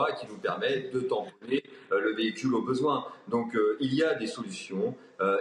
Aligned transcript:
Euh, 0.00 0.12
qui 0.12 0.26
nous 0.26 0.36
permet 0.36 0.90
de 0.92 1.00
tamponner 1.00 1.62
euh, 1.92 2.00
le 2.00 2.14
véhicule 2.14 2.54
au 2.54 2.62
besoin. 2.62 3.06
Donc 3.28 3.54
euh, 3.54 3.76
il 3.80 3.94
y 3.94 4.02
a 4.02 4.14
des 4.14 4.26
solutions. 4.26 4.94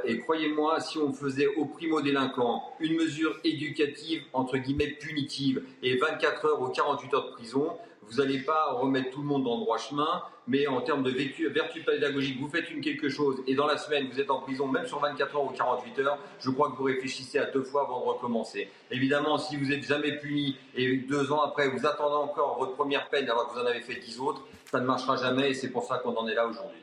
et 0.04 0.20
croyez-moi, 0.20 0.82
si 0.82 0.98
on 0.98 1.14
faisait 1.14 1.48
au 1.48 1.64
primo-délinquant 1.64 2.64
une 2.82 2.98
mesure 2.98 3.40
éducative, 3.46 4.22
entre 4.34 4.58
guillemets 4.58 4.92
punitive, 5.00 5.64
et 5.82 5.96
24 5.96 6.46
heures 6.46 6.62
ou 6.62 6.68
48 6.68 7.14
heures 7.14 7.28
de 7.28 7.32
prison, 7.32 7.78
vous 8.04 8.18
n'allez 8.18 8.40
pas 8.40 8.74
remettre 8.74 9.12
tout 9.12 9.22
le 9.22 9.28
monde 9.28 9.46
dans 9.46 9.56
le 9.58 9.62
droit 9.62 9.78
chemin, 9.78 10.24
mais 10.50 10.68
en 10.68 10.82
termes 10.82 11.04
de 11.04 11.12
vertu, 11.12 11.48
vertu 11.48 11.82
pédagogique, 11.82 12.40
vous 12.40 12.50
faites 12.50 12.70
une 12.72 12.82
quelque 12.82 13.08
chose 13.08 13.42
et 13.48 13.56
dans 13.56 13.68
la 13.68 13.78
semaine 13.78 14.10
vous 14.12 14.20
êtes 14.20 14.30
en 14.30 14.42
prison, 14.42 14.68
même 14.68 14.88
sur 14.88 15.00
24 15.00 15.36
heures 15.36 15.46
ou 15.46 15.50
48 15.50 16.00
heures, 16.00 16.20
je 16.42 16.50
crois 16.50 16.72
que 16.72 16.76
vous 16.76 16.84
réfléchissez 16.84 17.38
à 17.38 17.46
deux 17.46 17.64
fois 17.64 17.84
avant 17.84 18.02
de 18.02 18.06
recommencer. 18.06 18.70
Évidemment, 18.92 19.38
si 19.38 19.56
vous 19.56 19.68
n'êtes 19.68 19.86
jamais 19.86 20.18
puni 20.18 20.58
et 20.76 20.98
deux 20.98 21.32
ans 21.32 21.42
après 21.42 21.70
vous 21.70 21.86
attendez 21.86 22.16
encore 22.16 22.58
votre 22.60 22.74
première 22.74 23.08
peine 23.10 23.30
alors 23.30 23.48
que 23.48 23.54
vous 23.54 23.60
en 23.62 23.66
avez 23.66 23.82
fait 23.82 23.96
dix 23.96 24.20
autres, 24.20 24.46
ça 24.70 24.80
ne 24.80 24.86
marchera 24.86 25.16
jamais 25.16 25.52
et 25.52 25.54
c'est 25.54 25.70
pour 25.70 25.84
ça 25.84 26.00
qu'on 26.00 26.16
en 26.16 26.28
est 26.28 26.36
là 26.36 26.48
aujourd'hui. 26.48 26.80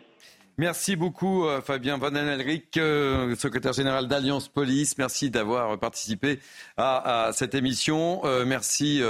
Merci 0.58 0.96
beaucoup 0.96 1.44
euh, 1.44 1.60
Fabien 1.60 1.98
Van 1.98 2.14
Elric, 2.14 2.78
euh, 2.78 3.36
secrétaire 3.36 3.74
général 3.74 4.08
d'Alliance 4.08 4.48
Police. 4.48 4.96
Merci 4.96 5.28
d'avoir 5.28 5.78
participé 5.78 6.38
à, 6.78 7.30
cette 7.34 7.54
émission. 7.54 8.22
Euh, 8.24 8.46
merci 8.46 9.02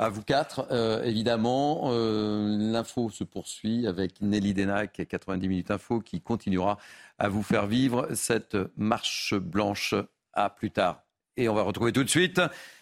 à 0.00 0.08
vous 0.08 0.22
quatre, 0.22 0.66
euh, 0.70 1.02
évidemment. 1.04 1.90
Euh, 1.92 2.56
l'info 2.58 3.10
se 3.10 3.22
poursuit 3.22 3.86
avec 3.86 4.22
Nelly 4.22 4.54
Denac, 4.54 5.02
90 5.06 5.46
minutes 5.46 5.70
info, 5.70 6.00
qui 6.00 6.22
continuera 6.22 6.78
à 7.18 7.28
vous 7.28 7.42
faire 7.42 7.66
vivre 7.66 8.08
cette 8.14 8.56
marche 8.76 9.34
blanche. 9.34 9.94
À 10.32 10.48
plus 10.48 10.70
tard. 10.70 11.02
Et 11.36 11.48
on 11.48 11.54
va 11.54 11.62
retrouver 11.62 11.92
tout 11.92 12.04
de 12.04 12.08
suite 12.08 12.40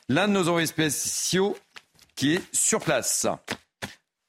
l'un 0.09 0.29
de 0.29 0.35
nos 0.35 0.49
envoyés 0.49 0.67
spéciaux 0.67 1.57
qui 2.15 2.35
est 2.35 2.55
sur 2.55 2.79
place. 2.81 3.27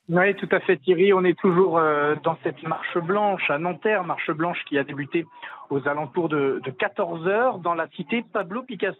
Oui, 0.08 0.34
tout 0.36 0.48
à 0.52 0.60
fait 0.62 0.78
Thierry. 0.78 1.14
On 1.14 1.24
est 1.24 1.38
toujours 1.38 1.78
euh, 1.78 2.16
dans 2.24 2.38
cette 2.44 2.64
marche 2.64 2.98
blanche 2.98 3.50
à 3.50 3.60
Nanterre, 3.60 4.04
marche 4.04 4.32
blanche 4.32 4.58
qui 4.68 4.80
a 4.80 4.84
débuté 4.84 5.26
aux 5.70 5.88
alentours 5.88 6.30
de, 6.30 6.62
de 6.64 6.72
14 6.72 7.28
heures 7.28 7.60
dans 7.60 7.74
la 7.74 7.88
cité 7.90 8.24
Pablo 8.34 8.64
Picasso. 8.64 9.00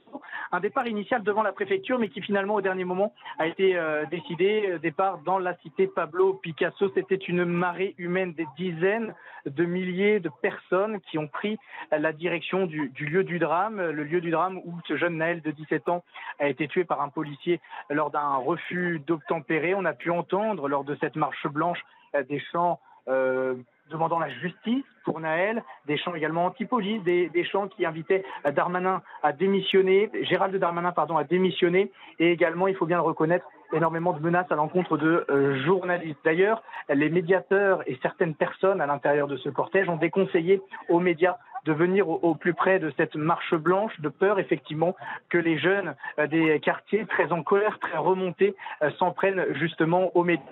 Un 0.52 0.60
départ 0.60 0.88
initial 0.88 1.24
devant 1.24 1.44
la 1.44 1.52
préfecture, 1.52 2.00
mais 2.00 2.10
qui 2.10 2.22
finalement 2.22 2.56
au 2.56 2.62
dernier 2.62 2.86
moment 2.86 3.14
a 3.38 3.48
été 3.48 3.78
euh, 3.78 4.06
décidé. 4.12 4.78
Départ 4.82 5.20
dans 5.20 5.40
la 5.40 5.56
cité 5.58 5.88
Pablo 5.88 6.34
Picasso. 6.36 6.90
C'était 6.94 7.16
une 7.16 7.46
marée 7.46 7.96
humaine 7.98 8.34
des 8.34 8.48
dizaines 8.58 9.14
de 9.46 9.66
milliers 9.66 10.20
de 10.20 10.30
personnes 10.42 11.00
qui 11.02 11.18
ont 11.18 11.28
pris 11.28 11.58
la 11.92 12.12
direction 12.12 12.66
du, 12.66 12.90
du, 12.90 13.06
lieu 13.06 13.24
du 13.24 13.40
drame, 13.40 13.82
le 13.82 14.04
lieu 14.04 14.22
du 14.22 14.32
drame 14.32 14.58
où 14.66 14.74
ce 14.88 14.98
jeune 14.98 15.18
Naël 15.18 15.42
de 15.42 15.52
17 15.52 15.90
ans 15.90 16.04
a 16.40 16.48
été 16.48 16.68
tué 16.68 16.84
par 16.84 17.02
un 17.02 17.10
policier 17.10 17.60
lors 17.90 18.12
d'un 18.12 18.36
refus 18.36 19.02
d'obtempérer. 19.06 19.74
On 19.76 19.86
a 19.86 19.94
pu 19.94 20.12
entendre 20.12 20.68
lors 20.68 20.84
de 20.84 20.96
cette 21.00 21.16
marche 21.16 21.48
blanche 21.48 21.80
des 22.28 22.40
chants 22.52 22.80
euh, 23.08 23.56
demandant 23.90 24.20
la 24.20 24.30
justice 24.30 24.84
pour 25.04 25.20
Naël, 25.20 25.64
des 25.86 25.98
chants 25.98 26.16
également 26.16 26.46
anti-police, 26.46 27.04
des, 27.04 27.30
des, 27.30 27.44
chants 27.44 27.68
qui 27.68 27.86
invitaient 27.86 28.24
Darmanin 28.54 29.02
à 29.24 29.32
démissionner, 29.32 30.10
Gérald 30.22 30.56
Darmanin 30.56 30.92
pardon 30.92 31.18
à 31.18 31.24
démissionner, 31.24 31.92
et 32.20 32.32
également, 32.32 32.68
il 32.68 32.76
faut 32.76 32.86
bien 32.86 32.98
le 32.98 33.04
reconnaître, 33.04 33.46
énormément 33.74 34.14
de 34.14 34.20
menaces 34.20 34.52
à 34.52 34.56
l'encontre 34.56 34.98
de 34.98 35.26
euh, 35.30 35.64
journalistes. 35.64 36.20
D'ailleurs, 36.24 36.64
les 36.90 37.10
médiateurs 37.10 37.84
et 37.88 37.98
certaines 38.02 38.36
personnes 38.36 38.82
à 38.82 38.86
l'intérieur 38.86 39.28
de 39.28 39.38
ce 39.38 39.50
cortège 39.50 39.90
ont 39.90 39.98
déconseillé 39.98 40.62
aux 40.90 41.00
médias 41.00 41.38
de 41.66 41.74
venir 41.74 42.08
au, 42.10 42.36
plus 42.36 42.54
près 42.54 42.80
de 42.80 42.92
cette 42.98 43.16
marche 43.16 43.54
blanche, 43.54 44.00
de 44.00 44.10
peur 44.10 44.40
effectivement 44.40 44.96
que 45.30 45.38
les 45.38 45.58
jeunes 45.58 45.96
euh, 46.18 46.28
des 46.28 46.60
quartiers 46.60 47.06
très 47.06 47.32
en 47.32 47.44
colère, 47.44 47.80
très 47.80 47.98
remontés, 47.98 48.56
euh, 48.82 48.90
s'en 48.92 49.12
prennent 49.12 49.46
justement 49.56 50.16
aux 50.16 50.24
médias 50.24 50.44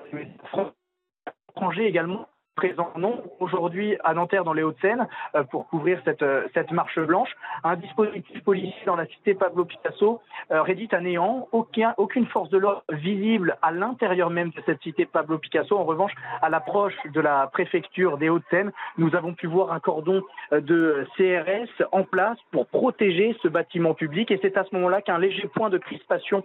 étrangers 1.56 1.88
également 1.88 2.28
présent 2.58 2.92
non 2.98 3.24
aujourd'hui 3.40 3.98
à 4.04 4.16
Nanterre 4.16 4.44
dans 4.44 4.52
les 4.52 4.64
Hauts-de-Seine 4.64 5.08
euh, 5.36 5.44
pour 5.44 5.68
couvrir 5.68 6.02
cette, 6.04 6.24
euh, 6.24 6.48
cette 6.56 6.72
marche 6.72 7.00
blanche. 7.00 7.30
Un 7.64 7.76
dispositif 7.76 8.44
policier 8.44 8.84
dans 8.88 8.96
la 8.96 9.06
cité 9.06 9.36
Pablo 9.36 9.64
Picasso 9.64 10.20
euh, 10.52 10.64
rédite 10.64 10.94
à 10.94 11.00
néant, 11.00 11.48
aucun, 11.52 11.94
aucune 11.98 12.26
force 12.26 12.50
de 12.50 12.58
l'ordre 12.58 12.84
visible 12.90 13.58
à 13.62 13.72
l'intérieur 13.72 14.32
même 14.32 14.50
de 14.50 14.62
cette 14.66 14.82
cité 14.82 15.06
Pablo 15.06 15.38
Picasso. 15.38 15.78
En 15.78 15.84
revanche, 15.84 16.14
à 16.42 16.50
l'approche 16.50 16.96
de 17.14 17.22
la 17.22 17.48
préfecture 17.48 18.18
des 18.18 18.28
Hauts-de-Seine, 18.28 18.72
nous 18.98 19.16
avons 19.16 19.36
pu 19.36 19.46
voir 19.46 19.72
un 19.72 19.80
cordon 19.80 20.24
de 20.52 21.06
CRS 21.16 21.86
en 21.92 22.04
place 22.04 22.40
pour 22.52 22.66
protéger 22.66 23.38
ce 23.44 23.48
bâtiment 23.48 23.94
public 23.94 24.32
et 24.32 24.40
c'est 24.42 24.58
à 24.58 24.64
ce 24.64 24.74
moment-là 24.74 25.04
qu'un 25.04 25.20
léger 25.20 25.48
point 25.48 25.70
de 25.70 25.78
crispation 25.78 26.44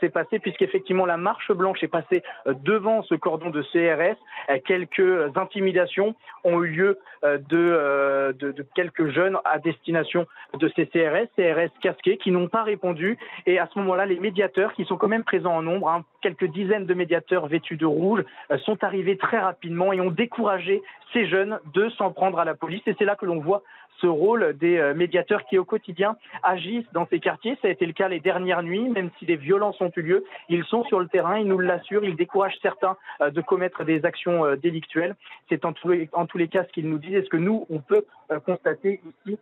s'est 0.00 0.08
passé 0.08 0.40
puisqu'effectivement 0.40 1.06
la 1.06 1.16
marche 1.16 1.52
blanche 1.52 1.82
est 1.84 1.88
passée 1.88 2.22
devant 2.46 3.02
ce 3.04 3.14
cordon 3.14 3.50
de 3.50 3.62
CRS. 3.62 4.16
Quelques 4.64 5.36
intimidations 5.52 6.14
ont 6.44 6.62
eu 6.62 6.68
lieu 6.68 6.98
euh, 7.24 7.38
euh, 7.52 8.32
de, 8.32 8.66
quelques 8.74 9.10
jeunes 9.10 9.38
à 9.44 9.58
destination 9.58 10.26
de 10.58 10.70
ces 10.74 10.86
CRS, 10.86 11.28
CRS 11.36 11.70
casqués, 11.80 12.16
qui 12.16 12.30
n'ont 12.30 12.48
pas 12.48 12.62
répondu. 12.62 13.18
Et 13.46 13.58
à 13.58 13.68
ce 13.72 13.78
moment-là, 13.78 14.06
les 14.06 14.18
médiateurs, 14.18 14.72
qui 14.74 14.84
sont 14.84 14.96
quand 14.96 15.08
même 15.08 15.24
présents 15.24 15.56
en 15.56 15.62
nombre, 15.62 15.88
hein, 15.88 16.04
quelques 16.20 16.46
dizaines 16.46 16.86
de 16.86 16.94
médiateurs 16.94 17.46
vêtus 17.46 17.76
de 17.76 17.86
rouge, 17.86 18.24
euh, 18.50 18.58
sont 18.58 18.82
arrivés 18.82 19.16
très 19.16 19.38
rapidement 19.38 19.92
et 19.92 20.00
ont 20.00 20.10
découragé 20.10 20.82
ces 21.12 21.26
jeunes 21.26 21.60
de 21.74 21.90
s'en 21.90 22.10
prendre 22.10 22.38
à 22.38 22.44
la 22.44 22.54
police. 22.54 22.82
Et 22.86 22.96
c'est 22.98 23.04
là 23.04 23.16
que 23.16 23.26
l'on 23.26 23.40
voit 23.40 23.62
ce 24.00 24.06
rôle 24.06 24.56
des 24.58 24.78
euh, 24.78 24.94
médiateurs 24.94 25.44
qui 25.44 25.58
au 25.58 25.64
quotidien 25.64 26.16
agissent 26.42 26.90
dans 26.92 27.06
ces 27.06 27.20
quartiers. 27.20 27.56
Ça 27.62 27.68
a 27.68 27.70
été 27.70 27.86
le 27.86 27.92
cas 27.92 28.08
les 28.08 28.20
dernières 28.20 28.62
nuits, 28.62 28.88
même 28.88 29.10
si 29.18 29.26
des 29.26 29.36
violences 29.36 29.80
ont 29.80 29.92
eu 29.96 30.02
lieu. 30.02 30.24
Ils 30.48 30.64
sont 30.64 30.84
sur 30.84 31.00
le 31.00 31.08
terrain, 31.08 31.38
ils 31.38 31.46
nous 31.46 31.58
l'assurent, 31.58 32.04
ils 32.04 32.16
découragent 32.16 32.58
certains 32.62 32.96
euh, 33.20 33.30
de 33.30 33.40
commettre 33.40 33.84
des 33.84 34.04
actions 34.04 34.44
euh, 34.44 34.56
délictuelles. 34.56 35.16
C'est 35.48 35.64
en 35.64 35.72
tous 35.72 35.88
les, 35.88 36.48
cas 36.48 36.64
ce 36.64 36.72
qu'ils 36.72 36.88
nous 36.88 36.98
disent. 36.98 37.14
Est-ce 37.14 37.30
que 37.30 37.36
nous, 37.36 37.66
on 37.70 37.78
peut 37.78 38.04
constater 38.44 39.00
ici 39.26 39.38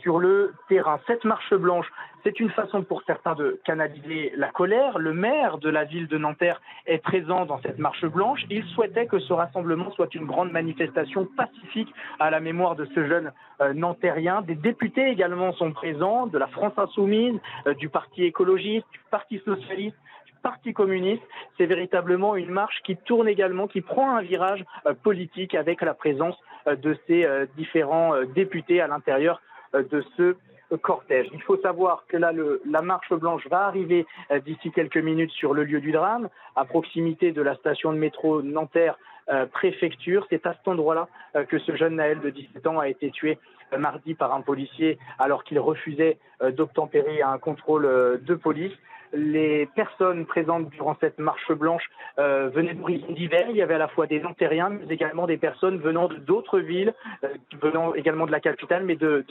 sur 0.00 0.18
le 0.18 0.54
terrain. 0.68 0.98
Cette 1.06 1.24
marche 1.24 1.52
blanche, 1.54 1.86
c'est 2.22 2.40
une 2.40 2.50
façon 2.50 2.82
pour 2.82 3.02
certains 3.02 3.34
de 3.34 3.60
canaliser 3.64 4.32
la 4.36 4.48
colère. 4.48 4.98
Le 4.98 5.12
maire 5.12 5.58
de 5.58 5.68
la 5.68 5.84
ville 5.84 6.08
de 6.08 6.16
Nanterre 6.16 6.60
est 6.86 6.98
présent 6.98 7.44
dans 7.44 7.60
cette 7.60 7.78
marche 7.78 8.04
blanche. 8.06 8.40
Il 8.48 8.64
souhaitait 8.68 9.06
que 9.06 9.18
ce 9.18 9.32
rassemblement 9.32 9.90
soit 9.92 10.14
une 10.14 10.24
grande 10.24 10.50
manifestation 10.50 11.28
pacifique 11.36 11.92
à 12.18 12.30
la 12.30 12.40
mémoire 12.40 12.76
de 12.76 12.86
ce 12.94 13.06
jeune 13.06 13.32
euh, 13.60 13.74
nantérien. 13.74 14.40
Des 14.42 14.54
députés 14.54 15.06
également 15.08 15.52
sont 15.52 15.72
présents, 15.72 16.26
de 16.26 16.38
la 16.38 16.46
France 16.46 16.72
insoumise, 16.78 17.38
euh, 17.66 17.74
du 17.74 17.90
Parti 17.90 18.24
écologiste, 18.24 18.86
du 18.92 19.00
Parti 19.10 19.38
socialiste, 19.44 19.96
du 20.26 20.32
Parti 20.42 20.72
communiste. 20.72 21.22
C'est 21.58 21.66
véritablement 21.66 22.36
une 22.36 22.50
marche 22.50 22.80
qui 22.84 22.96
tourne 22.96 23.28
également, 23.28 23.68
qui 23.68 23.82
prend 23.82 24.16
un 24.16 24.22
virage 24.22 24.64
politique 25.02 25.54
avec 25.54 25.82
la 25.82 25.92
présence 25.92 26.36
de 26.66 26.96
ces 27.06 27.26
différents 27.56 28.14
députés 28.34 28.80
à 28.80 28.86
l'intérieur 28.86 29.40
euh, 29.40 29.53
de 29.82 30.04
ce 30.16 30.36
cortège. 30.76 31.28
Il 31.32 31.42
faut 31.42 31.56
savoir 31.58 32.04
que 32.08 32.16
là, 32.16 32.32
la 32.68 32.82
marche 32.82 33.12
blanche 33.12 33.46
va 33.48 33.66
arriver 33.66 34.06
euh, 34.30 34.40
d'ici 34.40 34.70
quelques 34.70 34.96
minutes 34.96 35.30
sur 35.30 35.54
le 35.54 35.64
lieu 35.64 35.80
du 35.80 35.92
drame, 35.92 36.28
à 36.56 36.64
proximité 36.64 37.32
de 37.32 37.42
la 37.42 37.54
station 37.56 37.92
de 37.92 37.98
métro 37.98 38.42
Nanterre 38.42 38.98
euh, 39.30 39.46
préfecture. 39.46 40.26
C'est 40.30 40.46
à 40.46 40.54
cet 40.54 40.66
endroit-là 40.68 41.08
que 41.48 41.58
ce 41.58 41.74
jeune 41.76 41.96
Naël 41.96 42.20
de 42.20 42.30
17 42.30 42.66
ans 42.66 42.78
a 42.78 42.88
été 42.88 43.10
tué 43.10 43.38
mardi 43.76 44.14
par 44.14 44.32
un 44.34 44.40
policier 44.40 44.98
alors 45.18 45.42
qu'il 45.42 45.58
refusait 45.58 46.18
d'obtempérer 46.52 47.22
à 47.22 47.30
un 47.30 47.38
contrôle 47.38 48.20
de 48.22 48.34
police 48.34 48.72
les 49.14 49.66
personnes 49.74 50.26
présentes 50.26 50.68
durant 50.70 50.96
cette 51.00 51.18
marche 51.18 51.52
blanche 51.52 51.84
euh, 52.18 52.50
venaient 52.52 52.74
d'horizons 52.74 53.12
divers. 53.12 53.46
Il 53.48 53.56
y 53.56 53.62
avait 53.62 53.74
à 53.74 53.78
la 53.78 53.88
fois 53.88 54.06
des 54.06 54.24
Antériens, 54.24 54.70
mais 54.70 54.92
également 54.92 55.26
des 55.26 55.36
personnes 55.36 55.78
venant 55.78 56.08
d'autres 56.26 56.58
villes, 56.58 56.94
euh, 57.22 57.28
venant 57.62 57.94
également 57.94 58.26
de 58.26 58.32
la 58.32 58.40
capitale, 58.40 58.84
mais 58.84 58.96
de 58.96 59.24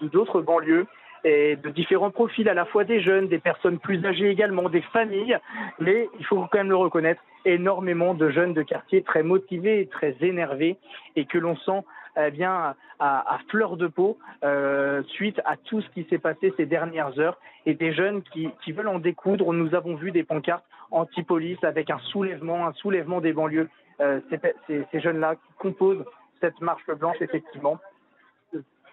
d'autres 0.00 0.40
banlieues 0.40 0.86
et 1.24 1.56
de 1.56 1.70
différents 1.70 2.10
profils, 2.10 2.48
à 2.48 2.54
la 2.54 2.66
fois 2.66 2.84
des 2.84 3.00
jeunes, 3.00 3.28
des 3.28 3.38
personnes 3.38 3.78
plus 3.78 4.04
âgées 4.04 4.28
également, 4.28 4.68
des 4.68 4.82
familles, 4.82 5.38
mais 5.78 6.08
il 6.18 6.26
faut 6.26 6.36
quand 6.36 6.58
même 6.58 6.68
le 6.68 6.76
reconnaître, 6.76 7.22
énormément 7.46 8.14
de 8.14 8.30
jeunes 8.30 8.52
de 8.52 8.62
quartier 8.62 9.02
très 9.02 9.22
motivés, 9.22 9.88
très 9.90 10.14
énervés, 10.20 10.76
et 11.16 11.24
que 11.24 11.38
l'on 11.38 11.56
sent 11.56 11.82
eh 12.16 12.30
bien, 12.30 12.74
à, 13.00 13.38
fleur 13.48 13.76
de 13.76 13.86
peau 13.86 14.18
euh, 14.44 15.02
suite 15.08 15.40
à 15.44 15.56
tout 15.56 15.80
ce 15.80 15.88
qui 15.90 16.04
s'est 16.08 16.18
passé 16.18 16.52
ces 16.56 16.66
dernières 16.66 17.18
heures 17.18 17.38
et 17.66 17.74
des 17.74 17.92
jeunes 17.92 18.22
qui, 18.22 18.72
veulent 18.72 18.88
en 18.88 18.98
découdre. 18.98 19.52
Nous 19.52 19.74
avons 19.74 19.94
vu 19.94 20.10
des 20.10 20.22
pancartes 20.22 20.64
anti-police 20.90 21.62
avec 21.62 21.90
un 21.90 21.98
soulèvement, 21.98 22.66
un 22.66 22.72
soulèvement 22.74 23.20
des 23.20 23.32
banlieues. 23.32 23.68
Euh, 24.00 24.20
ces 24.66 25.00
jeunes-là 25.00 25.36
qui 25.36 25.52
composent 25.58 26.04
cette 26.40 26.60
marche 26.60 26.86
blanche, 26.86 27.16
effectivement, 27.20 27.78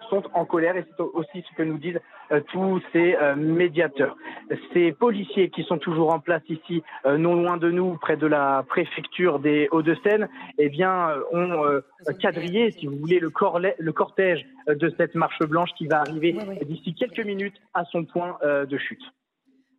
sont 0.09 0.23
en 0.33 0.45
colère 0.45 0.75
et 0.77 0.85
c'est 0.85 1.03
aussi 1.03 1.43
ce 1.49 1.55
que 1.55 1.63
nous 1.63 1.77
disent 1.77 1.99
euh, 2.31 2.41
tous 2.51 2.81
ces 2.93 3.15
euh, 3.15 3.35
médiateurs. 3.35 4.15
Ces 4.73 4.91
policiers 4.91 5.49
qui 5.49 5.63
sont 5.63 5.77
toujours 5.77 6.13
en 6.13 6.19
place 6.19 6.43
ici, 6.49 6.83
euh, 7.05 7.17
non 7.17 7.35
loin 7.35 7.57
de 7.57 7.69
nous, 7.69 7.97
près 7.97 8.17
de 8.17 8.27
la 8.27 8.63
préfecture 8.67 9.39
des 9.39 9.67
Hauts-de-Seine, 9.71 10.29
eh 10.57 10.69
bien, 10.69 11.09
ont 11.31 11.81
quadrillé, 12.21 12.71
si 12.71 12.87
vous 12.87 12.97
voulez, 12.97 13.19
le, 13.19 13.31
le, 13.77 13.91
cortège 13.91 14.45
de 14.67 14.93
cette 14.97 15.15
marche 15.15 15.39
blanche 15.39 15.69
qui 15.77 15.87
va 15.87 15.99
arriver 15.99 16.35
d'ici 16.63 16.93
quelques 16.93 17.25
minutes 17.25 17.55
à 17.73 17.85
son 17.85 18.05
point 18.05 18.37
de 18.43 18.77
chute. 18.77 19.03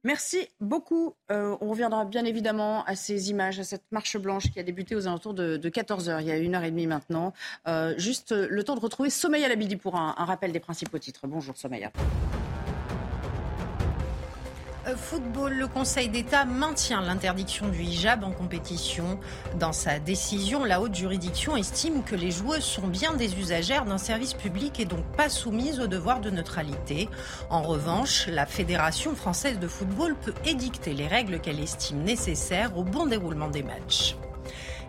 Merci 0.05 0.49
beaucoup. 0.61 1.15
Euh, 1.31 1.57
on 1.61 1.71
reviendra 1.71 2.05
bien 2.05 2.25
évidemment 2.25 2.85
à 2.85 2.97
ces 2.97 3.31
images, 3.31 3.61
à 3.61 3.65
cette 3.65 3.85
marche 3.93 4.17
blanche 4.17 4.51
qui 4.51 4.59
a 4.59 4.63
débuté 4.65 4.97
aux 4.97 5.07
alentours 5.07 5.35
de, 5.35 5.59
14h, 5.59 6.21
il 6.21 6.27
y 6.27 6.33
a 6.33 6.39
une 6.39 6.55
heure 6.55 6.65
et 6.65 6.71
demie 6.71 6.89
maintenant. 6.89 7.33
Euh, 7.69 7.95
juste 7.99 8.33
le 8.33 8.65
temps 8.65 8.75
de 8.75 8.81
retrouver 8.81 9.11
Sommeil 9.11 9.45
à 9.45 9.49
la 9.49 9.57
midi 9.57 9.77
pour 9.77 9.97
un, 9.97 10.15
un 10.19 10.25
rappel 10.25 10.51
des 10.53 10.61
principaux 10.61 10.99
titres. 10.99 11.27
Bonjour 11.27 11.57
Sommeil. 11.57 11.89
Football, 14.97 15.55
le 15.55 15.67
Conseil 15.67 16.09
d'État 16.09 16.45
maintient 16.45 17.01
l'interdiction 17.01 17.69
du 17.69 17.83
hijab 17.83 18.25
en 18.25 18.31
compétition. 18.31 19.19
Dans 19.59 19.73
sa 19.73 19.99
décision, 19.99 20.65
la 20.65 20.81
haute 20.81 20.95
juridiction 20.95 21.57
estime 21.57 22.03
que 22.03 22.15
les 22.15 22.31
joueuses 22.31 22.65
sont 22.65 22.87
bien 22.87 23.15
des 23.15 23.39
usagères 23.39 23.85
d'un 23.85 23.99
service 23.99 24.35
public 24.35 24.81
et 24.81 24.85
donc 24.85 25.05
pas 25.17 25.29
soumises 25.29 25.81
au 25.81 25.87
devoir 25.87 26.21
de 26.21 26.31
neutralité. 26.31 27.09
En 27.51 27.63
revanche, 27.63 28.27
la 28.29 28.47
Fédération 28.47 29.15
française 29.15 29.59
de 29.59 29.69
football 29.69 30.15
peut 30.15 30.35
édicter 30.45 30.95
les 30.95 31.07
règles 31.07 31.41
qu'elle 31.41 31.61
estime 31.61 32.03
nécessaires 32.03 32.77
au 32.77 32.85
bon 32.85 33.07
déroulement 33.07 33.49
des 33.49 33.63
matchs. 33.63 34.17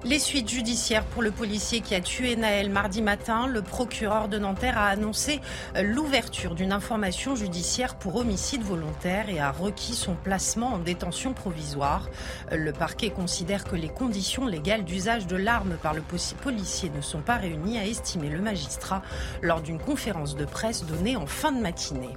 Les 0.06 0.20
suites 0.20 0.50
judiciaires 0.50 1.06
pour 1.06 1.22
le 1.22 1.32
policier 1.32 1.80
qui 1.80 1.96
a 1.96 2.02
tué 2.02 2.36
Naël 2.36 2.70
mardi 2.70 3.02
matin, 3.02 3.48
le 3.48 3.62
procureur 3.62 4.28
de 4.28 4.38
Nanterre 4.38 4.78
a 4.78 4.88
annoncé 4.88 5.40
l'ouverture 5.82 6.56
d'une 6.56 6.74
information 6.74 7.38
judiciaire 7.38 7.96
pour 7.96 8.18
homicide 8.18 8.64
volontaire 8.64 9.30
et 9.30 9.40
a 9.40 9.50
requis 9.50 9.96
son 9.96 10.16
placement 10.16 10.74
en 10.74 10.80
détention 10.80 11.32
provisoire. 11.32 12.10
Le 12.52 12.74
parquet 12.74 13.12
considère 13.12 13.64
que 13.64 13.78
les 13.78 13.88
conditions 13.88 14.46
légales 14.46 14.84
d'usage 14.84 15.26
de 15.26 15.38
l'arme 15.38 15.78
par 15.82 15.94
le 15.94 16.04
policier 16.42 16.92
ne 16.94 17.02
sont 17.02 17.22
pas 17.22 17.38
réunies, 17.38 17.78
a 17.78 17.86
estimé 17.86 18.28
le 18.28 18.42
magistrat 18.42 19.04
lors 19.42 19.62
d'une 19.62 19.80
conférence 19.80 20.36
de 20.36 20.44
presse 20.44 20.86
donnée 20.86 21.16
en 21.16 21.28
fin 21.28 21.54
de 21.54 21.62
matinée. 21.62 22.10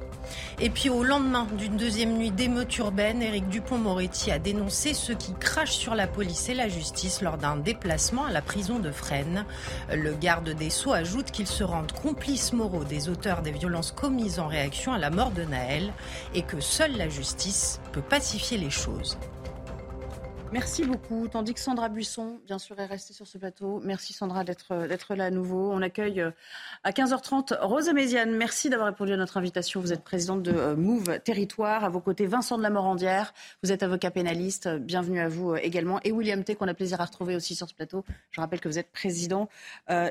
Et 0.60 0.70
puis 0.70 0.90
au 0.90 1.04
lendemain 1.04 1.46
d'une 1.56 1.76
deuxième 1.76 2.16
nuit 2.16 2.32
d'émeute 2.32 2.76
urbaine, 2.78 3.22
Éric 3.22 3.48
Dupont-Moretti 3.48 4.32
a 4.32 4.40
dénoncé 4.40 4.92
ceux 4.92 5.14
qui 5.14 5.34
crachent 5.34 5.76
sur 5.76 5.94
la 5.94 6.08
police 6.08 6.48
et 6.48 6.54
la 6.54 6.68
justice 6.68 7.22
lors 7.22 7.38
d'un 7.38 7.56
déplacement 7.76 8.24
à 8.24 8.32
la 8.32 8.40
prison 8.40 8.78
de 8.78 8.90
Fresnes. 8.90 9.44
Le 9.92 10.14
garde 10.14 10.48
des 10.48 10.70
Sceaux 10.70 10.94
ajoute 10.94 11.30
qu'ils 11.30 11.46
se 11.46 11.62
rendent 11.62 11.92
complices 11.92 12.54
moraux 12.54 12.84
des 12.84 13.10
auteurs 13.10 13.42
des 13.42 13.50
violences 13.50 13.92
commises 13.92 14.38
en 14.38 14.46
réaction 14.48 14.94
à 14.94 14.98
la 14.98 15.10
mort 15.10 15.30
de 15.30 15.42
Naël 15.42 15.92
et 16.34 16.42
que 16.42 16.58
seule 16.58 16.96
la 16.96 17.10
justice 17.10 17.80
peut 17.92 18.00
pacifier 18.00 18.56
les 18.56 18.70
choses. 18.70 19.18
Merci 20.52 20.84
beaucoup. 20.84 21.28
Tandis 21.28 21.52
que 21.52 21.60
Sandra 21.60 21.90
Buisson, 21.90 22.40
bien 22.46 22.58
sûr, 22.58 22.78
est 22.78 22.86
restée 22.86 23.12
sur 23.12 23.26
ce 23.26 23.36
plateau. 23.36 23.80
Merci 23.84 24.14
Sandra 24.14 24.42
d'être 24.42 25.14
là 25.14 25.26
à 25.26 25.30
nouveau. 25.30 25.70
On 25.70 25.82
accueille 25.82 26.22
euh, 26.22 26.30
à 26.86 26.92
15h30 26.92 27.58
Rose 27.62 27.92
Méziane. 27.92 28.36
Merci 28.36 28.70
d'avoir 28.70 28.86
répondu 28.86 29.12
à 29.12 29.16
notre 29.16 29.38
invitation. 29.38 29.80
Vous 29.80 29.92
êtes 29.92 30.04
présidente 30.04 30.44
de 30.44 30.52
euh, 30.52 30.76
Move 30.76 31.18
Territoire. 31.18 31.82
À 31.82 31.88
vos 31.88 31.98
côtés, 31.98 32.26
Vincent 32.26 32.58
de 32.58 32.62
la 32.62 32.70
Morandière. 32.70 33.34
Vous 33.64 33.72
êtes 33.72 33.82
avocat 33.82 34.12
pénaliste. 34.12 34.68
Bienvenue 34.68 35.18
à 35.18 35.28
vous 35.28 35.50
euh, 35.50 35.58
également. 35.60 35.98
Et 36.04 36.12
William 36.12 36.44
T, 36.44 36.54
qu'on 36.54 36.68
a 36.68 36.74
plaisir 36.74 37.00
à 37.00 37.04
retrouver 37.06 37.34
aussi 37.34 37.56
sur 37.56 37.68
ce 37.68 37.74
plateau. 37.74 38.04
Je 38.30 38.40
rappelle 38.40 38.60
que 38.60 38.68
vous 38.68 38.78
êtes 38.78 38.92
président 38.92 39.48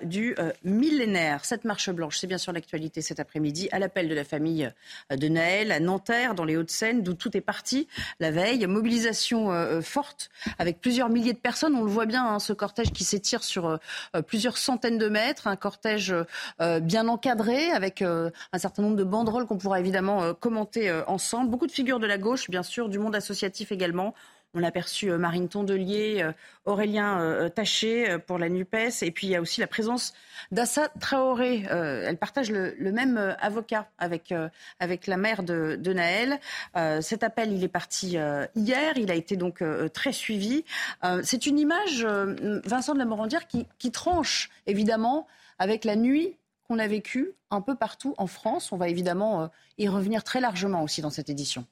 du 0.04 0.36
millénaire. 0.64 1.46
Cette 1.46 1.64
marche 1.64 1.90
blanche, 1.90 2.18
c'est 2.18 2.28
bien 2.28 2.38
sûr 2.38 2.52
l'actualité 2.52 3.02
cet 3.02 3.20
après-midi, 3.20 3.70
à 3.72 3.80
l'appel 3.80 4.10
de 4.10 4.16
la 4.16 4.24
famille 4.24 4.70
de 5.10 5.28
Naël 5.28 5.72
à 5.72 5.80
Nanterre, 5.80 6.36
dans 6.36 6.44
les 6.44 6.58
Hauts-de-Seine, 6.58 7.04
d'où 7.04 7.14
tout 7.14 7.36
est 7.38 7.42
parti 7.42 7.88
la 8.20 8.32
veille. 8.32 8.66
Mobilisation 8.68 9.52
forte 9.82 10.30
avec 10.58 10.82
plusieurs 10.82 11.10
milliers 11.10 11.34
de 11.34 11.40
personnes. 11.40 11.76
On 11.76 11.84
le 11.84 11.90
voit 11.90 12.06
bien, 12.06 12.26
hein, 12.26 12.40
ce 12.40 12.54
cortège 12.54 12.92
qui 12.92 13.04
s'étire 13.04 13.44
sur 13.44 13.68
euh, 14.16 14.22
plusieurs 14.22 14.58
centaines 14.58 14.98
de 14.98 15.08
mètres, 15.08 15.48
un 15.48 15.56
cortège 15.56 16.14
euh, 16.14 16.24
bien 16.82 17.08
encadré 17.08 17.72
avec 17.72 18.02
euh, 18.02 18.30
un 18.54 18.58
certain 18.58 18.82
nombre 18.82 18.96
de 18.96 19.04
banderoles 19.04 19.46
qu'on 19.46 19.58
pourra 19.58 19.80
évidemment 19.80 20.34
commenter 20.34 20.92
ensemble. 21.08 21.50
Beaucoup 21.50 21.68
de 21.68 21.72
figures 21.72 22.00
de 22.00 22.08
la 22.08 22.18
gauche, 22.18 22.50
bien 22.50 22.64
sûr, 22.64 22.90
du 22.90 23.00
monde 23.00 23.16
associatif 23.16 23.72
également. 23.72 24.14
On 24.56 24.64
a 24.64 24.68
aperçu 24.68 25.12
euh, 25.12 25.18
Marine 25.18 25.50
Tondelier, 25.50 26.24
euh, 26.24 26.32
Aurélien 26.64 27.20
euh, 27.20 27.50
Taché 27.50 28.18
pour 28.26 28.40
la 28.40 28.48
NUPES. 28.48 29.04
Et 29.04 29.12
puis 29.12 29.28
il 29.28 29.32
y 29.32 29.36
a 29.36 29.42
aussi 29.42 29.60
la 29.60 29.68
présence 29.68 30.14
d'Assa 30.52 30.88
Traoré. 31.00 31.66
elle 31.70 32.18
partage 32.18 32.50
le, 32.50 32.74
même 32.92 33.36
avocat 33.40 33.90
avec, 33.98 34.34
avec 34.80 35.08
la 35.08 35.18
mère 35.18 35.44
de, 35.44 35.94
Naël. 35.94 36.40
cet 37.02 37.24
appel, 37.24 37.52
il 37.52 37.64
est 37.64 37.70
parti 37.70 38.18
hier. 38.56 38.98
Il 38.98 39.12
a 39.12 39.16
été 39.16 39.38
donc 39.38 39.64
très 39.94 40.12
suivi. 40.12 40.64
C'est 41.24 41.46
une 41.46 41.60
image, 41.60 42.06
Vincent 42.06 42.94
de 42.94 43.00
la 43.00 43.06
Morandière, 43.06 43.48
qui 43.48 43.92
tranche 43.92 44.50
évidemment 44.68 45.28
avec 45.60 45.84
la 45.84 45.96
nuit 45.96 46.36
qu'on 46.68 46.80
a 46.80 46.88
vécue 46.88 47.32
un 47.52 47.62
peu 47.62 47.76
partout 47.76 48.16
en 48.18 48.28
France. 48.28 48.72
On 48.72 48.78
va 48.78 48.90
évidemment 48.90 49.50
y 49.78 49.88
revenir 49.88 50.24
très 50.24 50.42
largement 50.42 50.84
aussi 50.84 51.02
dans 51.02 51.10
cette 51.10 51.30
édition. 51.30 51.66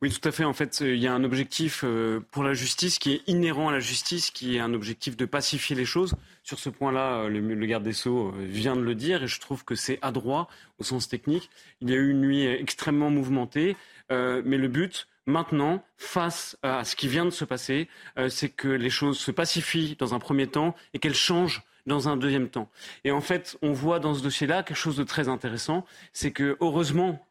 Oui, 0.00 0.10
tout 0.10 0.28
à 0.28 0.32
fait. 0.32 0.44
En 0.44 0.52
fait, 0.52 0.80
il 0.80 0.96
y 0.96 1.08
a 1.08 1.12
un 1.12 1.24
objectif 1.24 1.82
euh, 1.84 2.20
pour 2.30 2.44
la 2.44 2.54
justice 2.54 2.98
qui 2.98 3.14
est 3.14 3.22
inhérent 3.26 3.68
à 3.68 3.72
la 3.72 3.80
justice, 3.80 4.30
qui 4.30 4.56
est 4.56 4.60
un 4.60 4.72
objectif 4.72 5.16
de 5.16 5.24
pacifier 5.24 5.74
les 5.74 5.84
choses. 5.84 6.14
Sur 6.44 6.60
ce 6.60 6.70
point-là, 6.70 7.24
euh, 7.24 7.28
le, 7.28 7.66
garde 7.66 7.82
des 7.82 7.92
Sceaux 7.92 8.28
euh, 8.28 8.44
vient 8.44 8.76
de 8.76 8.82
le 8.82 8.94
dire 8.94 9.24
et 9.24 9.26
je 9.26 9.40
trouve 9.40 9.64
que 9.64 9.74
c'est 9.74 9.98
adroit 10.00 10.48
au 10.78 10.84
sens 10.84 11.08
technique. 11.08 11.50
Il 11.80 11.90
y 11.90 11.94
a 11.94 11.96
eu 11.96 12.10
une 12.10 12.20
nuit 12.20 12.46
extrêmement 12.46 13.10
mouvementée, 13.10 13.76
mais 14.10 14.56
le 14.56 14.68
but, 14.68 15.06
maintenant, 15.26 15.84
face 15.96 16.56
à 16.62 16.84
ce 16.84 16.96
qui 16.96 17.08
vient 17.08 17.24
de 17.24 17.30
se 17.30 17.44
passer, 17.44 17.88
c'est 18.28 18.48
que 18.48 18.68
les 18.68 18.88
choses 18.88 19.18
se 19.18 19.30
pacifient 19.30 19.96
dans 19.98 20.14
un 20.14 20.18
premier 20.18 20.46
temps 20.46 20.74
et 20.94 20.98
qu'elles 20.98 21.14
changent 21.14 21.62
dans 21.88 22.08
un 22.08 22.16
deuxième 22.16 22.48
temps. 22.48 22.68
Et 23.04 23.10
en 23.10 23.20
fait, 23.20 23.58
on 23.62 23.72
voit 23.72 23.98
dans 23.98 24.14
ce 24.14 24.22
dossier-là 24.22 24.62
quelque 24.62 24.76
chose 24.76 24.96
de 24.96 25.04
très 25.04 25.28
intéressant, 25.28 25.84
c'est 26.12 26.30
que 26.30 26.56
heureusement, 26.60 27.26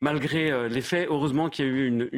malgré 0.00 0.50
euh, 0.50 0.68
les 0.68 0.80
faits. 0.80 1.08
Heureusement 1.10 1.48
qu'il 1.48 1.64
y 1.64 1.68
a 1.68 1.70
eu 1.70 1.86
une, 1.86 2.08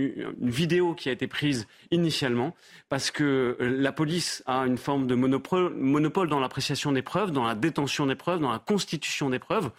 vidéo 0.41 0.95
qui 0.95 1.09
a 1.09 1.13
été 1.13 1.27
prise 1.27 1.67
initialement, 1.91 2.55
parce 2.89 3.11
que 3.11 3.57
euh, 3.61 3.77
la 3.79 3.93
police 3.93 4.43
a 4.47 4.67
une 4.67 4.79
forme 4.79 5.07
de 5.07 5.15
monopole, 5.15 6.29
dans 6.29 6.41
l'appréciation 6.41 6.93
des 6.93 7.03
preuves, 7.03 7.33
dans 7.33 7.45
la 7.45 7.55
détention 7.55 8.07
des 8.07 8.15
preuves, 8.15 8.41
dans 8.41 8.53
la 8.53 8.59
constitution 8.59 9.31
des 9.31 9.39
preuves, 9.39 9.71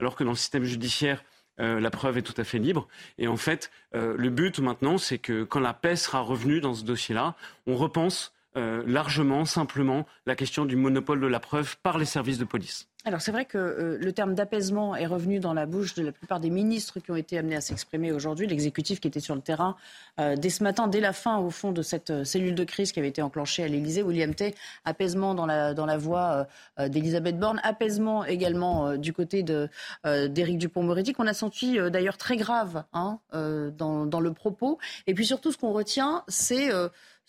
alors 0.00 0.16
que 0.16 0.24
dans 0.24 0.30
le 0.30 0.36
système 0.36 0.64
judiciaire, 0.64 1.22
euh, 1.60 1.80
la 1.80 1.90
preuve 1.90 2.18
est 2.18 2.22
tout 2.22 2.38
à 2.40 2.44
fait 2.44 2.58
libre. 2.58 2.88
Et 3.18 3.28
en 3.28 3.36
fait, 3.36 3.70
le 3.92 4.30
but 4.30 4.58
maintenant, 4.58 4.96
c'est 4.96 5.18
que 5.18 5.44
quand 5.44 5.60
la 5.60 5.74
paix 5.74 5.96
sera 5.96 6.20
revenue 6.20 6.60
dans 6.60 6.74
ce 6.74 6.82
dossier-là, 6.84 7.34
on 7.66 7.76
repense 7.76 8.32
largement, 8.54 9.44
simplement, 9.44 10.06
la 10.26 10.34
question 10.34 10.64
du 10.64 10.76
monopole 10.76 11.20
de 11.20 11.26
la 11.26 11.40
preuve 11.40 11.76
par 11.78 11.98
les 11.98 12.04
services 12.04 12.38
de 12.38 12.44
police. 12.44 12.88
Alors 13.04 13.20
c'est 13.20 13.32
vrai 13.32 13.46
que 13.46 13.58
euh, 13.58 13.98
le 14.00 14.12
terme 14.12 14.34
d'apaisement 14.34 14.94
est 14.94 15.06
revenu 15.06 15.40
dans 15.40 15.54
la 15.54 15.66
bouche 15.66 15.94
de 15.94 16.04
la 16.04 16.12
plupart 16.12 16.38
des 16.38 16.50
ministres 16.50 17.00
qui 17.00 17.10
ont 17.10 17.16
été 17.16 17.36
amenés 17.36 17.56
à 17.56 17.60
s'exprimer 17.60 18.12
aujourd'hui, 18.12 18.46
l'exécutif 18.46 19.00
qui 19.00 19.08
était 19.08 19.18
sur 19.18 19.34
le 19.34 19.40
terrain 19.40 19.74
euh, 20.20 20.36
dès 20.36 20.50
ce 20.50 20.62
matin, 20.62 20.86
dès 20.86 21.00
la 21.00 21.12
fin 21.12 21.38
au 21.38 21.50
fond 21.50 21.72
de 21.72 21.82
cette 21.82 22.10
euh, 22.10 22.24
cellule 22.24 22.54
de 22.54 22.62
crise 22.62 22.92
qui 22.92 23.00
avait 23.00 23.08
été 23.08 23.20
enclenchée 23.20 23.64
à 23.64 23.68
l'Élysée, 23.68 24.04
William 24.04 24.32
T, 24.32 24.54
apaisement 24.84 25.34
dans 25.34 25.46
la, 25.46 25.74
dans 25.74 25.86
la 25.86 25.96
voix 25.96 26.46
d'Elisabeth 26.78 27.38
Borne, 27.38 27.60
apaisement 27.64 28.24
également 28.24 28.96
du 28.96 29.12
côté 29.12 29.42
d'Éric 29.42 30.58
Dupont-Moretti, 30.58 31.12
qu'on 31.12 31.26
a 31.26 31.34
senti 31.34 31.78
d'ailleurs 31.90 32.16
très 32.16 32.36
grave 32.36 32.84
hein, 32.92 33.18
dans, 33.32 34.06
dans, 34.06 34.20
le 34.20 34.32
propos. 34.32 34.78
Et 35.06 35.14
puis 35.14 35.26
surtout 35.26 35.52
ce 35.52 35.58
qu'on 35.58 35.72
retient, 35.72 36.24
c'est 36.28 36.70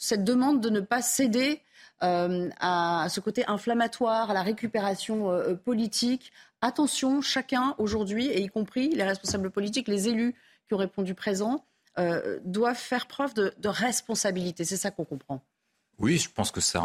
cette 0.04 0.26
demande 0.26 0.60
de 0.60 0.70
ne 0.70 0.82
pas 0.82 1.02
céder 1.02 1.62
euh, 2.04 2.50
à 2.60 3.08
ce 3.10 3.22
côté 3.22 3.46
inflammatoire, 3.48 4.32
à 4.32 4.34
la 4.34 4.42
récupération 4.42 5.32
euh, 5.32 5.56
politique. 5.56 6.34
Attention, 6.62 7.22
chacun 7.22 7.74
aujourd'hui, 7.78 8.28
et 8.28 8.42
y 8.42 8.50
compris 8.50 8.90
les 8.90 9.04
responsables 9.04 9.50
politiques, 9.50 9.88
les 9.88 10.10
élus 10.10 10.36
qui 10.68 10.74
ont 10.74 10.78
répondu 10.78 11.14
présent, 11.14 11.64
euh, 11.98 12.40
doivent 12.44 12.78
faire 12.78 13.08
preuve 13.08 13.34
de, 13.34 13.54
responsabilité. 13.64 14.66
C'est 14.66 14.76
ça 14.76 14.92
qu'on 14.92 15.06
comprend. 15.06 15.42
Oui, 16.00 16.18
je 16.18 16.30
pense 16.30 16.52
que 16.52 16.60
c'est 16.60 16.80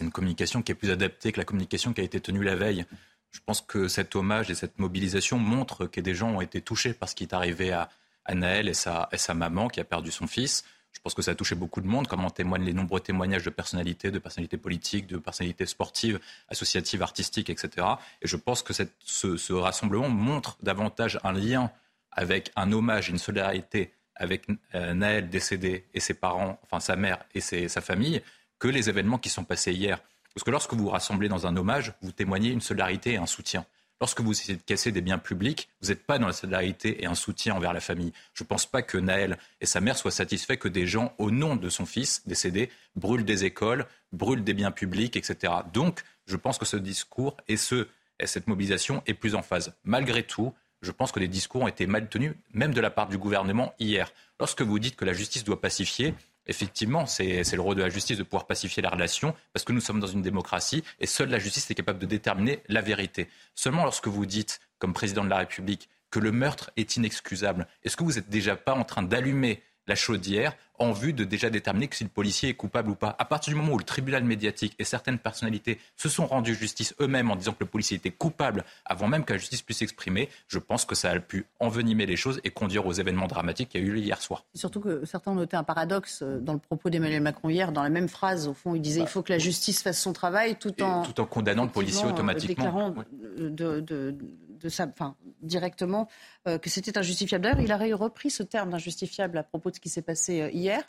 une 0.00 0.10
communication 0.10 0.60
qui 0.60 0.72
est 0.72 0.76
plus 0.76 0.90
adaptée 0.90 1.30
que 1.30 1.38
la 1.38 1.44
communication 1.44 1.92
qui 1.92 2.00
a 2.00 2.04
été 2.04 2.20
tenue 2.20 2.42
la 2.42 2.56
veille. 2.56 2.84
Je 3.30 3.38
pense 3.46 3.60
que 3.60 3.86
cet 3.86 4.16
hommage 4.16 4.50
et 4.50 4.56
cette 4.56 4.80
mobilisation 4.80 5.38
montrent 5.38 5.86
que 5.86 6.00
des 6.00 6.14
gens 6.14 6.30
ont 6.30 6.40
été 6.40 6.60
touchés 6.60 6.94
par 6.94 7.08
ce 7.08 7.14
qui 7.14 7.22
est 7.22 7.34
arrivé 7.34 7.72
à, 7.72 7.88
Naël 8.34 8.68
et 8.68 8.72
et 8.72 9.18
sa 9.18 9.34
maman 9.34 9.68
qui 9.68 9.78
a 9.78 9.84
perdu 9.84 10.10
son 10.10 10.26
fils. 10.26 10.64
Je 10.96 11.00
pense 11.02 11.12
que 11.12 11.20
ça 11.20 11.32
a 11.32 11.34
touché 11.34 11.54
beaucoup 11.54 11.82
de 11.82 11.86
monde, 11.86 12.08
comme 12.08 12.24
en 12.24 12.30
témoignent 12.30 12.64
les 12.64 12.72
nombreux 12.72 13.00
témoignages 13.00 13.44
de 13.44 13.50
personnalités, 13.50 14.10
de 14.10 14.18
personnalités 14.18 14.56
politiques, 14.56 15.06
de 15.06 15.18
personnalités 15.18 15.66
sportives, 15.66 16.18
associatives, 16.48 17.02
artistiques, 17.02 17.50
etc. 17.50 17.86
Et 18.22 18.26
je 18.26 18.36
pense 18.36 18.62
que 18.62 18.72
ce, 18.72 19.52
rassemblement 19.52 20.08
montre 20.08 20.56
davantage 20.62 21.20
un 21.22 21.32
lien 21.32 21.70
avec 22.10 22.50
un 22.56 22.72
hommage, 22.72 23.10
une 23.10 23.18
solidarité 23.18 23.92
avec 24.14 24.46
euh, 24.74 24.94
Naël 24.94 25.28
décédé 25.28 25.84
et 25.92 26.00
ses 26.00 26.14
parents, 26.14 26.58
enfin 26.62 26.80
sa 26.80 26.96
mère 26.96 27.18
et 27.34 27.40
sa 27.40 27.80
famille, 27.82 28.22
que 28.58 28.66
les 28.66 28.88
événements 28.88 29.18
qui 29.18 29.28
sont 29.28 29.44
passés 29.44 29.74
hier. 29.74 30.00
Parce 30.34 30.44
que 30.44 30.50
lorsque 30.50 30.72
vous 30.72 30.84
vous 30.84 30.90
rassemblez 30.90 31.28
dans 31.28 31.46
un 31.46 31.54
hommage, 31.58 31.92
vous 32.00 32.12
témoignez 32.12 32.50
une 32.50 32.62
solidarité 32.62 33.12
et 33.12 33.16
un 33.18 33.26
soutien. 33.26 33.66
Lorsque 34.00 34.20
vous 34.20 34.32
essayez 34.32 34.58
de 34.58 34.62
casser 34.62 34.92
des 34.92 35.00
biens 35.00 35.18
publics, 35.18 35.70
vous 35.80 35.88
n'êtes 35.88 36.04
pas 36.04 36.18
dans 36.18 36.26
la 36.26 36.34
solidarité 36.34 37.02
et 37.02 37.06
un 37.06 37.14
soutien 37.14 37.54
envers 37.54 37.72
la 37.72 37.80
famille. 37.80 38.12
Je 38.34 38.44
ne 38.44 38.46
pense 38.46 38.66
pas 38.66 38.82
que 38.82 38.98
Naël 38.98 39.38
et 39.62 39.66
sa 39.66 39.80
mère 39.80 39.96
soient 39.96 40.10
satisfaits 40.10 40.56
que 40.56 40.68
des 40.68 40.86
gens, 40.86 41.14
au 41.16 41.30
nom 41.30 41.56
de 41.56 41.70
son 41.70 41.86
fils 41.86 42.22
décédé, 42.26 42.70
brûlent 42.94 43.24
des 43.24 43.46
écoles, 43.46 43.86
brûlent 44.12 44.44
des 44.44 44.52
biens 44.52 44.70
publics, 44.70 45.16
etc. 45.16 45.52
Donc, 45.72 46.02
je 46.26 46.36
pense 46.36 46.58
que 46.58 46.66
ce 46.66 46.76
discours 46.76 47.38
et, 47.48 47.56
ce, 47.56 47.88
et 48.20 48.26
cette 48.26 48.48
mobilisation 48.48 49.02
est 49.06 49.14
plus 49.14 49.34
en 49.34 49.42
phase. 49.42 49.74
Malgré 49.84 50.22
tout, 50.22 50.52
je 50.82 50.90
pense 50.90 51.10
que 51.10 51.20
les 51.20 51.28
discours 51.28 51.62
ont 51.62 51.68
été 51.68 51.86
mal 51.86 52.08
tenus, 52.08 52.34
même 52.52 52.74
de 52.74 52.80
la 52.82 52.90
part 52.90 53.08
du 53.08 53.16
gouvernement 53.16 53.72
hier. 53.78 54.12
Lorsque 54.38 54.60
vous 54.60 54.78
dites 54.78 54.96
que 54.96 55.06
la 55.06 55.14
justice 55.14 55.42
doit 55.42 55.60
pacifier, 55.60 56.14
effectivement, 56.46 57.06
c'est 57.06 57.52
le 57.52 57.60
rôle 57.60 57.76
de 57.76 57.82
la 57.82 57.88
justice 57.88 58.18
de 58.18 58.22
pouvoir 58.22 58.46
pacifier 58.46 58.82
la 58.82 58.90
relation, 58.90 59.34
parce 59.52 59.64
que 59.64 59.72
nous 59.72 59.80
sommes 59.80 60.00
dans 60.00 60.06
une 60.06 60.22
démocratie 60.22 60.82
et 61.00 61.06
seule 61.06 61.30
la 61.30 61.38
justice 61.38 61.70
est 61.70 61.74
capable 61.74 61.98
de 61.98 62.06
déterminer 62.06 62.60
la 62.68 62.80
vérité. 62.80 63.28
Seulement 63.54 63.84
lorsque 63.84 64.08
vous 64.08 64.26
dites, 64.26 64.60
comme 64.78 64.92
président 64.92 65.24
de 65.24 65.30
la 65.30 65.38
République, 65.38 65.88
que 66.10 66.18
le 66.18 66.32
meurtre 66.32 66.70
est 66.76 66.96
inexcusable, 66.96 67.66
est-ce 67.82 67.96
que 67.96 68.04
vous 68.04 68.12
n'êtes 68.12 68.30
déjà 68.30 68.56
pas 68.56 68.74
en 68.74 68.84
train 68.84 69.02
d'allumer 69.02 69.62
la 69.86 69.94
chaudière 69.94 70.56
en 70.78 70.92
vue 70.92 71.12
de 71.12 71.24
déjà 71.24 71.50
déterminer 71.50 71.88
si 71.92 72.04
le 72.04 72.10
policier 72.10 72.50
est 72.50 72.54
coupable 72.54 72.90
ou 72.90 72.94
pas. 72.94 73.14
À 73.18 73.24
partir 73.24 73.52
du 73.52 73.60
moment 73.60 73.72
où 73.74 73.78
le 73.78 73.84
tribunal 73.84 74.24
médiatique 74.24 74.74
et 74.78 74.84
certaines 74.84 75.18
personnalités 75.18 75.78
se 75.96 76.08
sont 76.08 76.26
rendues 76.26 76.54
justice 76.54 76.94
eux-mêmes 77.00 77.30
en 77.30 77.36
disant 77.36 77.52
que 77.52 77.60
le 77.60 77.66
policier 77.66 77.96
était 77.96 78.10
coupable 78.10 78.64
avant 78.84 79.08
même 79.08 79.24
que 79.24 79.32
la 79.32 79.38
justice 79.38 79.62
puisse 79.62 79.78
s'exprimer, 79.78 80.28
je 80.48 80.58
pense 80.58 80.84
que 80.84 80.94
ça 80.94 81.10
a 81.10 81.18
pu 81.20 81.46
envenimer 81.60 82.06
les 82.06 82.16
choses 82.16 82.40
et 82.44 82.50
conduire 82.50 82.86
aux 82.86 82.92
événements 82.92 83.26
dramatiques 83.26 83.70
qu'il 83.70 83.80
y 83.80 83.84
a 83.84 83.86
eu 83.86 83.90
lieu 83.90 83.98
hier 84.00 84.20
soir. 84.20 84.44
Surtout 84.54 84.80
que 84.80 85.04
certains 85.04 85.32
ont 85.32 85.36
noté 85.36 85.56
un 85.56 85.64
paradoxe 85.64 86.20
euh, 86.22 86.38
dans 86.40 86.52
le 86.52 86.58
propos 86.58 86.90
d'Emmanuel 86.90 87.22
Macron 87.22 87.48
hier, 87.48 87.72
dans 87.72 87.82
la 87.82 87.90
même 87.90 88.08
phrase, 88.08 88.48
au 88.48 88.54
fond, 88.54 88.74
il 88.74 88.80
disait 88.80 89.00
qu'il 89.00 89.08
faut 89.08 89.22
que 89.22 89.32
la 89.32 89.38
justice 89.38 89.82
fasse 89.82 90.00
son 90.00 90.12
travail 90.12 90.56
tout 90.56 90.82
en... 90.82 91.02
tout 91.02 91.20
en 91.20 91.26
condamnant 91.26 91.64
le 91.64 91.70
policier 91.70 92.06
automatiquement. 92.06 92.64
Déclarant 92.64 92.94
de, 93.22 93.80
de, 93.80 94.16
de 94.60 94.68
sa, 94.68 94.86
enfin, 94.86 95.14
directement 95.42 96.08
euh, 96.46 96.58
que 96.58 96.70
c'était 96.70 96.96
injustifiable. 96.98 97.44
D'ailleurs, 97.44 97.82
il 97.82 97.92
a 97.92 97.96
repris 97.96 98.30
ce 98.30 98.42
terme 98.42 98.70
d'injustifiable 98.70 99.38
à 99.38 99.42
propos 99.42 99.70
de 99.70 99.76
ce 99.76 99.80
qui 99.80 99.88
s'est 99.88 100.02
passé 100.02 100.40
euh, 100.40 100.50
hier. 100.66 100.82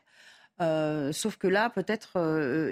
Euh, 0.60 1.12
sauf 1.12 1.38
que 1.38 1.48
là, 1.48 1.70
peut-être, 1.70 2.18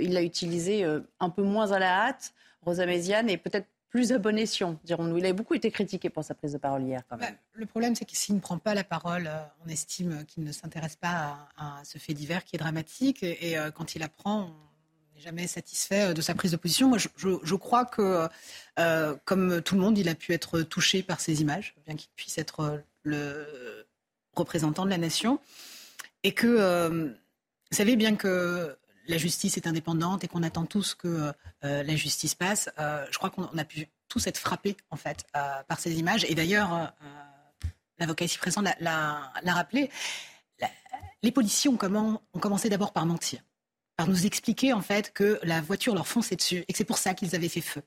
il 0.01 0.13
l'a 0.13 0.24
utilisé 0.24 0.83
un 1.19 1.29
peu 1.29 1.43
moins 1.43 1.71
à 1.71 1.79
la 1.79 2.07
hâte, 2.07 2.33
Rosa 2.62 2.85
Méziane, 2.85 3.29
et 3.29 3.38
peut-être 3.38 3.67
plus 3.89 4.12
à 4.12 4.17
bon 4.17 4.38
escient, 4.38 4.77
dirons-nous. 4.83 5.17
Il 5.17 5.25
a 5.25 5.31
beaucoup 5.31 5.53
été 5.53 5.71
critiqué 5.71 6.09
pour 6.09 6.24
sa 6.24 6.33
prise 6.33 6.51
de 6.51 6.57
parole 6.57 6.83
hier. 6.83 7.01
Quand 7.09 7.17
même. 7.17 7.33
Bah, 7.33 7.39
le 7.53 7.65
problème, 7.65 7.95
c'est 7.95 8.03
que 8.03 8.15
s'il 8.15 8.35
ne 8.35 8.41
prend 8.41 8.57
pas 8.57 8.74
la 8.74 8.83
parole, 8.83 9.29
on 9.65 9.69
estime 9.69 10.25
qu'il 10.25 10.43
ne 10.43 10.51
s'intéresse 10.51 10.97
pas 10.97 11.47
à, 11.57 11.81
ce 11.85 11.97
fait 11.97 12.13
divers 12.13 12.43
qui 12.43 12.57
est 12.57 12.59
dramatique. 12.59 13.24
Et, 13.24 13.55
quand 13.74 13.95
il 13.95 14.03
apprend, 14.03 14.51
n'est 15.15 15.21
jamais 15.21 15.47
satisfait 15.47 16.09
euh, 16.09 16.13
de 16.13 16.21
sa 16.21 16.35
prise 16.35 16.51
de 16.51 16.57
position. 16.57 16.89
Moi, 16.89 16.97
je, 16.97 17.55
crois 17.55 17.85
que, 17.85 18.27
euh, 18.79 19.15
comme 19.25 19.62
tout 19.62 19.75
le 19.75 19.81
monde, 19.81 19.97
il 19.97 20.09
a 20.09 20.15
pu 20.15 20.33
être 20.33 20.62
touché 20.62 21.03
par 21.03 21.19
ces 21.19 21.41
images, 21.41 21.75
bien 21.85 21.95
qu'il 21.95 22.09
puisse 22.15 22.38
être 22.38 22.59
euh, 22.59 22.77
le 23.03 23.88
représentant 24.33 24.85
de 24.85 24.89
la 24.89 24.97
nation. 24.97 25.39
Et 26.25 26.34
que, 26.34 26.89
vous 27.70 27.77
savez 27.77 27.96
bien 27.96 28.15
que 28.15 28.75
la 29.08 29.17
justice 29.17 29.58
est 29.58 29.67
indépendante 29.67 30.24
et 30.24 30.27
qu'on 30.27 30.41
attend 30.41 30.65
tous 30.65 30.96
que 30.96 31.32
la 31.62 31.96
justice 31.96 32.34
passe. 32.34 32.67
je 32.77 33.17
crois 33.17 33.29
qu'on 33.29 33.46
a 33.58 33.63
pu 33.63 33.88
tous 34.08 34.25
être 34.25 34.39
frappés, 34.39 34.75
en 34.89 34.96
fait, 34.96 35.25
par 35.34 35.79
ces 35.79 36.00
images. 36.00 36.25
Et 36.27 36.34
d'ailleurs, 36.34 36.94
l'avocat 38.00 38.25
ici 38.25 38.39
présent 38.39 38.63
l'a 38.79 39.32
rappelé. 39.46 39.91
les 41.22 41.32
policiers 41.32 41.70
ont 41.70 41.77
commencé 42.39 42.70
d'abord 42.70 42.91
par 42.91 43.05
mentir 43.05 43.41
par 43.96 44.08
nous 44.08 44.25
expliquer 44.25 44.74
en 44.74 44.82
fait 44.82 45.13
que 45.13 45.39
la 45.44 45.62
voiture 45.62 45.96
leur 45.96 46.08
fonçait 46.08 46.36
dessus 46.36 46.65
et 46.67 46.74
que 46.74 46.77
c'est 46.77 46.84
pour 46.84 46.98
ça 46.98 47.13
qu'ils 47.13 47.36
avaient 47.36 47.50
fait 47.50 47.62
feu. 47.62 47.82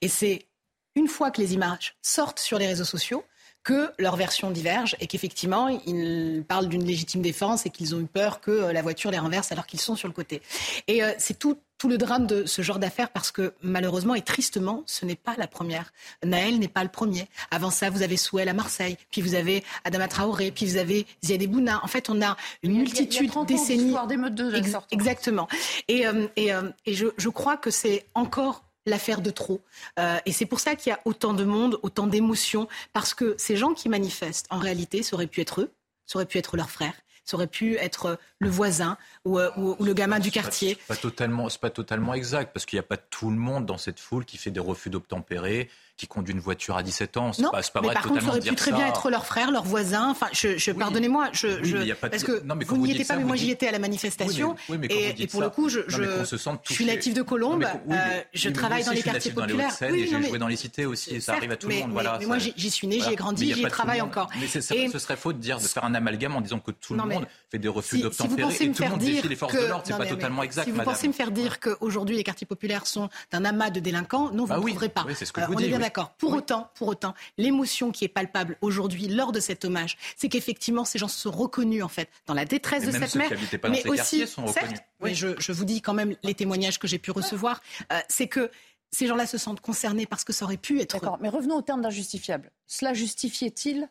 Et 0.00 0.08
c'est 0.08 0.48
une 0.94 1.08
fois 1.08 1.30
que 1.30 1.40
les 1.40 1.54
images 1.54 1.96
sortent 2.02 2.38
sur 2.38 2.58
les 2.58 2.66
réseaux 2.66 2.84
sociaux 2.84 3.24
que 3.64 3.90
leurs 3.98 4.16
versions 4.16 4.50
divergent 4.50 4.96
et 5.00 5.06
qu'effectivement, 5.06 5.68
ils 5.68 6.44
parlent 6.46 6.68
d'une 6.68 6.84
légitime 6.84 7.22
défense 7.22 7.66
et 7.66 7.70
qu'ils 7.70 7.94
ont 7.94 8.00
eu 8.00 8.06
peur 8.06 8.40
que 8.40 8.50
euh, 8.50 8.72
la 8.72 8.82
voiture 8.82 9.10
les 9.10 9.18
renverse 9.18 9.52
alors 9.52 9.66
qu'ils 9.66 9.80
sont 9.80 9.96
sur 9.96 10.08
le 10.08 10.14
côté. 10.14 10.40
Et 10.86 11.02
euh, 11.02 11.12
c'est 11.18 11.38
tout, 11.38 11.58
tout 11.76 11.88
le 11.88 11.98
drame 11.98 12.26
de 12.26 12.46
ce 12.46 12.62
genre 12.62 12.78
d'affaires 12.78 13.10
parce 13.10 13.30
que 13.30 13.52
malheureusement 13.62 14.14
et 14.14 14.22
tristement, 14.22 14.82
ce 14.86 15.04
n'est 15.04 15.16
pas 15.16 15.34
la 15.36 15.46
première. 15.46 15.92
Naël 16.24 16.58
n'est 16.58 16.68
pas 16.68 16.82
le 16.82 16.88
premier. 16.88 17.28
Avant 17.50 17.70
ça, 17.70 17.90
vous 17.90 18.02
avez 18.02 18.16
Souel 18.16 18.48
à 18.48 18.54
Marseille, 18.54 18.96
puis 19.10 19.20
vous 19.20 19.34
avez 19.34 19.64
Adama 19.84 20.08
Traoré, 20.08 20.50
puis 20.50 20.66
vous 20.66 20.76
avez 20.76 21.06
Ziad 21.24 21.42
Bouna. 21.46 21.80
En 21.82 21.88
fait, 21.88 22.08
on 22.10 22.22
a 22.22 22.36
une 22.62 22.76
multitude 22.76 23.30
il 23.34 23.46
décennies. 23.46 23.94
d'émeutes 24.08 24.34
de 24.34 24.50
Exactement. 24.90 25.48
Et, 25.88 26.06
euh, 26.06 26.26
et, 26.36 26.50
et 26.86 26.94
je, 26.94 27.06
je 27.16 27.28
crois 27.28 27.56
que 27.56 27.70
c'est 27.70 28.06
encore 28.14 28.67
l'affaire 28.88 29.20
de 29.20 29.30
trop. 29.30 29.62
Euh, 29.98 30.18
et 30.26 30.32
c'est 30.32 30.46
pour 30.46 30.60
ça 30.60 30.74
qu'il 30.74 30.90
y 30.90 30.92
a 30.92 31.00
autant 31.04 31.34
de 31.34 31.44
monde, 31.44 31.78
autant 31.82 32.06
d'émotions, 32.06 32.68
parce 32.92 33.14
que 33.14 33.34
ces 33.38 33.56
gens 33.56 33.74
qui 33.74 33.88
manifestent, 33.88 34.46
en 34.50 34.58
réalité, 34.58 35.02
ça 35.02 35.14
aurait 35.14 35.26
pu 35.26 35.40
être 35.40 35.60
eux, 35.62 35.72
ça 36.06 36.18
aurait 36.18 36.26
pu 36.26 36.38
être 36.38 36.56
leurs 36.56 36.70
frères, 36.70 36.94
ça 37.24 37.36
aurait 37.36 37.46
pu 37.46 37.76
être 37.76 38.18
le 38.38 38.48
voisin 38.48 38.96
ou, 39.24 39.38
euh, 39.38 39.50
le 39.80 39.92
gamin 39.92 40.18
du 40.18 40.30
quartier. 40.30 40.78
C'est 40.80 40.86
pas, 40.86 40.96
totalement, 40.96 41.48
pas 41.60 41.70
totalement 41.70 42.14
exact, 42.14 42.52
parce 42.52 42.64
qu'il 42.64 42.76
n'y 42.76 42.80
a 42.80 42.88
pas 42.88 42.96
tout 42.96 43.30
le 43.30 43.36
monde 43.36 43.66
dans 43.66 43.78
cette 43.78 44.00
foule 44.00 44.24
qui 44.24 44.38
fait 44.38 44.50
des 44.50 44.60
refus 44.60 44.90
d'obtempérer, 44.90 45.68
qui 45.98 46.06
conduit 46.06 46.32
une 46.32 46.40
voiture 46.40 46.76
à 46.76 46.84
17 46.84 47.16
ans. 47.16 47.32
C'est 47.32 47.42
pas, 47.42 47.60
pas 47.60 47.80
mais 47.82 47.92
par 47.92 48.06
contre, 48.06 48.22
ça 48.22 48.28
aurait 48.28 48.40
pu 48.40 48.54
très 48.54 48.70
bien 48.70 48.86
être 48.86 49.10
leur 49.10 49.26
frère, 49.26 49.50
leur 49.50 49.64
voisin. 49.64 50.08
Enfin, 50.10 50.28
je, 50.32 50.70
pardonnez-moi, 50.70 51.30
je, 51.32 51.62
je 51.64 51.92
parce 51.94 52.22
que 52.22 52.40
non, 52.44 52.54
mais 52.54 52.64
vous 52.64 52.76
n'y 52.76 52.92
étiez 52.92 53.04
pas, 53.04 53.16
mais 53.16 53.24
moi 53.24 53.36
j'y 53.36 53.50
étais 53.50 53.66
à 53.66 53.72
la 53.72 53.80
manifestation. 53.80 54.54
et, 54.88 55.26
pour 55.26 55.42
le 55.42 55.50
coup, 55.50 55.68
je, 55.68 55.80
je, 55.88 56.36
suis 56.70 56.86
natif 56.86 57.14
de 57.14 57.22
Colombes. 57.22 57.66
Euh, 57.90 58.20
je 58.32 58.48
travaille 58.48 58.84
dans 58.84 58.92
les 58.92 59.02
quartiers 59.02 59.32
populaires. 59.32 59.74
Oui, 59.90 60.08
j'ai 60.08 60.22
joué 60.22 60.38
dans 60.38 60.48
les 60.48 60.56
cités 60.56 60.86
aussi. 60.86 61.20
Ça 61.20 61.34
arrive 61.34 61.50
à 61.50 61.56
tout 61.56 61.68
le 61.68 61.74
monde. 61.76 61.92
Mais 62.20 62.26
moi, 62.26 62.38
j'y 62.38 62.70
suis 62.70 62.86
né, 62.86 63.00
j'y 63.00 63.12
ai 63.12 63.16
grandi, 63.16 63.52
j'y 63.52 63.62
travaille 63.62 64.00
encore. 64.00 64.28
Mais 64.40 64.46
ce 64.46 64.60
serait 64.98 65.16
faux 65.16 65.32
de 65.32 65.38
dire 65.38 65.58
de 65.58 65.64
faire 65.64 65.84
un 65.84 65.94
amalgame 65.94 66.36
en 66.36 66.40
disant 66.40 66.60
que 66.60 66.70
tout 66.70 66.94
le 66.94 67.02
monde 67.02 67.26
fait 67.50 67.58
des 67.58 67.68
refus 67.68 67.98
d'obtempérer 67.98 68.54
et 68.54 68.70
tout 68.70 68.82
le 68.82 68.88
monde 68.88 69.00
défie 69.00 69.28
les 69.28 69.36
forces 69.36 69.54
de 69.54 69.66
l'ordre. 69.66 69.84
C'est 69.84 69.98
pas 69.98 70.06
totalement 70.06 70.44
exact. 70.44 70.64
Si 70.64 70.70
vous 70.70 70.82
pensez 70.82 71.08
me 71.08 71.12
faire 71.12 71.32
dire 71.32 71.58
qu'aujourd'hui 71.58 72.16
les 72.16 72.24
quartiers 72.24 72.46
populaires 72.46 72.86
sont 72.86 73.08
un 73.32 73.44
amas 73.44 73.70
de 73.70 73.80
délinquants, 73.80 74.30
non, 74.32 74.44
vous 74.44 74.54
ne 74.54 74.60
trouverez 74.60 74.88
pas. 74.88 75.04
On 75.48 75.58
est 75.58 75.68
bien 75.68 75.80
d'accord. 75.88 76.10
Pour 76.18 76.32
autant 76.34 76.70
pour 76.74 76.88
autant, 76.88 77.14
l'émotion 77.36 77.90
qui 77.90 78.04
est 78.04 78.08
palpable 78.08 78.56
aujourd'hui 78.60 79.08
lors 79.08 79.32
de 79.32 79.40
cet 79.40 79.64
hommage, 79.64 79.96
c'est 80.16 80.28
qu'effectivement, 80.28 80.84
ces 80.84 80.98
gens 80.98 81.08
se 81.08 81.18
sont 81.18 81.30
reconnus 81.30 81.82
en 81.82 81.88
fait 81.88 82.08
dans 82.26 82.34
la 82.34 82.44
détresse 82.44 82.84
de 82.84 82.92
cette 82.92 83.14
mère, 83.14 83.30
mais 83.68 83.86
aussi, 83.88 84.26
certes, 84.26 84.84
oui. 85.00 85.14
je, 85.14 85.52
vous 85.52 85.64
dis 85.64 85.80
quand 85.80 85.94
même 85.94 86.14
les 86.22 86.34
témoignages 86.34 86.78
que 86.78 86.86
j'ai 86.86 86.98
pu 86.98 87.10
recevoir, 87.10 87.60
euh, 87.92 87.98
c'est 88.08 88.28
que 88.28 88.50
ces 88.90 89.06
gens-là 89.06 89.26
se 89.26 89.38
sentent 89.38 89.60
concernés 89.60 90.06
parce 90.06 90.24
que 90.24 90.32
ça 90.32 90.44
aurait 90.44 90.56
pu 90.56 90.80
être. 90.80 90.94
D'accord, 90.94 91.18
mais 91.20 91.28
revenons 91.28 91.56
au 91.56 91.62
terme 91.62 91.82
d'injustifiable. 91.82 92.50
Cela 92.66 92.94
justifiait-il 92.94 93.88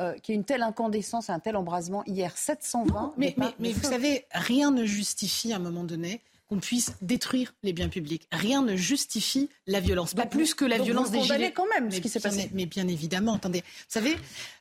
euh, 0.00 0.14
qu'il 0.14 0.32
y 0.32 0.36
ait 0.36 0.38
une 0.40 0.44
telle 0.44 0.62
incandescence, 0.62 1.30
un 1.30 1.40
tel 1.40 1.56
embrasement 1.56 2.02
hier? 2.06 2.36
720 2.36 3.14
mais, 3.16 3.34
mais 3.58 3.72
vous 3.72 3.88
savez, 3.88 4.26
rien 4.32 4.70
ne 4.70 4.84
justifie 4.84 5.52
à 5.52 5.56
un 5.56 5.60
moment 5.60 5.84
donné 5.84 6.22
qu'on 6.50 6.58
puisse 6.58 6.94
détruire 7.00 7.54
les 7.62 7.72
biens 7.72 7.88
publics. 7.88 8.26
Rien 8.32 8.62
ne 8.62 8.74
justifie 8.74 9.48
la 9.68 9.78
violence, 9.78 10.14
pas 10.14 10.26
plus 10.26 10.52
que 10.52 10.64
la 10.64 10.78
violence 10.78 11.12
des 11.12 11.22
gilets. 11.22 11.52
quand 11.52 11.68
même 11.68 11.92
ce 11.92 12.00
qui 12.00 12.08
s'est 12.08 12.18
passé. 12.18 12.50
Mais 12.52 12.66
bien 12.66 12.88
évidemment, 12.88 13.36
attendez. 13.36 13.60
Vous 13.60 13.84
savez, 13.86 14.16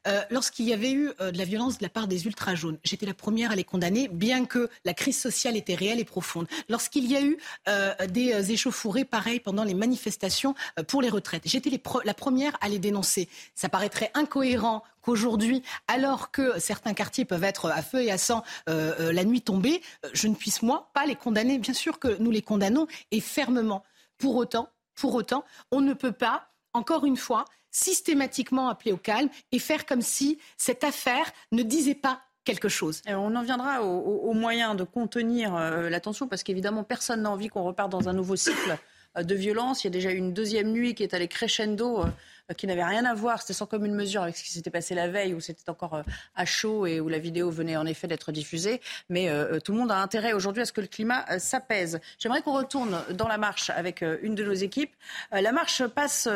euh, 0.05 0.21
lorsqu'il 0.29 0.67
y 0.67 0.73
avait 0.73 0.91
eu 0.91 1.09
euh, 1.19 1.31
de 1.31 1.37
la 1.39 1.45
violence 1.45 1.79
de 1.79 1.83
la 1.83 1.89
part 1.89 2.07
des 2.07 2.27
ultra 2.27 2.53
jaunes, 2.53 2.77
j'étais 2.83 3.07
la 3.07 3.15
première 3.15 3.49
à 3.51 3.55
les 3.55 3.63
condamner, 3.63 4.07
bien 4.07 4.45
que 4.45 4.69
la 4.85 4.93
crise 4.93 5.19
sociale 5.19 5.57
était 5.57 5.73
réelle 5.73 5.99
et 5.99 6.05
profonde. 6.05 6.45
Lorsqu'il 6.69 7.11
y 7.11 7.17
a 7.17 7.23
eu 7.23 7.39
euh, 7.67 7.95
des 8.07 8.51
échauffourées, 8.51 9.05
pareil, 9.05 9.39
pendant 9.39 9.63
les 9.63 9.73
manifestations 9.73 10.53
pour 10.87 11.01
les 11.01 11.09
retraites, 11.09 11.43
j'étais 11.45 11.71
la 12.05 12.13
première 12.13 12.55
à 12.61 12.69
les 12.69 12.77
dénoncer. 12.77 13.27
Ça 13.55 13.67
paraîtrait 13.67 14.11
incohérent 14.13 14.83
qu'aujourd'hui, 15.09 15.63
alors 15.87 16.29
que 16.29 16.59
certains 16.59 16.93
quartiers 16.93 17.25
peuvent 17.25 17.43
être 17.43 17.67
à 17.69 17.81
feu 17.81 18.03
et 18.03 18.11
à 18.11 18.19
sang 18.19 18.43
euh, 18.69 18.93
euh, 18.99 19.11
la 19.11 19.23
nuit 19.23 19.41
tombée, 19.41 19.81
euh, 20.05 20.09
je 20.13 20.27
ne 20.27 20.35
puisse, 20.35 20.61
moi, 20.61 20.91
pas 20.93 21.07
les 21.07 21.15
condamner. 21.15 21.57
Bien 21.57 21.73
sûr 21.73 21.97
que 21.97 22.17
nous 22.19 22.29
les 22.29 22.43
condamnons 22.43 22.85
et 23.09 23.19
fermement. 23.19 23.83
Pour 24.19 24.35
autant, 24.35 24.69
pour 24.93 25.15
autant, 25.15 25.45
on 25.71 25.81
ne 25.81 25.93
peut 25.93 26.11
pas, 26.11 26.49
encore 26.73 27.05
une 27.05 27.17
fois, 27.17 27.45
systématiquement 27.71 28.69
appeler 28.69 28.91
au 28.91 28.97
calme 28.97 29.29
et 29.51 29.57
faire 29.57 29.87
comme 29.87 30.01
si 30.01 30.37
cette 30.57 30.83
affaire 30.83 31.31
ne 31.51 31.63
disait 31.63 31.95
pas 31.95 32.21
quelque 32.43 32.69
chose. 32.69 33.01
on 33.07 33.35
en 33.35 33.43
viendra 33.43 33.83
aux, 33.83 34.33
moyens 34.33 34.75
de 34.75 34.83
contenir 34.83 35.53
la 35.53 35.99
tension, 35.99 36.27
parce 36.27 36.41
qu'évidemment, 36.41 36.83
personne 36.83 37.21
n'a 37.21 37.31
envie 37.31 37.47
qu'on 37.47 37.63
reparte 37.63 37.91
dans 37.91 38.09
un 38.09 38.13
nouveau 38.13 38.35
cycle 38.35 38.77
de 39.23 39.35
violence. 39.35 39.83
Il 39.83 39.87
y 39.87 39.89
a 39.89 39.91
déjà 39.91 40.11
eu 40.11 40.17
une 40.17 40.33
deuxième 40.33 40.71
nuit 40.71 40.95
qui 40.95 41.03
est 41.03 41.13
allée 41.13 41.27
crescendo 41.27 42.03
euh, 42.49 42.53
qui 42.53 42.67
n'avait 42.67 42.83
rien 42.83 43.05
à 43.05 43.13
voir, 43.13 43.41
c'était 43.41 43.53
sans 43.53 43.65
commune 43.65 43.93
mesure 43.93 44.23
avec 44.23 44.37
ce 44.37 44.43
qui 44.43 44.51
s'était 44.51 44.69
passé 44.69 44.95
la 44.95 45.07
veille, 45.07 45.33
où 45.33 45.39
c'était 45.39 45.69
encore 45.69 45.95
euh, 45.95 46.03
à 46.35 46.45
chaud 46.45 46.85
et 46.85 46.99
où 46.99 47.09
la 47.09 47.19
vidéo 47.19 47.49
venait 47.49 47.77
en 47.77 47.85
effet 47.85 48.07
d'être 48.07 48.31
diffusée. 48.31 48.81
Mais 49.09 49.29
euh, 49.29 49.59
tout 49.59 49.71
le 49.71 49.77
monde 49.77 49.91
a 49.91 49.97
intérêt 49.97 50.33
aujourd'hui 50.33 50.63
à 50.63 50.65
ce 50.65 50.73
que 50.73 50.81
le 50.81 50.87
climat 50.87 51.39
s'apaise. 51.39 51.99
J'aimerais 52.17 52.41
qu'on 52.41 52.53
retourne 52.53 53.01
dans 53.11 53.27
la 53.27 53.37
marche 53.37 53.69
avec 53.69 54.03
une 54.21 54.35
de 54.35 54.43
nos 54.43 54.53
équipes. 54.53 54.93
La 55.31 55.51
marche 55.51 55.85
passe 55.87 56.27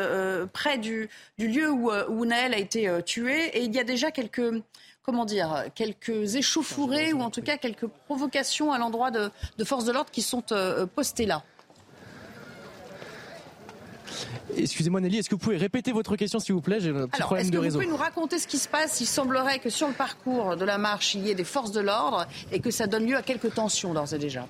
près 0.54 0.78
du, 0.78 1.10
lieu 1.38 1.70
où, 1.70 1.92
où 1.92 2.26
Naël 2.26 2.54
a 2.54 2.58
été 2.58 2.90
tué 3.06 3.46
et 3.58 3.64
il 3.64 3.74
y 3.74 3.80
a 3.80 3.84
déjà 3.84 4.12
quelques 4.12 4.62
comment 5.02 5.26
dire, 5.26 5.66
quelques 5.76 6.36
échauffourées 6.36 7.12
ou 7.12 7.22
en 7.22 7.30
tout 7.30 7.42
cas 7.42 7.58
quelques 7.58 7.88
provocations 7.88 8.72
à 8.72 8.78
l'endroit 8.78 9.12
de, 9.12 9.30
de 9.58 9.64
forces 9.64 9.86
de 9.86 9.92
l'ordre 9.92 10.12
qui 10.12 10.22
sont 10.22 10.44
postées 10.96 11.26
là. 11.26 11.44
Excusez-moi 14.56 15.02
Nelly, 15.02 15.20
est-ce 15.20 15.30
que 15.30 15.36
vous 15.36 15.40
pouvez 15.40 15.58
répéter 15.58 15.92
votre 15.92 16.16
question 16.16 16.40
s'il 16.40 16.54
vous 16.54 16.62
plaît? 16.62 16.80
J'ai 16.80 16.90
un 16.90 17.08
petit 17.08 17.22
problème 17.22 17.50
de 17.50 17.58
réseau. 17.58 17.80
Vous 17.80 17.86
pouvez 17.86 17.96
nous 17.96 18.02
raconter 18.02 18.40
ce 18.40 18.48
qui 18.48 18.58
se 18.58 18.68
passe? 18.68 19.02
Il 19.02 19.06
semblerait 19.06 19.60
que 19.60 19.70
sur 19.70 19.88
le 19.88 19.94
parcours 19.94 20.56
de 20.56 20.66
la 20.66 20.78
marche, 20.78 21.16
il 21.16 21.26
y 21.26 21.32
ait 21.32 21.36
des 21.36 21.44
forces 21.44 21.72
de 21.72 21.82
l'ordre 21.82 22.28
et 22.52 22.60
que 22.60 22.72
ça 22.72 22.88
donne 22.88 23.06
lieu 23.06 23.16
à 23.16 23.22
quelques 23.22 23.54
tensions 23.54 23.94
d'ores 23.94 24.14
et 24.14 24.20
déjà. 24.20 24.48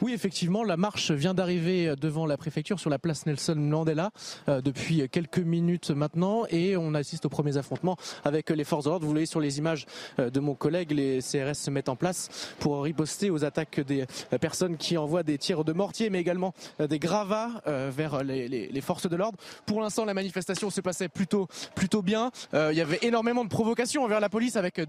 Oui, 0.00 0.12
effectivement, 0.12 0.64
la 0.64 0.76
marche 0.76 1.10
vient 1.10 1.34
d'arriver 1.34 1.94
devant 2.00 2.26
la 2.26 2.36
préfecture 2.36 2.78
sur 2.78 2.90
la 2.90 2.98
place 2.98 3.26
Nelson 3.26 3.54
Mandela 3.56 4.10
euh, 4.48 4.60
depuis 4.60 5.08
quelques 5.08 5.38
minutes 5.38 5.90
maintenant 5.90 6.44
et 6.50 6.76
on 6.76 6.94
assiste 6.94 7.26
aux 7.26 7.28
premiers 7.28 7.56
affrontements 7.56 7.96
avec 8.24 8.50
les 8.50 8.64
forces 8.64 8.84
de 8.84 8.90
l'ordre. 8.90 9.06
Vous 9.06 9.12
voyez 9.12 9.26
sur 9.26 9.40
les 9.40 9.58
images 9.58 9.86
euh, 10.18 10.30
de 10.30 10.40
mon 10.40 10.54
collègue, 10.54 10.92
les 10.92 11.20
CRS 11.20 11.54
se 11.54 11.70
mettent 11.70 11.88
en 11.88 11.96
place 11.96 12.54
pour 12.58 12.82
riposter 12.82 13.30
aux 13.30 13.44
attaques 13.44 13.80
des 13.80 14.04
euh, 14.32 14.38
personnes 14.38 14.76
qui 14.76 14.96
envoient 14.96 15.22
des 15.22 15.38
tirs 15.38 15.64
de 15.64 15.72
mortier 15.72 16.10
mais 16.10 16.20
également 16.20 16.54
des 16.78 16.98
gravats 16.98 17.62
vers 17.66 18.22
les, 18.24 18.80
forces 18.80 19.08
de 19.08 19.16
l'ordre. 19.16 19.38
Pour 19.66 19.80
l'instant, 19.80 20.04
la 20.04 20.14
manifestation 20.14 20.70
se 20.70 20.80
passait 20.80 21.08
plutôt, 21.08 21.48
plutôt 21.74 22.02
bien. 22.02 22.30
il 22.52 22.76
y 22.76 22.80
avait 22.80 22.98
énormément 23.02 23.44
de 23.44 23.48
provocations 23.48 24.04
envers 24.04 24.20
la 24.20 24.28
police 24.28 24.56
avec 24.56 24.80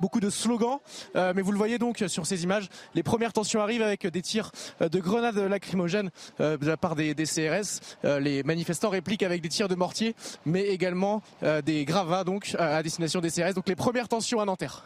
beaucoup 0.00 0.20
de 0.20 0.30
slogans. 0.30 0.78
mais 1.14 1.42
vous 1.42 1.52
le 1.52 1.58
voyez 1.58 1.78
donc 1.78 2.04
sur 2.06 2.26
ces 2.26 2.44
images, 2.44 2.68
les 2.94 3.02
premières 3.02 3.32
tensions 3.32 3.60
arrivent 3.60 3.82
avec 3.82 4.06
des 4.06 4.22
tirs 4.22 4.31
euh, 4.80 4.88
de 4.88 5.00
grenades 5.00 5.36
lacrymogènes 5.36 6.10
euh, 6.40 6.56
de 6.56 6.66
la 6.66 6.76
part 6.76 6.96
des, 6.96 7.14
CRS. 7.14 7.80
Euh, 8.04 8.20
les 8.20 8.42
manifestants 8.42 8.90
répliquent 8.90 9.22
avec 9.22 9.40
des 9.40 9.48
tirs 9.48 9.68
de 9.68 9.74
mortier, 9.74 10.14
mais 10.46 10.62
également 10.68 11.22
des 11.64 11.84
gravats 11.84 12.24
donc 12.24 12.54
à 12.58 12.82
destination 12.82 13.20
des 13.20 13.30
CRS. 13.30 13.54
Donc 13.54 13.68
les 13.68 13.76
premières 13.76 14.08
tensions 14.08 14.40
à 14.40 14.44
Nanterre. 14.44 14.84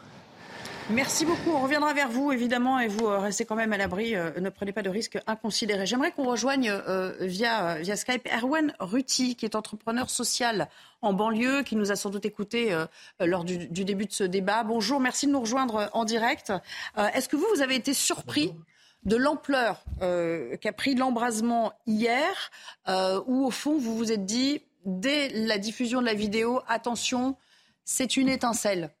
Merci 0.89 1.25
beaucoup. 1.25 1.51
On 1.51 1.61
reviendra 1.61 1.93
vers 1.93 2.09
vous, 2.09 2.31
évidemment, 2.31 2.79
et 2.79 2.87
vous 2.87 3.07
restez 3.07 3.43
quand 3.43 3.55
même 3.55 3.73
à 3.73 3.77
l'abri. 3.77 4.13
ne 4.13 4.49
prenez 4.49 4.71
pas 4.71 4.81
de 4.83 4.89
risques 4.89 5.19
inconsidérés. 5.27 5.85
J'aimerais 5.85 6.11
qu'on 6.11 6.29
rejoigne 6.29 6.71
via, 7.19 7.79
via 7.79 7.95
Skype 7.97 8.27
Erwan 8.41 8.73
Ruti, 8.79 9.35
qui 9.35 9.45
est 9.45 9.55
entrepreneur 9.55 10.09
social 10.09 10.69
en 11.01 11.11
banlieue, 11.11 11.63
qui 11.63 11.75
nous 11.75 11.91
a 11.91 11.97
sans 11.97 12.09
doute 12.09 12.25
écouté 12.25 12.73
lors 13.19 13.43
du, 13.43 13.67
début 13.67 14.05
de 14.05 14.13
ce 14.13 14.23
débat. 14.23 14.63
Bonjour, 14.63 15.01
merci 15.01 15.27
de 15.27 15.31
nous 15.31 15.41
rejoindre 15.41 15.89
en 15.91 16.05
direct. 16.05 16.53
Est-ce 17.13 17.27
que 17.27 17.35
vous, 17.35 17.47
vous 17.53 17.61
avez 17.61 17.75
été 17.75 17.93
surpris 17.93 18.53
de 19.05 19.15
l'ampleur 19.15 19.83
euh, 20.01 20.57
qu'a 20.57 20.73
pris 20.73 20.95
l'embrasement 20.95 21.73
hier, 21.85 22.51
euh, 22.87 23.21
où 23.25 23.45
au 23.45 23.51
fond 23.51 23.77
vous 23.77 23.95
vous 23.95 24.11
êtes 24.11 24.25
dit, 24.25 24.61
dès 24.85 25.29
la 25.29 25.57
diffusion 25.57 26.01
de 26.01 26.05
la 26.05 26.13
vidéo, 26.13 26.61
attention, 26.67 27.35
c'est 27.85 28.17
une 28.17 28.29
étincelle 28.29 28.91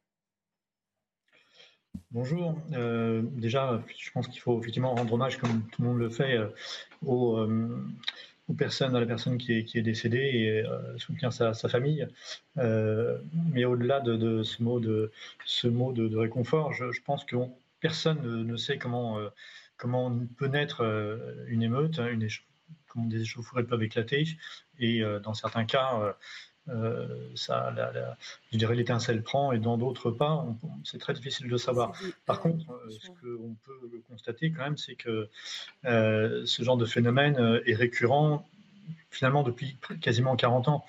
Bonjour. 2.11 2.57
Euh, 2.71 3.21
déjà, 3.33 3.81
je 3.97 4.11
pense 4.11 4.29
qu'il 4.29 4.39
faut 4.39 4.59
effectivement 4.61 4.95
rendre 4.95 5.13
hommage, 5.13 5.37
comme 5.37 5.63
tout 5.71 5.81
le 5.81 5.87
monde 5.89 5.99
le 5.99 6.09
fait, 6.09 6.39
aux, 7.05 7.45
personnes, 8.57 8.95
à 8.95 9.01
la 9.01 9.05
personne 9.05 9.37
qui 9.37 9.51
est, 9.51 9.81
décédée 9.81 10.17
et 10.17 10.63
soutient 10.97 11.31
sa, 11.31 11.53
famille. 11.53 12.07
mais 12.55 13.65
au-delà 13.65 13.99
de, 13.99 14.41
ce 14.41 14.63
mot 14.63 14.79
de, 14.79 15.11
ce 15.43 15.67
mot 15.67 15.91
de, 15.91 16.15
réconfort, 16.15 16.71
je, 16.71 17.01
pense 17.05 17.25
que 17.25 17.35
personne 17.81 18.21
ne, 18.23 18.55
sait 18.55 18.77
comment 18.77 19.19
comment 19.77 20.11
peut 20.37 20.47
naître 20.47 20.83
euh, 20.83 21.45
une 21.47 21.63
émeute, 21.63 21.99
hein, 21.99 22.17
comment 22.87 23.05
des 23.05 23.21
échauffourées 23.21 23.63
peuvent 23.63 23.83
éclater, 23.83 24.25
et 24.79 25.01
euh, 25.01 25.19
dans 25.19 25.33
certains 25.33 25.65
cas, 25.65 26.15
euh, 26.69 27.31
ça, 27.35 27.73
je 28.51 28.57
dirais 28.57 28.75
l'étincelle 28.75 29.23
prend, 29.23 29.51
et 29.51 29.59
dans 29.59 29.77
d'autres 29.77 30.11
pas. 30.11 30.45
C'est 30.83 30.99
très 30.99 31.13
difficile 31.13 31.47
de 31.47 31.57
savoir. 31.57 31.93
Par 32.25 32.41
contre, 32.41 32.65
ce 32.89 33.07
qu'on 33.07 33.55
peut 33.65 34.01
constater 34.09 34.51
quand 34.51 34.63
même, 34.63 34.77
c'est 34.77 34.95
que 34.95 35.29
ce 35.83 36.63
genre 36.63 36.77
de 36.77 36.85
phénomène 36.85 37.61
est 37.65 37.75
récurrent 37.75 38.47
finalement 39.11 39.43
depuis 39.43 39.77
quasiment 40.01 40.35
40 40.35 40.67
ans 40.67 40.85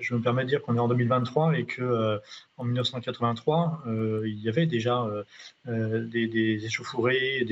je 0.00 0.14
me 0.14 0.20
permets 0.20 0.44
de 0.44 0.48
dire 0.48 0.62
qu'on 0.62 0.76
est 0.76 0.80
en 0.80 0.88
2023 0.88 1.58
et 1.58 1.64
que 1.64 1.82
euh, 1.82 2.18
en 2.56 2.64
1983, 2.64 3.82
euh, 3.86 4.22
il 4.26 4.38
y 4.40 4.48
avait 4.48 4.66
déjà 4.66 5.06
euh, 5.66 6.06
des, 6.06 6.64
échauffourées, 6.64 7.46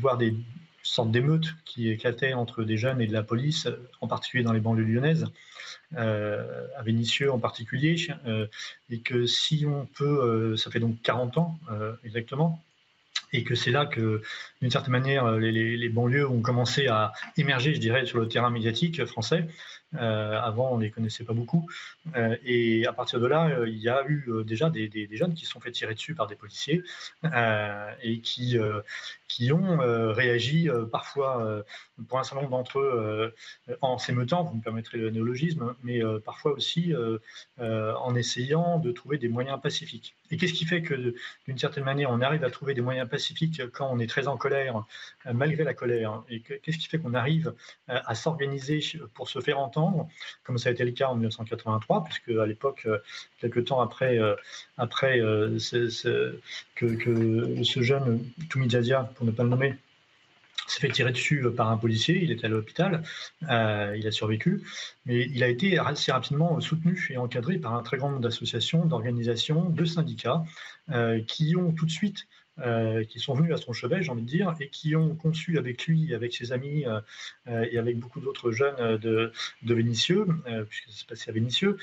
voire 0.00 0.18
des 0.18 0.34
sortes 0.82 1.10
d'émeutes 1.10 1.54
qui 1.64 1.88
éclataient 1.90 2.32
entre 2.32 2.64
des 2.64 2.76
jeunes 2.76 3.00
et 3.00 3.06
de 3.06 3.12
la 3.12 3.22
police, 3.22 3.68
en 4.00 4.08
particulier 4.08 4.42
dans 4.42 4.52
les 4.52 4.60
banlieues 4.60 4.84
lyonnaises, 4.84 5.26
à 5.94 6.82
Vénissieux 6.82 7.30
en 7.30 7.38
particulier, 7.38 7.96
et 8.90 8.98
que 9.00 9.26
si 9.26 9.64
on 9.66 9.86
peut, 9.86 10.56
ça 10.56 10.70
fait 10.70 10.80
donc 10.80 11.00
40 11.02 11.38
ans 11.38 11.60
exactement, 12.02 12.64
et 13.32 13.44
que 13.44 13.54
c'est 13.54 13.70
là 13.70 13.86
que, 13.86 14.22
d'une 14.60 14.70
certaine 14.72 14.92
manière, 14.92 15.30
les, 15.38 15.88
banlieues 15.88 16.28
ont 16.28 16.40
commencé 16.40 16.88
à 16.88 17.12
émerger, 17.36 17.74
je 17.74 17.80
dirais, 17.80 18.04
sur 18.04 18.18
le 18.18 18.26
terrain 18.26 18.50
médiatique 18.50 19.04
français, 19.04 19.46
avant, 19.98 20.72
on 20.72 20.78
ne 20.78 20.82
les 20.82 20.90
connaissait 20.90 21.24
pas 21.24 21.32
beaucoup. 21.32 21.68
Euh, 22.16 22.36
et 22.44 22.86
à 22.86 22.92
partir 22.92 23.20
de 23.20 23.26
là, 23.26 23.48
euh, 23.48 23.68
il 23.68 23.78
y 23.78 23.88
a 23.88 24.04
eu 24.06 24.28
déjà 24.44 24.70
des, 24.70 25.08
jeunes 25.12 25.34
qui 25.34 25.44
se 25.44 25.52
sont 25.52 25.60
fait 25.60 25.70
tirer 25.70 25.94
dessus 25.94 26.14
par 26.14 26.26
des 26.26 26.36
policiers 26.36 26.82
et 28.02 28.20
qui, 28.20 28.58
qui 29.32 29.52
ont 29.52 29.78
réagi 30.12 30.68
parfois, 30.90 31.64
pour 32.08 32.18
un 32.18 32.24
certain 32.24 32.42
nombre 32.42 32.56
d'entre 32.56 32.78
eux, 32.80 33.34
en 33.80 33.98
s'émeutant, 33.98 34.44
vous 34.44 34.56
me 34.56 34.62
permettrez 34.62 34.98
le 34.98 35.10
néologisme, 35.10 35.74
mais 35.82 36.00
parfois 36.24 36.52
aussi 36.52 36.92
en 37.58 38.14
essayant 38.14 38.78
de 38.78 38.92
trouver 38.92 39.18
des 39.18 39.28
moyens 39.28 39.60
pacifiques. 39.60 40.14
Et 40.30 40.36
qu'est-ce 40.36 40.54
qui 40.54 40.64
fait 40.64 40.82
que, 40.82 41.14
d'une 41.46 41.58
certaine 41.58 41.84
manière, 41.84 42.10
on 42.10 42.20
arrive 42.20 42.44
à 42.44 42.50
trouver 42.50 42.74
des 42.74 42.80
moyens 42.80 43.08
pacifiques 43.08 43.62
quand 43.72 43.90
on 43.90 43.98
est 43.98 44.06
très 44.06 44.28
en 44.28 44.36
colère, 44.36 44.84
malgré 45.32 45.64
la 45.64 45.74
colère? 45.74 46.22
Et 46.28 46.40
qu'est-ce 46.40 46.78
qui 46.78 46.88
fait 46.88 46.98
qu'on 46.98 47.14
arrive 47.14 47.54
à 47.88 48.14
s'organiser 48.14 48.80
pour 49.14 49.28
se 49.28 49.40
faire 49.40 49.58
entendre 49.58 50.08
comme 50.44 50.58
ça 50.58 50.68
a 50.68 50.72
été 50.72 50.84
le 50.84 50.92
cas 50.92 51.08
en 51.08 51.14
1983, 51.14 52.04
puisque 52.04 52.30
à 52.30 52.46
l'époque, 52.46 52.82
euh, 52.86 52.98
quelques 53.40 53.66
temps 53.66 53.80
après, 53.80 54.18
euh, 54.18 54.34
après 54.76 55.20
euh, 55.20 55.58
que, 56.74 57.62
ce 57.62 57.82
jeune 57.82 58.24
Toumidiadia, 58.50 59.10
pour 59.22 59.30
ne 59.30 59.36
pas 59.36 59.44
le 59.44 59.50
nommer, 59.50 59.76
s'est 60.66 60.80
fait 60.80 60.88
tirer 60.88 61.12
dessus 61.12 61.46
par 61.56 61.70
un 61.70 61.76
policier, 61.76 62.20
il 62.24 62.32
était 62.32 62.46
à 62.46 62.48
l'hôpital, 62.48 63.04
il 63.42 64.04
a 64.04 64.10
survécu, 64.10 64.64
mais 65.06 65.28
il 65.32 65.44
a 65.44 65.48
été 65.48 65.78
assez 65.78 66.10
rapidement 66.10 66.60
soutenu 66.60 67.08
et 67.10 67.18
encadré 67.18 67.58
par 67.58 67.74
un 67.74 67.84
très 67.84 67.98
grand 67.98 68.10
nombre 68.10 68.22
d'associations, 68.22 68.84
d'organisations, 68.84 69.70
de 69.70 69.84
syndicats, 69.84 70.42
qui 71.28 71.54
ont 71.54 71.70
tout 71.72 71.86
de 71.86 71.90
suite 71.90 72.26
euh, 72.58 73.04
qui 73.04 73.18
sont 73.18 73.32
venus 73.32 73.54
à 73.54 73.56
son 73.56 73.72
chevet, 73.72 74.02
j'ai 74.02 74.10
envie 74.10 74.22
de 74.22 74.26
dire, 74.26 74.54
et 74.60 74.68
qui 74.68 74.94
ont 74.94 75.14
conçu 75.14 75.56
avec 75.56 75.86
lui, 75.86 76.14
avec 76.14 76.34
ses 76.34 76.52
amis 76.52 76.84
euh, 76.84 77.00
euh, 77.48 77.66
et 77.70 77.78
avec 77.78 77.98
beaucoup 77.98 78.20
d'autres 78.20 78.52
jeunes 78.52 78.98
de, 78.98 79.32
de 79.62 79.74
Vénitieux, 79.74 80.26
puisque 80.68 80.90
ça 80.90 80.98
s'est 80.98 81.06
passé 81.06 81.30
à 81.30 81.32
Vénitieux, 81.32 81.78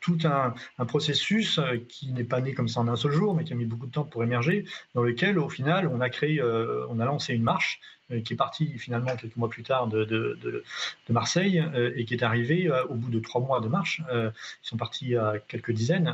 tout 0.00 0.18
un, 0.24 0.54
un 0.78 0.86
processus 0.86 1.60
qui 1.88 2.12
n'est 2.12 2.24
pas 2.24 2.40
né 2.40 2.54
comme 2.54 2.68
ça 2.68 2.80
en 2.80 2.88
un 2.88 2.96
seul 2.96 3.12
jour, 3.12 3.36
mais 3.36 3.44
qui 3.44 3.52
a 3.52 3.56
mis 3.56 3.66
beaucoup 3.66 3.86
de 3.86 3.92
temps 3.92 4.04
pour 4.04 4.24
émerger, 4.24 4.64
dans 4.94 5.02
lequel, 5.02 5.38
au 5.38 5.48
final, 5.48 5.86
on 5.86 6.00
a 6.00 6.10
créé, 6.10 6.42
on 6.42 6.98
a 6.98 7.04
lancé 7.04 7.34
une 7.34 7.42
marche 7.44 7.80
qui 8.24 8.32
est 8.32 8.36
parti 8.36 8.78
finalement 8.78 9.14
quelques 9.16 9.36
mois 9.36 9.50
plus 9.50 9.62
tard 9.62 9.86
de, 9.86 10.04
de, 10.04 10.38
de, 10.42 10.64
Marseille 11.10 11.60
euh, 11.74 11.92
et 11.94 12.04
qui 12.04 12.14
est 12.14 12.22
arrivé 12.22 12.68
euh, 12.68 12.84
au 12.86 12.94
bout 12.94 13.10
de 13.10 13.20
trois 13.20 13.40
mois 13.40 13.60
de 13.60 13.68
marche. 13.68 14.02
ils 14.10 14.32
sont 14.62 14.76
partis 14.76 15.14
à 15.16 15.34
quelques 15.46 15.72
dizaines. 15.72 16.04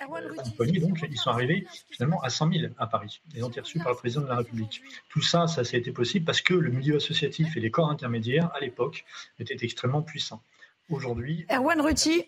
donc 0.00 1.06
ils 1.10 1.18
sont 1.18 1.30
arrivés 1.30 1.66
finalement 1.90 2.22
à 2.22 2.30
100 2.30 2.52
000 2.52 2.72
à 2.78 2.86
Paris. 2.86 3.20
Ils 3.34 3.44
ont 3.44 3.48
été 3.48 3.60
reçus 3.60 3.78
par 3.78 3.90
le 3.90 3.96
président 3.96 4.22
de 4.22 4.28
la 4.28 4.36
République. 4.36 4.82
Tout 5.08 5.22
ça, 5.22 5.46
ça, 5.46 5.64
ça 5.64 5.76
a 5.76 5.80
été 5.80 5.90
possible 5.90 6.24
parce 6.24 6.40
que 6.40 6.54
le 6.54 6.70
milieu 6.70 6.96
associatif 6.96 7.56
et 7.56 7.60
les 7.60 7.70
corps 7.70 7.90
intermédiaires 7.90 8.50
à 8.54 8.60
l'époque 8.60 9.04
étaient 9.40 9.56
extrêmement 9.62 10.02
puissants 10.02 10.42
aujourd'hui. 10.90 11.46
Erwan 11.50 11.80
Ruti, 11.80 12.24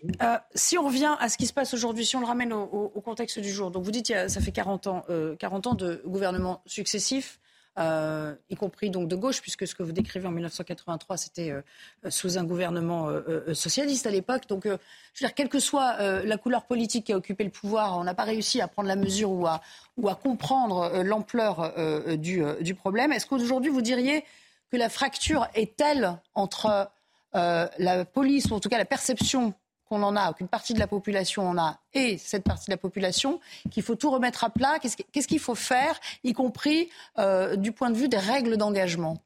si 0.55 0.77
on 0.77 0.85
revient 0.85 1.15
à 1.19 1.29
ce 1.29 1.37
qui 1.37 1.45
se 1.45 1.53
passe 1.53 1.73
aujourd'hui, 1.73 2.05
si 2.05 2.15
on 2.15 2.19
le 2.19 2.25
ramène 2.25 2.51
au, 2.51 3.01
contexte 3.01 3.39
du 3.39 3.49
jour, 3.49 3.71
donc 3.71 3.83
vous 3.83 3.91
dites 3.91 4.13
ça 4.27 4.41
fait 4.41 4.51
40 4.51 4.87
ans, 4.87 5.05
40 5.39 5.67
ans 5.67 5.75
de 5.75 6.01
gouvernement 6.05 6.61
successif, 6.65 7.39
euh, 7.77 8.33
y 8.49 8.55
compris 8.55 8.89
donc 8.89 9.07
de 9.07 9.15
gauche, 9.15 9.41
puisque 9.41 9.67
ce 9.67 9.75
que 9.75 9.83
vous 9.83 9.91
décrivez 9.91 10.27
en 10.27 10.31
1983, 10.31 11.17
c'était 11.17 11.51
euh, 11.51 11.61
sous 12.09 12.37
un 12.37 12.43
gouvernement 12.43 13.07
euh, 13.09 13.53
socialiste 13.53 14.07
à 14.07 14.09
l'époque. 14.09 14.47
Donc, 14.47 14.63
je 14.65 14.71
veux 14.71 14.79
dire, 15.19 15.33
quelle 15.33 15.49
que 15.49 15.59
soit 15.59 15.97
la 16.23 16.37
couleur 16.37 16.65
politique 16.65 17.05
qui 17.05 17.13
a 17.13 17.17
occupé 17.17 17.43
le 17.43 17.49
pouvoir, 17.49 17.97
on 17.97 18.03
n'a 18.03 18.13
pas 18.13 18.23
réussi 18.23 18.61
à 18.61 18.67
prendre 18.67 18.87
la 18.87 18.95
mesure 18.95 19.31
ou 19.31 19.45
à, 19.45 19.61
ou 19.97 20.09
à 20.09 20.15
comprendre 20.15 21.03
l'ampleur 21.03 21.73
du, 22.17 22.43
du, 22.61 22.75
problème. 22.75 23.11
Est-ce 23.11 23.25
qu'aujourd'hui, 23.25 23.71
vous 23.71 23.81
diriez 23.81 24.23
que 24.71 24.77
la 24.77 24.89
fracture 24.89 25.47
est 25.53 25.75
telle 25.75 26.17
entre 26.35 26.89
la 27.33 28.05
police, 28.05 28.45
ou 28.45 28.53
en 28.53 28.59
tout 28.59 28.69
cas 28.69 28.77
la 28.77 28.85
perception 28.85 29.53
qu'on 29.87 30.03
en 30.03 30.15
a, 30.15 30.33
qu'une 30.33 30.47
partie 30.47 30.73
de 30.73 30.79
la 30.79 30.87
population 30.87 31.47
en 31.47 31.57
a, 31.57 31.79
et 31.93 32.17
cette 32.17 32.43
partie 32.43 32.67
de 32.67 32.73
la 32.73 32.77
population, 32.77 33.39
qu'il 33.71 33.83
faut 33.83 33.95
tout 33.95 34.11
remettre 34.11 34.43
à 34.43 34.49
plat. 34.49 34.79
Qu'est-ce 34.79 35.27
qu'il 35.27 35.39
faut 35.39 35.55
faire, 35.55 35.99
y 36.23 36.33
compris 36.33 36.89
euh, 37.17 37.55
du 37.55 37.71
point 37.71 37.89
de 37.89 37.97
vue 37.97 38.09
des 38.09 38.17
règles 38.17 38.57
d'engagement? 38.57 39.23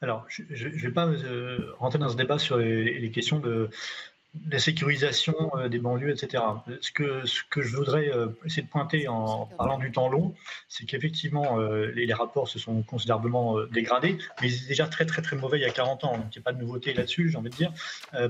Alors, 0.00 0.24
je 0.28 0.68
ne 0.68 0.78
vais 0.78 0.92
pas 0.92 1.06
euh, 1.06 1.72
rentrer 1.78 1.98
dans 1.98 2.08
ce 2.08 2.16
débat 2.16 2.38
sur 2.38 2.56
les 2.56 3.10
questions 3.10 3.40
de, 3.40 3.68
la 4.50 4.58
sécurisation 4.58 5.34
euh, 5.56 5.68
des 5.68 5.78
banlieues, 5.78 6.10
etc. 6.10 6.42
Ce 6.80 6.90
que, 6.92 7.24
je 7.24 7.76
voudrais 7.76 8.10
euh, 8.10 8.28
essayer 8.44 8.62
de 8.62 8.68
pointer 8.68 9.08
en 9.08 9.46
parlant 9.46 9.78
du 9.78 9.90
temps 9.90 10.08
long, 10.08 10.34
c'est 10.68 10.84
qu'effectivement, 10.84 11.58
euh, 11.58 11.90
les, 11.94 12.12
rapports 12.12 12.48
se 12.48 12.58
sont 12.58 12.82
considérablement 12.82 13.60
dégradés, 13.66 14.18
mais 14.40 14.48
ils 14.48 14.56
étaient 14.56 14.68
déjà 14.68 14.86
très 14.86 15.06
très 15.06 15.22
très 15.22 15.36
mauvais 15.36 15.58
il 15.58 15.62
y 15.62 15.66
a 15.66 15.70
40 15.70 16.04
ans, 16.04 16.18
donc 16.18 16.34
il 16.34 16.38
n'y 16.38 16.42
a 16.42 16.44
pas 16.44 16.52
de 16.52 16.60
nouveauté 16.60 16.94
là-dessus, 16.94 17.30
j'ai 17.30 17.36
envie 17.38 17.50
de 17.50 17.54
dire. 17.54 17.72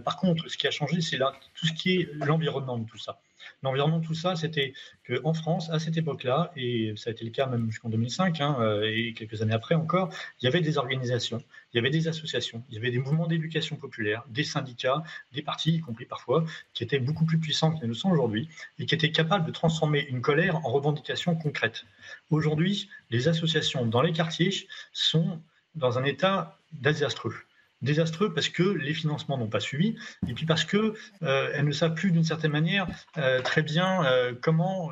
par 0.04 0.16
contre, 0.18 0.48
ce 0.48 0.58
qui 0.58 0.66
a 0.66 0.70
changé, 0.70 1.00
c'est 1.00 1.16
là 1.16 1.32
tout 1.54 1.66
ce 1.66 1.72
qui 1.72 2.00
est 2.00 2.08
l'environnement 2.12 2.76
de 2.76 2.84
tout 2.84 2.98
ça. 2.98 3.18
L'environnement, 3.62 4.00
tout 4.00 4.14
ça, 4.14 4.36
c'était 4.36 4.72
qu'en 5.06 5.34
France, 5.34 5.68
à 5.70 5.80
cette 5.80 5.96
époque-là, 5.96 6.52
et 6.56 6.92
ça 6.96 7.10
a 7.10 7.12
été 7.12 7.24
le 7.24 7.30
cas 7.30 7.46
même 7.46 7.70
jusqu'en 7.70 7.88
2005, 7.88 8.40
hein, 8.40 8.56
euh, 8.60 8.82
et 8.84 9.14
quelques 9.14 9.42
années 9.42 9.54
après 9.54 9.74
encore, 9.74 10.10
il 10.40 10.44
y 10.44 10.48
avait 10.48 10.60
des 10.60 10.78
organisations, 10.78 11.42
il 11.72 11.76
y 11.76 11.80
avait 11.80 11.90
des 11.90 12.06
associations, 12.06 12.62
il 12.68 12.76
y 12.76 12.78
avait 12.78 12.92
des 12.92 12.98
mouvements 12.98 13.26
d'éducation 13.26 13.74
populaire, 13.74 14.24
des 14.28 14.44
syndicats, 14.44 15.02
des 15.32 15.42
partis, 15.42 15.72
y 15.72 15.80
compris 15.80 16.04
parfois, 16.04 16.44
qui 16.72 16.84
étaient 16.84 17.00
beaucoup 17.00 17.24
plus 17.24 17.38
puissants 17.38 17.72
qu'ils 17.72 17.82
ne 17.82 17.88
le 17.88 17.94
sont 17.94 18.10
aujourd'hui, 18.10 18.48
et 18.78 18.86
qui 18.86 18.94
étaient 18.94 19.10
capables 19.10 19.46
de 19.46 19.52
transformer 19.52 20.06
une 20.08 20.20
colère 20.20 20.64
en 20.64 20.70
revendication 20.70 21.34
concrète. 21.34 21.84
Aujourd'hui, 22.30 22.88
les 23.10 23.26
associations 23.26 23.86
dans 23.86 24.02
les 24.02 24.12
quartiers 24.12 24.68
sont 24.92 25.40
dans 25.74 25.98
un 25.98 26.04
état 26.04 26.58
désastreux 26.72 27.34
désastreux 27.82 28.32
parce 28.34 28.48
que 28.48 28.62
les 28.62 28.94
financements 28.94 29.38
n'ont 29.38 29.48
pas 29.48 29.60
suivi 29.60 29.96
et 30.26 30.34
puis 30.34 30.46
parce 30.46 30.64
que 30.64 30.94
euh, 31.22 31.50
elles 31.54 31.64
ne 31.64 31.72
savent 31.72 31.94
plus 31.94 32.10
d'une 32.10 32.24
certaine 32.24 32.50
manière 32.50 32.88
euh, 33.16 33.40
très 33.40 33.62
bien 33.62 34.04
euh, 34.04 34.34
comment 34.40 34.90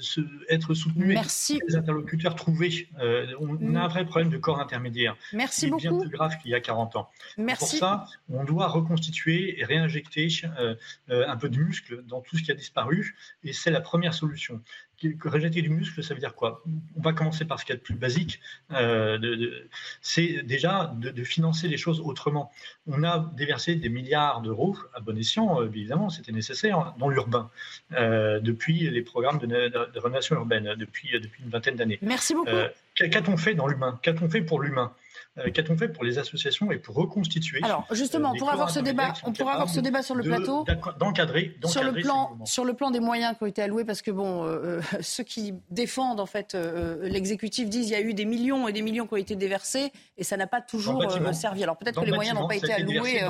se, 0.00 0.20
être 0.48 0.74
soutenues 0.74 1.08
Merci. 1.14 1.60
les 1.68 1.76
interlocuteurs 1.76 2.34
trouvés. 2.34 2.88
on, 3.40 3.74
a 3.74 3.80
un 3.80 3.88
vrai 3.88 4.04
problème 4.04 4.30
de 4.30 4.38
corps 4.38 4.60
intermédiaire. 4.60 5.16
Merci 5.32 5.66
qui 5.66 5.70
beaucoup. 5.70 5.82
bien 5.82 5.98
plus 6.00 6.08
grave 6.10 6.38
qu'il 6.38 6.50
y 6.50 6.54
a 6.54 6.60
40 6.60 6.96
ans. 6.96 7.10
Merci. 7.36 7.58
Pour 7.58 7.68
ça, 7.68 8.06
on 8.28 8.44
doit 8.44 8.68
reconstituer 8.68 9.60
et 9.60 9.64
réinjecter 9.64 10.28
un 11.08 11.36
peu 11.36 11.48
de 11.48 11.58
muscle 11.58 12.02
dans 12.04 12.20
tout 12.20 12.36
ce 12.36 12.42
qui 12.42 12.50
a 12.50 12.54
disparu 12.54 13.16
et 13.44 13.52
c'est 13.52 13.70
la 13.70 13.80
première 13.80 14.14
solution 14.14 14.62
rejeter 15.24 15.62
du 15.62 15.68
muscle, 15.68 16.02
ça 16.02 16.14
veut 16.14 16.20
dire 16.20 16.34
quoi? 16.34 16.62
On 16.96 17.00
va 17.02 17.12
commencer 17.12 17.44
par 17.44 17.60
ce 17.60 17.64
qu'il 17.64 17.74
y 17.74 17.76
a 17.76 17.78
de 17.78 17.82
plus 17.82 17.94
basique. 17.94 18.40
Euh, 18.72 19.66
c'est 20.00 20.42
déjà 20.42 20.92
de, 20.96 21.24
financer 21.24 21.68
les 21.68 21.76
choses 21.76 22.00
autrement. 22.00 22.50
On 22.86 23.04
a 23.04 23.30
déversé 23.36 23.74
des 23.74 23.88
milliards 23.88 24.40
d'euros, 24.40 24.76
à 24.94 25.00
bon 25.00 25.16
escient, 25.16 25.60
euh, 25.60 25.66
évidemment, 25.66 26.10
c'était 26.10 26.32
nécessaire, 26.32 26.94
dans 26.98 27.08
l'urbain, 27.08 27.50
euh, 27.92 28.40
depuis 28.40 28.90
les 28.90 29.02
programmes 29.02 29.38
de, 29.38 29.46
de 29.46 30.34
urbaine, 30.34 30.74
depuis, 30.76 31.10
depuis 31.20 31.42
une 31.42 31.50
vingtaine 31.50 31.76
d'années. 31.76 31.98
Merci 32.02 32.34
beaucoup. 32.34 32.50
Qu'a-t-on 32.94 33.36
fait 33.36 33.54
dans 33.54 33.68
l'humain? 33.68 33.98
Qu'a-t-on 34.02 34.28
fait 34.28 34.42
pour 34.42 34.60
l'humain? 34.60 34.92
Qu'a-t-on 35.52 35.76
fait 35.76 35.88
pour 35.88 36.04
les 36.04 36.18
associations 36.18 36.70
et 36.72 36.78
pour 36.78 36.94
reconstituer 36.96 37.60
Alors 37.62 37.86
justement, 37.90 38.32
euh, 38.34 38.38
pour 38.38 38.50
avoir 38.50 38.70
ce 38.70 38.80
débat, 38.80 39.14
on 39.24 39.32
pourra 39.32 39.52
avoir 39.54 39.68
ce 39.68 39.80
débat 39.80 40.02
sur 40.02 40.14
le 40.14 40.24
plateau, 40.24 40.64
d'encadrer, 40.98 41.56
sur 41.64 41.82
le 41.82 41.92
plan, 41.92 42.38
sur 42.44 42.64
le 42.64 42.74
plan 42.74 42.90
des 42.90 43.00
moyens 43.00 43.36
qui 43.36 43.44
ont 43.44 43.46
été 43.46 43.62
alloués, 43.62 43.84
parce 43.84 44.02
que 44.02 44.10
bon, 44.10 44.44
euh, 44.44 44.80
ceux 45.00 45.24
qui 45.24 45.54
défendent 45.70 46.20
en 46.20 46.26
fait 46.26 46.56
l'exécutif 47.02 47.68
disent 47.68 47.88
il 47.88 47.92
y 47.92 47.96
a 47.96 48.00
eu 48.00 48.14
des 48.14 48.24
millions 48.24 48.68
et 48.68 48.72
des 48.72 48.82
millions 48.82 49.06
qui 49.06 49.14
ont 49.14 49.18
été 49.18 49.36
déversés 49.36 49.92
et 50.16 50.24
ça 50.24 50.36
n'a 50.36 50.46
pas 50.46 50.60
toujours 50.60 51.04
servi. 51.32 51.62
Alors 51.62 51.76
peut-être 51.76 52.00
que 52.00 52.06
les 52.06 52.12
moyens 52.12 52.38
n'ont 52.38 52.48
pas 52.48 52.56
été 52.56 52.72
alloués 52.72 53.20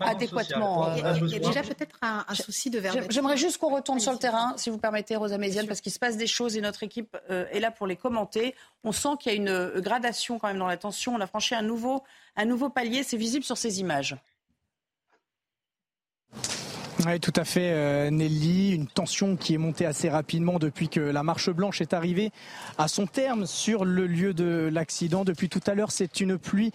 adéquatement. 0.00 0.94
Il 0.96 1.28
y 1.28 1.36
a 1.36 1.38
déjà 1.38 1.62
peut-être 1.62 1.98
un, 2.02 2.24
souci 2.34 2.70
de 2.70 2.78
verbe. 2.78 3.00
J'aimerais 3.10 3.36
juste 3.36 3.58
qu'on 3.58 3.74
retourne 3.74 4.00
sur 4.00 4.12
le 4.12 4.18
terrain, 4.18 4.54
si 4.56 4.70
vous 4.70 4.78
permettez, 4.78 5.16
Rosa 5.16 5.38
Méziane, 5.38 5.66
parce 5.66 5.80
qu'il 5.80 5.92
se 5.92 5.98
passe 5.98 6.16
des 6.16 6.26
choses 6.26 6.56
et 6.56 6.60
notre 6.60 6.82
équipe 6.82 7.16
est 7.28 7.60
là 7.60 7.70
pour 7.70 7.86
les 7.86 7.96
commenter. 7.96 8.54
On 8.84 8.92
sent 8.92 9.10
qu'il 9.20 9.32
y 9.32 9.34
a 9.34 9.38
une 9.38 9.80
gradation 9.80 10.38
quand 10.38 10.48
même 10.48 10.58
dans 10.58 10.66
la 10.66 10.76
tension. 10.76 11.14
On 11.14 11.20
a 11.20 11.26
franchi 11.32 11.54
un 11.54 11.62
un 12.36 12.44
nouveau 12.44 12.68
palier. 12.68 13.02
C'est 13.02 13.16
visible 13.16 13.44
sur 13.44 13.56
ces 13.56 13.80
images. 13.80 14.16
Oui, 17.04 17.18
tout 17.18 17.32
à 17.34 17.44
fait, 17.44 17.72
euh, 17.72 18.10
Nelly. 18.10 18.72
Une 18.72 18.86
tension 18.86 19.34
qui 19.34 19.54
est 19.54 19.58
montée 19.58 19.86
assez 19.86 20.08
rapidement 20.08 20.60
depuis 20.60 20.88
que 20.88 21.00
la 21.00 21.24
marche 21.24 21.50
blanche 21.50 21.80
est 21.80 21.94
arrivée 21.94 22.30
à 22.78 22.86
son 22.86 23.06
terme 23.06 23.46
sur 23.46 23.84
le 23.84 24.06
lieu 24.06 24.34
de 24.34 24.68
l'accident. 24.72 25.24
Depuis 25.24 25.48
tout 25.48 25.60
à 25.66 25.74
l'heure, 25.74 25.90
c'est 25.90 26.20
une 26.20 26.38
pluie 26.38 26.70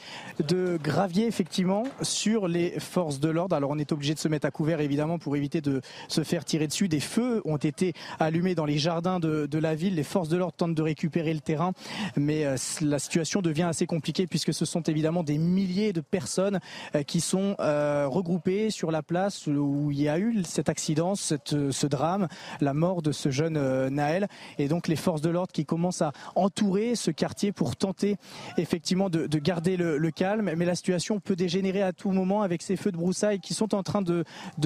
de 0.45 0.77
gravier, 0.83 1.27
effectivement, 1.27 1.83
sur 2.01 2.49
les 2.49 2.77
forces 2.79 3.21
de 3.21 3.29
l'ordre. 3.29 3.55
Alors, 3.55 3.69
on 3.69 3.77
est 3.77 3.91
obligé 3.93 4.15
de 4.15 4.19
se 4.19 4.27
mettre 4.27 4.47
à 4.47 4.51
couvert, 4.51 4.81
évidemment, 4.81 5.17
pour 5.17 5.37
éviter 5.37 5.61
de 5.61 5.81
se 6.09 6.23
faire 6.23 6.43
tirer 6.43 6.67
dessus. 6.67 6.89
Des 6.89 6.99
feux 6.99 7.41
ont 7.45 7.57
été 7.57 7.93
allumés 8.19 8.55
dans 8.55 8.65
les 8.65 8.79
jardins 8.79 9.19
de, 9.21 9.57
la 9.57 9.75
ville. 9.75 9.95
Les 9.95 10.03
forces 10.03 10.29
de 10.29 10.35
l'ordre 10.35 10.55
tentent 10.57 10.75
de 10.75 10.81
récupérer 10.81 11.33
le 11.33 11.39
terrain, 11.39 11.71
mais 12.17 12.45
euh, 12.45 12.57
la 12.81 12.99
situation 12.99 13.41
devient 13.41 13.63
assez 13.63 13.87
compliquée 13.87 14.27
puisque 14.27 14.53
ce 14.53 14.65
sont 14.65 14.81
évidemment 14.81 15.23
des 15.23 15.37
milliers 15.37 15.93
de 15.93 16.01
personnes 16.01 16.59
euh, 16.95 17.03
qui 17.03 17.21
sont 17.21 17.55
regroupées 17.57 18.69
sur 18.71 18.91
la 18.91 19.01
place 19.01 19.47
où 19.47 19.89
il 19.91 20.01
y 20.01 20.09
a 20.09 20.16
eu 20.19 20.43
cet 20.43 20.69
accident, 20.69 21.15
ce 21.15 21.87
drame, 21.87 22.27
la 22.61 22.73
mort 22.73 23.01
de 23.01 23.11
ce 23.11 23.29
jeune 23.29 23.57
euh, 23.57 23.89
Naël. 23.89 24.27
Et 24.57 24.67
donc 24.67 24.87
les 24.87 24.95
forces 24.95 25.21
de 25.21 25.29
l'ordre 25.29 25.51
qui 25.51 25.65
commencent 25.65 26.01
à 26.01 26.11
entourer 26.35 26.95
ce 26.95 27.11
quartier 27.11 27.51
pour 27.51 27.75
tenter 27.75 28.17
effectivement 28.57 29.09
de, 29.09 29.25
garder 29.39 29.77
le, 29.77 30.11
calme. 30.11 30.51
Mais 30.55 30.65
la 30.65 30.75
situation 30.75 31.19
peut 31.19 31.35
dégénérer 31.35 31.81
à 31.81 31.93
tout 31.93 32.11
moment 32.11 32.41
avec 32.41 32.61
ces 32.61 32.75
feux 32.75 32.91
de 32.91 32.97
broussailles 32.97 33.39
qui 33.39 33.53
sont 33.53 33.75
en 33.75 33.83
train 33.83 34.01
de, 34.01 34.23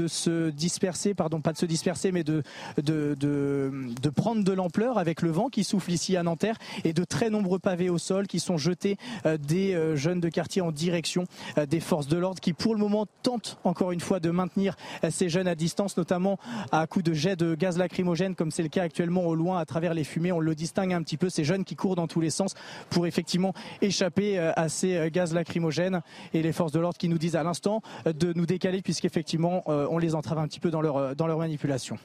se 0.08 0.50
disperser, 0.50 1.14
pardon, 1.14 1.42
pas 1.42 1.54
de 1.54 1.58
se 1.58 1.66
disperser, 1.66 2.12
mais 2.12 2.24
de, 2.24 2.44
de, 2.78 4.10
prendre 4.16 4.44
de 4.44 4.52
l'ampleur 4.52 4.98
avec 4.98 5.22
le 5.22 5.32
vent 5.32 5.50
qui 5.50 5.64
souffle 5.64 5.92
ici 5.92 6.16
à 6.16 6.24
Nanterre 6.24 6.58
et 6.84 6.94
de 6.94 7.04
très 7.04 7.30
nombreux 7.30 7.60
pavés 7.60 7.90
au 7.90 7.98
sol 7.98 8.28
qui 8.28 8.40
sont 8.40 8.58
jetés 8.58 8.98
euh, 9.26 9.38
des 9.38 9.74
euh, 9.74 9.96
jeunes 9.96 10.20
de 10.20 10.30
quartier 10.30 10.62
en 10.62 10.72
direction 10.72 11.26
des 11.70 11.80
forces 11.80 12.08
de 12.08 12.18
l'ordre 12.18 12.40
qui 12.40 12.54
pour 12.54 12.74
le 12.74 12.80
moment 12.80 13.06
tentent 13.24 13.58
encore 13.64 13.92
une 13.92 14.00
fois 14.00 14.20
de 14.20 14.30
maintenir 14.30 14.76
ces 15.10 15.30
jeunes 15.30 15.41
à 15.48 15.56
distance, 15.56 15.98
notamment 15.98 16.38
à 16.72 16.86
coup 16.88 17.02
de 17.02 17.14
jet 17.14 17.36
de 17.36 17.56
gaz 17.56 17.78
lacrymogène, 17.78 18.36
comme 18.36 18.52
c'est 18.52 18.64
le 18.64 18.70
cas 18.70 18.84
actuellement 18.84 19.26
au 19.26 19.36
loin 19.36 19.60
à 19.60 19.66
travers 19.66 19.94
les 19.94 20.04
fumées. 20.04 20.32
On 20.32 20.40
le 20.40 20.56
distingue 20.56 20.94
un 20.94 21.02
petit 21.02 21.18
peu, 21.18 21.30
ces 21.30 21.44
jeunes 21.44 21.64
qui 21.64 21.76
courent 21.76 21.96
dans 21.96 22.08
tous 22.08 22.22
les 22.22 22.30
sens 22.30 22.54
pour 22.90 23.08
effectivement 23.08 23.54
échapper 23.82 24.40
euh, 24.40 24.52
à 24.56 24.70
ces 24.70 24.96
euh, 24.96 25.10
gaz 25.10 25.34
lacrymogènes 25.34 26.02
et 26.34 26.42
les 26.42 26.52
forces 26.52 26.72
de 26.72 26.80
l'ordre 26.80 26.98
qui 26.98 27.10
nous 27.10 27.18
disent 27.18 27.36
à 27.36 27.44
l'instant 27.44 27.82
euh, 28.08 28.14
de 28.14 28.34
nous 28.34 28.46
décaler 28.46 28.82
puisqu'effectivement 28.82 29.64
on 29.66 29.98
les 29.98 30.16
entrave 30.16 30.38
un 30.38 30.48
petit 30.48 30.60
peu 30.60 30.70
dans 30.70 30.82
leur, 30.82 31.16
dans 31.16 31.28
leur 31.28 31.38
manipulation. 31.38 31.98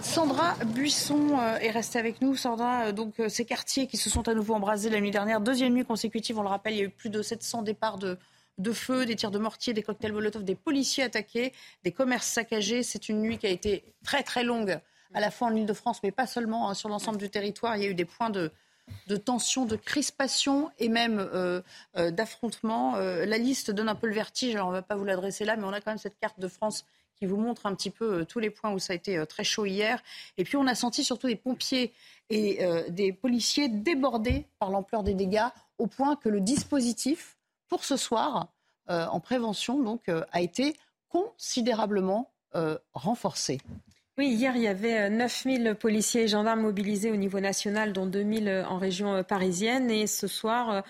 Sandra 0.00 0.54
Buisson 0.66 1.38
est 1.60 1.70
restée 1.70 1.98
avec 1.98 2.20
nous. 2.22 2.36
Sandra, 2.36 2.92
donc 2.92 3.14
ces 3.28 3.44
quartiers 3.44 3.86
qui 3.86 3.96
se 3.96 4.10
sont 4.10 4.28
à 4.28 4.34
nouveau 4.34 4.54
embrasés 4.54 4.90
la 4.90 5.00
nuit 5.00 5.10
dernière, 5.10 5.40
deuxième 5.40 5.74
nuit 5.74 5.84
consécutive, 5.84 6.38
on 6.38 6.42
le 6.42 6.48
rappelle, 6.48 6.74
il 6.74 6.78
y 6.78 6.82
a 6.82 6.84
eu 6.84 6.90
plus 6.90 7.10
de 7.10 7.22
700 7.22 7.62
départs 7.62 7.98
de, 7.98 8.18
de 8.58 8.72
feu, 8.72 9.06
des 9.06 9.16
tirs 9.16 9.30
de 9.30 9.38
mortier, 9.38 9.72
des 9.72 9.82
cocktails 9.82 10.12
Molotov, 10.12 10.44
des 10.44 10.54
policiers 10.54 11.04
attaqués, 11.04 11.52
des 11.84 11.92
commerces 11.92 12.26
saccagés. 12.26 12.82
C'est 12.82 13.08
une 13.08 13.20
nuit 13.20 13.38
qui 13.38 13.46
a 13.46 13.50
été 13.50 13.84
très 14.04 14.22
très 14.22 14.44
longue, 14.44 14.78
à 15.14 15.20
la 15.20 15.30
fois 15.30 15.48
en 15.48 15.54
Ile-de-France, 15.54 16.00
mais 16.02 16.10
pas 16.10 16.26
seulement 16.26 16.68
hein, 16.68 16.74
sur 16.74 16.88
l'ensemble 16.88 17.18
du 17.18 17.30
territoire. 17.30 17.76
Il 17.76 17.82
y 17.82 17.86
a 17.86 17.88
eu 17.88 17.94
des 17.94 18.04
points 18.04 18.30
de, 18.30 18.50
tension, 19.16 19.64
de 19.64 19.76
crispation 19.76 20.70
et 20.78 20.88
même 20.88 21.18
euh, 21.18 21.62
euh, 21.96 22.10
d'affrontement. 22.10 22.96
Euh, 22.96 23.24
la 23.24 23.38
liste 23.38 23.70
donne 23.70 23.88
un 23.88 23.94
peu 23.94 24.06
le 24.06 24.14
vertige, 24.14 24.56
on 24.56 24.68
ne 24.68 24.72
va 24.72 24.82
pas 24.82 24.96
vous 24.96 25.04
l'adresser 25.04 25.44
là, 25.44 25.56
mais 25.56 25.64
on 25.64 25.72
a 25.72 25.80
quand 25.80 25.92
même 25.92 25.98
cette 25.98 26.18
carte 26.18 26.40
de 26.40 26.48
France 26.48 26.84
qui 27.16 27.26
vous 27.26 27.36
montre 27.36 27.66
un 27.66 27.74
petit 27.74 27.90
peu 27.90 28.24
tous 28.24 28.38
les 28.38 28.50
points 28.50 28.70
où 28.70 28.78
ça 28.78 28.92
a 28.92 28.96
été 28.96 29.24
très 29.26 29.42
chaud 29.42 29.66
hier. 29.66 30.00
Et 30.36 30.44
puis 30.44 30.56
on 30.56 30.68
a 30.68 30.76
senti 30.76 31.02
surtout 31.02 31.26
des 31.26 31.34
pompiers 31.34 31.92
et 32.30 32.64
des 32.90 33.12
policiers 33.12 33.68
débordés 33.68 34.46
par 34.60 34.70
l'ampleur 34.70 35.02
des 35.02 35.14
dégâts, 35.14 35.48
au 35.78 35.88
point 35.88 36.14
que 36.14 36.28
le 36.28 36.40
dispositif 36.40 37.37
pour 37.68 37.84
ce 37.84 37.96
soir, 37.96 38.48
euh, 38.90 39.06
en 39.06 39.20
prévention, 39.20 39.78
donc, 39.82 40.08
euh, 40.08 40.24
a 40.32 40.40
été 40.40 40.74
considérablement 41.08 42.30
euh, 42.54 42.78
renforcé. 42.94 43.58
Oui, 44.16 44.28
hier, 44.28 44.56
il 44.56 44.62
y 44.62 44.68
avait 44.68 45.10
9000 45.10 45.76
policiers 45.78 46.22
et 46.22 46.28
gendarmes 46.28 46.62
mobilisés 46.62 47.10
au 47.12 47.16
niveau 47.16 47.38
national, 47.38 47.92
dont 47.92 48.06
2000 48.06 48.64
en 48.68 48.78
région 48.78 49.22
parisienne. 49.22 49.90
Et 49.92 50.08
ce 50.08 50.26
soir, 50.26 50.82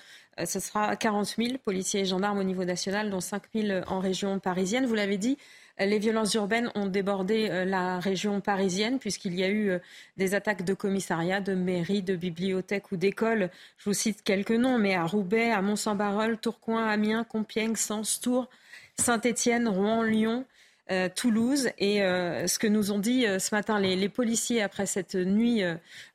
ce 0.43 0.61
sera 0.61 0.97
40 0.97 1.35
000 1.37 1.59
policiers 1.59 2.01
et 2.01 2.05
gendarmes 2.07 2.39
au 2.39 2.43
niveau 2.43 2.65
national, 2.65 3.11
dont 3.11 3.21
5 3.21 3.43
000 3.55 3.85
en 3.87 3.99
région 3.99 4.39
parisienne. 4.39 4.87
Vous 4.87 4.95
l'avez 4.95 5.19
dit, 5.19 5.37
les 5.81 5.99
violences 5.99 6.35
urbaines 6.35 6.71
ont 6.75 6.87
débordé 6.87 7.65
la 7.65 8.01
région 8.01 8.41
parisienne 8.41 8.99
puisqu'il 8.99 9.35
y 9.35 9.45
a 9.45 9.51
eu 9.51 9.73
des 10.17 10.35
attaques 10.35 10.65
de 10.65 10.75
commissariats, 10.75 11.41
de 11.41 11.55
mairies, 11.55 12.03
de 12.03 12.17
bibliothèques 12.17 12.93
ou 12.93 12.97
d'écoles. 12.97 13.51
Je 13.79 13.85
vous 13.85 13.95
cite 13.95 14.23
quelques 14.23 14.51
noms, 14.51 14.79
mais 14.79 14.95
à 14.95 15.05
Roubaix, 15.05 15.51
à 15.51 15.63
Mont-Saint-Barreul, 15.63 16.39
Tourcoing, 16.39 16.87
Amiens, 16.87 17.25
Compiègne, 17.25 17.77
Sens, 17.77 18.21
Tours, 18.21 18.49
Saint-Étienne, 18.97 19.69
Rouen, 19.69 20.03
Lyon. 20.03 20.45
Euh, 20.91 21.11
Toulouse. 21.15 21.69
Et 21.77 22.03
euh, 22.03 22.47
ce 22.47 22.59
que 22.59 22.67
nous 22.67 22.93
ont 22.93 22.99
dit 22.99 23.27
euh, 23.27 23.39
ce 23.39 23.55
matin 23.55 23.79
les, 23.79 24.09
policiers 24.09 24.63
après 24.63 24.87
cette 24.87 25.17
nuit 25.17 25.63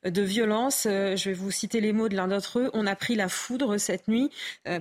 de 0.04 0.22
violence, 0.22 0.82
je 0.84 1.28
vais 1.28 1.32
vous 1.32 1.52
citer 1.52 1.80
les 1.80 1.92
mots 1.92 2.08
de 2.08 2.16
l'un 2.16 2.26
d'entre 2.26 2.58
eux, 2.58 2.70
on 2.74 2.86
a 2.88 2.96
pris 2.96 3.14
la 3.14 3.28
foudre 3.28 3.78
cette 3.78 4.08
nuit. 4.08 4.30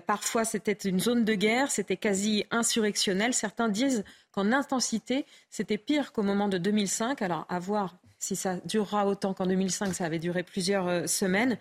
parfois 0.08 0.46
c'était 0.46 0.72
une 0.74 1.00
zone 1.00 1.24
de 1.26 1.36
guerre, 1.36 1.70
c'était 1.70 1.96
quasi 1.96 2.44
insurrectionnel. 2.50 3.36
Certains 3.36 3.70
disent 3.70 4.04
qu'en 4.34 4.52
intensité, 4.52 5.26
c'était 5.50 5.78
pire 5.78 6.12
qu'au 6.12 6.24
moment 6.24 6.50
de 6.50 6.58
2005. 6.58 7.22
Alors 7.22 7.46
à 7.48 7.60
voir 7.60 7.96
si 8.20 8.36
ça 8.36 8.58
durera 8.66 9.08
autant 9.08 9.34
qu'en 9.34 9.46
2005, 9.46 9.94
ça 9.94 10.06
avait 10.06 10.20
duré 10.20 10.44
plusieurs 10.44 11.08
semaines. 11.08 11.58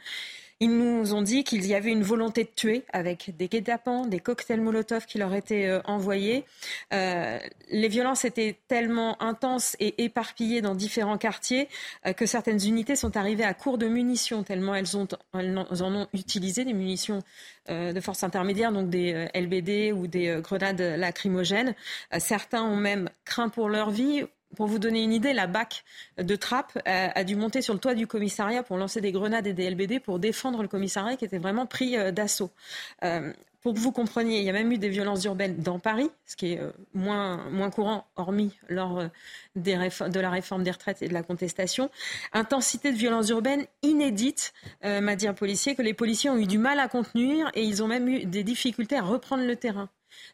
Ils 0.63 0.79
nous 0.79 1.13
ont 1.13 1.23
dit 1.23 1.43
qu'il 1.43 1.67
y 1.67 1.75
avait 1.75 1.91
une 1.91 2.05
volonté 2.05 2.45
de 2.45 2.51
tuer 2.55 2.85
avec 2.93 3.37
des 3.37 3.49
guet-apens, 3.49 4.07
des 4.07 4.21
cocktails 4.21 4.61
Molotov 4.61 5.07
qui 5.07 5.19
leur 5.19 5.35
étaient 5.35 5.67
euh, 5.67 5.81
envoyés. 5.87 6.45
Euh, 6.93 7.41
les 7.73 7.89
violences 7.89 8.25
étaient 8.25 8.57
tellement 8.69 9.21
intenses 9.21 9.75
et 9.81 10.05
éparpillées 10.05 10.61
dans 10.61 10.77
différents 10.77 11.19
quartiers 11.19 11.69
euh, 12.07 12.13
que 12.13 12.27
certaines 12.27 12.65
unités 12.65 12.95
sont 12.95 13.17
arrivées 13.17 13.43
à 13.43 13.55
court 13.55 13.77
de 13.77 13.89
munitions, 13.89 14.45
tellement 14.45 14.77
elles, 14.77 14.87
en 14.97 15.95
ont 15.97 16.07
utilisé 16.13 16.65
des 16.65 16.75
munitions 16.75 17.25
de 17.69 18.01
force 18.01 18.23
intermédiaire, 18.23 18.73
donc 18.73 18.89
des 18.89 19.29
LBD 19.35 19.93
ou 19.93 20.07
des 20.09 20.41
grenades 20.43 20.81
lacrymogènes. 20.81 21.75
certains 22.19 22.63
ont 22.63 22.77
même 22.77 23.09
craint 23.25 23.49
pour 23.49 23.69
leur 23.69 23.91
vie 23.91 24.25
pour 24.57 24.67
vous 24.67 24.79
donner 24.79 25.03
une 25.03 25.13
idée, 25.13 25.33
la 25.33 25.47
BAC 25.47 25.85
de 26.19 26.37
Trappes 26.37 26.79
a, 26.85 27.25
dû 27.25 27.37
monter 27.37 27.63
sur 27.63 27.75
le 27.75 27.81
toit 27.81 27.95
du 27.95 28.07
commissariat 28.07 28.63
pour 28.63 28.77
lancer 28.77 29.01
des 29.01 29.13
grenades 29.13 29.47
et 29.47 29.53
des 29.53 29.71
LBD 29.71 30.01
pour 30.01 30.19
défendre 30.19 30.63
le 30.63 30.69
commissariat 30.69 31.17
qui 31.17 31.25
était 31.25 31.39
vraiment 31.39 31.67
pris 31.67 31.97
euh, 31.97 32.11
d'assaut. 32.13 32.51
Euh, 33.05 33.33
pour 33.63 33.75
que 33.75 33.79
vous 33.79 33.93
compreniez, 33.93 34.39
il 34.39 34.45
y 34.45 34.51
a 34.51 34.53
même 34.53 34.71
eu 34.73 34.79
des 34.79 34.89
violences 34.89 35.25
urbaines 35.25 35.57
dans 35.57 35.79
Paris, 35.79 36.11
ce 36.27 36.37
qui 36.37 36.53
est 36.53 36.61
euh, 36.61 36.73
moins, 36.95 37.49
moins 37.51 37.71
courant, 37.71 38.07
hormis 38.17 38.53
lors 38.69 39.05
des 39.57 39.73
de 39.75 40.21
la 40.21 40.31
réforme 40.31 40.63
des 40.63 40.71
retraites 40.71 41.03
et 41.03 41.09
de 41.09 41.15
la 41.15 41.23
contestation. 41.23 41.91
Intensité 42.33 42.93
de 42.93 42.97
violences 42.97 43.29
urbaines 43.31 43.65
inédite, 43.83 44.53
m'a 44.83 45.17
dit 45.17 45.27
un 45.27 45.35
policier, 45.35 45.75
que 45.75 45.83
les 45.83 45.95
policiers 45.95 46.31
ont 46.31 46.37
eu 46.37 46.47
du 46.47 46.59
mal 46.59 46.79
à 46.79 46.89
contenir 46.89 47.51
et 47.55 47.63
ils 47.63 47.83
ont 47.83 47.87
même 47.87 48.09
eu 48.09 48.25
des 48.25 48.45
difficultés 48.45 48.97
à 48.97 49.03
reprendre 49.03 49.45
le 49.45 49.57
terrain. 49.57 49.89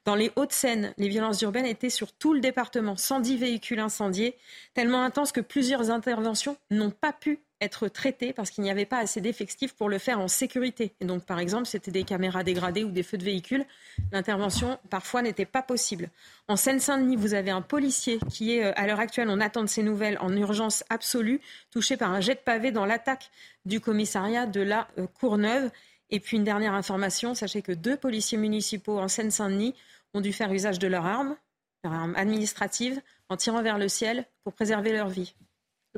Dans 0.05 0.15
les 0.15 0.33
Hauts-de-Seine, 0.37 0.95
les 0.97 1.09
violences 1.09 1.41
urbaines 1.43 1.67
étaient 1.67 1.91
sur 1.91 2.13
tout 2.13 2.35
le 2.35 2.41
département, 2.41 2.97
110 2.97 3.37
véhicules 3.37 3.79
incendiés, 3.79 4.37
tellement 4.75 5.03
intenses 5.03 5.33
que 5.33 5.41
plusieurs 5.41 5.91
interventions 5.91 6.57
n'ont 6.71 6.91
pas 6.91 7.13
pu 7.13 7.41
être 7.61 7.89
traitées 7.89 8.33
parce 8.33 8.51
qu'il 8.51 8.63
n'y 8.65 8.71
avait 8.71 8.87
pas 8.87 8.99
assez 8.99 9.21
d'effectifs 9.21 9.75
pour 9.75 9.89
le 9.89 9.99
faire 9.99 10.21
en 10.21 10.29
sécurité. 10.29 10.95
Et 11.01 11.05
donc, 11.05 11.25
par 11.25 11.39
exemple, 11.39 11.67
c'était 11.67 11.91
des 11.91 12.05
caméras 12.05 12.45
dégradées 12.45 12.85
ou 12.85 12.91
des 12.91 13.03
feux 13.03 13.19
de 13.19 13.25
véhicules. 13.25 13.65
L'intervention, 14.13 14.79
parfois, 14.91 15.23
n'était 15.23 15.45
pas 15.45 15.63
possible. 15.63 16.11
En 16.47 16.57
Seine-Saint-Denis, 16.57 17.17
vous 17.17 17.35
avez 17.35 17.51
un 17.51 17.63
policier 17.63 18.19
qui 18.31 18.57
est, 18.57 18.65
euh, 18.65 18.73
à 18.77 18.87
l'heure 18.87 19.01
actuelle, 19.01 19.29
on 19.29 19.41
attend 19.41 19.63
de 19.63 19.69
ses 19.69 19.83
nouvelles, 19.83 20.19
en 20.21 20.35
urgence 20.37 20.85
absolue, 20.89 21.41
touché 21.71 21.97
par 21.97 22.11
un 22.11 22.21
jet 22.21 22.35
de 22.35 22.41
pavé 22.41 22.71
dans 22.71 22.87
l'attaque 22.87 23.31
du 23.65 23.81
commissariat 23.81 24.47
de 24.47 24.61
la 24.61 24.89
euh, 24.99 25.07
Courneuve. 25.07 25.71
Et 26.11 26.21
puis 26.21 26.37
une 26.37 26.45
dernière 26.45 26.75
information, 26.75 27.35
sachez 27.35 27.63
que 27.63 27.73
deux 27.73 27.97
policiers 27.97 28.39
municipaux 28.39 28.99
en 28.99 29.09
Seine-Saint-Denis 29.09 29.75
ont 30.15 30.21
dû 30.21 30.33
faire 30.33 30.53
usage 30.53 30.79
de 30.79 30.87
leur 30.87 31.05
arme, 31.05 31.37
leur 31.85 31.93
arme 31.93 32.15
administrative, 32.17 33.01
en 33.29 33.37
tirant 33.37 33.63
vers 33.63 33.79
le 33.79 33.89
ciel 33.89 34.25
pour 34.43 34.55
préserver 34.55 34.93
leur 34.93 35.09
vie. 35.09 35.35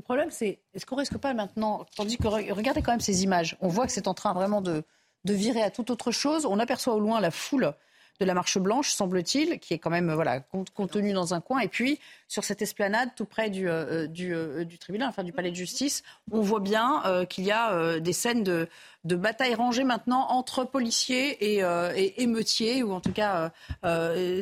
Le 0.01 0.03
problème, 0.03 0.31
c'est 0.31 0.61
est-ce 0.73 0.87
qu'on 0.87 0.97
risque 0.97 1.19
pas 1.19 1.35
maintenant, 1.35 1.85
tandis 1.95 2.17
que 2.17 2.27
regardez 2.27 2.81
quand 2.81 2.93
même 2.93 3.01
ces 3.01 3.23
images, 3.23 3.59
on 3.61 3.69
voit 3.69 3.85
que 3.85 3.93
c'est 3.93 4.09
en 4.09 4.15
train 4.15 4.33
vraiment 4.33 4.63
de, 4.63 4.83
de 5.27 5.35
virer 5.35 5.61
à 5.61 5.71
toute 5.71 5.91
autre 5.91 6.11
chose. 6.11 6.47
On 6.47 6.59
aperçoit 6.59 6.95
au 6.95 7.01
loin 7.01 7.21
la 7.21 7.31
foule 7.31 7.75
de 8.19 8.25
la 8.25 8.33
Marche 8.33 8.57
Blanche, 8.57 8.93
semble-t-il, 8.93 9.59
qui 9.59 9.75
est 9.75 9.79
quand 9.79 9.91
même 9.91 10.11
voilà 10.11 10.41
contenue 10.75 11.13
dans 11.13 11.35
un 11.35 11.43
coin. 11.43 11.61
Et 11.61 11.69
puis 11.69 12.01
sur 12.29 12.45
cette 12.45 12.63
esplanade, 12.63 13.11
tout 13.15 13.27
près 13.27 13.51
du, 13.51 13.69
euh, 13.69 14.07
euh, 14.09 14.65
du, 14.65 14.79
tribunal, 14.79 15.11
enfin 15.11 15.23
du 15.23 15.35
palais 15.35 15.51
de 15.51 15.57
justice, 15.57 16.03
on 16.33 16.41
voit 16.41 16.61
bien 16.61 17.03
euh, 17.05 17.27
qu'il 17.27 17.45
y 17.45 17.53
a 17.53 18.01
des 18.01 18.15
scènes 18.15 18.43
de, 18.43 18.71
de 19.05 19.17
bataille 19.17 19.55
rangée 19.55 19.85
maintenant 19.85 20.29
entre 20.31 20.65
policiers 20.65 21.59
et, 21.59 22.23
émeutiers, 22.23 22.83
ou 22.83 22.93
en 22.93 23.03
tout 23.03 23.13
cas 23.13 23.53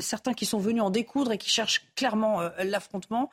certains 0.01 0.35
qui 0.35 0.47
sont 0.47 0.59
venus 0.59 0.83
en 0.83 0.91
découdre 0.91 1.33
et 1.33 1.39
qui 1.39 1.51
cherchent 1.51 1.85
clairement 1.97 2.49
l'affrontement. 2.63 3.29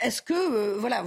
Est-ce 0.00 0.22
que, 0.22 0.32
euh, 0.32 0.76
voilà, 0.78 1.04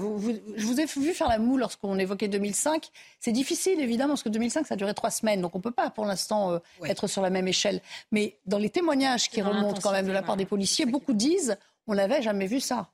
je 0.56 0.66
vous 0.66 0.80
ai 0.80 0.86
vu 0.86 1.14
faire 1.14 1.28
la 1.28 1.40
moue 1.40 1.58
lorsqu'on 1.58 1.98
évoquait 1.98 2.28
2005. 2.28 2.90
C'est 3.20 3.32
difficile, 3.32 3.80
évidemment, 3.80 4.14
parce 4.14 4.24
que 4.24 4.30
2005, 4.30 4.68
ça 4.68 4.74
a 4.76 4.78
duré 4.78 4.94
trois 4.94 5.12
semaines. 5.12 5.42
Donc, 5.42 5.56
on 5.56 5.60
ne 5.60 5.64
peut 5.64 5.72
pas, 5.72 5.90
pour 5.90 6.06
l'instant, 6.06 6.52
euh, 6.52 6.60
être 6.86 7.08
sur 7.08 7.22
la 7.22 7.30
même 7.30 7.48
échelle. 7.48 7.82
Mais 8.12 8.38
dans 8.46 8.60
les 8.60 8.70
témoignages 8.70 9.30
qui 9.30 9.42
remontent 9.42 9.82
quand 9.82 9.92
même 9.92 10.08
de 10.08 10.12
la 10.12 10.22
part 10.22 10.38
des 10.38 10.46
policiers, 10.46 10.86
beaucoup 10.86 11.14
disent 11.14 11.58
on 11.88 11.96
n'avait 11.96 12.22
jamais 12.22 12.48
vu 12.48 12.60
ça. 12.60 12.90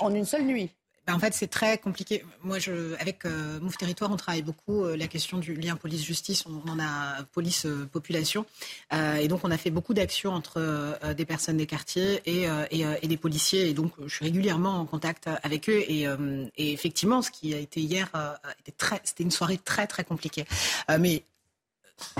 En 0.00 0.14
une 0.14 0.24
seule 0.24 0.42
nuit. 0.44 0.70
Ben, 1.06 1.14
en 1.14 1.18
fait, 1.18 1.34
c'est 1.34 1.48
très 1.48 1.78
compliqué. 1.78 2.24
Moi, 2.44 2.60
je, 2.60 2.94
avec 3.00 3.24
euh, 3.24 3.58
Mouf 3.58 3.76
Territoire, 3.76 4.12
on 4.12 4.16
travaille 4.16 4.42
beaucoup 4.42 4.84
euh, 4.84 4.96
la 4.96 5.08
question 5.08 5.38
du 5.38 5.54
lien 5.54 5.74
police-justice. 5.74 6.44
On, 6.46 6.70
en 6.70 6.78
a 6.78 7.24
police-population. 7.32 8.46
Euh, 8.92 9.16
et 9.16 9.26
donc, 9.26 9.40
on 9.42 9.50
a 9.50 9.58
fait 9.58 9.70
beaucoup 9.70 9.94
d'actions 9.94 10.32
entre 10.32 10.98
des 11.16 11.24
personnes 11.24 11.56
des 11.56 11.66
quartiers 11.66 12.22
et, 12.26 12.46
et, 12.70 13.08
des 13.08 13.16
policiers. 13.16 13.68
Et 13.68 13.74
donc, 13.74 13.92
je 14.06 14.14
suis 14.14 14.24
régulièrement 14.24 14.78
en 14.78 14.86
contact 14.86 15.28
avec 15.42 15.68
eux. 15.68 15.82
Et, 15.88 16.02
et 16.56 16.72
effectivement, 16.72 17.20
ce 17.20 17.30
qui 17.30 17.52
a 17.52 17.58
été 17.58 17.80
hier, 17.80 18.08
c'était 19.04 19.24
une 19.24 19.30
soirée 19.30 19.58
très, 19.58 19.86
très 19.86 20.04
compliquée. 20.04 20.44
mais 21.00 21.24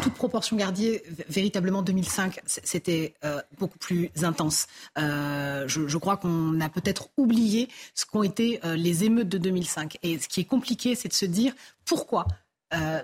toute 0.02 0.14
proportion 0.14 0.56
gardée, 0.56 1.02
véritablement 1.28 1.82
2005, 1.82 2.40
c'était 2.46 3.14
euh, 3.24 3.40
beaucoup 3.58 3.78
plus 3.78 4.11
intense. 4.22 4.66
Euh, 4.98 5.66
je, 5.66 5.96
crois 5.98 6.16
qu'on 6.16 6.61
a 6.61 6.68
peut-être 6.68 7.08
oublié 7.16 7.68
ce 7.94 8.06
qu'ont 8.06 8.22
été 8.22 8.61
euh, 8.64 8.76
les 8.76 9.04
émeutes 9.04 9.28
de 9.28 9.38
2005. 9.38 9.98
Et 10.02 10.18
ce 10.18 10.28
qui 10.28 10.40
est 10.40 10.44
compliqué, 10.44 10.94
c'est 10.94 11.08
de 11.08 11.14
se 11.14 11.26
dire 11.26 11.52
pourquoi 11.85 12.26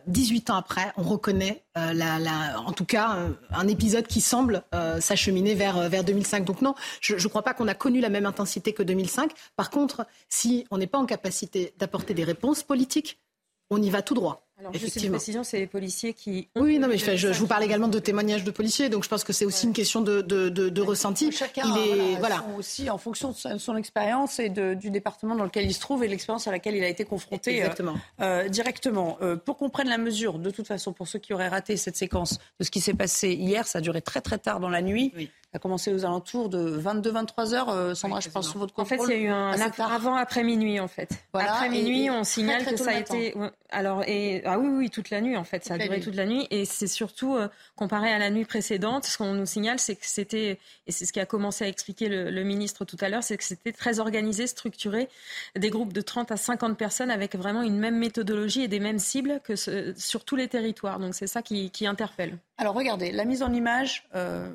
18 0.06 0.48
ans 0.48 0.56
après, 0.56 0.94
on 0.96 1.02
reconnaît, 1.02 1.62
en 1.76 2.72
tout 2.72 2.86
cas, 2.86 3.18
un 3.50 3.68
épisode 3.68 4.06
qui 4.06 4.22
semble 4.22 4.62
s'acheminer 4.98 5.54
vers, 5.54 5.90
vers 5.90 6.04
2005. 6.04 6.46
Donc 6.46 6.62
non, 6.62 6.74
je 7.02 7.16
ne 7.16 7.28
crois 7.28 7.42
pas 7.42 7.52
qu'on 7.52 7.68
a 7.68 7.74
connu 7.74 8.00
la 8.00 8.08
même 8.08 8.24
intensité 8.24 8.72
que 8.72 8.82
2005. 8.82 9.30
Par 9.56 9.68
contre, 9.68 10.06
si 10.30 10.66
on 10.70 10.78
n'est 10.78 10.86
pas 10.86 10.96
en 10.96 11.04
capacité 11.04 11.74
d'apporter 11.76 12.14
des 12.14 12.24
réponses 12.24 12.62
politiques, 12.62 13.20
on 13.68 13.82
y 13.82 13.90
va 13.90 14.00
tout 14.00 14.14
droit. 14.14 14.47
Alors, 14.58 14.74
juste 14.74 15.00
une 15.02 15.10
précision, 15.10 15.44
c'est 15.44 15.58
les 15.58 15.66
policiers 15.68 16.14
qui. 16.14 16.48
oui, 16.56 16.78
non, 16.80 16.88
mais 16.88 16.98
je, 16.98 17.28
vous 17.28 17.46
parle 17.46 17.62
également 17.62 17.86
de 17.86 17.98
témoignages 18.00 18.42
de 18.42 18.50
policiers, 18.50 18.88
donc 18.88 19.04
je 19.04 19.08
pense 19.08 19.22
que 19.22 19.32
c'est 19.32 19.44
aussi 19.44 19.66
une 19.66 19.72
question 19.72 20.00
de, 20.00 20.20
de, 20.20 20.48
de, 20.48 20.82
ressenti. 20.82 21.30
Chacun, 21.30 21.62
il 21.64 21.90
est, 21.90 22.16
voilà, 22.16 22.44
aussi 22.58 22.90
en 22.90 22.98
fonction 22.98 23.30
de 23.30 23.58
son, 23.58 23.76
expérience 23.76 24.40
et 24.40 24.48
du 24.48 24.90
département 24.90 25.36
dans 25.36 25.44
lequel 25.44 25.66
il 25.66 25.74
se 25.74 25.80
trouve 25.80 26.02
et 26.02 26.08
l'expérience 26.08 26.48
à 26.48 26.50
laquelle 26.50 26.74
il 26.74 26.82
a 26.82 26.88
été 26.88 27.04
confronté 27.04 27.54
euh, 27.54 27.58
Exactement. 27.58 27.94
Euh, 28.20 28.48
directement. 28.48 29.18
Euh, 29.22 29.36
pour 29.36 29.56
qu'on 29.56 29.70
prenne 29.70 29.88
la 29.88 29.98
mesure, 29.98 30.38
de 30.40 30.50
toute 30.50 30.66
façon, 30.66 30.92
pour 30.92 31.06
ceux 31.06 31.20
qui 31.20 31.32
auraient 31.32 31.48
raté 31.48 31.76
cette 31.76 31.96
séquence 31.96 32.38
de 32.58 32.64
ce 32.64 32.70
qui 32.70 32.80
s'est 32.80 32.94
passé 32.94 33.34
hier, 33.34 33.66
ça 33.66 33.78
a 33.78 33.80
duré 33.80 34.02
très 34.02 34.20
très 34.20 34.38
tard 34.38 34.58
dans 34.58 34.70
la 34.70 34.82
nuit. 34.82 35.12
Oui 35.16 35.30
a 35.54 35.58
commencé 35.58 35.92
aux 35.92 36.04
alentours 36.04 36.48
de 36.48 36.78
22-23 36.78 37.54
heures. 37.54 37.68
Euh, 37.70 37.94
Sandra, 37.94 38.20
je 38.20 38.28
pense 38.28 38.50
sur 38.50 38.58
votre 38.58 38.74
contrôle. 38.74 39.00
En 39.00 39.04
fait, 39.04 39.14
il 39.14 39.22
y 39.22 39.26
a 39.26 39.28
eu 39.28 39.28
un 39.28 39.52
avant 39.78 40.14
après 40.14 40.44
minuit 40.44 40.78
en 40.78 40.88
fait. 40.88 41.10
après 41.32 41.68
minuit, 41.70 42.10
on 42.10 42.24
signale 42.24 42.64
que 42.64 42.76
ça 42.76 42.90
a 42.90 42.98
été 42.98 43.34
alors 43.70 44.02
et 44.06 44.42
ah 44.44 44.58
oui 44.58 44.68
oui 44.68 44.90
toute 44.90 45.10
la 45.10 45.20
nuit 45.20 45.36
en 45.36 45.44
fait, 45.44 45.64
ça 45.64 45.74
a 45.74 45.78
duré 45.78 46.00
toute 46.00 46.14
la 46.14 46.26
nuit 46.26 46.46
et 46.50 46.64
c'est 46.64 46.86
surtout 46.86 47.36
euh, 47.36 47.48
comparé 47.76 48.10
à 48.10 48.18
la 48.18 48.30
nuit 48.30 48.44
précédente, 48.44 49.04
ce 49.04 49.18
qu'on 49.18 49.34
nous 49.34 49.46
signale 49.46 49.78
c'est 49.78 49.94
que 49.94 50.06
c'était 50.06 50.58
et 50.86 50.92
c'est 50.92 51.04
ce 51.04 51.12
qui 51.12 51.20
a 51.20 51.26
commencé 51.26 51.64
à 51.64 51.68
expliquer 51.68 52.08
le, 52.08 52.42
ministre 52.48 52.84
tout 52.84 52.96
à 53.00 53.08
l'heure, 53.08 53.22
c'est 53.22 53.36
que 53.36 53.44
c'était 53.44 53.72
très 53.72 53.98
organisé, 54.00 54.46
structuré, 54.46 55.08
des 55.54 55.68
groupes 55.68 55.92
de 55.92 56.00
30 56.00 56.32
à 56.32 56.36
50 56.36 56.78
personnes 56.78 57.10
avec 57.10 57.34
vraiment 57.34 57.62
une 57.62 57.78
même 57.78 57.98
méthodologie 57.98 58.62
et 58.62 58.68
des 58.68 58.80
mêmes 58.80 58.98
cibles 58.98 59.40
que 59.44 59.54
sur 59.56 60.24
tous 60.24 60.36
les 60.36 60.48
territoires. 60.48 60.98
Donc 60.98 61.14
c'est 61.14 61.26
ça 61.26 61.42
qui, 61.42 61.70
interpelle. 61.86 62.38
Alors 62.56 62.74
regardez, 62.74 63.12
la 63.12 63.24
mise 63.24 63.42
en 63.42 63.52
image. 63.52 64.08
Euh, 64.14 64.48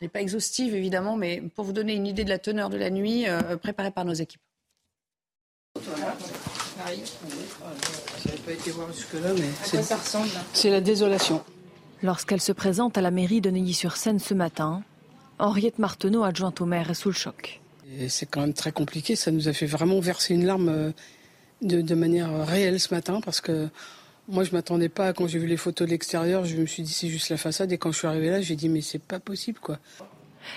n'est 0.00 0.08
pas 0.08 0.20
exhaustive 0.20 0.74
évidemment, 0.74 1.16
mais 1.16 1.42
pour 1.54 1.64
vous 1.64 1.72
donner 1.72 1.94
une 1.94 2.06
idée 2.06 2.24
de 2.24 2.30
la 2.30 2.38
teneur 2.38 2.70
de 2.70 2.76
la 2.76 2.90
nuit 2.90 3.28
euh, 3.28 3.56
préparée 3.56 3.90
par 3.90 4.04
nos 4.04 4.14
équipes. 4.14 4.40
C'est 10.52 10.70
la 10.70 10.80
désolation. 10.80 11.44
Lorsqu'elle 12.02 12.40
se 12.40 12.52
présente 12.52 12.96
à 12.96 13.02
la 13.02 13.10
mairie 13.10 13.40
de 13.40 13.50
Neuilly-sur-Seine 13.50 14.18
ce 14.18 14.32
matin, 14.32 14.82
Henriette 15.38 15.78
Marteneau, 15.78 16.24
adjointe 16.24 16.60
au 16.60 16.66
maire, 16.66 16.90
est 16.90 16.94
sous 16.94 17.10
le 17.10 17.14
choc. 17.14 17.60
C'est 18.08 18.26
quand 18.26 18.40
même 18.40 18.54
très 18.54 18.72
compliqué. 18.72 19.16
Ça 19.16 19.30
nous 19.30 19.48
a 19.48 19.52
fait 19.52 19.66
vraiment 19.66 20.00
verser 20.00 20.34
une 20.34 20.46
larme 20.46 20.68
euh, 20.68 20.92
de, 21.60 21.82
de 21.82 21.94
manière 21.94 22.46
réelle 22.46 22.80
ce 22.80 22.94
matin 22.94 23.20
parce 23.22 23.40
que 23.40 23.68
moi, 24.30 24.44
je 24.44 24.52
m'attendais 24.52 24.88
pas. 24.88 25.12
Quand 25.12 25.26
j'ai 25.26 25.38
vu 25.38 25.46
les 25.46 25.56
photos 25.56 25.86
de 25.86 25.90
l'extérieur, 25.90 26.44
je 26.44 26.56
me 26.56 26.66
suis 26.66 26.82
dit 26.82 26.92
c'est 26.92 27.08
juste 27.08 27.28
la 27.28 27.36
façade. 27.36 27.72
Et 27.72 27.78
quand 27.78 27.92
je 27.92 27.98
suis 27.98 28.06
arrivé 28.06 28.30
là, 28.30 28.40
j'ai 28.40 28.56
dit 28.56 28.68
mais 28.68 28.80
c'est 28.80 29.02
pas 29.02 29.20
possible 29.20 29.58
quoi. 29.58 29.78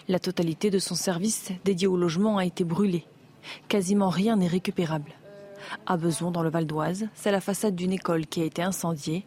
La 0.07 0.19
totalité 0.19 0.69
de 0.69 0.79
son 0.79 0.95
service 0.95 1.51
dédié 1.65 1.88
au 1.88 1.97
logement 1.97 2.38
a 2.38 2.45
été 2.45 2.63
brûlée. 2.63 3.05
Quasiment 3.67 4.09
rien 4.09 4.38
n'est 4.38 4.47
récupérable. 4.47 5.12
À 5.86 5.97
Beson, 5.97 6.31
dans 6.31 6.43
le 6.43 6.49
Val 6.49 6.65
d'Oise, 6.65 7.07
c'est 7.15 7.31
la 7.31 7.41
façade 7.41 7.75
d'une 7.75 7.91
école 7.91 8.25
qui 8.27 8.41
a 8.41 8.45
été 8.45 8.62
incendiée. 8.62 9.23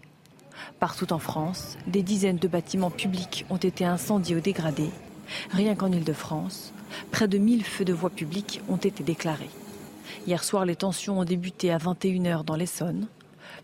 Partout 0.81 1.13
en 1.13 1.19
France, 1.19 1.77
des 1.87 2.03
dizaines 2.03 2.39
de 2.39 2.49
bâtiments 2.49 2.91
publics 2.91 3.45
ont 3.51 3.57
été 3.57 3.85
incendiés 3.85 4.37
ou 4.37 4.41
dégradés. 4.41 4.91
Rien 5.51 5.75
qu'en 5.75 5.93
Ile-de-France, 5.93 6.73
près 7.11 7.29
de 7.29 7.37
1000 7.37 7.65
feux 7.65 7.85
de 7.85 7.93
voies 7.93 8.11
publiques 8.11 8.63
ont 8.69 8.77
été 8.77 9.03
déclarés. 9.03 9.51
Hier 10.27 10.43
soir, 10.43 10.65
les 10.65 10.77
tensions 10.77 11.19
ont 11.19 11.25
débuté 11.25 11.71
à 11.73 11.79
21h 11.79 12.45
dans 12.45 12.57
l'Essonne. 12.57 13.07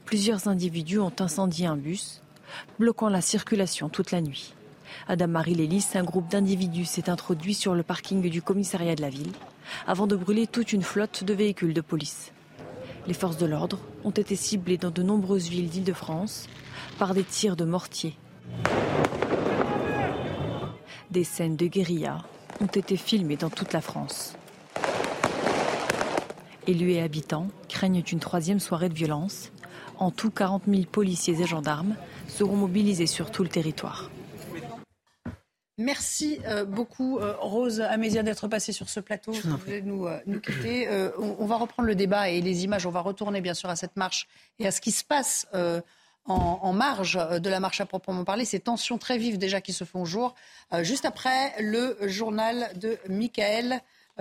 Plusieurs 0.05 0.49
individus 0.49 0.99
ont 0.99 1.13
incendié 1.21 1.67
un 1.67 1.77
bus, 1.77 2.21
bloquant 2.79 3.09
la 3.09 3.21
circulation 3.21 3.89
toute 3.89 4.11
la 4.11 4.21
nuit. 4.21 4.55
Adam-Marie 5.09 5.55
Lélis, 5.55 5.87
un 5.95 6.05
groupe 6.05 6.31
d'individus 6.31 6.85
s'est 6.85 7.09
introduit 7.09 7.55
sur 7.55 7.75
le 7.75 7.83
parking 7.83 8.29
du 8.29 8.43
commissariat 8.43 8.95
de 8.95 9.03
la 9.03 9.09
ville 9.09 9.33
avant 9.87 10.07
de 10.07 10.17
brûler 10.17 10.47
toute 10.47 10.73
une 10.73 10.83
flotte 10.83 11.25
de 11.25 11.33
véhicules 11.33 11.75
de 11.75 11.81
police. 11.81 12.33
Les 13.07 13.15
forces 13.15 13.39
de 13.39 13.47
l'ordre 13.47 13.79
ont 14.05 14.11
été 14.11 14.37
ciblées 14.37 14.77
dans 14.77 14.91
de 14.91 15.03
nombreuses 15.03 15.49
villes 15.49 15.69
d'Île-de-France 15.69 16.49
par 16.99 17.15
des 17.15 17.25
tirs 17.25 17.57
de 17.57 17.65
mortier. 17.65 18.17
Des 21.11 21.25
scènes 21.25 21.57
de 21.57 21.67
guérilla 21.67 22.19
ont 22.61 22.67
été 22.67 22.97
filmées 22.97 23.37
dans 23.37 23.51
toute 23.51 23.73
la 23.73 23.81
France. 23.81 24.35
Élus 26.67 26.93
et 26.93 27.03
habitants 27.03 27.49
craignent 27.69 28.05
une 28.13 28.21
troisième 28.21 28.61
soirée 28.61 28.89
de 28.89 28.95
violence. 28.95 29.52
En 30.03 30.11
tout, 30.11 30.33
40 30.33 30.65
000 30.67 30.83
policiers 30.91 31.41
et 31.41 31.47
gendarmes 31.47 31.95
seront 32.27 32.57
mobilisés 32.57 33.07
sur 33.07 33.31
tout 33.31 33.45
le 33.45 33.49
territoire. 33.49 34.11
Merci 35.79 36.41
euh, 36.45 36.65
beaucoup, 36.65 37.19
euh, 37.19 37.37
Rose 37.39 37.81
Amézia, 37.81 38.25
d'être 38.25 38.49
passée 38.49 38.73
sur 38.73 38.89
ce 38.89 38.99
plateau. 38.99 39.31
Vous 39.31 39.57
voulez 39.59 39.81
nous, 39.81 40.09
euh, 40.09 40.19
nous 40.27 40.41
quitter. 40.41 40.89
On, 41.19 41.37
on, 41.39 41.47
va 41.47 41.55
reprendre 41.55 41.87
le 41.87 41.95
débat 41.95 42.31
et 42.31 42.41
les 42.41 42.65
images. 42.65 42.85
On 42.85 42.91
va 42.91 42.99
retourner, 42.99 43.41
bien 43.41 43.55
sûr, 43.55 43.69
à 43.69 43.77
cette 43.77 43.97
marche 43.97 44.27
et 44.59 44.67
à 44.67 44.73
ce 44.73 44.81
qui 44.81 44.91
se 44.91 45.05
passe 45.05 45.47
en, 45.55 45.85
en, 46.27 46.73
marge 46.73 47.17
de 47.41 47.49
la 47.49 47.61
marche 47.61 47.81
à 47.81 47.87
proprement 47.87 48.25
parler. 48.25 48.45
Ces 48.45 48.59
tensions 48.59 48.99
très 48.99 49.19
vives 49.19 49.39
déjà 49.39 49.61
qui 49.61 49.73
se 49.73 49.85
font 49.85 50.05
jour. 50.05 50.35
juste 50.81 51.05
après 51.05 51.55
le 51.63 51.97
journal 52.09 52.73
de 52.77 52.99
Michael 53.09 53.81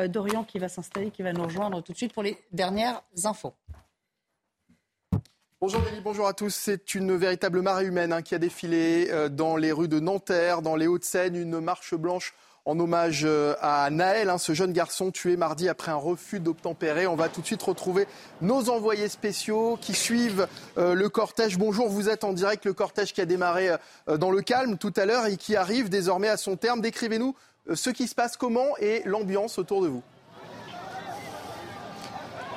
Dorian 0.10 0.44
qui 0.44 0.60
va 0.60 0.70
s'installer, 0.70 1.10
qui 1.10 1.24
va 1.24 1.34
nous 1.34 1.44
rejoindre 1.44 1.82
tout 1.82 1.92
de 1.92 1.98
suite 1.98 2.14
pour 2.14 2.22
les 2.22 2.38
dernières 2.52 3.02
infos. 3.24 3.56
Bonjour 5.64 5.82
Denis, 5.82 6.02
bonjour 6.04 6.28
à 6.28 6.34
tous. 6.34 6.56
C'est 6.56 6.96
une 6.96 7.16
véritable 7.16 7.62
marée 7.62 7.86
humaine 7.86 8.12
hein, 8.14 8.24
qui 8.24 8.34
a 8.34 8.40
défilé 8.40 9.10
euh, 9.12 9.30
dans 9.30 9.58
les 9.58 9.72
rues 9.72 9.88
de 9.88 10.00
Nanterre, 10.00 10.64
dans 10.64 10.76
les 10.76 10.88
Hauts-de-Seine, 10.88 11.36
une 11.36 11.60
marche 11.60 11.94
blanche 11.94 12.34
en 12.66 12.80
hommage 12.80 13.26
euh, 13.26 13.54
à 13.62 13.88
Naël, 13.92 14.32
hein, 14.32 14.40
ce 14.40 14.56
jeune 14.56 14.74
garçon 14.74 15.12
tué 15.12 15.38
mardi 15.38 15.70
après 15.70 15.92
un 15.92 15.98
refus 15.98 16.40
d'obtempérer. 16.40 17.06
On 17.06 17.16
va 17.16 17.30
tout 17.30 17.42
de 17.42 17.46
suite 17.46 17.62
retrouver 17.62 18.08
nos 18.42 18.72
envoyés 18.72 19.08
spéciaux 19.08 19.78
qui 19.80 19.94
suivent 19.94 20.48
euh, 20.80 20.96
le 20.96 21.10
cortège. 21.10 21.60
Bonjour, 21.60 21.90
vous 21.90 22.10
êtes 22.10 22.24
en 22.24 22.34
direct, 22.34 22.66
le 22.66 22.74
cortège 22.74 23.14
qui 23.14 23.22
a 23.22 23.28
démarré 23.28 23.70
dans 24.08 24.32
le 24.32 24.42
calme 24.42 24.80
tout 24.80 24.94
à 24.96 25.06
l'heure 25.06 25.28
et 25.28 25.38
qui 25.38 25.56
arrive 25.56 25.90
désormais 25.90 26.30
à 26.30 26.38
son 26.38 26.58
terme. 26.58 26.82
Décrivez-nous 26.82 27.36
ce 27.72 27.92
qui 27.92 28.08
se 28.08 28.16
passe, 28.16 28.36
comment 28.36 28.76
et 28.80 29.04
l'ambiance 29.06 29.60
autour 29.60 29.84
de 29.84 29.90
vous. 29.90 30.02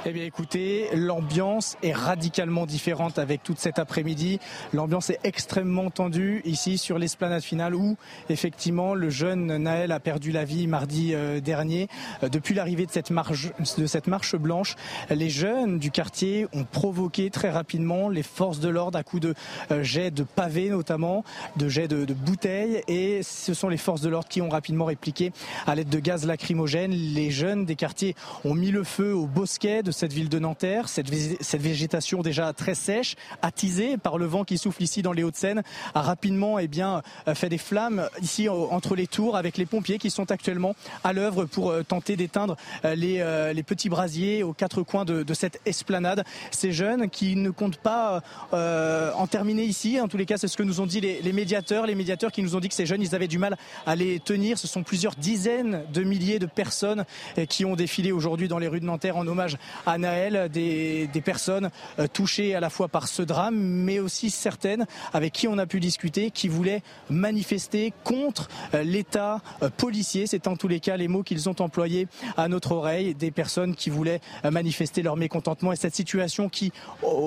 Eh 0.07 0.13
bien 0.13 0.25
écoutez, 0.25 0.91
l'ambiance 0.95 1.79
est 1.83 1.95
radicalement 1.95 2.67
différente 2.67 3.19
avec 3.19 3.43
toute 3.43 3.59
cet 3.59 3.79
après-midi. 3.79 4.39
L'ambiance 4.75 5.09
est 5.09 5.19
extrêmement 5.25 5.89
tendue 5.89 6.43
ici 6.45 6.77
sur 6.77 6.99
l'esplanade 6.99 7.41
finale 7.41 7.75
où 7.75 7.97
effectivement 8.29 8.93
le 8.93 9.09
jeune 9.09 9.57
Naël 9.57 9.93
a 9.93 10.01
perdu 10.01 10.31
la 10.31 10.45
vie 10.45 10.67
mardi 10.67 11.15
euh, 11.15 11.41
dernier. 11.41 11.89
Euh, 12.23 12.29
depuis 12.29 12.53
l'arrivée 12.53 12.85
de 12.85 12.91
cette 12.91 13.11
marche 13.11 14.37
blanche, 14.37 14.77
les 15.09 15.31
jeunes 15.31 15.79
du 15.79 15.91
quartier 15.91 16.49
ont 16.53 16.65
provoqué 16.65 17.31
très 17.31 17.49
rapidement 17.49 18.11
les 18.11 18.23
forces 18.23 18.61
de 18.61 18.69
l'ordre 18.69 18.99
à 18.99 19.05
coups 19.05 19.23
de 19.23 19.35
euh, 19.71 19.83
jets 19.83 20.11
de 20.11 20.23
pavés 20.23 20.69
notamment, 20.69 21.25
de 21.57 21.71
jets 21.71 21.89
de, 21.89 22.05
de 22.05 22.13
bouteilles 22.13 22.83
et 22.89 23.23
ce 23.23 23.55
sont 23.55 23.71
les 23.71 23.79
forces 23.79 24.03
de 24.03 24.11
l'ordre 24.11 24.29
qui 24.29 24.43
ont 24.43 24.51
rapidement 24.51 24.85
répliqué 24.85 25.33
à 25.67 25.75
l'aide 25.75 25.89
de 25.89 25.99
gaz 25.99 26.27
lacrymogène. 26.27 26.93
Les 26.93 27.31
jeunes 27.31 27.65
des 27.65 27.75
quartiers 27.75 28.15
ont 28.45 28.53
mis 28.53 28.71
le 28.71 28.85
feu 28.85 29.15
au 29.15 29.25
bosquet 29.25 29.83
de 29.83 29.94
cette 29.95 30.13
ville 30.13 30.29
de 30.29 30.39
Nanterre, 30.39 30.89
cette, 30.89 31.09
végétation 31.09 32.23
déjà 32.23 32.53
très 32.53 32.75
sèche, 32.75 33.17
attisée 33.43 33.97
par 33.97 34.19
le 34.19 34.27
vent 34.27 34.45
qui 34.45 34.59
souffle 34.59 34.83
ici 34.83 35.03
dans 35.03 35.13
les 35.13 35.23
Hauts-de-Seine, 35.23 35.63
a 35.95 36.03
rapidement 36.03 36.59
eh 36.59 36.69
bien, 36.69 37.03
euh, 37.29 37.35
fait 37.35 37.49
des 37.49 37.59
flammes 37.59 38.09
ici 38.21 38.49
entre 38.49 38.97
les 38.97 39.07
tours 39.07 39.37
avec 39.37 39.57
les 39.57 39.67
pompiers 39.67 39.99
qui 39.99 40.11
sont 40.11 40.31
actuellement 40.31 40.75
à 41.03 41.13
l'œuvre 41.13 41.45
pour 41.45 41.71
euh, 41.71 41.83
tenter 41.83 42.17
d'éteindre 42.17 42.57
euh, 42.85 43.53
les, 43.53 43.63
petits 43.63 43.89
brasiers 43.89 44.43
aux 44.43 44.53
quatre 44.53 44.83
coins 44.83 45.05
de, 45.05 45.35
cette 45.35 45.61
esplanade. 45.65 46.25
Ces 46.51 46.73
jeunes 46.73 47.09
qui 47.09 47.35
ne 47.37 47.51
comptent 47.51 47.79
pas 47.79 48.23
en 48.53 49.27
terminer 49.27 49.65
ici, 49.65 50.01
en 50.01 50.09
tous 50.09 50.17
les 50.17 50.27
cas 50.27 50.37
c'est 50.37 50.49
ce 50.49 50.57
que 50.57 50.63
nous 50.63 50.81
ont 50.81 50.87
dit 50.87 51.01
les, 51.01 51.23
les 51.23 51.33
médiateurs, 51.33 51.87
les 51.87 51.95
médiateurs 51.95 52.31
qui 52.31 52.43
nous 52.43 52.57
ont 52.57 52.61
dit 52.61 52.69
que 52.69 52.75
ces 52.75 52.87
jeunes 52.87 53.01
ils 53.01 53.15
avaient 53.15 53.29
du 53.29 53.39
mal 53.39 53.57
à 53.87 53.97
les 53.97 54.21
tenir. 54.21 54.59
Ce 54.59 54.69
sont 54.69 54.83
plusieurs 54.83 55.15
dizaines 55.15 55.85
de 55.93 56.03
milliers 56.03 56.39
de 56.39 56.47
personnes 56.47 57.05
qui 57.49 57.65
ont 57.65 57.75
défilé 57.75 58.13
aujourd'hui 58.13 58.49
dans 58.49 58.59
les 58.59 58.69
rues 58.69 58.81
de 58.81 58.85
Nanterre 58.85 59.17
en 59.17 59.27
hommage 59.27 59.57
à 59.87 59.99
Naël 59.99 60.49
des, 60.51 61.09
personnes 61.25 61.71
euh, 61.99 62.07
touchées 62.07 62.55
à 62.55 62.61
la 62.61 62.71
fois 62.71 62.89
par 62.89 63.09
ce 63.09 63.23
drame, 63.23 63.57
mais 63.57 63.99
aussi 63.99 64.31
certaines 64.31 64.87
avec 65.13 65.33
qui 65.33 65.49
on 65.49 65.59
a 65.59 65.67
pu 65.67 65.81
discuter, 65.81 66.31
qui 66.31 66.49
voulaient 66.49 66.83
manifester 67.09 67.93
contre 68.05 68.49
euh, 68.75 68.83
l'État 68.83 69.41
euh, 69.63 69.71
policier. 69.71 70.27
C'est 70.27 70.47
en 70.49 70.57
tous 70.57 70.69
les 70.69 70.81
cas 70.81 70.97
les 70.97 71.09
mots 71.09 71.23
qu'ils 71.23 71.49
ont 71.49 71.57
employés 71.61 72.09
à 72.37 72.49
notre 72.49 72.73
oreille, 72.73 73.15
des 73.15 73.31
personnes 73.31 73.75
qui 73.75 73.91
voulaient 73.91 74.21
manifester 74.51 75.03
leur 75.03 75.17
mécontentement. 75.17 75.73
Et 75.73 75.77
cette 75.77 75.95
situation 75.95 76.49
qui, 76.49 76.73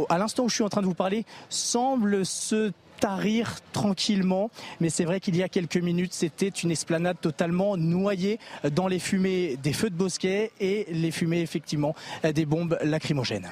à 0.09 0.17
l'instant 0.17 0.43
où 0.43 0.49
je 0.49 0.55
suis 0.55 0.63
en 0.63 0.69
train 0.69 0.81
de 0.81 0.87
vous 0.87 0.93
parler, 0.93 1.25
semble 1.49 2.25
se 2.25 2.71
tarir 2.99 3.59
tranquillement. 3.73 4.49
Mais 4.79 4.89
c'est 4.89 5.05
vrai 5.05 5.19
qu'il 5.19 5.35
y 5.35 5.43
a 5.43 5.49
quelques 5.49 5.77
minutes, 5.77 6.13
c'était 6.13 6.49
une 6.49 6.71
esplanade 6.71 7.17
totalement 7.21 7.77
noyée 7.77 8.39
dans 8.71 8.87
les 8.87 8.99
fumées 8.99 9.57
des 9.57 9.73
feux 9.73 9.89
de 9.89 9.95
bosquet 9.95 10.51
et 10.59 10.87
les 10.89 11.11
fumées 11.11 11.41
effectivement 11.41 11.95
des 12.23 12.45
bombes 12.45 12.77
lacrymogènes. 12.83 13.49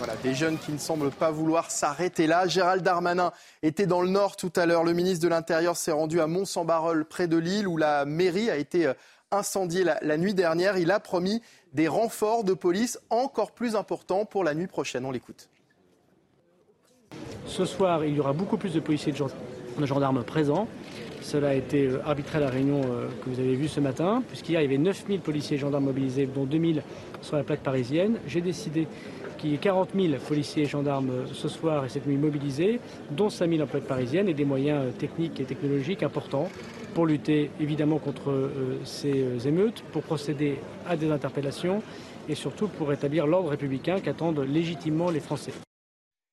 Voilà, 0.00 0.16
des 0.22 0.34
jeunes 0.34 0.56
qui 0.56 0.72
ne 0.72 0.78
semblent 0.78 1.10
pas 1.10 1.30
vouloir 1.30 1.70
s'arrêter 1.70 2.26
là. 2.26 2.48
Gérald 2.48 2.82
Darmanin 2.82 3.32
était 3.62 3.84
dans 3.84 4.00
le 4.00 4.08
Nord 4.08 4.34
tout 4.36 4.50
à 4.56 4.64
l'heure. 4.64 4.82
Le 4.82 4.94
ministre 4.94 5.22
de 5.22 5.28
l'Intérieur 5.28 5.76
s'est 5.76 5.92
rendu 5.92 6.22
à 6.22 6.26
Mont-Saint-Barreul, 6.26 7.04
près 7.04 7.28
de 7.28 7.36
Lille, 7.36 7.68
où 7.68 7.76
la 7.76 8.06
mairie 8.06 8.48
a 8.48 8.56
été 8.56 8.86
euh, 8.86 8.94
incendiée 9.30 9.84
la, 9.84 9.98
la, 10.00 10.16
nuit 10.16 10.32
dernière. 10.32 10.78
Il 10.78 10.90
a 10.90 11.00
promis 11.00 11.42
des 11.74 11.86
renforts 11.86 12.44
de 12.44 12.54
police 12.54 12.98
encore 13.10 13.52
plus 13.52 13.76
importants 13.76 14.24
pour 14.24 14.42
la 14.42 14.54
nuit 14.54 14.68
prochaine. 14.68 15.04
On 15.04 15.10
l'écoute. 15.10 15.49
Ce 17.50 17.64
soir, 17.64 18.04
il 18.04 18.14
y 18.14 18.20
aura 18.20 18.32
beaucoup 18.32 18.56
plus 18.56 18.72
de 18.72 18.78
policiers 18.78 19.12
et 19.12 19.80
de 19.80 19.86
gendarmes 19.86 20.22
présents. 20.22 20.68
Cela 21.20 21.48
a 21.48 21.54
été 21.54 21.88
euh, 21.88 21.98
arbitré 22.06 22.38
à 22.38 22.40
la 22.40 22.48
réunion 22.48 22.80
euh, 22.84 23.08
que 23.22 23.28
vous 23.28 23.40
avez 23.40 23.56
vue 23.56 23.66
ce 23.66 23.80
matin, 23.80 24.22
puisqu'hier, 24.28 24.60
il 24.60 24.62
y 24.62 24.66
avait 24.66 24.78
9000 24.78 25.18
policiers 25.18 25.56
et 25.56 25.60
gendarmes 25.60 25.86
mobilisés, 25.86 26.26
dont 26.26 26.44
2000 26.44 26.82
sur 27.22 27.36
la 27.36 27.42
plaque 27.42 27.60
parisienne. 27.60 28.18
J'ai 28.28 28.40
décidé 28.40 28.86
qu'il 29.36 29.50
y 29.50 29.54
ait 29.54 29.58
40 29.58 29.90
000 29.96 30.14
policiers 30.28 30.62
et 30.62 30.66
gendarmes 30.66 31.10
euh, 31.10 31.26
ce 31.32 31.48
soir 31.48 31.84
et 31.84 31.88
cette 31.88 32.06
nuit 32.06 32.16
mobilisés, 32.16 32.78
dont 33.10 33.30
5 33.30 33.50
000 33.50 33.62
en 33.64 33.66
plaque 33.66 33.82
parisienne, 33.82 34.28
et 34.28 34.34
des 34.34 34.44
moyens 34.44 34.94
techniques 34.96 35.40
et 35.40 35.44
technologiques 35.44 36.04
importants 36.04 36.48
pour 36.94 37.04
lutter 37.04 37.50
évidemment 37.60 37.98
contre 37.98 38.50
ces 38.84 39.46
émeutes, 39.46 39.82
pour 39.92 40.02
procéder 40.02 40.58
à 40.88 40.96
des 40.96 41.10
interpellations 41.10 41.82
et 42.28 42.34
surtout 42.34 42.68
pour 42.68 42.88
rétablir 42.88 43.26
l'ordre 43.26 43.50
républicain 43.50 44.00
qu'attendent 44.00 44.44
légitimement 44.48 45.10
les 45.10 45.20
Français. 45.20 45.52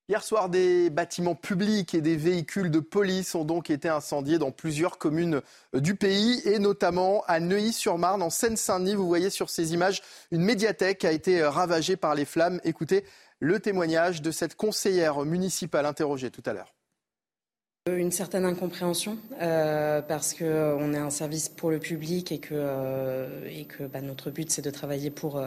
Hier 0.10 0.24
soir, 0.24 0.48
des 0.48 0.90
bâtiments 0.90 1.36
publics 1.36 1.94
et 1.94 2.00
des 2.00 2.16
véhicules 2.16 2.72
de 2.72 2.80
police 2.80 3.36
ont 3.36 3.44
donc 3.44 3.70
été 3.70 3.90
incendiés 3.90 4.38
dans 4.38 4.52
plusieurs 4.52 4.98
communes 4.98 5.42
euh, 5.76 5.82
du 5.82 5.96
pays 5.96 6.42
et 6.46 6.60
notamment 6.60 7.26
à 7.28 7.42
Neuilly-sur-Marne, 7.42 8.22
en 8.22 8.30
Seine-Saint-Denis. 8.30 8.96
Vous 8.96 9.06
voyez 9.06 9.30
sur 9.30 9.50
ces 9.50 9.74
images, 9.74 10.02
une 10.32 10.44
médiathèque 10.44 11.04
a 11.04 11.12
été 11.12 11.42
euh, 11.42 11.50
ravagée 11.50 11.98
par 11.98 12.16
les 12.16 12.24
flammes. 12.24 12.62
Écoutez 12.64 13.04
le 13.42 13.60
témoignage 13.60 14.22
de 14.22 14.32
cette 14.32 14.56
conseillère 14.56 15.26
municipale 15.26 15.86
interrogée 15.86 16.32
tout 16.32 16.44
à 16.46 16.54
l'heure. 16.54 16.77
Une 17.88 18.12
certaine 18.12 18.46
incompréhension 18.46 19.18
euh, 19.42 20.02
parce 20.02 20.34
qu'on 20.34 20.94
est 20.94 20.98
un 20.98 21.10
service 21.10 21.48
pour 21.48 21.72
le 21.72 21.80
public 21.80 22.32
et 22.32 22.40
que, 22.40 23.28
et 23.50 23.66
que 23.66 23.84
bah, 23.84 24.02
notre 24.02 24.30
but 24.30 24.52
c'est 24.52 24.62
de 24.62 24.70
travailler 24.70 25.10
pour, 25.10 25.42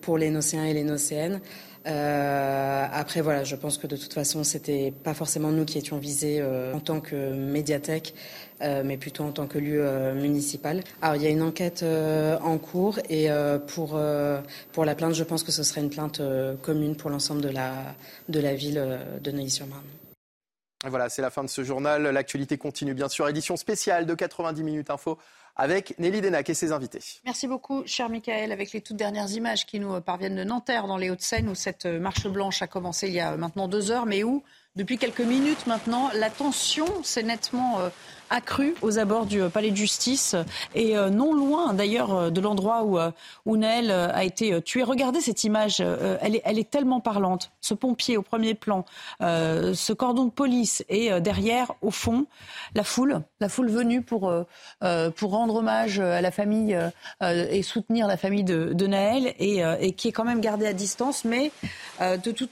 pour 0.00 0.16
les 0.16 0.30
Nocéens 0.30 0.64
et 0.64 0.74
les 0.74 0.84
Nocéennes. 0.84 1.40
Euh, 1.86 2.86
après, 2.92 3.20
voilà, 3.22 3.44
je 3.44 3.56
pense 3.56 3.78
que 3.78 3.86
de 3.86 3.96
toute 3.96 4.12
façon, 4.12 4.44
c'était 4.44 4.92
pas 5.02 5.14
forcément 5.14 5.50
nous 5.50 5.64
qui 5.64 5.78
étions 5.78 5.98
visés 5.98 6.38
euh, 6.40 6.74
en 6.74 6.80
tant 6.80 7.00
que 7.00 7.32
médiathèque, 7.32 8.14
euh, 8.60 8.82
mais 8.84 8.96
plutôt 8.96 9.24
en 9.24 9.32
tant 9.32 9.46
que 9.46 9.58
lieu 9.58 9.82
municipal. 10.14 10.82
Alors, 11.00 11.16
il 11.16 11.22
y 11.22 11.26
a 11.26 11.30
une 11.30 11.42
enquête 11.42 11.84
en 11.84 12.58
cours 12.58 12.98
et 13.08 13.28
pour 13.68 13.98
pour 14.72 14.84
la 14.84 14.94
plainte, 14.94 15.14
je 15.14 15.24
pense 15.24 15.42
que 15.42 15.52
ce 15.52 15.62
serait 15.62 15.80
une 15.80 15.90
plainte 15.90 16.20
commune 16.62 16.96
pour 16.96 17.10
l'ensemble 17.10 17.40
de 17.40 17.48
la 17.48 17.72
de 18.28 18.40
la 18.40 18.54
ville 18.54 18.98
de 19.22 19.30
Neuilly-sur-Marne. 19.30 19.99
Voilà, 20.86 21.08
c'est 21.08 21.22
la 21.22 21.30
fin 21.30 21.44
de 21.44 21.48
ce 21.48 21.62
journal. 21.62 22.02
L'actualité 22.02 22.56
continue 22.56 22.94
bien 22.94 23.08
sûr. 23.08 23.28
Édition 23.28 23.56
spéciale 23.56 24.06
de 24.06 24.14
90 24.14 24.62
minutes 24.62 24.90
info 24.90 25.18
avec 25.56 25.98
Nelly 25.98 26.22
Denac 26.22 26.48
et 26.48 26.54
ses 26.54 26.72
invités. 26.72 27.00
Merci 27.24 27.46
beaucoup, 27.46 27.82
cher 27.84 28.08
Michael, 28.08 28.50
avec 28.50 28.72
les 28.72 28.80
toutes 28.80 28.96
dernières 28.96 29.30
images 29.32 29.66
qui 29.66 29.78
nous 29.78 30.00
parviennent 30.00 30.36
de 30.36 30.44
Nanterre, 30.44 30.86
dans 30.86 30.96
les 30.96 31.10
Hauts-de-Seine, 31.10 31.48
où 31.50 31.54
cette 31.54 31.84
marche 31.84 32.26
blanche 32.28 32.62
a 32.62 32.66
commencé 32.66 33.08
il 33.08 33.14
y 33.14 33.20
a 33.20 33.36
maintenant 33.36 33.68
deux 33.68 33.90
heures, 33.90 34.06
mais 34.06 34.22
où, 34.22 34.42
depuis 34.76 34.98
quelques 34.98 35.20
minutes 35.20 35.66
maintenant, 35.66 36.10
la 36.14 36.30
tension 36.30 36.86
s'est 37.02 37.24
nettement 37.24 37.80
euh, 37.80 37.88
accrue 38.30 38.76
aux 38.82 39.00
abords 39.00 39.26
du 39.26 39.42
euh, 39.42 39.48
palais 39.48 39.72
de 39.72 39.76
justice 39.76 40.36
et 40.76 40.96
euh, 40.96 41.10
non 41.10 41.34
loin 41.34 41.74
d'ailleurs 41.74 42.30
de 42.30 42.40
l'endroit 42.40 42.84
où, 43.46 43.56
Naël 43.56 43.90
a 43.90 44.22
été 44.22 44.62
tué. 44.62 44.84
Regardez 44.84 45.20
cette 45.20 45.42
image, 45.42 45.80
elle 45.80 46.36
est, 46.36 46.42
elle 46.44 46.60
est 46.60 46.70
tellement 46.70 47.00
parlante. 47.00 47.50
Ce 47.60 47.74
pompier 47.74 48.16
au 48.16 48.22
premier 48.22 48.54
plan, 48.54 48.84
ce 49.20 49.92
cordon 49.92 50.26
de 50.26 50.30
police 50.30 50.84
et 50.88 51.20
derrière, 51.20 51.72
au 51.82 51.90
fond, 51.90 52.26
la 52.74 52.84
foule, 52.84 53.22
la 53.40 53.48
foule 53.48 53.70
venue 53.70 54.02
pour, 54.02 54.32
rendre 54.80 55.54
hommage 55.56 55.98
à 55.98 56.20
la 56.20 56.30
famille 56.30 56.78
et 57.22 57.62
soutenir 57.62 58.06
la 58.06 58.16
famille 58.16 58.44
de, 58.44 58.86
Naël 58.86 59.34
et, 59.38 59.62
et, 59.80 59.92
qui 59.92 60.08
est 60.08 60.12
quand 60.12 60.24
même 60.24 60.40
gardée 60.40 60.66
à 60.66 60.72
distance, 60.72 61.24
mais 61.24 61.50
de 62.00 62.30
toute 62.30 62.50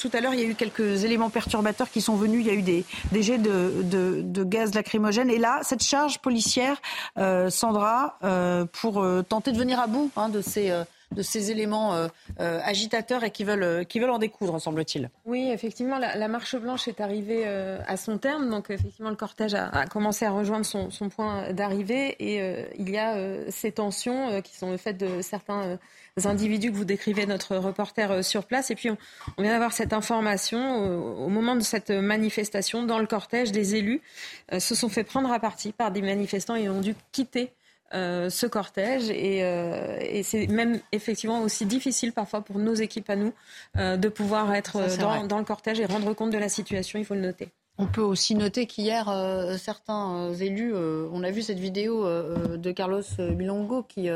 tout 0.00 0.10
à 0.14 0.20
l'heure, 0.20 0.34
il 0.34 0.40
y 0.40 0.42
a 0.42 0.46
eu 0.46 0.54
quelques 0.54 1.04
éléments 1.04 1.30
perturbateurs 1.30 1.90
qui 1.90 2.00
sont 2.00 2.16
venus. 2.16 2.40
Il 2.40 2.46
y 2.46 2.50
a 2.50 2.54
eu 2.54 2.62
des, 2.62 2.84
jets 3.22 3.38
de, 3.38 4.44
gaz 4.44 4.74
lacrymogène. 4.74 5.30
Et 5.30 5.38
là, 5.38 5.60
cette 5.62 5.82
charge 5.82 6.18
policière, 6.18 6.80
euh, 7.18 7.50
Sandra, 7.50 8.18
euh, 8.24 8.64
pour 8.64 9.02
euh, 9.02 9.22
tenter 9.22 9.52
de 9.52 9.58
venir 9.58 9.78
à 9.78 9.86
bout 9.86 10.10
hein, 10.16 10.30
de 10.30 10.40
ces 10.40 10.72
de 11.14 11.22
ces 11.22 11.50
éléments 11.50 12.08
agitateurs 12.38 13.24
et 13.24 13.30
qui 13.30 13.44
veulent, 13.44 13.84
qui 13.86 13.98
veulent 13.98 14.10
en 14.10 14.18
découdre, 14.18 14.60
semble-t-il. 14.60 15.10
Oui, 15.24 15.50
effectivement, 15.50 15.98
la, 15.98 16.28
marche 16.28 16.56
blanche 16.56 16.88
est 16.88 17.00
arrivée 17.00 17.46
à 17.46 17.96
son 17.96 18.18
terme. 18.18 18.48
Donc, 18.48 18.70
effectivement, 18.70 19.10
le 19.10 19.16
cortège 19.16 19.54
a, 19.54 19.86
commencé 19.86 20.24
à 20.24 20.30
rejoindre 20.30 20.64
son, 20.64 21.08
point 21.08 21.52
d'arrivée. 21.52 22.16
Et 22.20 22.66
il 22.78 22.90
y 22.90 22.98
a 22.98 23.50
ces 23.50 23.72
tensions 23.72 24.40
qui 24.42 24.56
sont 24.56 24.70
le 24.70 24.76
fait 24.76 24.94
de 24.94 25.20
certains 25.20 25.78
individus 26.26 26.70
que 26.70 26.76
vous 26.76 26.84
décrivez, 26.84 27.26
notre 27.26 27.56
reporter 27.56 28.10
euh, 28.10 28.22
sur 28.22 28.44
place. 28.44 28.70
Et 28.70 28.74
puis, 28.74 28.90
on, 28.90 29.42
vient 29.42 29.52
d'avoir 29.52 29.72
cette 29.72 29.92
information. 29.92 31.24
Au, 31.24 31.28
moment 31.28 31.56
de 31.56 31.60
cette 31.60 31.90
manifestation, 31.90 32.84
dans 32.84 32.98
le 32.98 33.06
cortège, 33.06 33.52
des 33.52 33.74
élus 33.76 34.00
euh, 34.52 34.60
se 34.60 34.74
sont 34.74 34.88
fait 34.88 35.04
prendre 35.04 35.30
à 35.32 35.38
partie 35.38 35.72
par 35.72 35.90
des 35.90 36.02
manifestants 36.02 36.56
et 36.56 36.68
ont 36.68 36.80
dû 36.80 36.94
quitter 37.12 37.52
euh, 37.94 38.30
ce 38.30 38.46
cortège 38.46 39.10
et, 39.10 40.22
c'est 40.22 40.46
même 40.46 40.80
effectivement 40.92 41.42
aussi 41.42 41.66
difficile 41.66 42.12
parfois 42.12 42.42
pour 42.42 42.58
nos 42.58 42.74
équipes 42.74 43.10
à 43.10 43.16
nous 43.16 43.32
de 43.76 44.08
pouvoir 44.08 44.54
être 44.54 44.98
dans, 44.98 45.38
le 45.38 45.44
cortège 45.44 45.80
et 45.80 45.86
rendre 45.86 46.12
compte 46.14 46.30
de 46.30 46.38
la 46.38 46.48
situation, 46.48 46.98
il 46.98 47.04
faut 47.04 47.14
le 47.14 47.20
noter. 47.20 47.48
On 47.80 47.86
peut 47.86 48.02
aussi 48.02 48.34
noter 48.34 48.66
qu'hier, 48.66 49.08
euh, 49.08 49.56
certains 49.56 50.14
euh, 50.14 50.34
élus, 50.34 50.74
euh, 50.74 51.08
on 51.12 51.22
a 51.22 51.30
vu 51.30 51.40
cette 51.40 51.58
vidéo 51.58 52.04
de 52.04 52.72
Carlos 52.72 53.02
Bilongo 53.18 53.82
qui, 53.84 54.10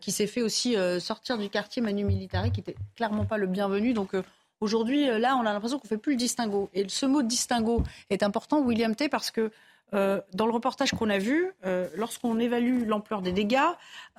qui 0.00 0.12
s'est 0.12 0.26
fait 0.26 0.40
aussi 0.40 0.76
sortir 0.98 1.36
du 1.36 1.50
quartier 1.50 1.82
Manu 1.82 2.04
Militari, 2.04 2.50
qui 2.50 2.60
n'était 2.60 2.76
clairement 2.96 3.26
pas 3.26 3.36
le 3.36 3.46
bienvenu. 3.46 3.92
Donc 3.92 4.12
aujourd'hui, 4.60 5.06
là, 5.20 5.36
on 5.36 5.44
a 5.44 5.52
l'impression 5.52 5.78
qu'on 5.78 5.84
ne 5.84 5.90
fait 5.90 5.98
plus 5.98 6.12
le 6.12 6.18
distinguo. 6.18 6.70
Et 6.72 6.88
ce 6.88 7.04
mot 7.04 7.22
distinguo 7.22 7.82
est 8.08 8.22
important, 8.22 8.60
William 8.60 8.94
T, 8.96 9.10
parce 9.10 9.30
que 9.30 9.50
dans 9.92 10.46
le 10.46 10.52
reportage 10.52 10.92
qu'on 10.92 11.10
a 11.10 11.18
vu, 11.18 11.52
lorsqu'on 11.94 12.38
évalue 12.38 12.86
l'ampleur 12.86 13.22
des 13.22 13.32
dégâts, 13.32 13.58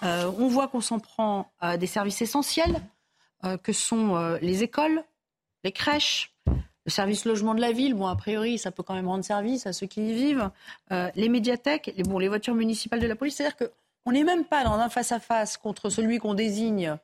on 0.01 0.47
voit 0.47 0.67
qu'on 0.67 0.81
s'en 0.81 0.99
prend 0.99 1.51
à 1.59 1.77
des 1.77 1.87
services 1.87 2.21
essentiels, 2.21 2.81
que 3.63 3.73
sont 3.73 4.37
les 4.41 4.63
écoles, 4.63 5.03
les 5.63 5.71
crèches, 5.71 6.33
le 6.85 6.91
service 6.91 7.25
logement 7.25 7.55
de 7.55 7.61
la 7.61 7.71
ville, 7.71 7.93
bon, 7.93 8.07
a 8.07 8.15
priori, 8.15 8.57
ça 8.57 8.71
peut 8.71 8.83
quand 8.83 8.93
même 8.93 9.07
rendre 9.07 9.23
service 9.23 9.65
à 9.65 9.73
ceux 9.73 9.87
qui 9.87 10.09
y 10.09 10.13
vivent. 10.13 10.49
Euh, 10.91 11.09
les 11.15 11.29
médiathèques, 11.29 11.93
les, 11.95 12.03
les 12.03 12.27
voitures 12.27 12.55
municipales 12.55 12.99
de 12.99 13.07
la 13.07 13.15
police. 13.15 13.35
C'est-à-dire 13.35 13.55
qu'on 13.57 14.11
n'est 14.11 14.23
même 14.23 14.43
pas 14.43 14.63
dans 14.63 14.73
un 14.73 14.89
face-à-face 14.89 15.57
contre 15.57 15.89
celui 15.89 16.19
qu'on 16.19 16.33
désigne 16.33 16.97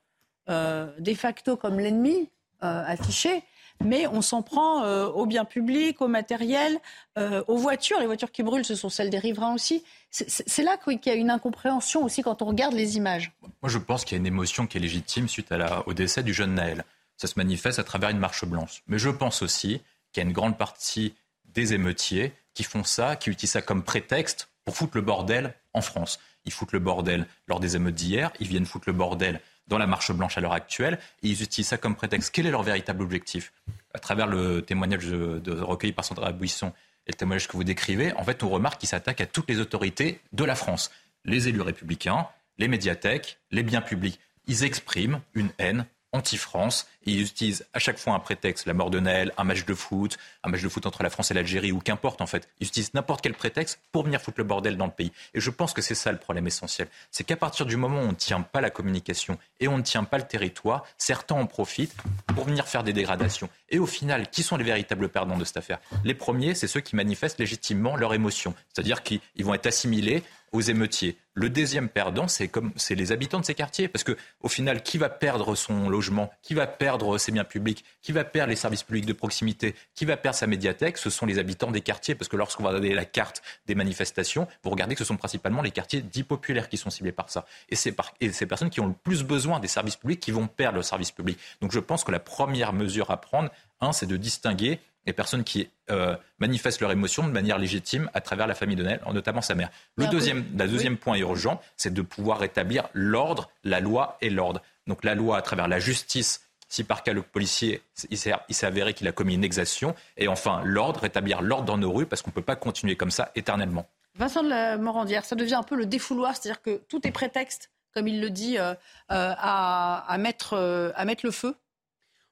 euh, 0.50 0.88
de 1.00 1.14
facto 1.14 1.56
comme 1.56 1.80
l'ennemi 1.80 2.30
euh, 2.64 2.84
affiché, 2.86 3.44
mais 3.84 4.08
on 4.08 4.22
s'en 4.22 4.42
prend 4.42 4.84
aux 5.08 5.26
biens 5.26 5.46
publics, 5.46 6.02
au 6.02 6.08
matériel, 6.08 6.78
aux 7.18 7.58
voitures. 7.58 8.00
Les 8.00 8.06
voitures 8.06 8.32
qui 8.32 8.44
brûlent, 8.44 8.66
ce 8.66 8.76
sont 8.76 8.90
celles 8.90 9.10
des 9.10 9.20
riverains 9.20 9.54
aussi. 9.54 9.84
C'est 10.12 10.64
là 10.64 10.78
qu'il 10.78 11.00
y 11.06 11.10
a 11.10 11.16
une 11.16 11.30
incompréhension 11.30 12.04
aussi 12.04 12.22
quand 12.22 12.42
on 12.42 12.46
regarde 12.46 12.74
les 12.74 12.98
images. 12.98 13.32
Moi, 13.62 13.70
je 13.70 13.78
pense 13.78 14.04
qu'il 14.04 14.16
y 14.16 14.20
a 14.20 14.22
une 14.22 14.28
émotion 14.28 14.68
qui 14.68 14.78
est 14.78 14.82
légitime 14.82 15.28
suite 15.28 15.52
à 15.52 15.58
la, 15.58 15.88
au 15.88 15.94
décès 15.94 16.24
du 16.24 16.34
jeune 16.34 16.56
Naël 16.56 16.84
ça 17.20 17.28
se 17.28 17.34
manifeste 17.38 17.80
à 17.80 17.84
travers 17.84 18.10
une 18.10 18.18
marche 18.18 18.46
blanche. 18.46 18.82
Mais 18.88 18.98
je 18.98 19.10
pense 19.10 19.42
aussi 19.42 19.82
qu'il 20.12 20.24
y 20.24 20.26
a 20.26 20.28
une 20.28 20.34
grande 20.34 20.58
partie 20.58 21.14
des 21.44 21.74
émeutiers 21.74 22.34
qui 22.54 22.64
font 22.64 22.86
ça, 22.86 23.18
qui 23.18 23.30
utilisent 23.30 23.52
ça 23.52 23.62
comme 23.62 23.84
prétexte 23.84 24.48
pour 24.64 24.78
foutre 24.78 24.96
le 24.96 25.02
bordel 25.02 25.54
en 25.74 25.82
France. 25.82 26.20
Ils 26.46 26.54
foutent 26.54 26.72
le 26.72 26.80
bordel 26.80 27.28
lors 27.48 27.60
des 27.60 27.76
émeutes 27.76 27.96
d'hier, 27.96 28.32
ils 28.40 28.48
viennent 28.48 28.66
foutre 28.66 28.88
le 28.88 28.94
bordel 28.94 29.42
dans 29.70 29.78
la 29.78 29.88
marche 29.88 30.12
blanche 30.12 30.38
à 30.38 30.42
l'heure 30.42 30.54
actuelle, 30.54 31.00
et 31.24 31.30
ils 31.30 31.42
utilisent 31.42 31.70
ça 31.70 31.78
comme 31.78 31.96
prétexte. 31.96 32.32
Quel 32.34 32.46
est 32.48 32.52
leur 32.52 32.64
véritable 32.64 33.04
objectif? 33.04 33.54
À 33.94 34.00
travers 34.00 34.28
le 34.28 34.62
témoignage 34.62 35.08
de, 35.08 35.52
recueilli 35.52 35.94
par 35.94 36.04
Sandra 36.04 36.32
Buisson 36.32 36.74
et 37.08 37.12
le 37.12 37.16
témoignage 37.16 37.48
que 37.48 37.54
vous 37.54 37.64
décrivez, 37.64 38.14
en 38.14 38.24
fait, 38.24 38.44
on 38.44 38.50
remarque 38.50 38.80
qu'ils 38.80 38.90
s'attaquent 38.90 39.22
à 39.22 39.26
toutes 39.26 39.50
les 39.50 39.60
autorités 39.60 40.20
de 40.34 40.44
la 40.44 40.56
France. 40.56 40.92
Les 41.24 41.48
élus 41.48 41.62
républicains, 41.62 42.28
les 42.58 42.68
médiathèques, 42.68 43.40
les 43.52 43.64
biens 43.64 43.82
publics. 43.82 44.20
Ils 44.48 44.64
expriment 44.64 45.22
une 45.34 45.50
haine 45.60 45.86
anti-France. 46.12 46.88
Ils 47.06 47.22
utilisent 47.22 47.66
à 47.74 47.80
chaque 47.80 47.98
fois 47.98 48.14
un 48.14 48.20
prétexte, 48.20 48.66
la 48.66 48.74
mort 48.74 48.90
de 48.90 49.00
Naël, 49.00 49.34
un 49.38 49.44
match 49.44 49.66
de 49.66 49.74
foot, 49.74 50.18
un 50.44 50.50
match 50.50 50.62
de 50.62 50.70
foot 50.70 50.86
entre 50.86 51.04
la 51.04 51.10
France 51.10 51.32
et 51.32 51.34
l'Algérie, 51.34 51.72
ou 51.72 51.80
qu'importe 51.80 52.22
en 52.22 52.28
fait. 52.28 52.48
Ils 52.60 52.68
utilisent 52.68 52.94
n'importe 52.94 53.22
quel 53.22 53.34
prétexte 53.34 53.80
pour 53.92 54.04
venir 54.04 54.22
foutre 54.22 54.40
le 54.40 54.44
bordel 54.44 54.78
dans 54.78 54.86
le 54.86 54.92
pays. 54.92 55.12
Et 55.34 55.40
je 55.40 55.50
pense 55.50 55.74
que 55.74 55.82
c'est 55.82 55.96
ça 55.96 56.12
le 56.12 56.18
problème 56.18 56.48
essentiel. 56.48 56.88
C'est 57.12 57.24
qu'à 57.24 57.38
partir 57.38 57.66
du 57.66 57.78
moment 57.78 58.00
où 58.00 58.04
on 58.04 58.10
ne 58.10 58.14
tient 58.14 58.42
pas 58.42 58.62
la 58.62 58.70
communication 58.70 59.38
et 59.60 59.68
on 59.68 59.78
ne 59.78 59.84
tient 59.84 60.04
pas 60.04 60.18
le 60.18 60.28
territoire, 60.28 60.86
certains 60.98 61.36
en 61.36 61.46
profitent 61.46 61.96
pour 62.28 62.46
venir 62.46 62.68
faire 62.68 62.84
des 62.84 62.94
dégradations. 62.94 63.50
Et 63.70 63.80
au 63.80 63.86
final, 63.86 64.30
qui 64.30 64.44
sont 64.44 64.58
les 64.58 64.64
véritables 64.64 65.10
perdants 65.10 65.38
de 65.38 65.46
cette 65.46 65.58
affaire? 65.58 65.80
Les 66.04 66.14
premiers, 66.14 66.56
c'est 66.56 66.68
ceux 66.68 66.82
qui 66.82 66.96
manifestent 66.96 67.40
légitimement 67.40 67.96
leur 67.96 68.14
émotion. 68.14 68.54
C'est-à-dire 68.74 69.04
qu'ils 69.04 69.22
vont 69.40 69.54
être 69.54 69.68
assimilés 69.68 70.24
aux 70.52 70.62
émeutiers. 70.62 71.18
Le 71.34 71.50
deuxième 71.50 71.88
perdant, 71.88 72.28
c'est 72.28 72.50
comme 72.50 72.74
c'est 72.76 72.96
les 72.96 73.12
habitants 73.12 73.40
de 73.40 73.46
ces 73.46 73.56
quartiers, 73.56 73.88
parce 73.88 74.04
que 74.04 74.18
au 74.42 74.50
final, 74.50 74.84
qui 74.84 74.98
va 74.98 75.08
perdre 75.08 75.56
son 75.56 75.90
logement, 75.90 76.30
qui 76.42 76.54
va 76.54 76.68
perdre 76.68 77.18
ses 77.18 77.32
biens 77.32 77.46
publics, 77.46 77.86
qui 78.02 78.12
va 78.12 78.26
perdre 78.26 78.50
les 78.50 78.58
services 78.58 78.84
publics 78.84 79.06
de 79.06 79.14
proximité, 79.14 79.74
qui 79.96 80.04
va 80.04 80.18
perdre 80.18 80.38
sa 80.38 80.48
médiathèque, 80.48 80.98
ce 80.98 81.10
sont 81.10 81.26
les 81.26 81.40
habitants 81.40 81.72
des 81.72 81.82
quartiers, 81.82 82.16
parce 82.16 82.28
que 82.28 82.36
lorsqu'on 82.36 82.64
va 82.64 82.74
donner 82.74 82.94
la 82.94 83.06
carte 83.06 83.42
des 83.68 83.76
manifestations, 83.76 84.48
vous 84.64 84.70
regardez 84.70 84.96
que 84.96 85.00
ce 85.00 85.06
sont 85.06 85.18
principalement 85.18 85.62
les 85.62 85.72
quartiers 85.72 86.02
dits 86.02 86.24
populaires 86.24 86.68
qui 86.68 86.78
sont 86.78 86.90
ciblés 86.90 87.14
par 87.14 87.30
ça, 87.30 87.46
et 87.70 87.76
c'est 87.76 87.94
par... 87.94 88.14
et 88.20 88.32
ces 88.32 88.46
personnes 88.46 88.70
qui 88.70 88.82
ont 88.82 88.88
le 88.88 88.94
plus 88.94 89.24
besoin 89.24 89.60
des 89.60 89.70
services 89.70 89.96
publics 89.96 90.20
qui 90.20 90.32
vont 90.32 90.48
perdre 90.48 90.78
le 90.78 90.84
service 90.84 91.12
public. 91.12 91.40
Donc 91.62 91.72
je 91.72 91.80
pense 91.80 92.04
que 92.04 92.12
la 92.12 92.20
première 92.20 92.74
mesure 92.74 93.12
à 93.12 93.22
prendre, 93.22 93.50
un, 93.82 93.94
c'est 93.94 94.08
de 94.08 94.18
distinguer 94.18 94.80
les 95.06 95.14
personnes 95.14 95.44
qui 95.44 95.70
euh, 95.90 96.16
manifestent 96.40 96.82
leur 96.82 96.92
émotion 96.92 97.26
de 97.28 97.32
manière 97.32 97.58
légitime 97.58 98.10
à 98.14 98.22
travers 98.22 98.48
la 98.48 98.56
famille 98.56 98.76
de 98.76 98.84
Naël, 98.84 99.02
notamment 99.12 99.42
sa 99.42 99.56
mère. 99.56 99.70
Le 99.96 100.08
deuxième, 100.08 100.46
la 100.56 100.68
deuxième 100.68 100.98
point 100.98 101.18
urgent, 101.18 101.62
c'est 101.78 101.94
de 101.94 102.02
pouvoir 102.02 102.40
rétablir 102.40 102.90
l'ordre, 102.94 103.50
la 103.64 103.80
loi 103.80 104.18
et 104.22 104.30
l'ordre. 104.30 104.62
Donc 104.88 105.04
la 105.04 105.16
loi 105.16 105.38
à 105.38 105.42
travers 105.42 105.68
la 105.68 105.80
justice, 105.80 106.42
si 106.68 106.84
par 106.84 107.04
cas 107.04 107.14
le 107.14 107.22
policier, 107.22 107.82
il 108.10 108.18
s'est 108.18 108.66
avéré 108.66 108.94
qu'il 108.94 109.08
a 109.08 109.12
commis 109.12 109.34
une 109.34 109.44
exaction, 109.44 109.96
et 110.18 110.28
enfin 110.28 110.62
l'ordre, 110.64 111.00
rétablir 111.02 111.42
l'ordre 111.42 111.66
dans 111.66 111.78
nos 111.78 111.92
rues, 111.92 112.06
parce 112.06 112.22
qu'on 112.22 112.30
ne 112.30 112.36
peut 112.36 112.42
pas 112.42 112.56
continuer 112.56 112.96
comme 112.96 113.12
ça 113.12 113.32
éternellement. 113.36 113.88
Vincent 114.16 114.44
de 114.44 114.50
la 114.50 114.78
Morandière, 114.78 115.26
ça 115.26 115.36
devient 115.36 115.56
un 115.56 115.64
peu 115.64 115.76
le 115.76 115.86
défouloir, 115.86 116.36
c'est-à-dire 116.36 116.62
que 116.62 116.82
tout 116.88 117.08
est 117.08 117.12
prétexte, 117.12 117.72
comme 117.94 118.08
il 118.08 118.22
le 118.22 118.30
dit, 118.30 118.60
euh, 118.60 118.74
euh, 119.12 119.34
à, 119.38 120.16
mettre, 120.20 120.92
à 120.96 121.06
mettre 121.06 121.26
le 121.26 121.32
feu 121.32 121.56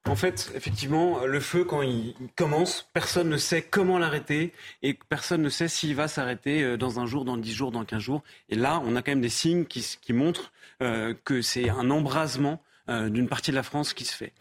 en 0.08 0.16
fait, 0.16 0.52
effectivement, 0.56 1.26
le 1.26 1.40
feu, 1.40 1.64
quand 1.64 1.82
il 1.82 2.16
commence, 2.36 2.88
personne 2.94 3.30
ne 3.30 3.38
sait 3.38 3.62
comment 3.62 3.98
l'arrêter 3.98 4.54
et 4.82 4.98
personne 5.10 5.42
ne 5.42 5.50
sait 5.50 5.68
s'il 5.68 5.96
va 5.96 6.08
s'arrêter 6.08 6.64
euh, 6.64 6.78
dans 6.78 7.00
un 7.00 7.06
jour, 7.06 7.26
dans 7.26 7.38
dix 7.38 7.54
jours, 7.54 7.72
dans 7.72 7.84
quinze 7.86 8.02
jours. 8.02 8.24
Et 8.50 8.56
là, 8.56 8.82
on 8.86 8.96
a 8.96 9.02
quand 9.02 9.12
même 9.12 9.22
des 9.22 9.30
signes 9.30 9.66
qui, 9.66 10.14
montrent 10.14 10.52
euh, 10.82 11.14
que 11.26 11.42
c'est 11.42 11.70
un 11.70 11.90
embrasement 11.90 12.62
euh, 12.90 13.10
d'une 13.10 13.28
partie 13.28 13.52
de 13.52 13.56
la 13.56 13.64
France 13.64 13.94
qui 13.94 14.06
se 14.06 14.16
fait. 14.16 14.34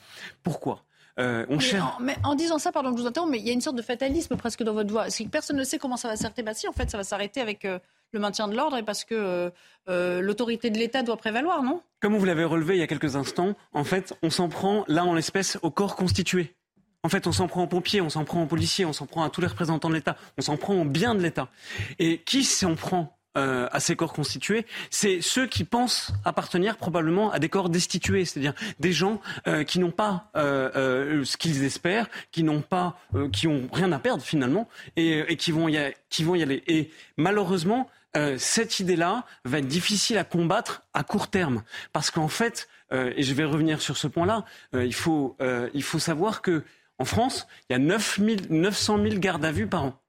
Pourquoi? 0.43 0.83
On 1.19 1.57
mais, 1.57 1.81
en, 1.81 1.93
mais, 1.99 2.17
en, 2.25 2.35
disant 2.35 2.59
ça, 2.59 2.73
pardon, 2.73 2.95
je 2.95 3.01
vous 3.01 3.07
interromps, 3.07 3.33
mais 3.33 3.39
il 3.39 3.47
y 3.47 3.49
a 3.49 3.55
une 3.55 3.63
sorte 3.63 3.77
de 3.77 3.81
fatalisme 3.83 4.37
presque 4.37 4.63
dans 4.63 4.75
votre 4.75 4.91
voix. 4.91 5.09
Si 5.09 5.27
personne 5.27 5.57
ne 5.57 5.65
sait 5.65 5.79
comment 5.79 5.97
ça 5.97 6.09
va 6.09 6.17
s'arrêter, 6.17 6.43
bah 6.43 6.53
si, 6.53 6.69
en 6.69 6.73
fait, 6.73 6.91
ça 6.91 6.99
va 6.99 7.05
s'arrêter 7.05 7.41
avec 7.41 7.67
le 8.13 8.21
maintien 8.21 8.49
de 8.49 8.57
l'ordre 8.57 8.77
et 8.77 8.83
parce 8.83 9.05
que 9.05 9.15
euh, 9.15 9.51
euh, 9.89 10.21
l'autorité 10.21 10.71
de 10.71 10.79
l'État 10.79 11.03
doit 11.03 11.17
prévaloir, 11.17 11.63
non? 11.63 11.83
Comme 12.01 12.17
vous 12.17 12.25
l'avez 12.25 12.45
relevé 12.45 12.77
il 12.77 12.81
y 12.81 12.83
a 12.83 12.87
quelques 12.87 13.17
instants, 13.17 13.55
en 13.73 13.85
fait, 13.85 14.15
on 14.23 14.31
s'en 14.31 14.49
prend 14.49 14.85
là 14.89 15.05
en 15.05 15.15
l'espèce 15.15 15.59
au 15.63 15.71
corps 15.71 15.97
constitué. 15.97 16.55
En 17.03 17.09
fait, 17.09 17.27
on 17.27 17.33
s'en 17.33 17.47
prend 17.47 17.63
aux 17.63 17.69
pompiers, 17.69 18.01
on 18.01 18.11
s'en 18.11 18.25
prend 18.25 18.43
aux 18.43 18.47
policiers, 18.47 18.85
on 18.85 18.93
s'en 18.93 19.07
prend 19.07 19.23
à 19.23 19.31
tous 19.31 19.41
les 19.41 19.47
représentants 19.47 19.89
de 19.89 19.95
l'État, 19.95 20.17
on 20.39 20.43
s'en 20.43 20.57
prend 20.57 20.75
au 20.75 20.85
bien 20.85 21.15
de 21.15 21.23
l'État. 21.23 21.49
Et 21.99 22.19
qui 22.19 22.43
s'en 22.43 22.75
prend? 22.75 23.16
Euh, 23.37 23.69
à 23.71 23.81
ces 23.81 23.97
corps 23.97 24.13
constitués, 24.13 24.67
c'est 24.91 25.21
ceux 25.21 25.47
qui 25.47 25.65
pensent 25.65 26.13
appartenir 26.25 26.77
probablement 26.77 27.31
à 27.31 27.39
des 27.39 27.49
corps 27.49 27.69
destitués, 27.69 28.25
c'est-à-dire 28.25 28.55
des 28.81 28.93
gens 28.93 29.21
euh, 29.47 29.63
qui 29.63 29.79
n'ont 29.79 29.91
pas 29.91 30.31
euh, 30.37 31.25
ce 31.25 31.37
qu'ils 31.37 31.63
espèrent, 31.65 32.09
qui 32.33 32.43
n'ont 32.43 32.63
pas, 32.63 32.99
qui 33.33 33.47
ont 33.47 33.69
rien 33.73 33.93
à 33.93 33.99
perdre 33.99 34.23
finalement, 34.23 34.69
et, 34.97 35.37
qui 35.37 35.53
vont 35.53 35.69
y, 35.69 35.79
qui 36.09 36.25
vont 36.25 36.35
y 36.35 36.43
aller. 36.43 36.63
Et 36.67 36.91
malheureusement, 37.17 37.91
cette 38.39 38.81
idée-là 38.81 39.25
va 39.45 39.59
être 39.59 39.67
difficile 39.67 40.17
à 40.17 40.25
combattre 40.25 40.83
à 40.95 41.05
court 41.05 41.29
terme, 41.29 41.63
parce 41.93 42.11
qu'en 42.11 42.29
fait, 42.29 42.69
et 42.93 43.23
je 43.23 43.35
vais 43.35 43.45
revenir 43.45 43.83
sur 43.83 43.99
ce 43.99 44.07
point-là, 44.07 44.45
il 44.73 44.95
faut, 44.95 45.37
il 45.75 45.83
faut 45.83 45.99
savoir 45.99 46.41
que 46.41 46.65
en 46.99 47.05
France, 47.05 47.47
il 47.69 47.75
y 47.75 47.77
a 47.77 47.79
9 47.79 48.21
900 48.49 49.03
000 49.03 49.19
gardes 49.19 49.45
à 49.45 49.53
vue 49.53 49.67
par 49.67 49.85
an. 49.85 50.06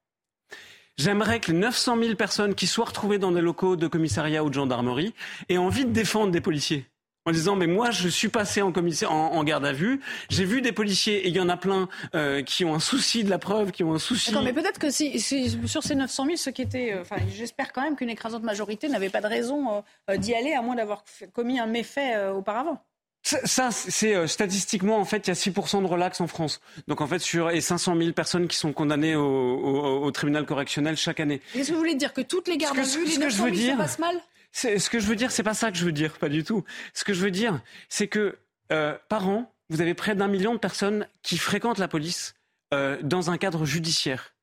J'aimerais 0.97 1.39
que 1.39 1.51
les 1.51 1.57
900 1.57 1.97
000 2.01 2.15
personnes 2.15 2.55
qui 2.55 2.67
soient 2.67 2.85
retrouvées 2.85 3.19
dans 3.19 3.31
des 3.31 3.41
locaux 3.41 3.75
de 3.75 3.87
commissariat 3.87 4.43
ou 4.43 4.49
de 4.49 4.55
gendarmerie 4.55 5.13
aient 5.49 5.57
envie 5.57 5.85
de 5.85 5.91
défendre 5.91 6.31
des 6.31 6.41
policiers 6.41 6.87
en 7.27 7.31
disant 7.31 7.55
mais 7.55 7.67
moi 7.67 7.91
je 7.91 8.07
suis 8.07 8.29
passé 8.29 8.61
en, 8.61 8.71
en, 8.71 9.43
garde 9.43 9.65
à 9.65 9.73
vue, 9.73 9.99
j'ai 10.29 10.45
vu 10.45 10.61
des 10.61 10.71
policiers 10.71 11.25
et 11.25 11.27
il 11.27 11.35
y 11.35 11.39
en 11.41 11.49
a 11.49 11.57
plein 11.57 11.89
euh, 12.15 12.41
qui 12.41 12.63
ont 12.63 12.73
un 12.73 12.79
souci 12.79 13.23
de 13.25 13.29
la 13.29 13.37
preuve, 13.37 13.71
qui 13.71 13.83
ont 13.83 13.93
un 13.93 13.99
souci. 13.99 14.33
mais 14.43 14.53
peut-être 14.53 14.79
que 14.79 14.89
sur 14.89 15.83
ces 15.83 15.95
900 15.95 16.25
000, 16.25 16.37
ceux 16.37 16.51
qui 16.51 16.61
étaient, 16.61 16.93
euh, 16.93 17.03
j'espère 17.29 17.73
quand 17.73 17.81
même 17.81 17.97
qu'une 17.97 18.09
écrasante 18.09 18.43
majorité 18.43 18.87
n'avait 18.87 19.09
pas 19.09 19.21
de 19.21 19.27
raison 19.27 19.83
euh, 20.09 20.17
d'y 20.17 20.33
aller 20.33 20.53
à 20.53 20.61
moins 20.61 20.75
d'avoir 20.75 21.03
commis 21.33 21.59
un 21.59 21.67
méfait 21.67 22.29
auparavant. 22.29 22.81
Ça, 23.28 23.71
c'est 23.71 24.15
euh, 24.15 24.25
statistiquement 24.25 24.97
en 24.97 25.05
fait, 25.05 25.28
il 25.28 25.30
y 25.30 25.32
a 25.32 25.34
6% 25.34 25.82
de 25.82 25.88
relax 25.88 26.21
en 26.21 26.28
France. 26.28 26.61
Donc 26.88 27.01
en 27.01 27.07
fait, 27.07 27.19
sur 27.19 27.49
et 27.49 27.59
500 27.59 27.97
000 27.97 28.13
personnes 28.13 28.47
qui 28.47 28.55
sont 28.55 28.71
condamnées 28.71 29.15
au, 29.15 30.09
tribunal 30.11 30.45
correctionnel 30.45 30.95
chaque 30.95 31.19
année. 31.19 31.41
Qu'est-ce 31.53 31.69
que 31.69 31.73
vous 31.73 31.80
voulez 31.80 31.95
dire 31.95 32.13
que 32.13 32.21
toutes 32.21 32.47
les 32.47 32.57
gardes 32.57 32.80
à 32.80 32.84
vue, 32.84 33.05
les 33.05 33.17
900 33.17 33.53
000 33.53 33.71
se 33.73 33.78
passent 33.78 33.99
mal? 33.99 34.15
Ce 34.53 34.89
que 34.89 34.99
je 34.99 35.05
veux 35.07 35.15
dire, 35.15 35.32
c'est 35.32 35.43
pas 35.43 35.53
ça 35.53 35.71
que 35.71 35.78
je 35.78 35.84
veux 35.84 35.91
dire, 35.91 36.17
pas 36.17 36.30
du 36.30 36.43
tout. 36.43 36.63
Ce 36.93 37.03
que 37.03 37.13
je 37.13 37.21
veux 37.21 37.32
dire, 37.32 37.61
c'est 37.89 38.07
que 38.07 38.38
euh, 38.71 38.97
par 39.09 39.28
an, 39.28 39.53
vous 39.69 39.82
avez 39.82 39.93
près 39.93 40.15
d'un 40.15 40.28
million 40.28 40.53
de 40.53 40.59
personnes 40.59 41.07
qui 41.21 41.38
fréquentent 41.38 41.80
la 41.80 41.89
police 41.89 42.34
euh, 42.73 42.97
dans 43.03 43.30
un 43.30 43.38
cadre 43.38 43.65
judiciaire. 43.65 44.34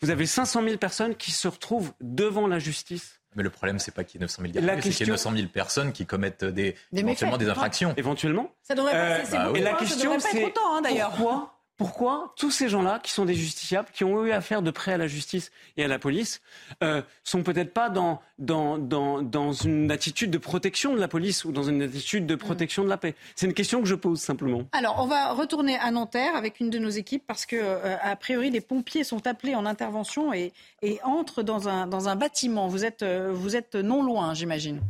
Vous 0.00 0.10
avez 0.10 0.26
500 0.26 0.64
000 0.64 0.76
personnes 0.78 1.14
qui 1.14 1.30
se 1.30 1.48
retrouvent 1.48 1.92
devant 2.00 2.46
la 2.46 2.58
justice 2.58 3.21
mais 3.34 3.42
le 3.42 3.50
problème, 3.50 3.78
c'est 3.78 3.94
pas 3.94 4.04
qu'il 4.04 4.20
y 4.20 4.22
ait 4.22 4.26
900 4.26 4.42
000 4.42 4.52
gardes, 4.54 4.80
c'est 4.82 4.90
qu'il 4.90 5.06
y 5.06 5.08
ait 5.08 5.12
900 5.12 5.32
000 5.34 5.48
personnes 5.48 5.92
qui 5.92 6.06
commettent 6.06 6.44
des, 6.44 6.76
éventuellement 6.92 7.38
des 7.38 7.48
infractions. 7.48 7.94
Éventuellement. 7.96 8.52
Ça 8.62 8.74
devrait 8.74 8.92
passer. 8.92 9.36
Euh, 9.36 9.52
bah, 9.52 9.58
et 9.58 9.62
la 9.62 9.74
question, 9.74 10.18
c'est 10.18 10.44
hein, 10.44 10.80
d'ailleurs. 10.82 11.10
Pourquoi 11.10 11.51
pourquoi 11.82 12.32
tous 12.36 12.52
ces 12.52 12.68
gens-là, 12.68 13.00
qui 13.02 13.10
sont 13.10 13.24
des 13.24 13.34
justiciables, 13.34 13.88
qui 13.92 14.04
ont 14.04 14.24
eu 14.24 14.30
affaire 14.30 14.62
de 14.62 14.70
près 14.70 14.92
à 14.92 14.96
la 14.96 15.08
justice 15.08 15.50
et 15.76 15.82
à 15.82 15.88
la 15.88 15.98
police, 15.98 16.40
euh, 16.84 17.02
sont 17.24 17.42
peut-être 17.42 17.74
pas 17.74 17.90
dans, 17.90 18.20
dans, 18.38 18.78
dans, 18.78 19.20
dans, 19.20 19.50
une 19.50 19.90
attitude 19.90 20.30
de 20.30 20.38
protection 20.38 20.94
de 20.94 21.00
la 21.00 21.08
police 21.08 21.44
ou 21.44 21.50
dans 21.50 21.64
une 21.64 21.82
attitude 21.82 22.24
de 22.24 22.36
protection 22.36 22.84
de 22.84 22.88
la 22.88 22.98
paix 22.98 23.16
C'est 23.34 23.46
une 23.46 23.52
question 23.52 23.82
que 23.82 23.88
je 23.88 23.96
pose 23.96 24.20
simplement. 24.20 24.62
Alors, 24.70 25.00
on 25.00 25.08
va 25.08 25.32
retourner 25.32 25.76
à 25.76 25.90
Nanterre 25.90 26.36
avec 26.36 26.60
une 26.60 26.70
de 26.70 26.78
nos 26.78 26.88
équipes 26.88 27.24
parce 27.26 27.46
que, 27.46 27.56
euh, 27.56 27.96
a 28.00 28.14
priori, 28.14 28.50
les 28.50 28.60
pompiers 28.60 29.02
sont 29.02 29.26
appelés 29.26 29.56
en 29.56 29.66
intervention 29.66 30.32
et, 30.32 30.52
et 30.82 31.00
entrent 31.02 31.42
dans 31.42 31.68
un, 31.68 31.88
dans 31.88 32.08
un 32.08 32.14
bâtiment. 32.14 32.68
Vous 32.68 32.84
êtes, 32.84 33.02
euh, 33.02 33.32
vous 33.32 33.56
êtes 33.56 33.74
non 33.74 34.04
loin, 34.04 34.34
j'imagine. 34.34 34.82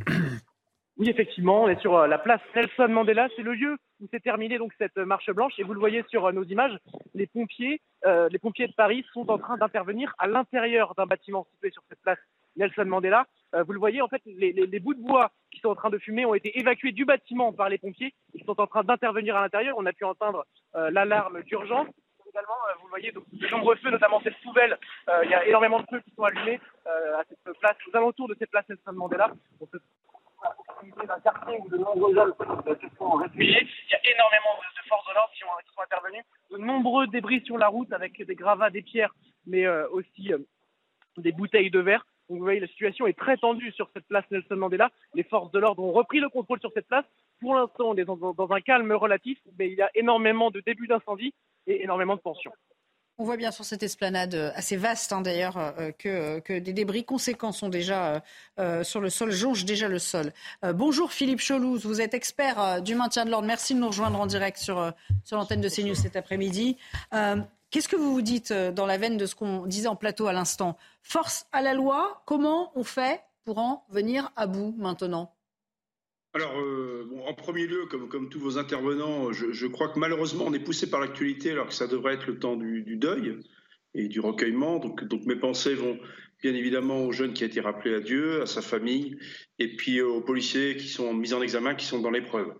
Oui, 0.97 1.09
effectivement, 1.09 1.63
on 1.63 1.69
est 1.69 1.79
sur 1.81 1.95
euh, 1.97 2.07
la 2.07 2.19
place 2.19 2.41
Nelson 2.55 2.87
Mandela. 2.89 3.27
C'est 3.35 3.41
le 3.41 3.53
lieu 3.53 3.77
où 4.03 4.07
s'est 4.11 4.19
terminée 4.19 4.57
donc 4.57 4.73
cette 4.77 4.97
marche 4.97 5.31
blanche. 5.31 5.53
Et 5.57 5.63
vous 5.63 5.73
le 5.73 5.79
voyez 5.79 6.03
sur 6.09 6.25
euh, 6.25 6.31
nos 6.31 6.43
images, 6.43 6.77
les 7.15 7.25
pompiers, 7.25 7.81
euh, 8.05 8.27
les 8.29 8.39
pompiers 8.39 8.67
de 8.67 8.73
Paris 8.73 9.05
sont 9.13 9.29
en 9.31 9.37
train 9.37 9.57
d'intervenir 9.57 10.13
à 10.19 10.27
l'intérieur 10.27 10.93
d'un 10.95 11.05
bâtiment 11.05 11.47
situé 11.53 11.71
sur 11.71 11.81
cette 11.89 12.01
place 12.01 12.19
Nelson 12.55 12.85
Mandela. 12.85 13.25
vous 13.65 13.73
le 13.73 13.79
voyez, 13.79 14.03
en 14.03 14.07
fait, 14.07 14.21
les, 14.25 14.79
bouts 14.79 14.93
de 14.93 15.01
bois 15.01 15.31
qui 15.49 15.59
sont 15.59 15.69
en 15.69 15.75
train 15.75 15.89
de 15.89 15.97
fumer 15.97 16.23
ont 16.23 16.35
été 16.35 16.59
évacués 16.59 16.91
du 16.91 17.03
bâtiment 17.03 17.51
par 17.51 17.67
les 17.67 17.79
pompiers. 17.79 18.13
Ils 18.35 18.43
sont 18.43 18.59
en 18.61 18.67
train 18.67 18.83
d'intervenir 18.83 19.35
à 19.35 19.41
l'intérieur. 19.41 19.75
On 19.79 19.85
a 19.87 19.93
pu 19.93 20.03
entendre 20.03 20.45
l'alarme 20.75 21.41
d'urgence 21.41 21.87
également, 22.29 22.53
vous 22.79 22.85
le 22.85 22.89
voyez, 22.89 23.11
de 23.11 23.47
nombreux 23.49 23.75
feux, 23.77 23.89
notamment 23.89 24.21
cette 24.21 24.39
poubelle. 24.43 24.77
il 25.23 25.31
y 25.31 25.33
a 25.33 25.47
énormément 25.47 25.79
de 25.79 25.85
feux 25.89 26.01
qui 26.01 26.13
sont 26.15 26.25
allumés 26.25 26.59
à 26.85 27.23
cette 27.27 27.57
place, 27.59 27.77
aux 27.91 27.97
alentours 27.97 28.27
de 28.27 28.35
cette 28.37 28.51
place 28.51 28.69
Nelson 28.69 28.93
Mandela. 28.93 29.31
Quartier 31.23 31.57
où 31.59 31.69
de 31.69 31.77
nombreux 31.77 32.15
hommes. 32.17 32.33
Il 33.35 33.49
y 33.49 33.55
a 33.55 34.11
énormément 34.13 34.53
de, 34.59 34.87
forces 34.87 35.07
de 35.07 35.13
l'ordre 35.13 35.31
qui, 35.33 35.41
sont 35.73 35.81
intervenues. 35.81 36.23
De 36.51 36.57
nombreux 36.57 37.07
débris 37.07 37.41
sur 37.45 37.57
la 37.57 37.67
route 37.67 37.91
avec 37.93 38.21
des 38.25 38.35
gravats, 38.35 38.69
des 38.69 38.81
pierres, 38.81 39.13
mais 39.45 39.65
euh, 39.65 39.87
aussi 39.89 40.33
euh, 40.33 40.39
des 41.17 41.31
bouteilles 41.31 41.71
de 41.71 41.79
verre. 41.79 42.05
Donc 42.29 42.37
vous 42.39 42.43
voyez, 42.43 42.59
la 42.59 42.67
situation 42.67 43.05
est 43.07 43.17
très 43.17 43.37
tendue 43.37 43.71
sur 43.73 43.89
cette 43.93 44.07
place 44.07 44.23
Nelson 44.31 44.55
Mandela. 44.55 44.91
Les 45.13 45.23
forces 45.23 45.51
de 45.51 45.59
l'ordre 45.59 45.83
ont 45.83 45.91
repris 45.91 46.19
le 46.19 46.29
contrôle 46.29 46.59
sur 46.59 46.71
cette 46.73 46.87
place. 46.87 47.05
Pour 47.41 47.55
l'instant, 47.55 47.89
on 47.89 47.95
est 47.95 48.05
dans, 48.05 48.51
un 48.51 48.61
calme 48.61 48.91
relatif, 48.93 49.37
mais 49.59 49.69
il 49.69 49.77
y 49.77 49.81
a 49.81 49.89
énormément 49.95 50.49
de 50.49 50.61
débuts 50.61 50.87
d'incendie 50.87 51.33
et 51.67 51.83
énormément 51.83 52.15
de 52.15 52.21
tensions. 52.21 52.53
On 53.23 53.25
voit 53.25 53.37
bien 53.37 53.51
sur 53.51 53.63
cette 53.63 53.83
esplanade 53.83 54.35
euh, 54.35 54.51
assez 54.53 54.75
vaste 54.75 55.13
hein, 55.13 55.21
d'ailleurs 55.21 55.55
euh, 55.55 55.91
euh, 56.07 56.41
que, 56.41 56.59
des 56.59 56.73
débris 56.73 57.05
conséquents 57.05 57.53
sont 57.53 57.69
déjà 57.69 58.21
sur 58.83 58.99
le 58.99 59.09
sol, 59.09 59.31
jonchent 59.31 59.63
déjà 59.63 59.87
le 59.87 59.97
sol. 59.97 60.33
bonjour 60.73 61.13
Philippe 61.13 61.39
Cholouz, 61.39 61.85
vous 61.85 62.01
êtes 62.01 62.13
expert 62.13 62.81
du 62.81 62.95
maintien 62.95 63.23
de 63.23 63.31
l'ordre. 63.31 63.47
Merci 63.47 63.75
de 63.75 63.79
nous 63.79 63.87
rejoindre 63.87 64.19
en 64.19 64.25
direct 64.25 64.57
sur, 64.57 64.91
sur 65.23 65.37
l'antenne 65.37 65.61
de 65.61 65.69
CNews 65.69 65.95
cet 65.95 66.17
après-midi. 66.17 66.75
Qu'est-ce 67.71 67.87
que 67.87 67.95
vous 67.95 68.11
vous 68.11 68.21
dites 68.21 68.51
dans 68.51 68.85
la 68.85 68.97
veine 68.97 69.15
de 69.15 69.25
ce 69.25 69.35
qu'on 69.35 69.65
disait 69.67 69.87
en 69.87 69.95
plateau 69.95 70.27
à 70.27 70.33
l'instant? 70.33 70.77
Force 71.01 71.47
à 71.53 71.61
la 71.61 71.73
loi, 71.73 72.21
comment 72.25 72.73
on 72.75 72.83
fait 72.83 73.21
pour 73.45 73.57
en 73.57 73.85
venir 73.89 74.33
à 74.35 74.47
bout 74.47 74.75
maintenant? 74.77 75.31
Alors, 76.35 76.59
euh, 76.59 77.07
en 77.27 77.33
premier 77.35 77.67
lieu, 77.67 77.85
comme, 77.85 78.27
tous 78.29 78.39
vos 78.39 78.57
intervenants, 78.57 79.31
je, 79.31 79.67
crois 79.67 79.89
que 79.89 79.99
malheureusement, 79.99 80.45
on 80.47 80.53
est 80.53 80.63
poussé 80.63 80.89
par 80.89 80.99
l'actualité 80.99 81.51
alors 81.51 81.67
que 81.67 81.73
ça 81.75 81.87
devrait 81.87 82.15
être 82.15 82.25
le 82.25 82.39
temps 82.39 82.55
du, 82.55 82.95
deuil 82.95 83.37
et 83.93 84.07
du 84.07 84.19
recueillement. 84.19 84.79
Donc, 84.79 85.03
donc 85.03 85.25
mes 85.25 85.35
pensées 85.35 85.75
vont 85.75 85.99
bien 86.41 86.55
évidemment 86.55 87.05
aux 87.05 87.11
jeunes 87.11 87.33
qui 87.33 87.43
a 87.43 87.47
été 87.47 87.61
rappelé 87.61 87.93
à 87.93 87.99
Dieu, 87.99 88.41
à 88.41 88.47
sa 88.47 88.63
famille, 88.63 89.19
et 89.59 89.75
puis 89.75 90.01
aux 90.01 90.21
policiers 90.21 90.75
qui 90.75 90.87
sont 90.87 91.13
mis 91.13 91.35
en 91.35 91.41
examen, 91.43 91.75
qui 91.75 91.85
sont 91.85 91.99
dans 91.99 92.09
l'épreuve. 92.09 92.51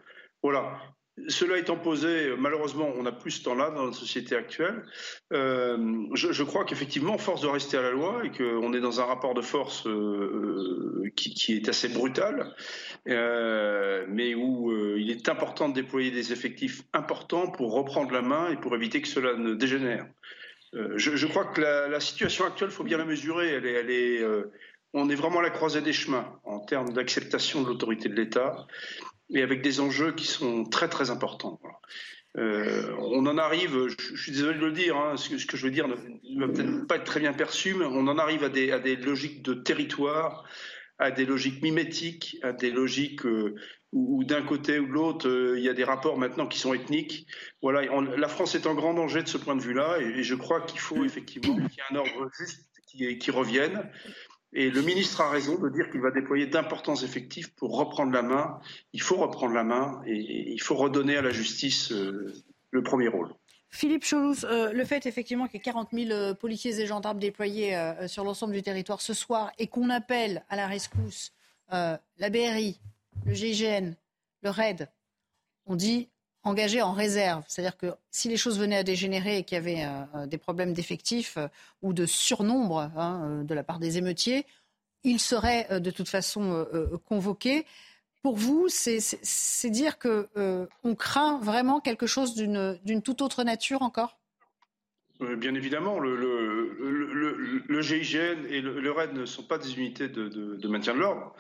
Voilà. 0.44 0.80
Cela 1.28 1.60
étant 1.60 1.78
posé, 1.78 2.34
malheureusement, 2.38 2.92
on 2.98 3.04
n'a 3.04 3.12
plus 3.12 3.32
ce 3.32 3.44
temps-là 3.44 3.70
dans 3.70 3.86
notre 3.86 3.98
société 3.98 4.36
actuelle. 4.36 4.84
Euh, 5.32 6.08
je, 6.16 6.44
crois 6.44 6.66
qu'effectivement, 6.66 7.18
force 7.20 7.42
de 7.42 7.48
rester 7.48 7.78
à 7.78 7.84
la 7.84 7.92
loi 7.92 8.22
et 8.24 8.32
qu'on 8.32 8.74
est 8.74 8.80
dans 8.80 9.00
un 9.00 9.06
rapport 9.06 9.36
de 9.36 9.42
force 9.42 9.86
euh, 9.86 11.04
qui, 11.16 11.34
qui, 11.34 11.56
est 11.56 11.70
assez 11.70 11.90
brutal, 11.90 12.56
euh, 13.08 14.06
mais 14.10 14.36
où 14.36 14.72
euh, 14.72 14.96
il 15.00 15.12
est 15.12 15.30
important 15.30 15.70
de 15.70 15.74
déployer 15.74 16.12
des 16.12 16.32
effectifs 16.32 16.84
importants 16.94 17.48
pour 17.48 17.74
reprendre 17.74 18.12
la 18.12 18.22
main 18.22 18.50
et 18.50 18.58
pour 18.58 18.76
éviter 18.76 19.02
que 19.02 19.08
cela 19.08 19.36
ne 19.36 19.54
dégénère. 19.54 20.08
Euh, 20.74 20.94
je, 20.98 21.28
crois 21.28 21.46
que 21.46 21.62
la, 21.62 22.00
situation 22.00 22.46
actuelle, 22.46 22.70
il 22.72 22.76
faut 22.76 22.84
bien 22.84 22.98
la 22.98 23.06
mesurer. 23.06 23.62
On 24.96 25.10
est 25.10 25.16
vraiment 25.16 25.40
à 25.40 25.44
la 25.44 25.50
croisée 25.50 25.82
des 25.82 25.94
chemins 25.94 26.40
en 26.44 26.60
termes 26.60 26.94
d'acceptation 26.94 27.64
de 27.64 27.68
l'autorité 27.68 28.10
de 28.10 28.16
l'État 28.16 28.68
et 29.34 29.42
avec 29.42 29.62
des 29.62 29.80
enjeux 29.80 30.14
qui 30.14 30.26
sont 30.26 30.64
très 30.64 30.88
très 30.88 31.10
importants. 31.10 31.60
Euh, 32.38 32.96
on 33.00 33.26
en 33.28 33.38
arrive, 33.38 33.88
je, 33.88 34.16
suis 34.16 34.32
désolé 34.32 34.58
de 34.58 34.66
le 34.66 34.72
dire, 34.72 34.98
hein, 34.98 35.18
ce, 35.18 35.46
que, 35.46 35.56
je 35.56 35.66
veux 35.66 35.72
dire 35.72 35.88
ne 35.88 36.40
va 36.40 36.52
peut-être 36.52 36.88
pas 36.88 36.96
être 36.96 37.04
très 37.04 37.20
bien 37.20 37.34
perçu, 37.34 37.76
mais 37.76 37.86
on 37.86 38.08
en 38.08 38.18
arrive 38.18 38.44
à 38.44 38.50
des, 38.50 38.96
logiques 38.96 39.44
de 39.44 39.54
territoire, 39.54 40.48
à 40.98 41.12
des 41.12 41.26
logiques 41.26 41.62
mimétiques, 41.62 42.38
à 42.42 42.52
des 42.52 42.72
logiques 42.72 43.26
euh, 43.26 43.56
où, 43.92 44.24
d'un 44.24 44.42
côté 44.42 44.80
ou 44.80 44.88
de 44.88 44.92
l'autre, 44.92 45.28
euh, 45.28 45.60
il 45.60 45.64
y 45.64 45.70
a 45.70 45.74
des 45.74 45.84
rapports 45.84 46.18
maintenant 46.18 46.48
qui 46.48 46.58
sont 46.58 46.74
ethniques. 46.74 47.28
Voilà, 47.62 47.82
la 48.18 48.28
France 48.28 48.56
est 48.56 48.66
en 48.66 48.74
grand 48.74 48.96
danger 48.96 49.22
de 49.22 49.28
ce 49.28 49.38
point 49.38 49.56
de 49.56 49.62
vue-là, 49.62 50.00
et, 50.00 50.24
je 50.24 50.36
crois 50.36 50.62
qu'il 50.62 50.80
faut 50.80 51.06
effectivement 51.06 51.56
qu'il 51.56 51.64
y 51.66 51.66
ait 51.66 51.96
un 51.96 51.96
ordre 51.98 52.30
juste 52.36 52.66
qui 53.20 53.32
revienne. 53.32 53.90
Et 54.56 54.70
le 54.70 54.82
ministre 54.82 55.22
a 55.22 55.30
raison 55.30 55.58
de 55.58 55.70
dire 55.70 55.90
qu'il 55.90 56.02
va 56.02 56.12
déployer 56.12 56.46
d'importants 56.46 56.96
effectifs 56.96 57.54
pour 57.56 57.78
reprendre 57.78 58.12
la 58.12 58.22
main. 58.22 58.60
Il 58.94 59.02
faut 59.02 59.16
reprendre 59.16 59.54
la 59.54 59.64
main 59.64 60.02
et, 60.06 60.52
il 60.54 60.62
faut 60.62 60.76
redonner 60.76 61.18
à 61.18 61.22
la 61.22 61.32
justice 61.32 61.92
euh, 61.92 62.34
le 62.70 62.84
premier 62.84 63.08
rôle. 63.08 63.34
Philippe 63.70 64.06
Cholouz, 64.08 64.46
euh, 64.46 64.72
le 64.72 64.86
fait 64.86 65.08
effectivement 65.08 65.48
qu'il 65.48 65.56
y 65.56 65.58
ait 65.58 65.64
40 65.64 65.90
000 65.92 66.12
euh, 66.12 66.34
policiers 66.36 66.80
et 66.80 66.86
gendarmes 66.86 67.18
déployés 67.18 67.76
sur 68.08 68.24
l'ensemble 68.24 68.54
du 68.54 68.62
territoire 68.62 69.02
ce 69.02 69.16
soir 69.16 69.52
et 69.58 69.68
qu'on 69.68 69.90
appelle 69.90 70.44
à 70.50 70.56
la 70.56 70.68
rescousse 70.68 71.34
la 71.72 72.30
BRI, 72.30 72.80
le 73.26 73.34
GIGN, 73.34 73.96
le 74.44 74.50
RAID, 74.52 74.90
on 75.66 75.76
dit 75.76 76.10
engagé 76.44 76.82
en 76.82 76.92
réserve. 76.92 77.44
C'est-à-dire 77.48 77.78
que 77.78 77.94
si 78.12 78.30
les 78.30 78.38
choses 78.38 78.60
venaient 78.60 78.78
à 78.78 78.84
dégénérer 78.84 79.38
et 79.38 79.44
qu'il 79.44 79.56
y 79.56 79.60
avait 79.60 79.84
euh, 79.84 80.04
euh, 80.16 80.26
des 80.28 80.38
problèmes 80.38 80.74
d'effectifs 80.74 81.38
euh, 81.38 81.48
ou 81.82 81.94
de 81.94 82.06
surnombre 82.06 82.92
hein, 82.98 83.44
de 83.44 83.54
la 83.54 83.64
part 83.64 83.80
des 83.80 83.98
émeutiers, 83.98 84.46
ils 85.04 85.20
seraient 85.20 85.82
de 85.82 85.92
toute 85.92 86.08
façon 86.08 86.66
convoqués. 87.06 87.66
Pour 88.22 88.38
vous, 88.38 88.70
c'est 88.70 89.70
dire 89.70 90.00
qu'on 90.00 90.96
craint 90.98 91.40
vraiment 91.40 91.82
quelque 91.82 92.08
chose 92.08 92.36
d'une 92.36 93.02
toute 93.04 93.22
autre 93.22 93.44
nature 93.44 93.82
encore? 93.82 94.18
Bien 95.20 95.54
évidemment, 95.56 96.00
le, 96.00 96.16
le, 97.68 97.82
GIGN 97.82 98.46
et 98.50 98.62
le, 98.62 98.92
RAID 98.92 99.14
ne 99.14 99.26
sont 99.26 99.44
pas 99.44 99.58
des 99.58 99.78
unités 99.78 100.10
de, 100.10 100.68
maintien 100.68 100.94
de 100.96 101.00
l'ordre, 101.00 101.34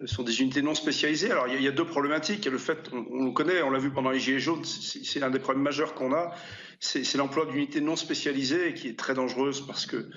ce 0.00 0.06
sont 0.06 0.22
des 0.22 0.40
unités 0.40 0.62
non 0.62 0.74
spécialisées. 0.74 1.30
Alors 1.30 1.48
il 1.48 1.60
y, 1.60 1.68
a, 1.68 1.72
deux 1.72 1.84
problématiques. 1.84 2.46
Il 2.46 2.52
le 2.52 2.58
fait, 2.58 2.88
on, 2.92 3.04
on 3.10 3.24
le 3.26 3.32
connaît, 3.32 3.60
on 3.62 3.70
l'a 3.70 3.80
vu 3.80 3.90
pendant 3.90 4.10
les 4.10 4.20
Gilets 4.20 4.38
jaunes, 4.38 4.64
c'est 4.64 5.22
un 5.22 5.30
des 5.30 5.40
problèmes 5.40 5.64
majeurs 5.64 5.94
qu'on 5.94 6.14
a, 6.14 6.30
c'est 6.80 7.16
l'emploi 7.16 7.46
d'unités 7.46 7.80
non 7.80 7.96
spécialisées 7.96 8.72
qui 8.72 8.88
est 8.88 8.98
très 8.98 9.14
dangereuse 9.14 9.66
parce 9.66 9.84
que, 9.84 10.08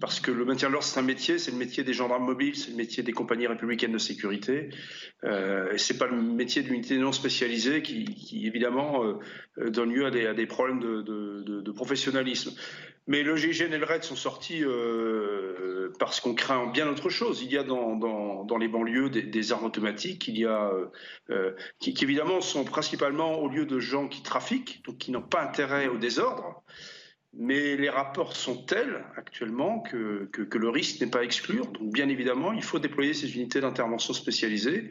parce 0.00 0.20
que 0.20 0.30
le 0.30 0.44
maintien 0.44 0.68
de 0.68 0.74
l'ordre, 0.74 0.86
c'est 0.86 1.00
un 1.00 1.04
métier, 1.04 1.38
c'est 1.38 1.50
le 1.50 1.56
métier 1.56 1.82
des 1.82 1.94
gendarmes 1.94 2.26
mobiles, 2.26 2.56
c'est 2.56 2.70
le 2.70 2.76
métier 2.76 3.02
des 3.02 3.12
compagnies 3.12 3.46
républicaines 3.46 3.92
de 3.92 3.98
sécurité. 3.98 4.68
Euh, 5.24 5.72
et 5.72 5.78
c'est 5.78 5.96
pas 5.96 6.06
le 6.06 6.20
métier 6.20 6.62
d'unité 6.62 6.98
non 6.98 7.12
spécialisée 7.12 7.80
qui, 7.82 8.04
qui 8.04 8.46
évidemment, 8.46 9.02
euh, 9.04 9.70
donne 9.70 9.94
lieu 9.94 10.04
à 10.04 10.10
des, 10.10 10.26
à 10.26 10.34
des 10.34 10.46
problèmes 10.46 10.80
de, 10.80 11.00
de, 11.00 11.60
de 11.62 11.72
professionnalisme. 11.72 12.52
Mais 13.06 13.22
le 13.22 13.34
GIGN 13.34 13.72
et 13.72 13.78
le 13.78 13.84
RAID 13.84 14.04
sont 14.04 14.16
sortis 14.16 14.62
euh, 14.62 15.92
parce 15.98 16.20
qu'on 16.20 16.34
craint 16.34 16.66
bien 16.66 16.88
autre 16.88 17.08
chose. 17.08 17.42
Il 17.42 17.50
y 17.50 17.58
a 17.58 17.64
dans, 17.64 18.56
les 18.58 18.68
banlieues 18.68 19.10
des, 19.10 19.52
armes 19.52 19.64
automatiques, 19.64 20.28
il 20.28 20.38
y 20.38 20.44
a, 20.44 20.70
euh, 20.70 20.86
euh, 21.30 21.52
qui, 21.78 21.94
évidemment 22.02 22.40
sont 22.40 22.64
principalement 22.64 23.38
au 23.38 23.48
lieu 23.48 23.64
de 23.64 23.80
gens 23.80 24.06
qui 24.06 24.22
trafiquent, 24.22 24.84
donc 24.84 24.98
qui 24.98 25.10
n'ont 25.10 25.22
pas 25.22 25.42
intérêt 25.42 25.88
au 25.88 25.96
désordre. 25.96 26.62
Mais 27.32 27.76
les 27.76 27.88
rapports 27.88 28.34
sont 28.34 28.56
tels 28.64 29.04
actuellement 29.16 29.80
que, 29.80 30.28
le 30.52 30.68
risque 30.68 31.00
n'est 31.00 31.10
pas 31.10 31.20
à 31.20 31.22
exclure. 31.22 31.66
Donc 31.68 31.92
bien 31.92 32.08
évidemment, 32.08 32.52
il 32.52 32.62
faut 32.62 32.80
déployer 32.80 33.14
ces 33.14 33.34
unités 33.36 33.60
d'intervention 33.60 34.12
spécialisées 34.12 34.90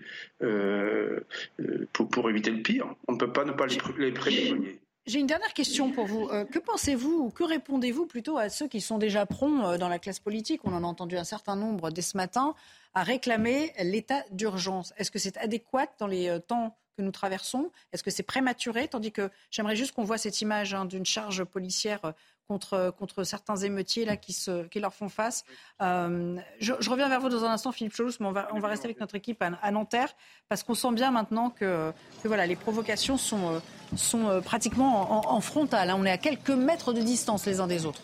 pour, 1.93 2.29
éviter 2.29 2.51
le 2.51 2.61
pire. 2.61 2.95
On 3.07 3.13
ne 3.13 3.17
peut 3.17 3.33
pas 3.33 3.43
ne 3.43 3.51
pas 3.51 3.67
les, 3.67 3.77
les. 3.97 4.79
J'ai 5.09 5.17
une 5.17 5.25
dernière 5.25 5.55
question 5.55 5.91
pour 5.91 6.05
vous. 6.05 6.29
Euh, 6.29 6.45
que 6.45 6.59
pensez-vous 6.59 7.13
ou 7.13 7.29
que 7.31 7.43
répondez-vous 7.43 8.05
plutôt 8.05 8.37
à 8.37 8.47
ceux 8.49 8.67
qui 8.67 8.79
sont 8.79 8.99
déjà 8.99 9.25
prompts 9.25 9.65
euh, 9.65 9.77
dans 9.79 9.89
la 9.89 9.97
classe 9.97 10.19
politique? 10.19 10.61
On 10.65 10.71
en 10.71 10.83
a 10.83 10.85
entendu 10.87 11.17
un 11.17 11.23
certain 11.23 11.55
nombre 11.55 11.89
dès 11.89 12.03
ce 12.03 12.15
matin 12.15 12.53
à 12.93 13.01
réclamer 13.01 13.73
l'état 13.81 14.23
d'urgence. 14.29 14.93
Est-ce 14.97 15.09
que 15.09 15.17
c'est 15.17 15.35
adéquat 15.37 15.87
dans 15.97 16.05
les 16.05 16.27
euh, 16.27 16.37
temps 16.37 16.77
que 16.95 17.01
nous 17.01 17.09
traversons? 17.09 17.71
Est-ce 17.91 18.03
que 18.03 18.11
c'est 18.11 18.21
prématuré? 18.21 18.87
Tandis 18.87 19.11
que 19.11 19.31
j'aimerais 19.49 19.75
juste 19.75 19.93
qu'on 19.93 20.03
voit 20.03 20.19
cette 20.19 20.41
image 20.41 20.75
hein, 20.75 20.85
d'une 20.85 21.07
charge 21.07 21.43
policière 21.43 22.13
contre, 22.49 22.91
contre 22.97 23.23
certains 23.23 23.57
émeutiers 23.57 24.05
là, 24.05 24.17
qui, 24.17 24.33
se, 24.33 24.65
qui 24.67 24.79
leur 24.79 24.93
font 24.93 25.07
face. 25.07 25.43
Euh, 25.81 26.35
je, 26.59 26.73
je, 26.79 26.89
reviens 26.89 27.07
vers 27.07 27.21
vous 27.21 27.29
dans 27.29 27.45
un 27.45 27.51
instant, 27.51 27.71
Philippe 27.71 27.95
Cholous, 27.95 28.13
mais 28.19 28.25
on 28.25 28.31
va, 28.31 28.49
on 28.51 28.59
va 28.59 28.67
rester 28.67 28.87
avec 28.87 28.99
notre 28.99 29.13
équipe 29.15 29.41
à, 29.41 29.51
à 29.61 29.71
Nanterre, 29.71 30.15
parce 30.49 30.63
qu'on 30.63 30.73
sent 30.73 30.91
bien 30.93 31.11
maintenant 31.11 31.51
que, 31.51 31.91
que, 32.23 32.27
voilà, 32.27 32.47
les 32.47 32.55
provocations 32.55 33.17
sont, 33.17 33.53
euh, 33.53 33.59
sont 33.95 34.27
euh, 34.27 34.41
pratiquement 34.41 35.29
en, 35.29 35.35
en 35.35 35.41
frontale. 35.41 35.91
Hein. 35.91 35.97
On 35.99 36.05
est 36.05 36.11
à 36.11 36.17
quelques 36.17 36.49
mètres 36.49 36.91
de 36.91 37.01
distance 37.01 37.45
les 37.45 37.59
uns 37.59 37.67
des 37.67 37.85
autres. 37.85 38.01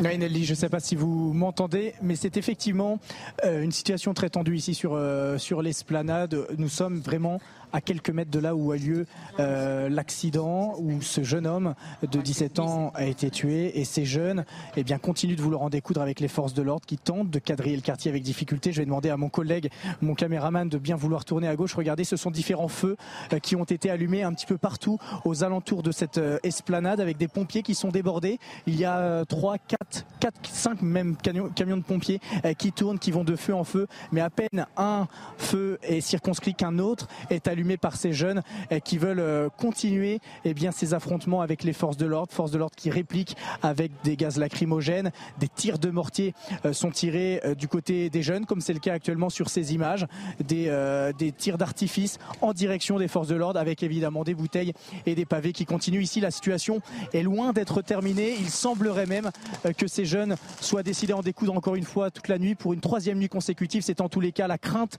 Nelly, 0.00 0.44
je 0.44 0.52
ne 0.52 0.56
sais 0.56 0.68
pas 0.68 0.80
si 0.80 0.94
vous 0.94 1.32
m'entendez, 1.32 1.94
mais 2.02 2.16
c'est 2.16 2.36
effectivement 2.36 2.98
euh, 3.44 3.62
une 3.62 3.72
situation 3.72 4.12
très 4.14 4.28
tendue 4.28 4.56
ici 4.56 4.74
sur, 4.74 4.92
euh, 4.94 5.38
sur 5.38 5.62
l'esplanade. 5.62 6.46
Nous 6.58 6.68
sommes 6.68 7.00
vraiment 7.00 7.40
à 7.76 7.82
quelques 7.82 8.08
mètres 8.08 8.30
de 8.30 8.38
là 8.38 8.56
où 8.56 8.72
a 8.72 8.78
lieu 8.78 9.04
euh, 9.38 9.90
l'accident, 9.90 10.76
où 10.78 11.02
ce 11.02 11.22
jeune 11.22 11.46
homme 11.46 11.74
de 12.10 12.22
17 12.22 12.58
ans 12.58 12.90
a 12.94 13.04
été 13.04 13.30
tué. 13.30 13.78
Et 13.78 13.84
ces 13.84 14.06
jeunes 14.06 14.46
eh 14.78 14.82
bien, 14.82 14.96
continuent 14.96 15.36
de 15.36 15.42
vouloir 15.42 15.60
en 15.60 15.68
découdre 15.68 16.00
avec 16.00 16.20
les 16.20 16.28
forces 16.28 16.54
de 16.54 16.62
l'ordre 16.62 16.86
qui 16.86 16.96
tentent 16.96 17.28
de 17.28 17.38
quadriller 17.38 17.76
le 17.76 17.82
quartier 17.82 18.10
avec 18.10 18.22
difficulté. 18.22 18.72
Je 18.72 18.78
vais 18.78 18.86
demander 18.86 19.10
à 19.10 19.18
mon 19.18 19.28
collègue, 19.28 19.68
mon 20.00 20.14
caméraman, 20.14 20.70
de 20.70 20.78
bien 20.78 20.96
vouloir 20.96 21.26
tourner 21.26 21.48
à 21.48 21.54
gauche. 21.54 21.74
Regardez, 21.74 22.04
ce 22.04 22.16
sont 22.16 22.30
différents 22.30 22.68
feux 22.68 22.96
euh, 23.34 23.40
qui 23.40 23.56
ont 23.56 23.64
été 23.64 23.90
allumés 23.90 24.22
un 24.22 24.32
petit 24.32 24.46
peu 24.46 24.56
partout 24.56 24.98
aux 25.26 25.44
alentours 25.44 25.82
de 25.82 25.92
cette 25.92 26.16
euh, 26.16 26.38
esplanade 26.44 26.98
avec 26.98 27.18
des 27.18 27.28
pompiers 27.28 27.62
qui 27.62 27.74
sont 27.74 27.90
débordés. 27.90 28.38
Il 28.66 28.76
y 28.76 28.86
a 28.86 29.26
3, 29.26 29.58
4, 29.58 30.06
4 30.20 30.34
5 30.50 30.80
même 30.80 31.14
camions, 31.14 31.50
camions 31.50 31.76
de 31.76 31.82
pompiers 31.82 32.20
qui 32.56 32.72
tournent, 32.72 32.98
qui 32.98 33.10
vont 33.10 33.24
de 33.24 33.36
feu 33.36 33.54
en 33.54 33.64
feu. 33.64 33.86
Mais 34.12 34.22
à 34.22 34.30
peine 34.30 34.66
un 34.78 35.08
feu 35.36 35.78
est 35.82 36.00
circonscrit 36.00 36.54
qu'un 36.54 36.78
autre 36.78 37.06
est 37.28 37.48
allumé 37.48 37.65
par 37.76 37.96
ces 37.96 38.12
jeunes 38.12 38.42
eh, 38.70 38.80
qui 38.80 38.98
veulent 38.98 39.18
euh, 39.18 39.48
continuer 39.48 40.20
eh 40.44 40.54
bien, 40.54 40.70
ces 40.70 40.94
affrontements 40.94 41.40
avec 41.40 41.64
les 41.64 41.72
forces 41.72 41.96
de 41.96 42.06
l'ordre, 42.06 42.32
forces 42.32 42.52
de 42.52 42.58
l'ordre 42.58 42.76
qui 42.76 42.90
répliquent 42.90 43.36
avec 43.62 43.90
des 44.04 44.16
gaz 44.16 44.38
lacrymogènes, 44.38 45.10
des 45.40 45.48
tirs 45.48 45.80
de 45.80 45.90
mortier 45.90 46.34
euh, 46.64 46.72
sont 46.72 46.92
tirés 46.92 47.40
euh, 47.44 47.54
du 47.56 47.66
côté 47.66 48.08
des 48.10 48.22
jeunes, 48.22 48.46
comme 48.46 48.60
c'est 48.60 48.72
le 48.72 48.78
cas 48.78 48.92
actuellement 48.92 49.30
sur 49.30 49.48
ces 49.48 49.74
images, 49.74 50.06
des, 50.44 50.70
des 51.18 51.32
tirs 51.32 51.58
d'artifice 51.58 52.18
en 52.40 52.52
direction 52.52 52.98
des 52.98 53.08
forces 53.08 53.28
de 53.28 53.34
l'ordre, 53.34 53.58
avec 53.58 53.82
évidemment 53.82 54.22
des 54.22 54.34
bouteilles 54.34 54.72
et 55.06 55.14
des 55.14 55.24
pavés 55.24 55.52
qui 55.52 55.64
continuent. 55.64 56.02
Ici, 56.02 56.20
la 56.20 56.30
situation 56.30 56.80
est 57.12 57.22
loin 57.22 57.52
d'être 57.52 57.82
terminée. 57.82 58.36
Il 58.38 58.50
semblerait 58.50 59.06
même 59.06 59.30
que 59.78 59.86
ces 59.86 60.04
jeunes 60.04 60.36
soient 60.60 60.82
décidés 60.82 61.14
en 61.14 61.22
découdre 61.22 61.56
encore 61.56 61.74
une 61.74 61.84
fois 61.84 62.10
toute 62.10 62.28
la 62.28 62.38
nuit 62.38 62.54
pour 62.54 62.74
une 62.74 62.80
troisième 62.80 63.18
nuit 63.18 63.28
consécutive. 63.28 63.82
C'est 63.82 64.00
en 64.00 64.08
tous 64.08 64.20
les 64.20 64.32
cas 64.32 64.46
la 64.46 64.58
crainte 64.58 64.98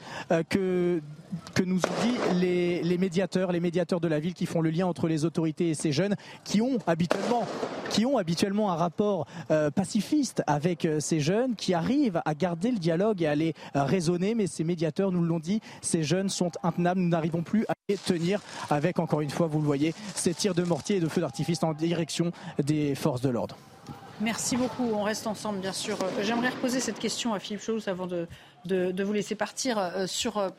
que, 0.50 1.02
que 1.54 1.64
nous 1.64 1.78
ont 1.78 2.04
dit 2.04 2.16
les 2.84 2.98
médiateurs, 2.98 3.52
les 3.52 3.60
médiateurs 3.60 4.00
de 4.00 4.08
la 4.08 4.20
ville 4.20 4.34
qui 4.34 4.46
font 4.46 4.62
le 4.62 4.70
lien 4.70 4.88
entre 4.88 5.08
les 5.08 5.26
autorités 5.26 5.70
et 5.70 5.74
ces 5.74 5.92
jeunes 5.92 6.16
qui 6.44 6.62
ont 6.62 6.78
habituellement, 6.88 7.46
qui 7.90 8.06
ont 8.06 8.18
habituellement 8.18 8.72
un 8.72 8.76
rapport 8.76 9.28
euh, 9.52 9.70
pacifiste 9.72 10.44
avec 10.48 10.86
euh, 10.86 11.00
ces 11.00 11.20
jeunes, 11.20 11.56
qui 11.56 11.74
arrivent 11.74 12.22
à 12.26 12.34
garder 12.34 12.72
le 12.72 12.78
dialogue 12.78 13.22
et 13.22 13.28
à 13.28 13.36
les 13.36 13.54
euh, 13.76 13.84
raisonner. 13.84 14.36
Mais 14.36 14.48
ces 14.48 14.64
médiateurs 14.64 15.12
nous 15.12 15.24
l'ont 15.24 15.40
dit, 15.40 15.62
ces 15.82 16.04
jeunes 16.04 16.30
sont 16.30 16.52
intenables. 16.64 17.02
Nous 17.02 17.10
n'arrivons 17.10 17.44
plus 17.44 17.66
à 17.68 17.74
les 17.90 17.98
tenir 17.98 18.42
avec, 18.70 19.00
encore 19.00 19.22
une 19.22 19.30
fois, 19.30 19.48
vous 19.48 19.60
le 19.60 19.66
voyez, 19.66 19.94
ces 20.16 20.34
tirs 20.34 20.54
de 20.54 20.64
mortier 20.64 20.98
et 20.98 21.00
de 21.00 21.08
feux 21.08 21.22
d'artifice 21.22 21.64
en 21.64 21.74
direction 21.74 22.32
des 22.64 22.96
forces 22.96 23.22
de 23.22 23.30
l'ordre. 23.30 23.58
Merci 24.20 24.58
beaucoup. 24.58 24.90
On 24.94 25.04
reste 25.04 25.28
ensemble, 25.28 25.60
bien 25.60 25.74
sûr. 25.74 25.98
J'aimerais 26.22 26.50
reposer 26.50 26.80
cette 26.80 26.98
question 26.98 27.34
à 27.34 27.40
Philippe 27.40 27.62
Chaus 27.62 27.88
avant 27.88 28.08
de, 28.08 28.28
de, 28.66 28.92
de, 28.92 29.04
vous 29.04 29.14
laisser 29.14 29.36
partir 29.36 29.92
sur 30.08 30.52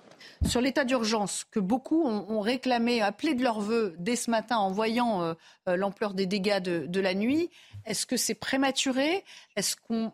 sur 0.47 0.61
l'état 0.61 0.85
d'urgence 0.85 1.45
que 1.51 1.61
beaucoup 1.61 2.03
ont, 2.03 2.41
réclamé, 2.41 3.01
appelé 3.01 3.35
de 3.35 3.43
leur 3.43 3.61
vœu 3.61 3.95
dès 3.99 4.17
ce 4.17 4.31
matin 4.31 4.57
en 4.57 4.71
voyant 4.71 5.23
euh, 5.23 5.35
euh, 5.69 5.77
l'ampleur 5.77 6.15
des 6.15 6.27
dégâts 6.27 6.61
de, 6.61 7.01
la 7.01 7.15
nuit, 7.15 7.51
est-ce 7.85 8.07
que 8.07 8.17
c'est 8.17 8.35
prématuré? 8.35 9.25
Est-ce 9.57 9.77
qu'on 9.77 10.13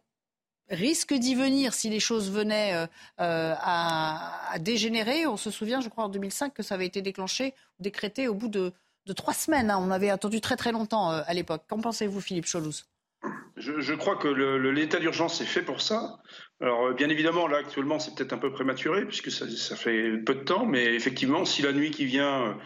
risque 0.70 1.14
d'y 1.14 1.34
venir 1.34 1.74
si 1.74 1.90
les 1.90 2.00
choses 2.00 2.30
venaient 2.30 2.86
euh, 3.20 3.54
à, 3.58 4.56
dégénérer? 4.60 5.26
On 5.26 5.36
se 5.36 5.50
souvient, 5.50 5.80
je 5.80 5.88
crois, 5.88 6.04
en 6.04 6.08
2005 6.08 6.54
que 6.54 6.62
ça 6.62 6.74
avait 6.74 6.86
été 6.86 7.02
déclenché, 7.02 7.54
décrété 7.80 8.28
au 8.28 8.34
bout 8.34 8.48
de, 8.48 8.72
trois 9.14 9.34
semaines. 9.34 9.70
Hein. 9.70 9.78
On 9.80 9.90
avait 9.90 10.10
attendu 10.10 10.40
très 10.40 10.56
très 10.56 10.72
longtemps 10.72 11.10
à 11.10 11.34
l'époque. 11.34 11.64
Qu'en 11.68 11.80
pensez-vous, 11.80 12.20
Philippe 12.20 12.46
Cholous 12.46 12.84
je, 13.56 13.94
crois 13.94 14.16
que 14.16 14.28
l'état 14.28 14.98
d'urgence 14.98 15.40
est 15.40 15.46
fait 15.46 15.62
pour 15.62 15.80
ça. 15.80 16.18
Alors, 16.60 16.86
euh, 16.86 16.92
bien 16.92 17.08
évidemment, 17.08 17.46
là, 17.46 17.58
actuellement, 17.58 17.98
c'est 17.98 18.14
peut-être 18.14 18.32
un 18.32 18.38
peu 18.38 18.52
prématuré, 18.52 19.06
puisque 19.06 19.30
ça, 19.30 19.76
fait 19.76 20.18
peu 20.24 20.34
de 20.34 20.44
temps, 20.44 20.66
mais 20.66 20.94
effectivement, 20.94 21.44
si 21.44 21.62
la 21.62 21.72
nuit 21.72 21.90
qui 21.90 22.04
vient 22.04 22.58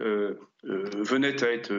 euh, 0.00 0.34
venait 0.64 1.42
à 1.44 1.50
être 1.50 1.72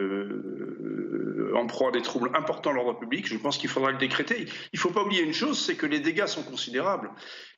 en 1.56 1.68
proie 1.68 1.90
à 1.90 1.92
des 1.92 2.02
troubles 2.02 2.32
importants 2.36 2.72
à 2.72 2.74
l'ordre 2.74 3.00
public, 3.00 3.28
je 3.28 3.38
pense 3.38 3.58
qu'il 3.58 3.70
faudra 3.70 3.92
le 3.92 3.98
décréter. 3.98 4.46
Il 4.74 4.76
ne 4.76 4.80
faut 4.80 4.92
pas 4.92 5.04
oublier 5.04 5.24
une 5.24 5.34
chose, 5.34 5.60
c'est 5.60 5.76
que 5.76 5.86
les 5.86 6.00
dégâts 6.00 6.28
sont 6.28 6.44
considérables. 6.44 7.12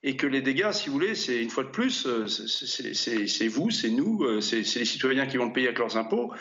Et 0.03 0.15
que 0.15 0.27
les 0.27 0.41
dégâts, 0.41 0.71
si 0.71 0.87
vous 0.87 0.93
voulez, 0.93 1.15
c'est 1.15 1.41
une 1.41 1.49
fois 1.49 1.63
de 1.63 1.69
plus, 1.69 2.07
c'est 2.27 3.47
vous, 3.47 3.71
c'est 3.71 3.89
nous, 3.89 4.41
c'est 4.41 4.57
les 4.57 4.85
citoyens 4.85 5.25
qui 5.25 5.37
vont 5.37 5.47
le 5.47 5.53
payer 5.53 5.67
avec 5.67 5.79
leurs 5.79 5.97
impôts. 5.97 6.31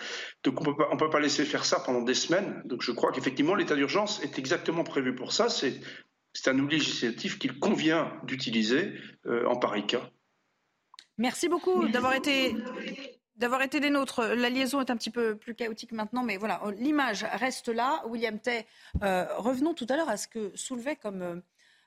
Donc 0.45 0.61
on 0.61 0.95
ne 0.95 0.99
peut 0.99 1.11
pas 1.11 1.21
laisser 1.21 1.45
faire 1.45 1.65
ça 1.65 1.81
pendant 1.81 2.03
des 2.03 2.15
semaines. 2.15 2.63
Donc 2.67 2.83
je 2.83 2.93
crois 2.93 3.13
qu'effectivement, 3.13 3.55
l'état 3.55 3.75
d'urgence 3.75 4.23
est 4.23 4.39
exactement 4.39 4.85
prévu 4.85 5.15
pour 5.15 5.33
ça. 5.33 5.49
C'est 5.49 5.81
un 6.47 6.59
outil 6.59 6.77
législatif 6.77 7.39
qu'il 7.39 7.59
convient 7.59 8.13
d'utiliser 8.25 8.93
euh, 9.27 9.47
en 9.47 9.57
pareil 9.57 9.87
cas. 9.87 10.11
Merci 11.19 11.49
beaucoup 11.49 11.89
d'avoir 11.89 12.15
été 12.15 12.55
d'avoir 13.37 13.63
été 13.63 13.81
des 13.81 13.91
nôtres. 13.91 14.23
La 14.23 14.51
liaison 14.51 14.81
est 14.81 14.91
un 14.91 14.97
petit 14.97 15.11
peu 15.11 15.37
plus 15.37 15.55
chaotique 15.55 15.93
maintenant, 15.93 16.23
mais 16.23 16.37
voilà, 16.37 16.61
l'image 16.77 17.25
reste 17.33 17.69
là. 17.69 18.03
William 18.07 18.39
Tay, 18.39 18.67
euh, 19.03 19.27
revenons 19.37 19.75
tout 19.75 19.87
à 19.89 19.97
l'heure 19.97 20.09
à 20.09 20.17
ce 20.17 20.29
que 20.29 20.53
soulevait 20.55 20.97
comme... 20.97 21.23
Euh, 21.23 21.37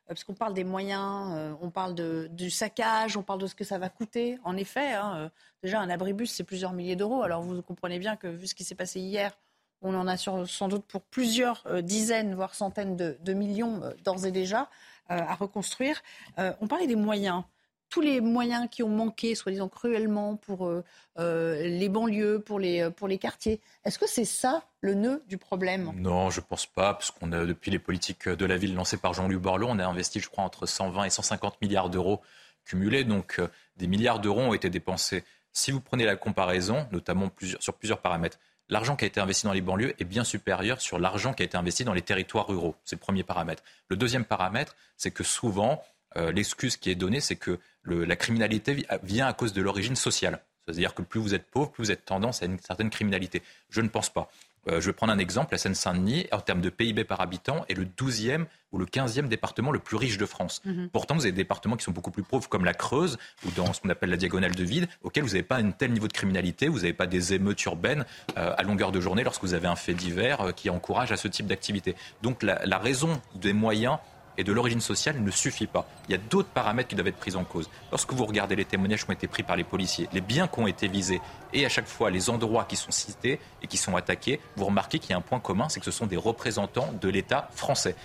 parce 0.08 0.24
qu'on 0.24 0.34
parle 0.34 0.56
des 0.56 0.64
moyens, 0.64 1.56
on 1.62 1.70
parle 1.70 1.94
du 2.32 2.50
saccage, 2.50 3.16
on 3.16 3.22
parle 3.22 3.42
de 3.42 3.46
ce 3.46 3.54
que 3.54 3.64
ça 3.64 3.78
va 3.78 3.90
coûter. 3.90 4.40
En 4.44 4.58
effet, 4.58 4.94
hein, 4.94 5.30
déjà 5.62 5.80
un 5.80 5.90
abribus, 5.92 6.32
c'est 6.32 6.44
plusieurs 6.44 6.74
milliers 6.74 6.96
d'euros. 6.96 7.22
Alors 7.22 7.44
vous 7.44 7.62
comprenez 7.62 8.00
bien 8.00 8.16
que 8.16 8.26
vu 8.26 8.48
ce 8.48 8.56
qui 8.56 8.64
s'est 8.64 8.74
passé 8.74 9.00
hier, 9.00 9.38
on 9.82 9.96
en 9.96 10.08
a 10.08 10.18
sans 10.18 10.68
doute 10.68 10.86
pour 10.86 11.02
plusieurs 11.02 11.64
euh, 11.68 11.82
dizaines, 11.82 12.36
voire 12.36 12.54
centaines 12.54 12.96
de, 12.98 13.34
millions 13.34 13.82
euh, 13.84 13.94
d'ores 14.04 14.26
et 14.26 14.32
déjà 14.32 14.70
euh, 15.12 15.20
à 15.20 15.36
reconstruire. 15.36 16.02
on 16.38 16.68
parlait 16.68 16.88
des 16.88 16.96
moyens 16.96 17.44
tous 17.90 18.02
les 18.02 18.22
moyens 18.22 18.68
qui 18.70 18.84
ont 18.84 18.90
manqué, 18.90 19.36
soi-disant 19.36 19.68
cruellement, 19.68 20.36
pour 20.36 20.72
les 21.18 21.90
banlieues, 21.90 22.40
pour 22.40 22.60
les, 22.60 22.90
pour 22.92 23.08
les 23.08 23.18
quartiers. 23.18 23.60
Est-ce 23.84 24.00
que 24.00 24.08
c'est 24.08 24.26
ça 24.26 24.64
le 24.82 24.94
nœud 24.94 25.24
du 25.28 25.38
problème? 25.38 25.92
Non, 25.96 26.30
je 26.30 26.40
pense 26.40 26.66
pas, 26.66 26.94
parce 26.94 27.12
qu'on 27.12 27.32
a, 27.32 27.46
depuis 27.46 27.72
les 27.72 27.80
politiques 27.80 28.30
de 28.30 28.46
la 28.46 28.58
ville 28.58 28.76
lancées 28.76 28.98
par 28.98 29.14
Jean-Luc 29.14 29.40
Borloo, 29.42 29.68
on 29.68 29.80
a 29.80 29.86
investi, 29.86 30.20
je 30.20 30.30
crois, 30.30 30.44
entre 30.44 30.66
120 30.66 31.06
et 31.06 31.10
150 31.10 31.62
milliards 31.62 31.90
d'euros 31.90 32.22
cumulés. 32.66 33.04
Donc, 33.04 33.42
des 33.78 33.88
milliards 33.88 34.20
d'euros 34.20 34.42
ont 34.42 34.54
été 34.54 34.70
dépensés 34.70 35.24
Si 35.52 35.72
vous 35.72 35.82
prenez 35.82 36.06
la 36.06 36.16
comparaison, 36.16 36.88
notamment 36.92 37.32
sur 37.60 37.74
plusieurs 37.74 38.00
paramètres, 38.00 38.38
l'argent 38.70 38.96
qui 38.96 39.06
a 39.06 39.08
été 39.08 39.20
investi 39.20 39.46
dans 39.46 39.54
les 39.54 39.62
banlieues 39.62 39.96
est 40.00 40.06
bien 40.06 40.24
supérieur 40.24 40.80
sur 40.80 41.00
l'argent 41.00 41.34
qui 41.34 41.44
a 41.44 41.46
été 41.46 41.58
investi 41.58 41.84
dans 41.84 41.94
les 41.94 42.02
territoires 42.02 42.48
ruraux. 42.48 42.76
C'est 42.86 42.96
le 42.96 43.00
premier 43.00 43.24
paramètre. 43.24 43.64
Le 43.90 43.96
deuxième 43.96 44.26
paramètre, 44.26 44.76
c'est 44.96 45.12
que 45.12 45.24
souvent, 45.24 45.84
euh, 46.18 46.32
l'excuse 46.32 46.78
qui 46.78 46.92
est 46.92 46.96
donnée, 46.96 47.20
c'est 47.20 47.36
que 47.36 47.60
la 47.86 48.16
criminalité 48.16 48.86
vient 49.04 49.28
à 49.28 49.34
cause 49.34 49.54
de 49.54 49.62
l'origine 49.62 49.96
sociale. 49.96 50.42
C'est-à-dire 50.66 50.94
que 50.94 51.02
plus 51.02 51.20
vous 51.20 51.34
êtes 51.34 51.50
pauvre, 51.50 51.72
plus 51.72 51.86
vous 51.86 51.92
êtes 51.92 52.06
tendance 52.06 52.44
à 52.44 52.46
une 52.46 52.60
certaine 52.60 52.90
criminalité. 52.92 53.42
Je 53.70 53.82
ne 53.82 53.88
pense 53.88 54.10
pas. 54.10 54.30
Euh, 54.68 54.82
je 54.82 54.88
vais 54.88 54.94
prendre 54.94 55.12
un 55.12 55.18
exemple. 55.18 55.54
La 55.54 55.58
Seine-Saint-Denis, 55.58 56.28
en 56.32 56.42
termes 56.42 56.62
de 56.62 56.70
PIB 56.70 57.06
par 57.06 57.22
habitant, 57.22 57.66
est 57.70 57.74
le 57.74 57.86
12e 57.86 58.46
ou 58.72 58.78
le 58.78 58.86
15e 58.86 59.28
département 59.28 59.72
le 59.72 59.80
plus 59.80 59.98
riche 59.98 60.18
de 60.18 60.26
France. 60.26 60.62
Mhm. 60.66 60.90
Pourtant, 60.90 61.16
vous 61.16 61.22
avez 61.22 61.32
des 61.32 61.38
départements 61.38 61.76
qui 61.76 61.84
sont 61.84 61.92
beaucoup 61.92 62.12
plus 62.12 62.22
pauvres, 62.24 62.48
comme 62.48 62.66
la 62.66 62.74
Creuse, 62.74 63.18
ou 63.46 63.52
dans 63.56 63.74
ce 63.74 63.82
qu'on 63.82 63.90
appelle 63.90 64.12
la 64.12 64.18
diagonale 64.18 64.54
de 64.54 64.64
vide, 64.64 64.88
auquel 65.02 65.24
vous 65.24 65.30
n'avez 65.30 65.44
pas 65.44 65.58
un 65.58 65.72
tel 65.72 65.92
niveau 65.92 66.08
de 66.08 66.14
criminalité, 66.14 66.68
vous 66.68 66.80
n'avez 66.80 66.94
pas 66.94 67.08
des 67.08 67.34
émeutes 67.34 67.64
urbaines 67.66 68.06
euh, 68.38 68.54
à 68.56 68.62
longueur 68.64 68.92
de 68.92 69.00
journée 69.00 69.24
lorsque 69.24 69.42
vous 69.42 69.56
avez 69.56 69.68
un 69.68 69.76
fait 69.76 69.96
divers 69.96 70.42
euh, 70.42 70.52
qui 70.52 70.70
encourage 70.70 71.12
à 71.12 71.18
ce 71.18 71.28
type 71.28 71.48
d'activité. 71.48 71.96
Donc 72.22 72.44
la 72.44 72.78
raison 72.78 73.22
des 73.36 73.54
moyens 73.54 73.98
et 74.40 74.44
de 74.46 74.54
l'origine 74.54 74.80
sociale 74.80 75.22
ne 75.22 75.32
suffit 75.32 75.68
pas. 75.68 75.86
Il 76.08 76.14
y 76.14 76.16
a 76.16 76.18
d'autres 76.18 76.48
paramètres 76.48 76.88
qui 76.88 76.96
doivent 76.96 77.10
être 77.10 77.18
pris 77.18 77.36
en 77.36 77.44
cause. 77.44 77.70
Lorsque 77.92 78.14
vous 78.14 78.26
regardez 78.26 78.56
les 78.56 78.64
témoignages 78.64 79.04
qui 79.04 79.10
ont 79.10 79.14
été 79.14 79.28
pris 79.28 79.44
par 79.44 79.58
les 79.58 79.66
policiers, 79.66 80.08
les 80.14 80.22
biens 80.22 80.48
qui 80.48 80.60
ont 80.62 80.68
été 80.68 80.88
visés 80.88 81.20
et 81.52 81.66
à 81.66 81.70
chaque 81.70 81.88
fois 81.88 82.10
les 82.10 82.30
endroits 82.30 82.64
qui 82.64 82.78
sont 82.78 82.92
cités 82.92 83.42
et 83.62 83.68
qui 83.68 83.76
sont 83.76 83.98
attaqués, 83.98 84.40
vous 84.56 84.66
remarquez 84.66 84.98
qu'il 85.00 85.12
y 85.12 85.14
a 85.14 85.18
un 85.18 85.22
point 85.22 85.42
commun, 85.42 85.68
c'est 85.68 85.82
que 85.82 85.86
ce 85.86 85.92
sont 85.92 86.06
des 86.06 86.16
représentants 86.16 86.94
de 87.02 87.10
l'État 87.10 87.50
français, 87.54 87.96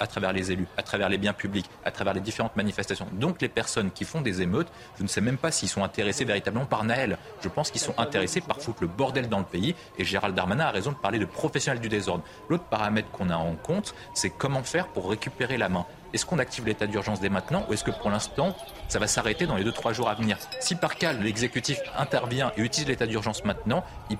à 0.00 0.06
travers 0.08 0.32
les 0.32 0.50
élus, 0.50 0.66
à 0.76 0.82
travers 0.82 1.08
les 1.08 1.16
biens 1.16 1.32
publics, 1.32 1.70
à 1.84 1.92
travers 1.92 2.12
les 2.12 2.20
différentes 2.20 2.56
manifestations. 2.56 3.06
Donc 3.12 3.40
les 3.40 3.48
personnes 3.48 3.92
qui 3.92 4.04
font 4.04 4.20
des 4.20 4.42
émeutes, 4.42 4.68
je 4.98 5.04
ne 5.04 5.08
sais 5.08 5.20
même 5.20 5.38
pas 5.38 5.52
s'ils 5.52 5.68
sont 5.68 5.84
intéressés 5.84 6.24
véritablement 6.24 6.66
par 6.66 6.82
Naël. 6.82 7.18
Je 7.40 7.48
pense 7.48 7.70
qu'ils 7.70 7.80
sont 7.80 7.94
intéressés 7.98 8.40
par 8.40 8.60
foutre 8.60 8.78
le 8.80 8.88
bordel 8.88 9.28
dans 9.28 9.38
le 9.38 9.44
pays 9.44 9.76
et 9.96 10.04
Gérald 10.04 10.34
Darmanin 10.34 10.64
a 10.64 10.70
raison 10.72 10.90
de 10.90 10.96
parler 10.96 11.20
de 11.20 11.24
professionnels 11.24 11.80
du 11.80 11.88
désordre. 11.88 12.24
L'autre 12.48 12.64
paramètre 12.64 13.10
qu'on 13.10 13.30
a 13.30 13.36
en 13.36 13.54
compte, 13.54 13.94
c'est 14.12 14.30
comment 14.30 14.64
faire 14.64 14.88
pour 14.88 15.08
récupérer 15.08 15.56
la 15.56 15.68
main. 15.68 15.83
Est-ce 16.14 16.24
qu'on 16.24 16.38
active 16.38 16.64
l'état 16.64 16.86
d'urgence 16.86 17.18
dès 17.18 17.28
maintenant 17.28 17.66
ou 17.68 17.72
est-ce 17.72 17.82
que 17.82 17.90
pour 17.90 18.08
l'instant, 18.08 18.56
ça 18.86 19.00
va 19.00 19.08
s'arrêter 19.08 19.46
dans 19.46 19.56
les 19.56 19.64
2-3 19.64 19.92
jours 19.92 20.08
à 20.08 20.14
venir? 20.14 20.38
Si 20.60 20.76
par 20.76 20.94
cas, 20.94 21.12
l'exécutif 21.12 21.80
intervient 21.98 22.52
et 22.56 22.62
utilise 22.62 22.88
l'état 22.88 23.06
d'urgence 23.06 23.44
maintenant, 23.44 23.82
il, 24.10 24.16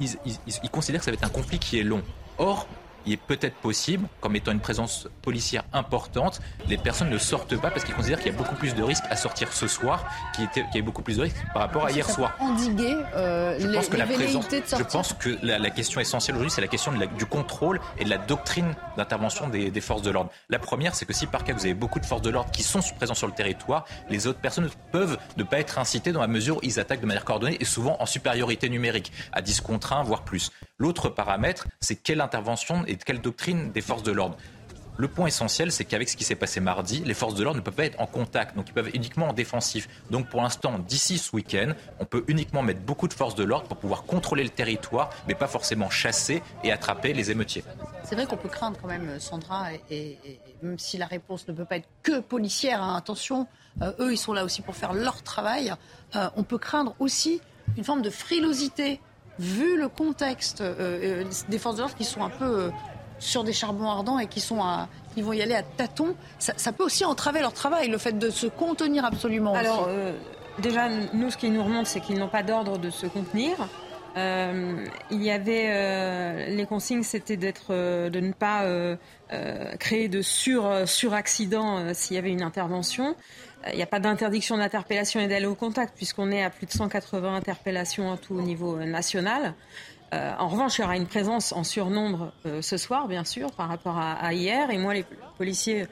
il, 0.00 0.70
considère 0.70 1.00
que 1.00 1.04
ça 1.04 1.10
va 1.10 1.16
être 1.16 1.24
un 1.24 1.28
conflit 1.28 1.58
qui 1.58 1.78
est 1.78 1.82
long. 1.82 2.02
Or, 2.38 2.66
il 3.06 3.12
est 3.12 3.16
peut-être 3.16 3.56
possible, 3.56 4.08
comme 4.20 4.36
étant 4.36 4.52
une 4.52 4.60
présence 4.60 5.08
policière 5.22 5.64
importante, 5.72 6.40
les 6.68 6.76
personnes 6.76 7.10
ne 7.10 7.18
sortent 7.18 7.56
pas 7.56 7.70
parce 7.70 7.84
qu'ils 7.84 7.94
considèrent 7.94 8.18
qu'il 8.18 8.32
y 8.32 8.34
a 8.34 8.38
beaucoup 8.38 8.54
plus 8.56 8.74
de 8.74 8.82
risques 8.82 9.04
à 9.10 9.16
sortir 9.16 9.52
ce 9.52 9.66
soir, 9.66 10.04
qu'il 10.34 10.48
y 10.74 10.78
a 10.78 10.82
beaucoup 10.82 11.02
plus 11.02 11.16
de 11.16 11.22
risques 11.22 11.36
par 11.52 11.62
rapport 11.62 11.86
à 11.86 11.90
hier 11.90 12.08
soir. 12.08 12.36
Endiguer 12.40 12.96
euh, 13.14 13.58
je 13.58 13.66
pense 13.68 13.88
que 13.88 13.96
la 13.96 14.06
présence, 14.06 14.46
Je 14.50 14.82
pense 14.82 15.12
que 15.14 15.38
la, 15.42 15.70
question 15.70 16.00
essentielle 16.00 16.36
aujourd'hui, 16.36 16.50
c'est 16.50 16.60
la 16.60 16.68
question 16.68 16.92
du 17.16 17.26
contrôle 17.26 17.80
et 17.98 18.04
de 18.04 18.10
la 18.10 18.18
doctrine 18.18 18.74
d'intervention 18.96 19.48
des, 19.48 19.80
forces 19.80 20.02
de 20.02 20.10
l'ordre. 20.10 20.30
La 20.48 20.58
première, 20.58 20.94
c'est 20.94 21.06
que 21.06 21.12
si 21.12 21.26
par 21.26 21.44
cas 21.44 21.52
vous 21.52 21.64
avez 21.64 21.74
beaucoup 21.74 22.00
de 22.00 22.06
forces 22.06 22.22
de 22.22 22.30
l'ordre 22.30 22.50
qui 22.50 22.62
sont 22.62 22.80
présents 22.96 23.14
sur 23.14 23.26
le 23.26 23.32
territoire, 23.32 23.84
les 24.10 24.26
autres 24.26 24.40
personnes 24.40 24.68
peuvent 24.90 25.18
ne 25.36 25.44
pas 25.44 25.58
être 25.58 25.78
incitées 25.78 26.12
dans 26.12 26.20
la 26.20 26.26
mesure 26.26 26.56
où 26.56 26.60
ils 26.62 26.80
attaquent 26.80 27.00
de 27.00 27.06
manière 27.06 27.24
coordonnée 27.24 27.56
et 27.60 27.64
souvent 27.64 27.96
en 28.00 28.06
supériorité 28.06 28.68
numérique, 28.68 29.12
à 29.32 29.42
10 29.42 29.60
contre 29.60 29.92
1, 29.92 30.02
voire 30.02 30.22
plus. 30.22 30.50
L'autre 30.78 31.08
paramètre, 31.08 31.66
c'est 31.80 31.96
quelle 31.96 32.20
intervention 32.20 32.84
et 32.96 33.04
quelle 33.04 33.20
doctrine 33.20 33.72
des 33.72 33.80
forces 33.80 34.02
de 34.02 34.12
l'ordre. 34.12 34.36
Le 34.98 35.08
point 35.08 35.26
essentiel, 35.26 35.72
c'est 35.72 35.84
qu'avec 35.84 36.08
ce 36.08 36.16
qui 36.16 36.24
s'est 36.24 36.36
passé 36.36 36.58
mardi, 36.58 37.02
les 37.04 37.12
forces 37.12 37.34
de 37.34 37.44
l'ordre 37.44 37.60
ne 37.60 37.62
peuvent 37.62 37.74
pas 37.74 37.84
être 37.84 38.00
en 38.00 38.06
contact, 38.06 38.56
donc 38.56 38.68
ils 38.68 38.72
peuvent 38.72 38.88
être 38.88 38.94
uniquement 38.94 39.28
en 39.28 39.32
défensif. 39.34 39.88
Donc 40.10 40.30
pour 40.30 40.40
l'instant, 40.40 40.78
d'ici 40.78 41.18
ce 41.18 41.36
week-end, 41.36 41.72
on 42.00 42.06
peut 42.06 42.24
uniquement 42.28 42.62
mettre 42.62 42.80
beaucoup 42.80 43.06
de 43.06 43.12
forces 43.12 43.34
de 43.34 43.44
l'ordre 43.44 43.68
pour 43.68 43.76
pouvoir 43.76 44.04
contrôler 44.04 44.42
le 44.42 44.48
territoire, 44.48 45.10
mais 45.28 45.34
pas 45.34 45.48
forcément 45.48 45.90
chasser 45.90 46.42
et 46.64 46.72
attraper 46.72 47.12
les 47.12 47.30
émeutiers. 47.30 47.62
C'est 48.04 48.14
vrai 48.14 48.24
qu'on 48.24 48.38
peut 48.38 48.48
craindre 48.48 48.78
quand 48.80 48.88
même, 48.88 49.20
Sandra, 49.20 49.66
et, 49.90 50.16
même 50.62 50.78
si 50.78 50.96
la 50.96 51.06
réponse 51.06 51.46
ne 51.46 51.52
peut 51.52 51.66
pas 51.66 51.76
être 51.76 51.88
que 52.02 52.20
policière, 52.20 52.82
hein, 52.82 52.96
attention, 52.96 53.46
euh, 53.82 53.92
eux, 53.98 54.12
ils 54.14 54.18
sont 54.18 54.32
là 54.32 54.44
aussi 54.44 54.62
pour 54.62 54.76
faire 54.76 54.94
leur 54.94 55.22
travail, 55.22 55.74
euh, 56.14 56.30
on 56.36 56.42
peut 56.42 56.58
craindre 56.58 56.96
aussi 57.00 57.42
une 57.76 57.84
forme 57.84 58.00
de 58.00 58.10
frilosité 58.10 59.00
vu 59.38 59.76
le 59.76 59.88
contexte 59.88 60.60
euh, 60.60 61.24
des 61.48 61.58
forces 61.58 61.76
de 61.76 61.80
l'ordre 61.80 61.96
qui 61.96 62.04
sont 62.04 62.24
un 62.24 62.30
peu 62.30 62.70
sur 63.18 63.44
des 63.44 63.52
charbons 63.52 63.90
ardents 63.90 64.18
et 64.18 64.26
qui, 64.26 64.40
sont 64.40 64.62
à, 64.62 64.88
qui 65.14 65.22
vont 65.22 65.32
y 65.32 65.42
aller 65.42 65.54
à 65.54 65.62
tâtons, 65.62 66.14
ça, 66.38 66.72
peut 66.72 66.84
aussi 66.84 67.04
entraver 67.04 67.40
leur 67.40 67.52
travail, 67.52 67.88
le 67.88 67.98
fait 67.98 68.18
de 68.18 68.30
se 68.30 68.46
contenir 68.46 69.04
absolument. 69.04 69.54
Alors, 69.54 69.86
euh, 69.88 70.12
déjà, 70.58 70.88
nous, 71.12 71.30
ce 71.30 71.36
qui 71.36 71.50
nous 71.50 71.62
remonte, 71.62 71.86
c'est 71.86 72.00
qu'ils 72.00 72.18
n'ont 72.18 72.28
pas 72.28 72.42
d'ordre 72.42 72.78
de 72.78 72.90
se 72.90 73.06
contenir. 73.06 73.56
Euh, 74.16 74.86
il 75.10 75.22
y 75.22 75.30
avait 75.30 75.66
euh, 75.68 76.46
les 76.48 76.64
consignes, 76.64 77.02
c'était 77.02 77.36
d'être, 77.36 77.72
de 77.74 78.20
ne 78.20 78.32
pas 78.32 78.64
créer 79.78 80.08
de 80.08 80.22
sur 80.22 80.86
suraccident 80.86 81.92
s'il 81.94 82.16
y 82.16 82.18
avait 82.18 82.30
une 82.30 82.42
intervention. 82.42 83.14
Il 83.72 83.76
n'y 83.76 83.82
a 83.82 83.86
pas 83.86 84.00
d'interdiction 84.00 84.56
d'interpellation 84.56 85.20
et 85.20 85.26
d'aller 85.26 85.46
au 85.46 85.54
contact 85.54 85.94
puisqu'on 85.96 86.30
est 86.30 86.42
à 86.42 86.50
plus 86.50 86.66
de 86.66 86.72
180 86.72 87.34
interpellations 87.34 88.12
à 88.12 88.16
tout 88.16 88.34
au 88.34 88.42
niveau 88.42 88.76
national. 88.78 89.54
Euh, 90.14 90.32
en 90.38 90.48
revanche, 90.48 90.78
il 90.78 90.82
y 90.82 90.84
aura 90.84 90.96
une 90.96 91.06
présence 91.06 91.52
en 91.52 91.64
surnombre 91.64 92.32
euh, 92.46 92.62
ce 92.62 92.76
soir, 92.76 93.08
bien 93.08 93.24
sûr, 93.24 93.50
par 93.52 93.68
rapport 93.68 93.98
à, 93.98 94.32
hier. 94.32 94.70
Et 94.70 94.78
moi, 94.78 94.94
les 94.94 95.04
policiers, 95.36 95.86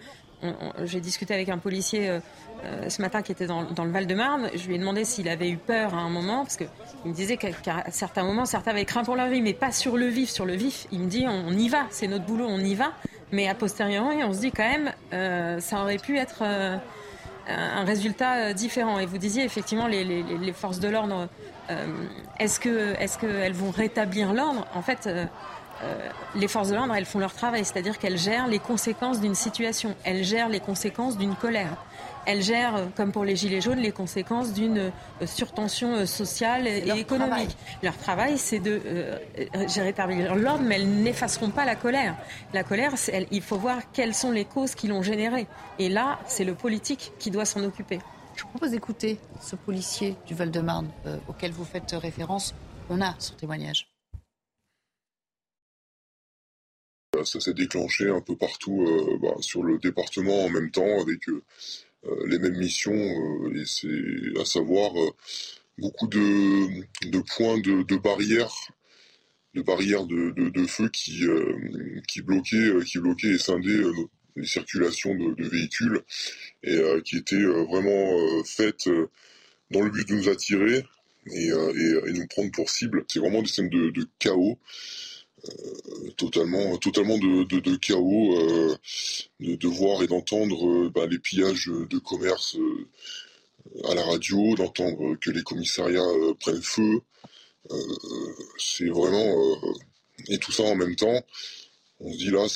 j'ai 0.84 1.00
discuté 1.00 1.34
avec 1.34 1.48
un 1.48 1.58
policier 1.58 2.08
euh, 2.08 2.88
ce 2.88 3.02
matin 3.02 3.22
qui 3.22 3.32
était 3.32 3.46
dans, 3.46 3.62
le 3.62 3.90
Val-de-Marne. 3.90 4.50
Je 4.54 4.66
lui 4.68 4.76
ai 4.76 4.78
demandé 4.78 5.04
s'il 5.04 5.28
avait 5.28 5.50
eu 5.50 5.56
peur 5.56 5.94
à 5.94 5.98
un 5.98 6.10
moment, 6.10 6.44
parce 6.44 6.56
qu'il 6.56 6.68
me 7.04 7.12
disait 7.12 7.36
qu'à 7.36 7.90
certains 7.90 8.22
moments, 8.22 8.44
certains 8.44 8.70
avaient 8.70 8.84
craint 8.84 9.04
pour 9.04 9.16
leur 9.16 9.28
vie, 9.28 9.42
mais 9.42 9.54
pas 9.54 9.72
sur 9.72 9.96
le 9.96 10.06
vif. 10.06 10.30
Sur 10.30 10.46
le 10.46 10.54
vif, 10.54 10.86
il 10.92 11.00
me 11.00 11.08
dit 11.08 11.26
on, 11.26 11.50
y 11.50 11.68
va, 11.68 11.86
c'est 11.90 12.06
notre 12.06 12.24
boulot, 12.24 12.46
on 12.48 12.60
y 12.60 12.74
va. 12.74 12.92
Mais 13.32 13.48
a 13.48 13.54
posteriori, 13.54 14.22
on 14.22 14.32
se 14.32 14.40
dit 14.40 14.52
quand 14.52 14.68
même, 14.68 15.60
ça 15.60 15.82
aurait 15.82 15.98
pu 15.98 16.18
être 16.18 16.44
un 17.48 17.84
résultat 17.84 18.52
différent. 18.52 18.98
Et 18.98 19.06
vous 19.06 19.18
disiez 19.18 19.44
effectivement, 19.44 19.86
les 19.86 20.52
forces 20.52 20.80
de 20.80 20.88
l'ordre 20.88 21.28
euh, 21.70 21.86
est-ce 22.38 22.60
que 22.60 22.94
est-ce 23.00 23.18
qu'elles 23.18 23.54
vont 23.54 23.70
rétablir 23.70 24.32
l'ordre? 24.32 24.66
En 24.74 24.82
fait. 24.82 25.06
Euh, 25.06 25.26
euh, 25.82 26.08
les 26.36 26.46
forces 26.46 26.68
de 26.68 26.76
l'ordre, 26.76 26.94
elles 26.94 27.04
font 27.04 27.18
leur 27.18 27.34
travail, 27.34 27.64
c'est-à-dire 27.64 27.98
qu'elles 27.98 28.16
gèrent 28.16 28.46
les 28.46 28.60
conséquences 28.60 29.20
d'une 29.20 29.34
situation, 29.34 29.96
elles 30.04 30.22
gèrent 30.22 30.48
les 30.48 30.60
conséquences 30.60 31.18
d'une 31.18 31.34
colère, 31.34 31.76
elles 32.26 32.42
gèrent, 32.42 32.88
comme 32.96 33.12
pour 33.12 33.24
les 33.24 33.36
Gilets 33.36 33.60
jaunes, 33.60 33.78
les 33.78 33.92
conséquences 33.92 34.52
d'une 34.52 34.90
surtension 35.24 36.06
sociale 36.06 36.66
et, 36.66 36.88
économique. 36.96 37.56
Leur 37.82 37.96
travail, 37.96 38.38
c'est 38.38 38.60
de 38.60 38.80
rétablir 39.76 40.34
l'ordre, 40.34 40.62
mais 40.64 40.76
elles 40.76 40.88
n'effaceront 40.88 41.50
pas 41.50 41.64
la 41.64 41.76
colère. 41.76 42.16
La 42.52 42.64
colère, 42.64 42.94
il 43.30 43.42
faut 43.42 43.56
voir 43.56 43.78
quelles 43.92 44.14
sont 44.14 44.30
les 44.30 44.44
causes 44.44 44.74
qui 44.74 44.88
l'ont 44.88 45.02
générée. 45.02 45.46
Et 45.78 45.88
là, 45.88 46.18
c'est 46.26 46.44
le 46.44 46.54
politique 46.54 47.12
qui 47.18 47.30
doit 47.30 47.44
s'en 47.44 47.62
occuper. 47.64 47.98
Je 48.36 48.42
vous 48.42 48.48
propose 48.48 48.70
d'écouter 48.70 49.18
ce 49.40 49.54
policier 49.54 50.16
du 50.26 50.34
Val-de-Marne 50.34 50.90
euh, 51.06 51.18
auquel 51.28 51.52
vous 51.52 51.64
faites 51.64 51.92
référence. 51.92 52.54
On 52.90 53.00
a 53.00 53.14
son 53.18 53.34
témoignage. 53.34 53.88
Euh, 57.16 57.24
ça 57.24 57.38
s'est 57.38 57.54
déclenché 57.54 58.10
un 58.10 58.20
peu 58.20 58.36
partout 58.36 58.82
euh, 58.82 59.18
bah, 59.22 59.34
sur 59.40 59.62
le 59.62 59.78
département 59.78 60.44
en 60.44 60.48
même 60.48 60.70
temps 60.72 61.00
avec 61.00 61.26
les 62.26 62.38
mêmes 62.38 62.58
missions, 62.58 62.94
et 63.54 63.64
c'est 63.64 64.40
à 64.40 64.44
savoir 64.44 64.92
beaucoup 65.78 66.06
de, 66.06 67.20
points 67.36 67.58
de, 67.58 67.96
barrières 67.96 68.54
de 69.54 69.62
barrières 69.62 70.04
de, 70.04 70.66
feu 70.66 70.88
qui, 70.88 71.24
qui, 72.08 72.22
bloquaient, 72.22 72.72
qui 72.84 72.98
bloquaient 72.98 73.34
et 73.34 73.38
scindaient 73.38 73.82
les 74.36 74.46
circulations 74.46 75.14
de, 75.14 75.48
véhicules 75.48 76.02
et 76.62 76.76
euh, 76.76 77.00
qui 77.00 77.16
étaient 77.16 77.36
euh, 77.36 77.64
vraiment 77.64 78.18
euh, 78.18 78.42
faites 78.44 78.88
dans 79.70 79.82
le 79.82 79.90
but 79.90 80.08
de 80.08 80.14
nous 80.14 80.28
attirer 80.28 80.84
et, 81.32 81.46
et, 81.48 82.12
nous 82.12 82.26
prendre 82.26 82.50
pour 82.50 82.68
cible. 82.68 83.04
C'est 83.08 83.18
vraiment 83.18 83.42
des 83.42 83.48
scènes 83.48 83.70
de, 83.70 84.06
chaos. 84.18 84.58
Totalement, 86.16 86.76
totalement 86.78 87.18
de, 87.18 87.76
chaos, 87.76 88.76
de, 89.40 89.68
voir 89.68 90.02
et 90.02 90.06
d'entendre 90.06 90.88
bah, 90.88 91.06
les 91.06 91.18
pillages 91.18 91.66
de 91.66 91.98
commerce 91.98 92.56
à 93.84 93.94
la 93.94 94.04
radio, 94.04 94.54
d'entendre 94.54 95.16
que 95.20 95.30
les 95.30 95.42
commissariats 95.42 96.02
prennent 96.40 96.62
feu. 96.62 97.00
c'est 98.58 98.88
vraiment 98.88 99.34
et 100.28 100.38
tout 100.38 100.52
ça 100.52 100.62
en 100.62 100.76
même 100.76 100.96
temps 100.96 101.24
on 102.00 102.12
se 102.12 102.18
dit 102.18 102.30
là, 102.30 102.46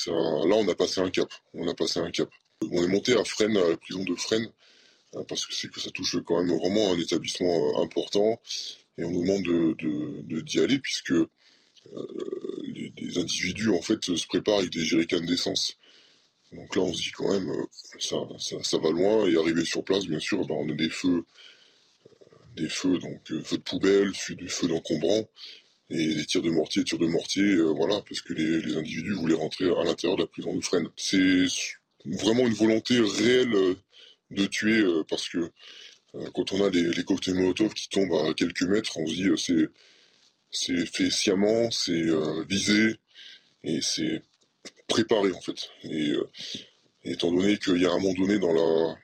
là, 0.46 0.56
on 0.56 0.68
a 0.68 0.74
passé 0.74 1.00
un 1.00 1.10
cap. 1.10 1.28
On 1.54 1.66
a 1.68 1.74
passé 1.74 2.00
un 2.00 2.10
cap. 2.10 2.28
On 2.70 2.82
est 2.82 2.88
monté 2.88 3.14
à 3.14 3.24
Fresnes, 3.24 3.56
à 3.56 3.68
la 3.68 3.76
prison 3.76 4.04
de 4.04 4.14
Fresnes, 4.14 4.50
parce 5.28 5.46
que 5.46 5.54
c'est 5.54 5.70
que 5.70 5.80
ça 5.80 5.90
touche 5.90 6.16
quand 6.26 6.42
même 6.42 6.56
vraiment 6.56 6.92
un 6.92 6.98
établissement 6.98 7.78
euh, 7.78 7.82
important, 7.82 8.40
et 8.98 9.04
on 9.04 9.10
nous 9.10 9.22
demande 9.22 9.42
de, 9.42 10.40
d'y 10.40 10.60
aller 10.60 10.78
puisque 10.80 11.12
euh, 11.12 11.26
les, 13.00 13.18
individus 13.18 13.70
en 13.70 13.82
fait 13.82 14.04
se 14.04 14.26
préparent 14.26 14.58
avec 14.58 14.70
des 14.70 14.84
jerrycans 14.84 15.24
d'essence. 15.24 15.76
Donc 16.52 16.74
là, 16.76 16.82
on 16.82 16.94
se 16.94 17.02
dit 17.02 17.10
quand 17.10 17.30
même, 17.30 17.50
euh, 17.50 17.64
ça, 17.98 18.16
ça, 18.62 18.78
va 18.78 18.90
loin. 18.90 19.28
Et 19.28 19.36
arrivé 19.36 19.64
sur 19.64 19.84
place, 19.84 20.06
bien 20.06 20.18
sûr, 20.18 20.46
ben, 20.46 20.54
on 20.54 20.70
a 20.70 20.74
des 20.74 20.88
feux 20.88 21.24
des 22.56 22.68
feux, 22.68 22.98
donc 22.98 23.20
feux 23.44 23.56
de 23.56 23.62
poubelle, 23.62 24.12
des 24.30 24.48
feux 24.48 24.66
d'encombrants 24.66 25.28
et 25.90 26.14
des 26.14 26.26
tirs 26.26 26.42
de 26.42 26.50
mortier, 26.50 26.82
tirs 26.82 26.98
de 26.98 27.06
mortier, 27.06 27.56
voilà, 27.56 28.02
parce 28.08 28.20
que 28.20 28.32
les, 28.32 28.76
individus 28.76 29.14
voulaient 29.14 29.34
rentrer 29.34 29.66
à 29.66 29.84
l'intérieur 29.84 30.16
de 30.16 30.22
la 30.22 30.26
prison 30.26 30.54
de 30.56 30.60
Fresnes. 30.60 30.88
C'est 30.96 31.46
vraiment 32.04 32.46
une 32.48 32.54
volonté 32.54 32.98
réelle 32.98 33.76
de 34.30 34.46
tuer, 34.46 34.84
parce 35.08 35.28
que 35.28 35.50
quand 36.34 36.52
on 36.52 36.64
a 36.64 36.70
les, 36.70 36.90
les 36.90 37.04
cocktails 37.04 37.34
Molotov 37.34 37.72
qui 37.74 37.88
tombent 37.88 38.14
à 38.14 38.34
quelques 38.34 38.62
mètres, 38.62 38.98
on 38.98 39.06
se 39.06 39.14
dit 39.14 39.28
c'est 39.36 39.68
c'est 40.50 40.86
fait 40.86 41.10
sciemment, 41.10 41.70
c'est 41.70 42.06
visé 42.48 42.96
et 43.64 43.80
c'est 43.82 44.22
préparé 44.86 45.32
en 45.32 45.40
fait. 45.40 45.70
Et, 45.84 46.12
étant 47.04 47.32
donné 47.32 47.58
qu'il 47.58 47.80
y 47.80 47.86
a 47.86 47.92
un 47.92 47.98
moment 47.98 48.14
donné 48.14 48.38
dans 48.38 48.52
la 48.52 48.96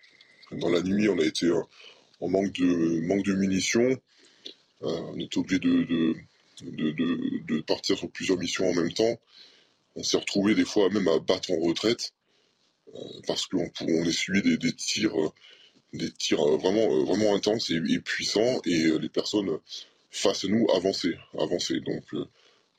dans 0.53 0.69
la 0.69 0.83
nuit, 0.83 1.09
on 1.09 1.19
a 1.19 1.25
été 1.25 1.51
en 2.21 2.29
manque 2.29 2.53
de 2.53 3.01
manque 3.07 3.25
de 3.25 3.35
munitions, 3.35 3.97
on 4.81 5.19
était 5.19 5.39
obligé 5.39 5.59
de 5.59 6.15
de, 6.63 6.91
de, 6.93 7.61
partir 7.63 7.99
sur 7.99 8.11
plusieurs 8.11 8.39
missions 8.39 8.69
en 8.69 8.75
même 8.75 8.93
temps. 8.93 9.21
On 9.97 10.03
s'est 10.03 10.17
retrouvé 10.17 10.55
des 10.55 10.65
fois 10.65 10.89
même 10.91 11.09
à 11.09 11.19
battre 11.19 11.51
en 11.51 11.59
retraite 11.59 12.13
parce 13.27 13.47
qu'on 13.47 13.71
on 13.81 14.05
essuyait 14.05 14.43
des, 14.43 14.57
des 14.57 14.73
tirs 14.73 15.15
des 15.93 16.11
tirs 16.13 16.45
vraiment 16.59 17.05
vraiment 17.05 17.35
intenses 17.35 17.71
et 17.71 18.01
puissants 18.01 18.61
et 18.65 18.99
les 18.99 19.09
personnes 19.09 19.59
face 20.15 20.45
à 20.45 20.49
nous 20.49 20.67
avancer, 20.75 21.15
avancer. 21.39 21.81
Donc, 21.81 22.05
euh, 22.15 22.25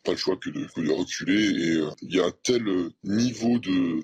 pas 0.04 0.12
le 0.12 0.18
choix 0.18 0.38
que 0.38 0.50
de, 0.50 0.92
reculer. 0.92 1.44
Et 1.44 1.76
euh, 1.76 1.90
il 2.02 2.16
y 2.16 2.20
a 2.20 2.26
un 2.26 2.34
tel 2.44 2.64
niveau 3.04 3.60
de, 3.60 4.04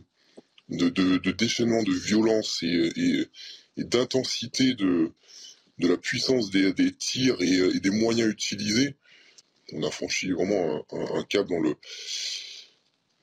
de, 0.70 1.32
déchaînement, 1.32 1.82
de 1.84 1.94
violence 1.94 2.62
et, 2.64 3.30
d'intensité 3.78 4.74
de, 4.74 5.14
de 5.80 5.88
la 5.88 5.98
puissance 5.98 6.52
des, 6.52 6.74
tirs 6.94 7.42
et, 7.42 7.80
des 7.80 7.90
moyens 7.90 8.30
utilisés. 8.30 8.96
On 9.74 9.84
a 9.84 9.92
franchi 9.92 10.32
vraiment 10.32 10.86
un, 10.92 11.24
cap 11.24 11.48
dans, 11.48 11.60
le, 11.60 11.76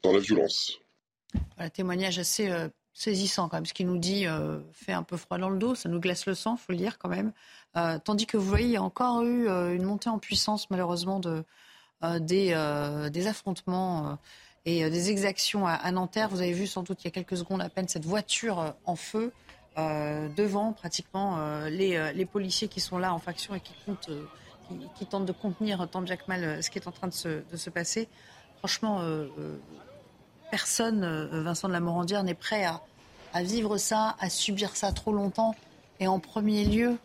dans 0.03 0.13
la 0.13 0.21
violence. 0.21 0.79
Un 1.59 1.69
témoignage 1.69 2.19
assez 2.19 2.49
euh, 2.49 2.69
saisissant 2.99 3.49
quand 3.49 3.57
même. 3.57 3.67
Ce 3.67 3.75
qu'il 3.75 3.87
nous 3.87 3.99
dit 3.99 4.27
fait 4.73 4.93
un 4.93 5.03
peu 5.03 5.17
froid 5.17 5.39
dans 5.39 5.51
le 5.51 5.59
dos, 5.59 5.75
ça 5.75 5.89
nous 5.89 6.01
glace 6.01 6.27
le 6.27 6.35
sang, 6.35 6.57
faut 6.57 6.73
le 6.73 6.79
dire 6.79 6.99
quand 6.99 7.09
même. 7.09 7.33
Euh, 7.77 7.99
tandis 8.03 8.27
que 8.27 8.37
vous 8.37 8.47
voyez, 8.47 8.67
il 8.67 8.73
y 8.73 8.77
a 8.77 8.83
encore 8.83 9.23
eu 9.23 9.49
euh, 9.49 9.75
une 9.75 9.85
montée 9.85 10.09
en 10.09 10.19
puissance, 10.19 10.71
malheureusement, 10.71 11.21
de, 11.21 11.45
euh, 12.03 12.19
des, 12.19 13.27
affrontements 13.27 14.19
et 14.65 14.89
des 14.91 15.11
exactions 15.11 15.67
à, 15.67 15.91
Nanterre. 15.93 16.29
Vous 16.29 16.41
avez 16.41 16.53
vu 16.53 16.67
sans 16.67 16.83
doute 16.83 17.03
il 17.05 17.07
y 17.07 17.09
a 17.09 17.11
quelques 17.11 17.37
secondes 17.37 17.61
à 17.61 17.69
peine 17.69 17.89
cette 17.89 18.05
voiture 18.05 18.75
en 18.85 18.97
feu 18.97 19.33
devant 19.77 20.73
pratiquement 20.73 21.65
les, 21.67 22.27
policiers 22.27 22.69
qui 22.69 22.81
sont 22.81 22.99
là 22.99 23.15
en 23.15 23.19
faction 23.19 23.55
et 23.55 23.61
qui, 23.61 23.73
qui, 24.97 25.07
tentent 25.07 25.27
de 25.27 25.33
contenir 25.33 25.89
tant 25.89 26.05
Jack 26.05 26.27
mal 26.27 26.63
ce 26.63 26.71
qui 26.71 26.79
est 26.79 26.89
en 26.89 26.93
train 26.93 27.09
de 27.09 27.13
se, 27.13 27.71
passer. 27.71 28.09
Franchement, 28.59 29.01
personne, 30.51 31.29
Vincent 31.43 31.69
de 31.69 31.73
la 31.73 31.81
Morandière, 31.81 32.23
n'est 32.23 32.35
prêt 32.35 32.65
à, 32.65 33.43
vivre 33.43 33.77
ça, 33.79 34.17
à 34.21 34.31
subir 34.31 34.77
ça 34.77 34.93
trop 34.93 35.13
longtemps. 35.13 35.55
Et 36.01 36.07
en 36.07 36.19
premier 36.19 36.65
lieu, 36.65 36.97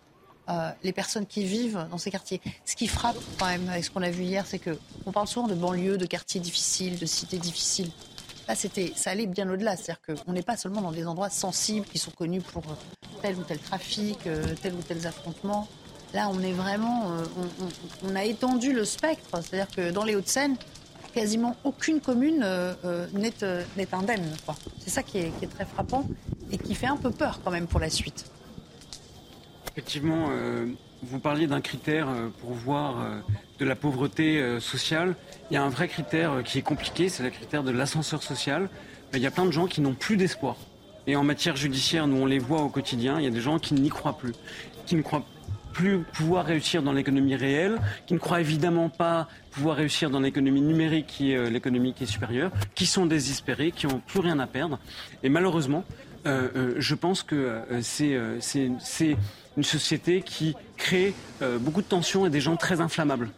euh, 0.49 0.69
les 0.83 0.91
personnes 0.91 1.25
qui 1.25 1.45
vivent 1.45 1.87
dans 1.89 1.97
ces 1.97 2.11
quartiers. 2.11 2.41
Ce 2.65 2.75
qui 2.75 2.87
frappe 2.87 3.15
quand 3.39 3.45
même 3.45 3.69
avec 3.69 3.85
ce 3.85 3.89
qu'on 3.89 4.01
a 4.01 4.09
vu 4.09 4.23
hier, 4.23 4.45
c'est 4.45 4.59
que 4.59 4.77
on 5.05 5.11
parle 5.13 5.27
souvent 5.27 5.47
de 5.47 5.55
banlieues, 5.55 5.97
de 5.97 6.05
quartiers 6.05 6.41
difficiles, 6.41 6.99
de 6.99 7.05
cités 7.05 7.37
difficiles. 7.37 7.91
Là, 8.47 8.55
c'était, 8.55 8.91
ça 8.93 9.11
allait 9.11 9.25
bien 9.25 9.49
au-delà. 9.49 9.77
C'est-à-dire 9.77 10.01
qu'on 10.25 10.33
n'est 10.33 10.41
pas 10.41 10.57
seulement 10.57 10.81
dans 10.81 10.91
des 10.91 11.07
endroits 11.07 11.29
sensibles 11.29 11.85
qui 11.85 11.97
sont 11.97 12.11
connus 12.11 12.41
pour 12.41 12.63
tel 13.21 13.37
ou 13.37 13.43
tel 13.43 13.57
trafic, 13.57 14.27
euh, 14.27 14.53
tel 14.61 14.73
ou 14.73 14.81
tel 14.81 15.05
affrontement. 15.07 15.67
Là, 16.13 16.29
on 16.29 16.41
est 16.41 16.51
vraiment, 16.51 17.11
euh, 17.11 17.25
on, 18.03 18.13
a 18.13 18.25
étendu 18.25 18.73
le 18.73 18.83
spectre. 18.83 19.41
C'est-à-dire 19.41 19.73
que 19.73 19.91
dans 19.91 20.03
les 20.03 20.15
Hauts-de-Seine, 20.15 20.57
quasiment 21.13 21.55
aucune 21.63 22.01
commune 22.01 22.45
n'est 23.15 23.93
indemne. 23.93 24.25
C'est 24.79 24.89
ça 24.89 25.03
qui 25.03 25.19
est, 25.19 25.53
très 25.53 25.65
frappant 25.65 26.07
et 26.51 26.57
qui 26.57 26.75
fait 26.75 26.87
un 26.87 26.97
peu 26.97 27.11
peur 27.11 27.39
quand 27.43 27.51
même 27.51 27.67
pour 27.67 27.79
la 27.79 27.89
suite. 27.89 28.25
Effectivement, 29.71 30.27
euh, 30.29 30.67
vous 31.01 31.17
parliez 31.17 31.47
d'un 31.47 31.61
critère 31.61 32.07
euh, 32.07 32.29
pour 32.41 32.51
voir 32.51 33.01
euh, 33.01 33.19
de 33.57 33.65
la 33.65 33.75
pauvreté 33.75 34.59
sociale. 34.59 35.15
Il 35.49 35.55
y 35.55 35.57
a 35.57 35.63
un 35.63 35.69
vrai 35.69 35.87
critère 35.87 36.43
qui 36.43 36.59
est 36.59 36.63
compliqué, 36.63 37.09
c'est 37.09 37.23
le 37.23 37.31
critère 37.31 37.63
de 37.63 37.71
l'ascenseur 37.71 38.21
social. 38.21 38.69
Il 39.13 39.19
y 39.19 39.25
a 39.25 39.31
plein 39.31 39.45
de 39.45 39.51
gens 39.51 39.67
qui 39.67 39.81
n'ont 39.81 39.93
plus 39.93 40.17
d'espoir. 40.17 40.57
Et 41.07 41.15
en 41.15 41.23
matière 41.23 41.55
judiciaire, 41.55 42.07
nous 42.07 42.17
on 42.17 42.25
les 42.25 42.39
voit 42.39 42.61
au 42.61 42.69
quotidien, 42.69 43.19
il 43.19 43.23
y 43.23 43.27
a 43.27 43.31
des 43.31 43.41
gens 43.41 43.59
qui 43.59 43.73
n'y 43.73 43.89
croient 43.89 44.17
plus, 44.17 44.33
qui 44.85 44.95
ne 44.95 45.01
croient 45.01 45.25
plus 45.73 45.99
pouvoir 45.99 46.45
réussir 46.45 46.83
dans 46.83 46.93
l'économie 46.93 47.35
réelle, 47.35 47.79
qui 48.05 48.13
ne 48.13 48.19
croient 48.19 48.39
évidemment 48.39 48.89
pas 48.89 49.27
pouvoir 49.51 49.75
réussir 49.77 50.09
dans 50.09 50.19
l'économie 50.19 50.61
numérique, 50.61 51.07
qui 51.07 51.31
est 51.31 51.49
l'économie 51.49 51.93
qui 51.93 52.03
est 52.03 52.07
supérieure, 52.07 52.51
qui 52.75 52.85
sont 52.85 53.05
désespérés, 53.05 53.71
qui 53.71 53.87
n'ont 53.87 53.99
plus 53.99 54.19
rien 54.19 54.39
à 54.39 54.47
perdre. 54.47 54.79
Et 55.23 55.29
malheureusement, 55.29 55.83
je 56.25 56.95
pense 56.95 57.23
que 57.23 57.61
c'est 57.81 59.17
une 59.57 59.63
société 59.63 60.21
qui 60.21 60.55
crée 60.77 61.13
euh, 61.41 61.57
beaucoup 61.57 61.81
de 61.81 61.87
tensions 61.87 62.25
et 62.25 62.29
des 62.29 62.41
gens 62.41 62.55
très 62.55 62.81
inflammables. 62.81 63.29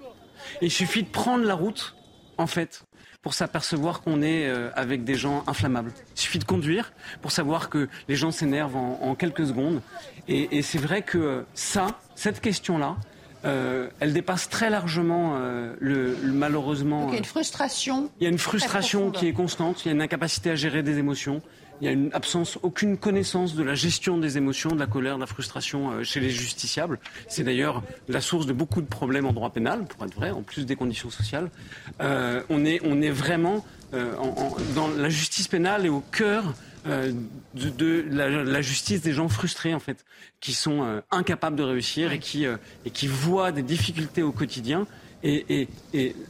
il 0.61 0.71
suffit 0.71 1.03
de 1.03 1.09
prendre 1.09 1.43
la 1.45 1.55
route, 1.55 1.95
en 2.37 2.47
fait, 2.47 2.85
pour 3.21 3.33
s'apercevoir 3.33 4.01
qu'on 4.01 4.21
est 4.21 4.47
euh, 4.47 4.69
avec 4.75 5.03
des 5.03 5.15
gens 5.15 5.43
inflammables. 5.47 5.91
Il 6.15 6.19
suffit 6.21 6.39
de 6.39 6.45
conduire 6.45 6.93
pour 7.21 7.31
savoir 7.31 7.69
que 7.69 7.89
les 8.07 8.15
gens 8.15 8.31
s'énervent 8.31 8.75
en, 8.75 9.15
quelques 9.15 9.47
secondes. 9.47 9.81
Et, 10.27 10.61
c'est 10.61 10.77
vrai 10.77 11.01
que 11.01 11.43
ça, 11.53 11.99
cette 12.15 12.41
question-là, 12.41 12.97
euh, 13.45 13.89
elle 13.99 14.13
dépasse 14.13 14.49
très 14.49 14.69
largement 14.69 15.37
le, 15.79 16.15
malheureusement. 16.23 17.07
il 17.09 17.13
y 17.13 17.15
a 17.15 17.19
une 17.19 17.25
frustration. 17.25 18.09
Il 18.19 18.23
y 18.23 18.27
a 18.27 18.29
une 18.29 18.39
frustration 18.39 19.11
qui 19.11 19.27
est 19.27 19.33
constante. 19.33 19.85
Il 19.85 19.89
y 19.89 19.91
a 19.91 19.93
une 19.93 20.01
incapacité 20.01 20.49
à 20.49 20.55
gérer 20.55 20.81
des 20.81 20.97
émotions. 20.97 21.41
Il 21.81 21.85
y 21.85 21.87
a 21.89 21.91
une 21.91 22.09
absence, 22.13 22.57
aucune 22.63 22.97
connaissance 22.97 23.55
de 23.55 23.63
la 23.63 23.75
gestion 23.75 24.17
des 24.17 24.37
émotions, 24.37 24.69
de 24.69 24.79
la 24.79 24.87
colère, 24.87 25.15
de 25.15 25.21
la 25.21 25.27
frustration 25.27 25.91
euh, 25.91 26.03
chez 26.03 26.21
les 26.21 26.29
justiciables. 26.29 26.99
C'est 27.27 27.43
d'ailleurs 27.43 27.83
la 28.07 28.21
source 28.21 28.45
de 28.45 28.53
beaucoup 28.53 28.81
de 28.81 28.87
problèmes 28.87 29.25
en 29.25 29.33
droit 29.33 29.49
pénal, 29.49 29.83
pour 29.85 30.05
être 30.05 30.15
vrai, 30.15 30.31
en 30.31 30.41
plus 30.41 30.65
des 30.65 30.77
conditions 30.77 31.09
sociales. 31.09 31.49
Euh, 32.01 32.41
on, 32.49 32.63
est, 32.63 32.79
on 32.85 33.01
est 33.01 33.09
vraiment 33.09 33.65
euh, 33.93 34.13
dans 34.73 34.87
la 34.87 35.09
justice 35.09 35.47
pénale 35.49 35.85
et 35.85 35.89
au 35.89 35.99
cœur 35.99 36.53
de, 36.85 38.05
la, 38.09 38.61
justice 38.61 39.01
des 39.01 39.13
gens 39.13 39.27
frustrés 39.27 39.73
en 39.73 39.79
fait, 39.79 40.05
qui 40.39 40.53
sont 40.53 41.01
incapables 41.11 41.55
de 41.55 41.63
réussir 41.63 42.11
et 42.11 42.19
qui, 42.19 42.45
et 42.45 42.89
qui 42.91 43.07
voient 43.07 43.51
des 43.51 43.63
difficultés 43.63 44.23
au 44.23 44.31
quotidien. 44.31 44.85
et, 45.23 45.67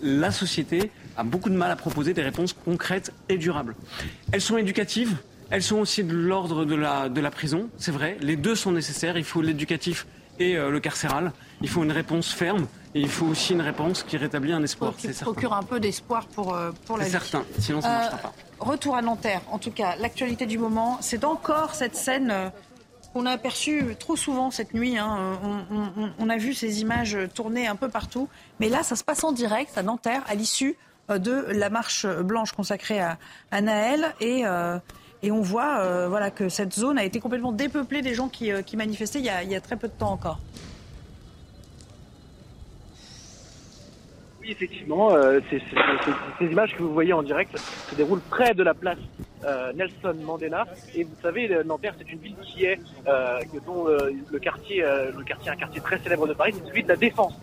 la 0.02 0.32
société 0.32 0.92
a 1.18 1.24
beaucoup 1.24 1.50
de 1.50 1.56
mal 1.56 1.72
à 1.72 1.76
proposer 1.76 2.14
des 2.14 2.22
réponses 2.22 2.54
concrètes 2.54 3.12
et 3.30 3.38
durables. 3.38 3.76
Elles 4.32 4.42
sont 4.42 4.58
éducatives, 4.58 5.18
elles 5.50 5.64
sont 5.64 5.78
aussi 5.78 6.04
de 6.04 6.16
l'ordre 6.16 6.66
de 6.66 6.76
la, 6.76 7.10
de 7.10 7.22
la 7.22 7.32
prison, 7.32 7.70
c'est 7.78 7.92
vrai. 7.92 8.18
Les 8.22 8.36
deux 8.36 8.56
sont 8.56 8.72
nécessaires. 8.72 9.18
Il 9.18 9.24
faut 9.24 9.42
l'éducatif 9.42 10.08
et 10.40 10.56
euh, 10.56 10.70
le 10.70 10.80
carcéral. 10.80 11.32
Il 11.62 11.70
faut 11.70 11.84
une 11.84 11.92
réponse 11.92 12.34
ferme 12.34 12.68
et 12.94 13.00
il 13.00 13.10
faut 13.10 13.26
aussi 13.26 13.54
une 13.54 13.62
réponse 13.62 14.04
qui 14.04 14.18
rétablit 14.18 14.54
un 14.54 14.64
espoir. 14.64 14.96
Qui 14.96 15.08
procure 15.10 15.54
un 15.54 15.64
peu 15.64 15.80
d'espoir 15.80 16.28
pour, 16.28 16.54
euh, 16.54 16.72
pour 16.86 16.98
la 16.98 17.06
vie. 17.06 17.12
C'est 17.12 17.20
certain, 17.20 17.44
sinon 17.60 17.82
ça 17.82 17.90
ne 17.90 17.94
marchera 17.94 18.18
pas. 18.18 18.28
Euh, 18.28 18.64
retour 18.64 18.96
à 18.96 19.02
Nanterre, 19.02 19.42
en 19.52 19.60
tout 19.60 19.72
cas, 19.72 19.96
l'actualité 19.98 20.46
du 20.46 20.58
moment, 20.58 20.98
c'est 21.02 21.24
encore 21.24 21.76
cette 21.76 21.96
scène 21.96 22.52
qu'on 23.14 23.26
a 23.26 23.32
aperçue 23.32 23.96
trop 24.00 24.16
souvent 24.16 24.52
cette 24.52 24.74
nuit. 24.74 24.98
Hein. 24.98 25.40
On, 26.20 26.30
a 26.30 26.38
vu 26.38 26.54
ces 26.54 26.82
images 26.82 27.18
tourner 27.34 27.68
un 27.68 27.76
peu 27.76 27.88
partout. 27.88 28.28
Mais 28.60 28.68
là, 28.68 28.84
ça 28.84 28.96
se 28.96 29.04
passe 29.04 29.24
en 29.24 29.32
direct 29.32 29.78
à 29.78 29.84
Nanterre, 29.84 30.22
à 30.28 30.36
l'issue 30.36 30.78
de 31.10 31.46
la 31.50 31.70
marche 31.70 32.06
blanche 32.06 32.52
consacrée 32.52 33.00
à, 33.00 33.18
à 33.52 33.62
Naël. 33.62 34.14
Et. 34.20 34.44
Et 35.26 35.32
on 35.32 35.42
voit 35.42 35.80
euh, 35.80 36.08
voilà, 36.08 36.30
que 36.30 36.50
cette 36.50 36.72
zone 36.72 37.00
a 37.00 37.04
été 37.04 37.20
complètement 37.20 37.52
dépeuplée 37.52 38.04
des 38.04 38.14
gens 38.14 38.30
qui, 38.30 38.52
euh, 38.52 38.62
manifestaient 38.76 39.18
il 39.18 39.26
y, 39.26 39.56
a, 39.56 39.60
très 39.60 39.76
peu 39.76 39.88
de 39.88 39.94
temps 39.94 40.12
encore. 40.12 40.40
Oui, 44.40 44.52
effectivement, 44.52 45.16
euh, 45.16 45.40
ces 45.50 46.46
images 46.46 46.76
que 46.76 46.84
vous 46.84 46.94
voyez 46.94 47.12
en 47.12 47.24
direct 47.24 47.58
se 47.90 47.96
déroulent 47.96 48.22
près 48.30 48.54
de 48.54 48.62
la 48.62 48.76
place 48.76 49.00
Nelson 49.74 50.16
Mandela. 50.24 50.66
Et 50.94 51.04
vous 51.04 51.16
savez, 51.24 51.50
Nanterre, 51.66 51.96
c'est 51.98 52.12
une 52.12 52.20
ville 52.20 52.36
qui 52.44 52.66
est, 52.66 52.80
dont 53.66 53.86
le 53.88 54.40
quartier, 54.40 54.82
le 54.82 55.50
un 55.50 55.56
quartier 55.56 55.82
très 55.82 55.98
célèbre 56.00 56.28
de 56.28 56.34
Paris, 56.34 56.54
c'est 56.56 56.68
celui 56.68 56.84
de 56.84 56.90
la 56.90 56.96
Défense, 56.96 57.34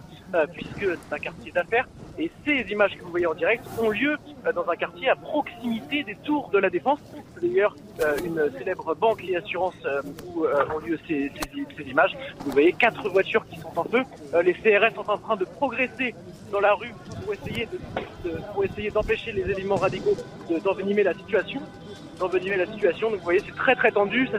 puisque 0.53 0.87
c'est 0.87 1.15
un 1.15 1.19
quartier 1.19 1.53
d'affaires. 1.53 1.89
Et 2.19 2.31
ces 2.45 2.71
images 2.71 2.97
que 2.97 3.03
vous 3.03 3.11
voyez 3.11 3.27
en 3.27 3.35
direct 3.35 3.65
ont 3.81 3.91
lieu 3.91 4.17
dans 4.55 4.69
un 4.69 4.77
quartier 4.77 5.09
à 5.09 5.17
proximité 5.17 6.03
des 6.05 6.15
tours 6.17 6.51
de 6.51 6.59
la 6.59 6.69
Défense. 6.69 7.01
D'ailleurs 7.41 7.75
une 8.25 8.51
célèbre 8.59 8.95
banque 8.95 9.25
et 9.25 9.37
assurance 9.37 9.75
où 10.27 10.45
ont 10.45 10.79
lieu 10.79 10.99
ces, 11.09 11.31
ces, 11.77 11.85
images. 11.85 12.17
Vous 12.41 12.53
voyez 12.53 12.73
quatre 12.73 13.09
voitures 13.09 13.47
qui 13.47 13.59
sont 13.59 13.73
en 13.77 13.85
feu. 13.85 14.03
les 14.43 14.53
CRS 14.53 14.95
sont 14.95 15.11
en 15.11 15.19
train 15.19 15.37
de 15.37 15.45
progresser 15.45 16.15
dans 16.53 16.61
la 16.61 16.75
rue 16.75 16.93
pour 17.25 17.35
essayer 17.35 17.67
de, 17.67 18.31
essayer 18.65 18.91
d'empêcher 18.91 19.33
les 19.33 19.51
éléments 19.51 19.77
radicaux 19.77 20.17
d'envenimer 20.65 21.03
la 21.03 21.15
situation 21.15 21.61
la 22.57 22.67
situation. 22.67 23.11
Donc 23.11 23.19
vous 23.19 23.25
voyez, 23.25 23.43
c'est 23.45 23.57
très 23.57 23.75
très 23.75 23.91
tendu, 23.91 24.29
ça 24.29 24.39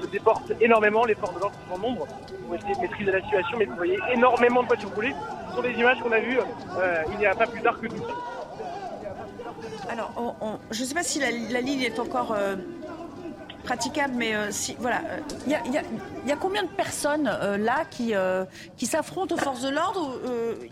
se, 0.00 0.06
déporte 0.06 0.52
énormément, 0.60 1.04
les 1.04 1.14
forces 1.14 1.34
de 1.34 1.40
l'ordre 1.40 1.56
sont 1.68 1.74
en 1.74 1.78
nombre 1.78 2.06
pour 2.46 2.54
essayer 2.54 2.74
de 2.74 2.80
maîtriser 2.80 3.10
la 3.10 3.20
situation, 3.22 3.58
mais 3.58 3.64
vous 3.64 3.76
voyez 3.76 3.98
énormément 4.12 4.62
de 4.62 4.68
voitures 4.68 4.94
roulées. 4.94 5.14
Ce 5.50 5.56
sont 5.56 5.62
des 5.62 5.72
images 5.72 5.98
qu'on 6.00 6.12
a 6.12 6.20
vues 6.20 6.38
euh, 6.38 7.02
il 7.12 7.18
n'y 7.18 7.26
a 7.26 7.34
pas 7.34 7.46
plus 7.46 7.62
tard 7.62 7.80
que 7.80 7.86
tout. 7.86 8.04
Alors, 9.88 10.12
je 10.70 10.80
ne 10.80 10.86
sais 10.86 10.94
pas 10.94 11.02
si 11.02 11.18
la, 11.18 11.60
ligne 11.60 11.82
est 11.82 11.98
encore 11.98 12.32
euh, 12.32 12.54
mais 14.14 14.34
euh, 14.34 14.50
voilà, 14.78 15.02
il 15.46 15.52
y, 15.52 16.32
a, 16.32 16.36
combien 16.36 16.62
de 16.62 16.68
personnes 16.68 17.24
là 17.24 17.84
qui, 17.90 18.12
qui 18.76 18.86
s'affrontent 18.86 19.34
aux 19.34 19.38
forces 19.38 19.62
de 19.62 19.68
l'ordre 19.68 20.18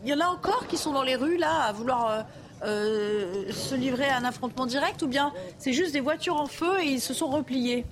Il 0.02 0.08
y 0.08 0.14
en 0.14 0.20
a 0.20 0.26
encore 0.26 0.66
qui 0.66 0.76
sont 0.76 0.92
dans 0.92 1.02
les 1.02 1.16
rues 1.16 1.36
là 1.36 1.62
à 1.62 1.72
vouloir 1.72 2.24
euh, 2.64 3.52
se 3.52 3.76
livrer 3.76 4.08
à 4.08 4.16
un 4.16 4.24
affrontement 4.24 4.66
direct 4.66 5.02
ou 5.02 5.06
bien 5.06 5.32
c'est 5.58 5.72
juste 5.72 5.92
des 5.92 6.00
voitures 6.00 6.34
en 6.34 6.46
feu 6.46 6.80
et 6.80 6.86
ils 6.86 7.00
se 7.00 7.14
sont 7.14 7.28
repliés? 7.28 7.84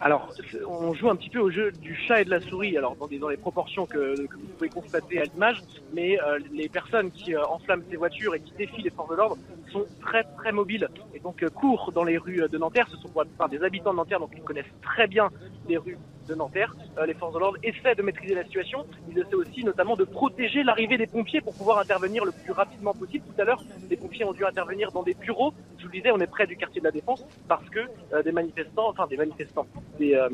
Alors, 0.00 0.32
on 0.68 0.94
joue 0.94 1.10
un 1.10 1.16
petit 1.16 1.28
peu 1.28 1.40
au 1.40 1.50
jeu 1.50 1.72
du 1.72 1.96
chat 1.96 2.20
et 2.20 2.24
de 2.24 2.30
la 2.30 2.40
souris, 2.40 2.76
alors 2.76 2.94
dans, 2.94 3.28
les 3.28 3.36
proportions 3.36 3.84
que, 3.84 4.14
vous 4.20 4.46
pouvez 4.56 4.68
constater 4.68 5.20
à 5.20 5.24
l'image, 5.24 5.60
mais 5.92 6.20
euh, 6.20 6.38
les 6.52 6.68
personnes 6.68 7.10
qui 7.10 7.34
euh, 7.34 7.44
enflamment 7.46 7.82
ces 7.90 7.96
voitures 7.96 8.34
et 8.36 8.40
qui 8.40 8.52
défient 8.52 8.82
les 8.82 8.90
forces 8.90 9.10
de 9.10 9.16
l'ordre 9.16 9.36
sont 9.72 9.86
très 10.00 10.22
très 10.36 10.52
mobiles 10.52 10.88
et 11.14 11.18
donc 11.18 11.44
courent 11.50 11.90
dans 11.92 12.04
les 12.04 12.16
rues 12.16 12.42
de 12.48 12.58
Nanterre. 12.58 12.86
Ce 12.88 12.96
sont 12.96 13.08
pour 13.08 13.22
la 13.22 13.26
plupart 13.26 13.48
des 13.48 13.62
habitants 13.64 13.90
de 13.90 13.96
Nanterre, 13.96 14.20
donc 14.20 14.30
ils 14.34 14.42
connaissent 14.42 14.66
très 14.82 15.08
bien 15.08 15.30
les 15.68 15.76
rues 15.76 15.98
de 16.28 16.34
Nanterre. 16.34 16.74
Euh, 16.98 17.06
les 17.06 17.14
forces 17.14 17.34
de 17.34 17.38
l'ordre 17.38 17.58
essaient 17.62 17.94
de 17.94 18.02
maîtriser 18.02 18.34
la 18.34 18.44
situation. 18.44 18.86
Ils 19.10 19.18
essaient 19.18 19.34
aussi 19.34 19.64
notamment 19.64 19.96
de 19.96 20.04
protéger 20.04 20.62
l'arrivée 20.62 20.98
des 20.98 21.06
pompiers 21.06 21.40
pour 21.40 21.54
pouvoir 21.54 21.78
intervenir 21.78 22.24
le 22.24 22.32
plus 22.32 22.52
rapidement 22.52 22.94
possible. 22.94 23.24
Tout 23.24 23.40
à 23.40 23.44
l'heure, 23.44 23.62
les 23.90 23.96
pompiers 23.96 24.24
ont 24.24 24.32
dû 24.32 24.44
intervenir 24.44 24.92
dans 24.92 25.02
des 25.02 25.14
bureaux. 25.14 25.52
Je 25.78 25.82
vous 25.82 25.88
le 25.88 25.98
disais, 25.98 26.10
on 26.12 26.20
est 26.20 26.26
près 26.26 26.46
du 26.46 26.56
quartier 26.56 26.80
de 26.80 26.86
la 26.86 26.92
Défense 26.92 27.24
parce 27.48 27.68
que 27.70 27.80
euh, 28.12 28.22
des 28.22 28.32
manifestants, 28.32 28.88
enfin 28.88 29.06
des 29.06 29.16
manifestants, 29.16 29.66
des, 29.98 30.14
euh, 30.14 30.28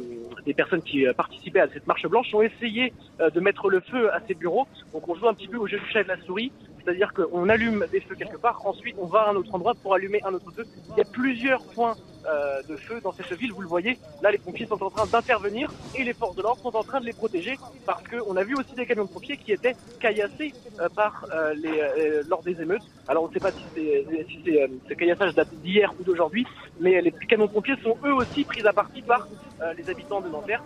personnes 0.56 0.82
qui 0.82 1.04
participaient 1.16 1.60
à 1.60 1.68
cette 1.68 1.86
marche 1.86 2.06
blanche 2.06 2.32
ont 2.32 2.42
essayé 2.42 2.92
de 3.18 3.40
mettre 3.40 3.68
le 3.70 3.80
feu 3.80 4.12
à 4.14 4.20
ces 4.28 4.34
bureaux. 4.34 4.66
Donc 4.92 5.08
on 5.08 5.14
joue 5.16 5.26
un 5.26 5.34
petit 5.34 5.48
peu 5.48 5.56
au 5.56 5.66
jeu 5.66 5.78
du 5.78 5.86
chat 5.90 6.00
et 6.00 6.04
de 6.04 6.08
la 6.08 6.20
souris. 6.20 6.52
C'est-à-dire 6.84 7.12
qu'on 7.12 7.48
allume 7.48 7.86
des 7.90 8.00
feux 8.00 8.14
quelque 8.14 8.36
part, 8.36 8.64
ensuite 8.66 8.94
on 8.98 9.06
va 9.06 9.22
à 9.22 9.30
un 9.30 9.36
autre 9.36 9.54
endroit 9.54 9.74
pour 9.74 9.94
allumer 9.94 10.20
un 10.24 10.34
autre 10.34 10.52
feu. 10.52 10.64
Il 10.90 10.98
y 10.98 11.00
a 11.00 11.04
plusieurs 11.10 11.62
points 11.64 11.94
euh, 12.26 12.62
de 12.68 12.76
feu 12.76 13.00
dans 13.02 13.12
cette 13.12 13.32
ville. 13.34 13.52
Vous 13.52 13.60
le 13.60 13.68
voyez, 13.68 13.98
là 14.22 14.30
les 14.30 14.38
pompiers 14.38 14.66
sont 14.66 14.82
en 14.82 14.88
train 14.88 15.04
d'intervenir 15.04 15.70
et 15.94 16.04
les 16.04 16.14
forces 16.14 16.34
de 16.36 16.42
l'ordre 16.42 16.62
sont 16.62 16.74
en 16.74 16.82
train 16.82 16.98
de 16.98 17.04
les 17.04 17.12
protéger 17.12 17.58
parce 17.84 18.02
qu'on 18.04 18.34
a 18.36 18.44
vu 18.44 18.54
aussi 18.54 18.74
des 18.74 18.86
camions 18.86 19.04
de 19.04 19.10
pompiers 19.10 19.36
qui 19.36 19.52
étaient 19.52 19.76
caillassés 20.00 20.54
euh, 20.80 20.88
par 20.88 21.26
euh, 21.34 22.22
lors 22.28 22.42
des 22.42 22.60
émeutes. 22.62 22.82
Alors 23.08 23.24
on 23.24 23.28
ne 23.28 23.32
sait 23.34 23.40
pas 23.40 23.50
si, 23.52 23.62
si 23.76 24.58
ce 24.88 24.94
caillassage 24.94 25.34
date 25.34 25.52
d'hier 25.62 25.92
ou 26.00 26.02
d'aujourd'hui, 26.02 26.46
mais 26.80 27.02
les 27.02 27.12
camions 27.12 27.44
de 27.44 27.50
pompiers 27.50 27.76
sont 27.82 27.96
eux 28.04 28.14
aussi 28.14 28.44
pris 28.44 28.66
à 28.66 28.72
partie 28.72 29.02
par 29.02 29.28
les 29.76 29.88
habitants 29.90 30.20
de 30.20 30.28
Nanterre. 30.28 30.62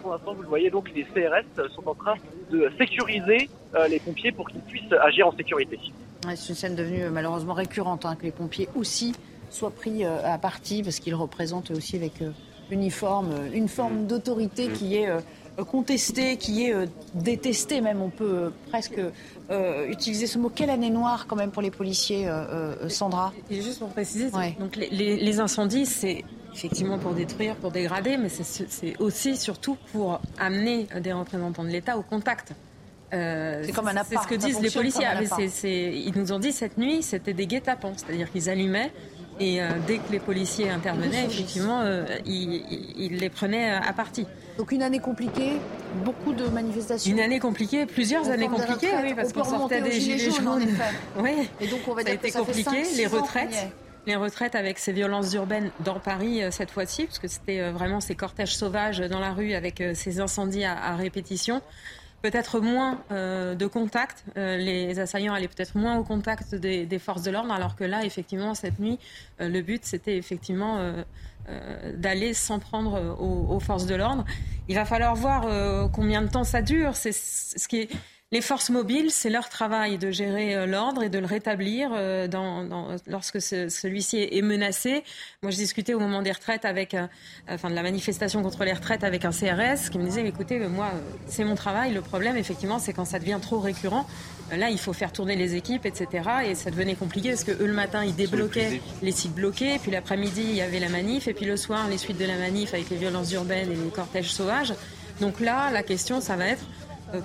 pour 0.00 0.12
l'instant, 0.12 0.34
vous 0.34 0.42
le 0.42 0.48
voyez, 0.48 0.70
donc 0.70 0.90
les 0.94 1.04
CRS 1.04 1.70
sont 1.74 1.88
en 1.88 1.94
train 1.94 2.14
de 2.50 2.70
sécuriser 2.78 3.50
les 3.88 3.98
pompiers 3.98 4.32
pour 4.32 4.48
qu'ils 4.48 4.60
puissent 4.60 4.92
agir 5.02 5.26
en 5.26 5.32
sécurité. 5.32 5.78
c'est 6.36 6.48
une 6.50 6.54
scène 6.54 6.76
devenue 6.76 7.10
malheureusement 7.10 7.54
récurrente, 7.54 8.06
hein, 8.06 8.16
que 8.16 8.22
les 8.22 8.32
pompiers 8.32 8.68
aussi 8.76 9.14
soit 9.50 9.70
pris 9.70 10.04
euh, 10.04 10.18
à 10.24 10.38
partie 10.38 10.82
parce 10.82 11.00
qu'il 11.00 11.14
représente 11.14 11.70
aussi 11.70 11.96
avec 11.96 12.22
euh, 12.22 12.30
uniforme 12.70 13.32
euh, 13.32 13.50
une 13.52 13.68
forme 13.68 14.06
d'autorité 14.06 14.68
qui 14.68 14.96
est 14.96 15.08
contestée, 15.70 16.38
qui 16.38 16.64
est 16.64 16.74
détestée 17.12 17.82
même. 17.82 18.00
On 18.00 18.08
peut 18.08 18.50
presque 18.70 18.98
utiliser 19.88 20.26
ce 20.26 20.38
mot. 20.38 20.48
Quelle 20.48 20.70
année 20.70 20.88
noire 20.88 21.26
quand 21.26 21.36
même 21.36 21.50
pour 21.50 21.60
les 21.60 21.70
policiers, 21.70 22.26
Sandra? 22.88 23.34
Et 23.50 23.60
juste 23.60 23.80
pour 23.80 23.88
préciser, 23.88 24.30
donc 24.58 24.76
les, 24.76 25.40
incendies, 25.40 25.84
c'est 25.84 26.24
effectivement 26.54 26.98
pour 26.98 27.12
détruire, 27.12 27.56
pour 27.56 27.72
dégrader, 27.72 28.16
mais 28.16 28.30
c'est 28.30 28.98
aussi 29.00 29.36
surtout 29.36 29.76
pour 29.92 30.22
amener 30.38 30.86
des 31.02 31.12
représentants 31.12 31.64
de 31.64 31.68
l'État 31.68 31.98
au 31.98 32.02
contact. 32.02 32.54
c'est 33.10 33.72
comme 33.74 33.88
un 33.88 33.96
appart. 33.96 34.08
C'est 34.08 34.16
ce 34.16 34.28
que 34.28 34.34
disent 34.36 34.60
les 34.60 34.70
policiers. 34.70 35.04
ils 36.06 36.12
nous 36.16 36.32
ont 36.32 36.38
dit 36.38 36.52
cette 36.52 36.78
nuit, 36.78 37.02
c'était 37.02 37.34
des 37.34 37.46
guet-apens, 37.46 37.98
c'est-à-dire 37.98 38.32
qu'ils 38.32 38.48
allumaient 38.48 38.92
et 39.40 39.62
euh, 39.62 39.70
dès 39.86 39.96
que 39.96 40.12
les 40.12 40.20
policiers 40.20 40.68
intervenaient, 40.70 41.24
effectivement, 41.24 41.80
euh, 41.80 42.04
ils, 42.26 43.16
les 43.16 43.30
prenaient 43.30 43.70
à 43.70 43.92
partie. 43.94 44.26
Donc 44.58 44.70
une 44.70 44.82
année 44.82 45.00
compliquée, 45.00 45.52
beaucoup 46.04 46.34
de 46.34 46.46
manifestations. 46.46 47.10
Une 47.10 47.20
année 47.20 47.40
compliquée, 47.40 47.86
plusieurs 47.86 48.28
années 48.28 48.48
compliquées, 48.48 48.90
oui, 49.02 49.14
parce 49.14 49.32
qu'on 49.32 49.44
sortait 49.44 49.80
des 49.80 49.92
gilets 49.92 50.30
jaunes. 50.30 50.68
oui. 51.18 51.48
Et 51.60 51.66
donc 51.68 51.80
on 51.88 51.94
va 51.94 52.02
ça 52.02 52.10
a 52.10 52.12
été 52.12 52.30
compliqué. 52.30 52.82
les 52.96 53.06
retraites, 53.06 53.72
les 54.06 54.16
retraites 54.16 54.54
avec 54.54 54.78
ces 54.78 54.92
violences 54.92 55.32
urbaines 55.32 55.70
dans 55.80 55.98
Paris 55.98 56.42
euh, 56.42 56.50
cette 56.50 56.70
fois-ci, 56.70 57.06
parce 57.06 57.18
que 57.18 57.28
c'était 57.28 57.70
vraiment 57.70 58.00
ces 58.00 58.14
cortèges 58.14 58.54
sauvages 58.54 58.98
dans 58.98 59.20
la 59.20 59.32
rue 59.32 59.54
avec 59.54 59.82
ces 59.94 60.20
incendies 60.20 60.64
à 60.64 60.94
répétition 60.96 61.62
peut-être 62.22 62.60
moins 62.60 63.02
euh, 63.10 63.54
de 63.54 63.66
contact. 63.66 64.24
Euh, 64.36 64.56
les 64.56 64.98
assaillants 64.98 65.34
allaient 65.34 65.48
peut-être 65.48 65.76
moins 65.76 65.96
au 65.98 66.04
contact 66.04 66.54
des, 66.54 66.98
forces 66.98 67.22
de 67.22 67.30
l'ordre, 67.30 67.52
alors 67.52 67.76
que 67.76 67.84
là, 67.84 68.04
effectivement, 68.04 68.54
cette 68.54 68.78
nuit, 68.78 68.98
euh, 69.40 69.48
le 69.48 69.62
but, 69.62 69.84
c'était 69.84 70.16
effectivement 70.16 70.78
d'aller 71.96 72.32
s'en 72.32 72.60
prendre 72.60 73.16
aux, 73.18 73.54
aux, 73.54 73.58
forces 73.58 73.86
de 73.86 73.96
l'ordre. 73.96 74.24
Il 74.68 74.76
va 74.76 74.84
falloir 74.84 75.16
voir 75.16 75.90
combien 75.90 76.22
de 76.22 76.28
temps 76.28 76.44
ça 76.44 76.62
dure. 76.62 76.94
C'est 76.94 77.12
ce 77.12 77.66
qui 77.66 77.80
est 77.80 77.88
les 78.32 78.40
forces 78.40 78.70
mobiles, 78.70 79.10
c'est 79.10 79.28
leur 79.28 79.48
travail 79.48 79.98
de 79.98 80.12
gérer 80.12 80.54
euh, 80.54 80.64
l'ordre 80.64 81.02
et 81.02 81.08
de 81.08 81.18
le 81.18 81.26
rétablir 81.26 81.90
euh, 81.92 82.28
dans, 82.28 82.96
lorsque 83.08 83.40
celui-ci 83.40 84.28
est 84.30 84.42
menacé. 84.42 85.02
Moi, 85.42 85.50
je 85.50 85.56
discutais 85.56 85.94
au 85.94 85.98
moment 85.98 86.22
des 86.22 86.30
retraites 86.30 86.64
avec, 86.64 86.94
euh, 86.94 87.08
enfin 87.48 87.70
de 87.70 87.74
la 87.74 87.82
manifestation 87.82 88.40
contre 88.42 88.64
les 88.64 88.72
retraites 88.72 89.02
avec 89.02 89.24
un 89.24 89.32
CRS 89.32 89.90
qui 89.90 89.98
me 89.98 90.04
disait, 90.04 90.24
écoutez, 90.24 90.60
moi, 90.60 90.92
c'est 91.26 91.42
mon 91.42 91.56
travail. 91.56 91.92
Le 91.92 92.02
problème, 92.02 92.36
effectivement, 92.36 92.78
c'est 92.78 92.92
quand 92.92 93.04
ça 93.04 93.18
devient 93.18 93.38
trop 93.42 93.58
récurrent. 93.58 94.06
Là, 94.56 94.70
il 94.70 94.78
faut 94.78 94.92
faire 94.92 95.12
tourner 95.12 95.34
les 95.34 95.56
équipes, 95.56 95.84
etc. 95.84 96.28
Et 96.46 96.54
ça 96.54 96.70
devenait 96.70 96.94
compliqué 96.94 97.30
parce 97.30 97.44
que 97.44 97.52
eux, 97.52 97.66
le 97.66 97.72
matin, 97.72 98.04
ils 98.04 98.14
débloquaient 98.14 98.80
les 99.02 99.12
sites 99.12 99.34
bloqués. 99.34 99.78
Puis 99.80 99.90
l'après-midi, 99.90 100.42
il 100.42 100.54
y 100.54 100.60
avait 100.60 100.80
la 100.80 100.88
manif. 100.88 101.26
Et 101.26 101.34
puis 101.34 101.46
le 101.46 101.56
soir, 101.56 101.88
les 101.88 101.98
suites 101.98 102.18
de 102.18 102.26
la 102.26 102.36
manif 102.36 102.74
avec 102.74 102.90
les 102.90 102.96
violences 102.96 103.32
urbaines 103.32 103.72
et 103.72 103.76
les 103.76 103.90
cortèges 103.90 104.32
sauvages. 104.32 104.72
Donc 105.20 105.40
là, 105.40 105.70
la 105.72 105.82
question, 105.82 106.20
ça 106.20 106.36
va 106.36 106.46
être 106.46 106.64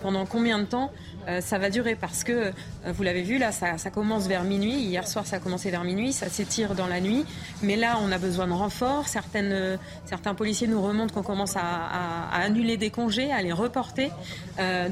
pendant 0.01 0.25
combien 0.25 0.59
de 0.59 0.65
temps 0.65 0.91
euh, 1.27 1.41
ça 1.41 1.57
va 1.57 1.69
durer 1.69 1.95
parce 1.95 2.23
que, 2.23 2.31
euh, 2.31 2.51
vous 2.85 3.03
l'avez 3.03 3.23
vu, 3.23 3.37
là, 3.37 3.51
ça, 3.51 3.77
commence 3.89 4.27
vers 4.27 4.43
minuit. 4.43 4.75
Hier 4.75 5.07
soir, 5.07 5.25
ça 5.25 5.37
a 5.37 5.39
commencé 5.39 5.71
vers 5.71 5.83
minuit, 5.83 6.13
ça 6.13 6.29
s'étire 6.29 6.75
dans 6.75 6.87
la 6.87 7.01
nuit. 7.01 7.25
Mais 7.61 7.75
là, 7.75 7.97
on 8.01 8.11
a 8.11 8.17
besoin 8.17 8.47
de 8.47 8.53
renforts. 8.53 9.07
Certaines, 9.07 9.79
certains 10.05 10.35
policiers 10.35 10.67
nous 10.67 10.81
remontent 10.81 11.13
qu'on 11.13 11.23
commence 11.23 11.55
à, 11.55 12.29
annuler 12.33 12.77
des 12.77 12.89
congés, 12.89 13.31
à 13.31 13.41
les 13.41 13.53
reporter. 13.53 14.11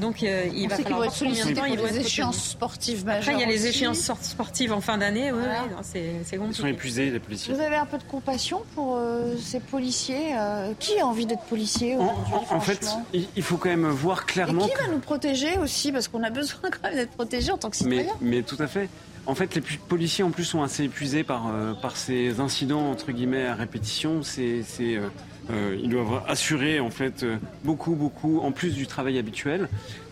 donc, 0.00 0.22
il 0.22 0.68
va 0.68 0.76
falloir 0.76 1.04
être 1.04 1.12
sollicités 1.12 1.54
pour 1.54 1.86
les 1.86 1.98
échéances 1.98 2.50
sportives 2.50 3.04
majeures. 3.04 3.22
Après, 3.22 3.34
il 3.34 3.40
y 3.40 3.44
a 3.44 3.46
les 3.46 3.66
échéances 3.66 4.10
sportives 4.20 4.72
en 4.72 4.80
fin 4.80 4.98
d'année. 4.98 5.32
Oui, 5.32 5.40
c'est 5.82 6.36
compliqué. 6.36 6.46
Ils 6.50 6.54
sont 6.54 6.66
épuisés, 6.66 7.10
les 7.10 7.20
policiers. 7.20 7.54
Vous 7.54 7.60
avez 7.60 7.76
un 7.76 7.86
peu 7.86 7.98
de 7.98 8.04
compassion 8.04 8.62
pour 8.74 9.00
ces 9.40 9.60
policiers 9.60 10.34
Qui 10.78 10.98
a 10.98 11.06
envie 11.06 11.26
d'être 11.26 11.44
policier 11.44 11.96
aujourd'hui 11.96 12.34
en, 12.50 12.56
en, 12.56 12.60
fait, 12.60 12.86
il 13.12 13.42
faut 13.42 13.56
quand 13.56 13.68
même 13.68 13.86
voir 13.86 14.26
clairement 14.26 14.66
nous 14.90 14.98
protéger 14.98 15.58
aussi? 15.58 15.92
Parce 15.92 16.08
qu'on 16.08 16.23
a 16.24 16.30
besoin 16.30 16.70
quand 16.70 16.88
même 16.88 16.96
d'être 16.96 17.12
protégé 17.12 17.52
en 17.52 17.58
tant 17.58 17.70
que 17.70 17.76
citoyen. 17.76 18.12
Mais, 18.20 18.42
tout 18.42 18.56
à 18.58 18.66
fait. 18.66 18.88
En 19.26 19.34
fait, 19.34 19.54
les 19.54 19.62
policiers 19.88 20.22
en 20.22 20.30
plus 20.30 20.44
sont 20.44 20.62
assez 20.62 20.84
épuisés 20.84 21.24
par, 21.24 21.46
euh, 21.46 21.72
par 21.72 21.96
ces 21.96 22.40
incidents 22.40 22.90
entre 22.90 23.10
guillemets 23.10 23.46
à 23.46 23.54
répétition. 23.54 24.22
C'est, 24.22 24.62
euh, 24.80 25.08
euh, 25.50 25.78
ils 25.82 25.88
doivent 25.88 26.22
assurer 26.28 26.78
en 26.80 26.90
fait 26.90 27.24
beaucoup, 27.64 27.94
beaucoup 27.94 28.40
en 28.40 28.52
plus 28.52 28.74
du 28.74 28.86
travail 28.86 29.18
habituel. 29.18 29.68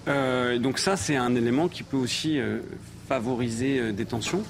donc 0.07 0.79
ça, 0.79 0.97
c'est 0.97 1.17
un 1.17 1.35
élément 1.35 1.69
qui 1.69 1.83
peut 1.83 1.97
aussi 1.97 2.39
favoriser 3.09 3.93
des 3.93 4.05
tensions. 4.05 4.43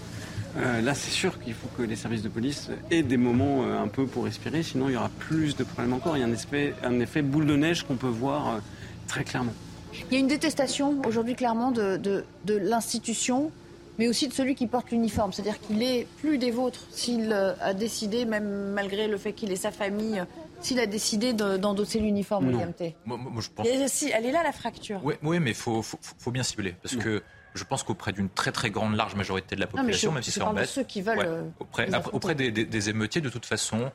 là, 0.57 0.95
c'est 0.95 1.11
sûr 1.11 1.41
qu'il 1.41 1.55
faut 1.55 1.69
que 1.77 1.83
les 1.83 1.97
services 1.97 2.23
de 2.23 2.29
police 2.29 2.71
aient 2.91 3.03
des 3.03 3.17
moments 3.17 3.65
un 3.65 3.89
peu 3.89 4.07
pour 4.07 4.25
respirer, 4.25 4.63
sinon 4.63 4.89
il 4.89 4.95
y 4.95 4.97
aura 4.97 5.11
plus 5.19 5.57
de 5.57 5.65
problèmes 5.65 5.93
encore. 5.93 6.17
Il 6.17 6.21
y 6.21 6.23
a 6.25 6.27
un 6.27 6.33
effet, 6.33 6.75
un 6.83 6.99
effet 7.01 7.23
boule 7.23 7.47
de 7.47 7.57
neige 7.57 7.83
qu'on 7.83 7.97
peut 7.97 8.07
voir 8.07 8.61
très 9.07 9.25
clairement. 9.25 9.55
Il 9.93 10.15
y 10.15 10.17
a 10.17 10.21
une 10.21 10.27
détestation 10.27 11.01
aujourd'hui 11.07 11.35
clairement 11.35 11.71
de, 11.71 11.97
de, 11.97 12.57
l'institution, 12.57 13.51
mais 13.99 14.09
aussi 14.09 14.29
de 14.29 14.33
celui 14.33 14.55
qui 14.55 14.67
porte 14.67 14.91
l'uniforme. 14.91 15.33
C'est-à-dire 15.33 15.61
qu'il 15.61 15.83
est 15.83 16.07
plus 16.19 16.39
des 16.39 16.51
vôtres 16.51 16.87
s'il 16.91 17.33
euh, 17.33 17.55
a 17.61 17.75
décidé, 17.75 18.25
même 18.25 18.73
malgré 18.73 19.09
le 19.09 19.19
fait 19.19 19.33
qu'il 19.33 19.53
ait 19.53 19.57
sa 19.57 19.71
famille, 19.71 20.23
s'il 20.61 20.79
a 20.81 20.87
décidé 20.87 21.33
d'endosser 21.33 21.99
l'uniforme, 21.99 22.49
William 22.49 22.73
T 22.73 22.95
moi, 23.05 23.19
je 23.41 23.49
pense... 23.55 23.67
si, 23.89 24.11
Elle 24.11 24.27
est 24.27 24.33
là, 24.33 24.43
la 24.43 24.53
fracture. 24.53 25.01
Oui, 25.03 25.15
oui 25.23 25.41
mais 25.41 25.51
il 25.51 25.57
faut, 25.57 25.83
faut, 25.83 25.99
faut, 26.01 26.31
bien 26.31 26.43
cibler. 26.43 26.75
Parce 26.83 26.97
que 26.97 27.23
je 27.55 27.65
pense 27.65 27.83
qu'auprès 27.83 28.13
d'une 28.13 28.31
très 28.31 28.53
très 28.53 28.71
grande 28.71 28.97
large 28.97 29.15
majorité 29.15 29.57
de 29.57 29.61
la 29.61 29.67
population, 29.67 30.13
même 30.13 30.23
si 30.23 30.31
c'est 30.31 30.43
en 30.43 30.55
baisse, 30.55 30.71
ceux 30.71 30.85
qui 30.85 31.03
veulent 31.03 31.19
euh, 31.19 31.43
auprès, 31.59 31.89
auprès 32.13 32.35
des, 32.35 32.51
des, 32.51 32.91
émeutiers, 32.91 33.21
de 33.21 33.29
toute 33.29 33.45
façon, 33.47 33.91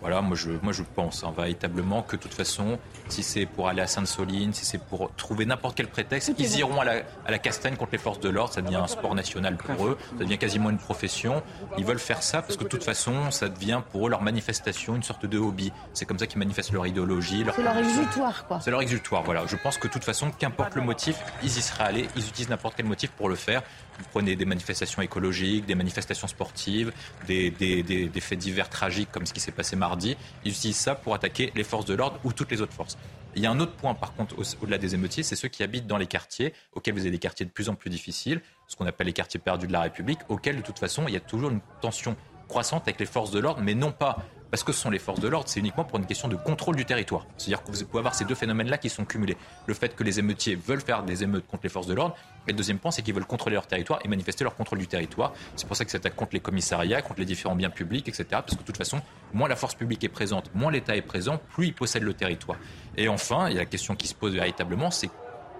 voilà, 0.00 0.20
moi 0.22 0.36
je, 0.36 0.50
moi 0.62 0.72
je 0.72 0.82
pense 0.82 1.24
hein, 1.24 1.32
véritablement 1.36 2.02
que 2.02 2.16
de 2.16 2.22
toute 2.22 2.34
façon, 2.34 2.78
si 3.08 3.22
c'est 3.22 3.46
pour 3.46 3.68
aller 3.68 3.82
à 3.82 3.86
Sainte-Soline, 3.86 4.52
si 4.54 4.64
c'est 4.64 4.78
pour 4.78 5.14
trouver 5.14 5.44
n'importe 5.44 5.76
quel 5.76 5.88
prétexte, 5.88 6.32
ils 6.38 6.58
iront 6.58 6.80
à 6.80 6.84
la, 6.84 6.92
à 7.26 7.30
la, 7.30 7.38
castagne 7.38 7.76
contre 7.76 7.92
les 7.92 7.98
forces 7.98 8.20
de 8.20 8.28
l'ordre. 8.28 8.52
Ça 8.52 8.62
devient 8.62 8.76
un 8.76 8.86
sport 8.86 9.14
national 9.14 9.56
pour 9.56 9.86
eux, 9.86 9.98
ça 10.18 10.24
devient 10.24 10.38
quasiment 10.38 10.70
une 10.70 10.78
profession. 10.78 11.42
Ils 11.76 11.84
veulent 11.84 11.98
faire 11.98 12.22
ça 12.22 12.42
parce 12.42 12.56
que 12.56 12.64
de 12.64 12.68
toute 12.68 12.84
façon, 12.84 13.30
ça 13.30 13.48
devient 13.48 13.82
pour 13.92 14.06
eux 14.06 14.10
leur 14.10 14.22
manifestation, 14.22 14.96
une 14.96 15.02
sorte 15.02 15.26
de 15.26 15.38
hobby. 15.38 15.72
C'est 15.92 16.06
comme 16.06 16.18
ça 16.18 16.26
qu'ils 16.26 16.38
manifestent 16.38 16.72
leur 16.72 16.86
idéologie. 16.86 17.44
C'est 17.54 17.62
leur 17.62 17.76
exutoire, 17.76 18.46
quoi. 18.46 18.60
C'est 18.60 18.70
leur 18.70 18.82
exutoire, 18.82 19.22
voilà. 19.22 19.46
Je 19.46 19.56
pense 19.56 19.78
que 19.78 19.86
de 19.86 19.92
toute 19.92 20.04
façon, 20.04 20.30
qu'importe 20.30 20.74
le 20.76 20.82
motif, 20.82 21.16
ils 21.42 21.48
y 21.58 21.62
seraient 21.62 21.84
allés, 21.84 22.08
ils 22.16 22.26
utilisent 22.26 22.48
n'importe 22.48 22.74
quel 22.76 22.86
motif 22.86 23.10
pour 23.10 23.28
le 23.28 23.36
faire. 23.36 23.62
Vous 24.00 24.06
prenez 24.10 24.34
des 24.34 24.44
manifestations 24.44 25.02
écologiques, 25.02 25.66
des 25.66 25.74
manifestations 25.74 26.26
sportives, 26.26 26.92
des, 27.26 27.50
des, 27.50 27.82
des, 27.82 28.08
des 28.08 28.20
faits 28.20 28.38
divers 28.38 28.68
tragiques 28.68 29.12
comme 29.12 29.26
ce 29.26 29.32
qui 29.32 29.40
s'est 29.40 29.52
passé 29.52 29.76
mardi. 29.76 30.16
Ils 30.44 30.52
utilisent 30.52 30.76
ça 30.76 30.94
pour 30.94 31.14
attaquer 31.14 31.52
les 31.54 31.64
forces 31.64 31.84
de 31.84 31.94
l'ordre 31.94 32.18
ou 32.24 32.32
toutes 32.32 32.50
les 32.50 32.60
autres 32.60 32.72
forces. 32.72 32.96
Il 33.36 33.42
y 33.42 33.46
a 33.46 33.50
un 33.50 33.60
autre 33.60 33.74
point, 33.74 33.94
par 33.94 34.14
contre, 34.14 34.34
au-delà 34.60 34.78
des 34.78 34.94
émeutiers, 34.94 35.22
c'est 35.22 35.36
ceux 35.36 35.48
qui 35.48 35.62
habitent 35.62 35.86
dans 35.86 35.98
les 35.98 36.08
quartiers, 36.08 36.52
auxquels 36.72 36.94
vous 36.94 37.02
avez 37.02 37.12
des 37.12 37.18
quartiers 37.18 37.46
de 37.46 37.50
plus 37.50 37.68
en 37.68 37.76
plus 37.76 37.90
difficiles, 37.90 38.40
ce 38.66 38.74
qu'on 38.74 38.86
appelle 38.86 39.06
les 39.06 39.12
quartiers 39.12 39.38
perdus 39.38 39.68
de 39.68 39.72
la 39.72 39.82
République, 39.82 40.18
auxquels, 40.28 40.56
de 40.56 40.62
toute 40.62 40.78
façon, 40.80 41.04
il 41.06 41.14
y 41.14 41.16
a 41.16 41.20
toujours 41.20 41.50
une 41.50 41.60
tension 41.80 42.16
croissante 42.48 42.82
avec 42.82 42.98
les 42.98 43.06
forces 43.06 43.30
de 43.30 43.38
l'ordre, 43.38 43.60
mais 43.62 43.74
non 43.74 43.92
pas 43.92 44.24
parce 44.50 44.64
que 44.64 44.72
ce 44.72 44.80
sont 44.80 44.90
les 44.90 44.98
forces 44.98 45.20
de 45.20 45.28
l'ordre, 45.28 45.48
c'est 45.48 45.60
uniquement 45.60 45.84
pour 45.84 45.98
une 45.98 46.06
question 46.06 46.28
de 46.28 46.36
contrôle 46.36 46.76
du 46.76 46.84
territoire. 46.84 47.26
C'est-à-dire 47.36 47.62
que 47.62 47.70
vous 47.70 47.84
pouvez 47.84 48.00
avoir 48.00 48.14
ces 48.14 48.24
deux 48.24 48.34
phénomènes-là 48.34 48.78
qui 48.78 48.88
sont 48.88 49.04
cumulés. 49.04 49.36
Le 49.66 49.74
fait 49.74 49.94
que 49.94 50.02
les 50.02 50.18
émeutiers 50.18 50.56
veulent 50.56 50.80
faire 50.80 51.02
des 51.02 51.22
émeutes 51.22 51.46
contre 51.46 51.62
les 51.64 51.68
forces 51.68 51.86
de 51.86 51.94
l'ordre, 51.94 52.16
et 52.46 52.52
le 52.52 52.56
deuxième 52.56 52.78
point, 52.78 52.90
c'est 52.90 53.02
qu'ils 53.02 53.14
veulent 53.14 53.26
contrôler 53.26 53.54
leur 53.54 53.66
territoire 53.66 54.00
et 54.04 54.08
manifester 54.08 54.44
leur 54.44 54.56
contrôle 54.56 54.78
du 54.78 54.86
territoire. 54.86 55.32
C'est 55.56 55.66
pour 55.66 55.76
ça 55.76 55.84
qu'ils 55.84 55.92
s'attaquent 55.92 56.16
contre 56.16 56.34
les 56.34 56.40
commissariats, 56.40 57.02
contre 57.02 57.20
les 57.20 57.26
différents 57.26 57.54
biens 57.54 57.70
publics, 57.70 58.08
etc. 58.08 58.24
Parce 58.30 58.54
que 58.54 58.60
de 58.60 58.64
toute 58.64 58.76
façon, 58.76 59.00
moins 59.32 59.48
la 59.48 59.56
force 59.56 59.74
publique 59.74 60.02
est 60.04 60.08
présente, 60.08 60.50
moins 60.54 60.72
l'État 60.72 60.96
est 60.96 61.02
présent, 61.02 61.38
plus 61.50 61.68
il 61.68 61.74
possède 61.74 62.02
le 62.02 62.14
territoire. 62.14 62.58
Et 62.96 63.08
enfin, 63.08 63.48
il 63.48 63.54
y 63.54 63.56
a 63.56 63.60
la 63.60 63.66
question 63.66 63.94
qui 63.94 64.08
se 64.08 64.14
pose 64.14 64.34
véritablement, 64.34 64.90
c'est 64.90 65.10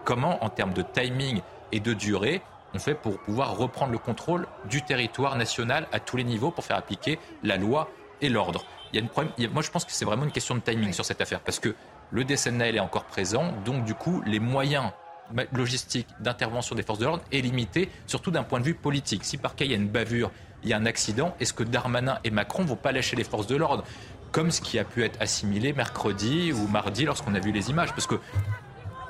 comment, 0.05 0.43
en 0.45 0.49
termes 0.49 0.73
de 0.73 0.83
timing 0.83 1.41
et 1.71 1.81
de 1.81 1.93
durée, 1.93 2.43
on 2.75 2.79
fait 2.79 2.95
pour 2.95 3.19
pouvoir 3.19 3.57
reprendre 3.57 3.93
le 3.93 3.99
contrôle 3.99 4.47
du 4.69 4.83
territoire 4.83 5.37
national 5.37 5.87
à 5.93 6.01
tous 6.01 6.17
les 6.17 6.25
niveaux 6.25 6.51
pour 6.51 6.65
faire 6.65 6.77
appliquer 6.77 7.19
la 7.43 7.57
loi 7.57 7.89
et 8.21 8.29
l'ordre 8.29 8.65
il 8.93 8.97
y 8.97 8.99
a 8.99 9.03
une 9.03 9.09
problème, 9.09 9.33
moi 9.53 9.63
je 9.63 9.71
pense 9.71 9.85
que 9.85 9.93
c'est 9.93 10.05
vraiment 10.05 10.25
une 10.25 10.33
question 10.33 10.55
de 10.55 10.61
timing 10.61 10.93
sur 10.93 11.05
cette 11.05 11.21
affaire, 11.21 11.41
parce 11.41 11.59
que 11.59 11.75
le 12.11 12.25
DSNL 12.25 12.77
est 12.77 12.81
encore 12.81 13.05
présent, 13.05 13.53
donc 13.65 13.85
du 13.85 13.95
coup 13.95 14.23
les 14.27 14.41
moyens 14.41 14.91
logistiques 15.53 16.09
d'intervention 16.19 16.75
des 16.75 16.83
forces 16.83 16.99
de 16.99 17.05
l'ordre 17.05 17.23
est 17.33 17.41
limité, 17.41 17.89
surtout 18.07 18.31
d'un 18.31 18.43
point 18.43 18.59
de 18.59 18.65
vue 18.65 18.75
politique. 18.75 19.25
Si 19.25 19.37
par 19.37 19.55
cas 19.55 19.65
il 19.65 19.71
y 19.71 19.75
a 19.75 19.77
une 19.77 19.89
bavure, 19.89 20.31
il 20.63 20.69
y 20.69 20.73
a 20.73 20.77
un 20.77 20.87
accident, 20.87 21.35
est-ce 21.41 21.53
que 21.53 21.63
Darmanin 21.63 22.19
et 22.25 22.31
Macron 22.31 22.65
vont 22.65 22.77
pas 22.77 22.93
lâcher 22.93 23.17
les 23.17 23.25
forces 23.25 23.47
de 23.47 23.57
l'ordre? 23.57 23.85
Comme 24.33 24.51
ce 24.51 24.61
qui 24.61 24.79
a 24.79 24.85
pu 24.85 25.05
être 25.05 25.21
assimilé 25.21 25.73
mercredi 25.73 26.53
ou 26.53 26.69
mardi 26.69 27.05
lorsqu'on 27.05 27.35
a 27.35 27.41
vu 27.41 27.51
les 27.51 27.71
images 27.71 27.91
Parce 27.91 28.07
que 28.07 28.15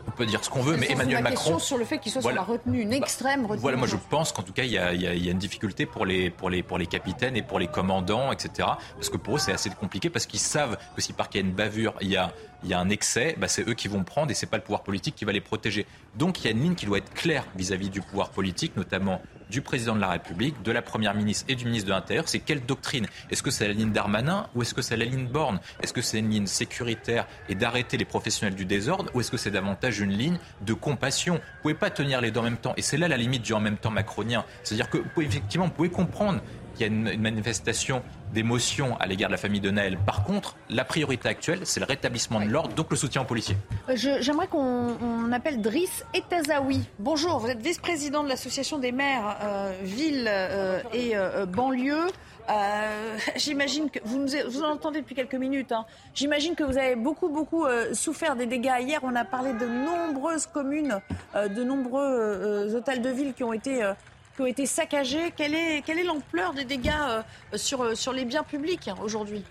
on 0.07 0.11
peut 0.11 0.27
dire 0.27 0.45
ce 0.45 0.51
qu'on 0.51 0.63
veut, 0.63 0.77
mais 0.77 0.91
Emmanuel 0.91 1.23
Macron. 1.23 1.59
sur 1.59 1.79
le 1.79 1.85
fait 1.85 1.99
qu'il 1.99 2.13
soit 2.13 2.23
sur 2.23 2.33
la 2.33 2.43
retenue, 2.43 2.83
une 2.83 2.91
bah, 2.91 2.97
extrême 2.97 3.45
retenue. 3.45 3.61
Voilà, 3.61 3.77
moi 3.77 3.87
je 3.87 3.97
pense 3.97 4.33
qu'en 4.33 4.43
tout 4.43 4.53
cas, 4.53 4.65
il 4.65 4.73
y, 4.73 4.79
a, 4.79 4.93
une 4.93 5.39
difficulté 5.39 5.87
pour 5.87 6.07
les, 6.07 6.31
pour, 6.31 6.51
les, 6.51 6.63
pour 6.63 6.79
les 6.79 6.87
capitaines 6.87 7.37
et 7.37 7.43
pour 7.43 7.59
les 7.59 7.67
commandants, 7.67 8.33
etc. 8.33 8.69
Parce 8.95 9.11
que 9.11 9.17
pour 9.17 9.37
eux, 9.37 9.39
c'est 9.39 9.53
assez 9.53 9.71
compliqué 9.71 10.11
parce 10.11 10.27
qu'ils 10.27 10.41
savent 10.41 10.77
que 10.95 11.03
si 11.03 11.13
par 11.13 11.29
qu'il 11.29 11.41
y 11.41 11.45
a 11.45 11.47
une 11.47 11.55
bavure, 11.55 11.95
il 12.01 12.09
y 12.09 12.17
a, 12.17 12.33
il 12.63 12.71
y 12.71 12.75
a 12.75 12.79
un 12.79 12.89
excès, 12.91 13.37
bah, 13.39 13.49
c'est 13.49 13.69
eux 13.69 13.75
qui 13.75 13.89
vont 13.89 14.05
prendre 14.05 14.31
et 14.31 14.35
c'est 14.35 14.47
pas 14.47 14.57
le 14.57 14.63
pouvoir 14.63 14.83
politique 14.83 15.15
qui 15.15 15.25
va 15.25 15.33
les 15.33 15.41
protéger. 15.41 15.87
Donc 16.17 16.41
il 16.41 16.45
y 16.45 16.49
a 16.49 16.51
une 16.51 16.63
ligne 16.63 16.75
qui 16.75 16.87
doit 16.87 16.99
être 16.99 17.13
claire 17.15 17.45
vis-à-vis 17.57 17.89
-vis 17.89 17.91
du 17.91 18.01
pouvoir 18.01 18.31
politique, 18.31 18.77
notamment 18.77 19.21
du 19.51 19.61
président 19.61 19.95
de 19.95 20.01
la 20.01 20.09
République, 20.09 20.63
de 20.63 20.73
la 20.73 20.81
première 20.81 21.15
ministre 21.15 21.45
et 21.49 21.55
du 21.57 21.65
ministre 21.65 21.89
de 21.89 21.93
l'Intérieur. 21.93 22.29
C'est 22.29 22.39
quelle 22.39 22.65
doctrine? 22.65 23.07
Est-ce 23.31 23.43
que 23.43 23.51
c'est 23.51 23.67
la 23.67 23.75
ligne 23.75 23.93
Darmanin 23.93 24.47
ou 24.55 24.63
est-ce 24.63 24.73
que 24.73 24.81
c'est 24.83 24.97
la 24.97 25.05
ligne 25.05 25.27
Borne? 25.27 25.61
Est-ce 25.83 25.93
que 25.93 26.03
c'est 26.03 26.21
une 26.21 26.31
ligne 26.31 26.47
sécuritaire 26.47 27.27
et 27.49 27.55
d'arrêter 27.55 27.97
les 27.97 28.05
professionnels 28.05 28.55
du 28.55 28.65
désordre 28.65 29.11
ou 29.13 29.21
est-ce 29.21 29.31
que 29.31 29.37
c'est 29.37 29.51
davantage 29.51 30.01
une 30.01 30.13
ligne 30.13 30.39
de 30.63 30.73
compassion? 30.73 31.35
Vous 31.35 31.63
pouvez 31.63 31.75
pas 31.75 31.91
tenir 31.91 32.21
les 32.21 32.31
deux 32.31 32.41
en 32.41 32.45
même 32.45 32.57
temps. 32.57 32.75
Et 32.77 32.83
c'est 32.83 32.97
là 32.97 33.09
la 33.09 33.17
limite 33.17 33.43
du 33.43 33.53
en 33.53 33.61
même 33.61 33.77
temps 33.77 33.91
macronien. 33.91 34.45
C'est-à-dire 34.63 34.89
que 34.89 34.99
effectivement, 35.21 35.67
vous 35.67 35.73
pouvez 35.73 35.91
comprendre 35.91 36.41
qu'il 36.71 36.81
y 36.81 36.85
a 36.85 36.87
une 36.87 37.21
manifestation 37.21 38.03
d'émotion 38.33 38.97
à 38.99 39.07
l'égard 39.07 39.29
de 39.29 39.35
la 39.35 39.39
famille 39.39 39.61
de 39.61 39.71
Naël. 39.71 39.99
Par 39.99 40.25
contre, 40.25 40.57
la 40.69 40.85
priorité 40.85 41.29
actuelle, 41.29 41.61
c'est 41.65 41.81
le 41.81 41.87
rétablissement 41.87 42.41
de 42.41 42.47
l'ordre, 42.47 42.75
donc 42.75 42.91
le 42.91 42.97
soutien 42.97 43.23
aux 43.23 43.27
policiers. 43.27 43.57
Euh, 43.89 43.95
j'aimerais 44.21 44.47
qu'on 44.47 45.33
appelle 45.33 45.61
Driss 45.61 46.05
Etazaoui. 46.15 46.83
Bonjour, 46.99 47.39
vous 47.39 47.49
êtes 47.49 47.61
vice-président 47.61 48.23
de 48.23 48.29
l'association 48.29 48.79
des 48.79 48.93
maires 48.93 49.37
euh, 49.43 49.73
villes 49.83 50.29
euh, 50.29 50.81
et 50.93 51.15
banlieues. 51.49 52.07
J'imagine 53.37 53.91
que 53.91 54.01
vous 54.05 54.19
nous 54.19 54.33
vous 54.49 54.65
en 54.65 54.73
entendez 54.73 55.01
depuis 55.01 55.15
quelques 55.15 55.37
minutes. 55.37 55.71
Hein. 55.71 55.85
J'imagine 56.15 56.57
que 56.57 56.65
vous 56.65 56.79
avez 56.79 56.97
beaucoup 56.97 57.29
beaucoup 57.29 57.65
souffert 57.93 58.35
des 58.35 58.47
dégâts. 58.47 58.73
Hier, 58.81 58.99
on 59.05 59.15
a 59.15 59.25
parlé 59.25 59.53
de 59.53 59.67
nombreuses 59.67 60.49
communes, 60.49 61.01
de 61.35 61.63
nombreux 61.63 62.75
hôtels 62.75 63.03
de 63.03 63.11
ville 63.11 63.35
qui 63.35 63.45
ont 63.45 63.53
été 63.53 63.93
ont 64.41 64.47
été 64.47 64.67
saccagés. 64.67 65.33
Quelle 65.37 65.55
est, 65.55 65.83
quelle 65.85 65.99
est 65.99 66.05
l'ampleur 66.05 66.55
des 66.55 66.65
dégâts 66.65 66.91
euh, 67.09 67.23
sur, 67.57 67.97
sur 67.97 68.13
les 68.13 68.25
biens 68.25 68.43
publics 68.43 68.89
hein, 68.89 68.97
aujourd'hui? 69.03 69.43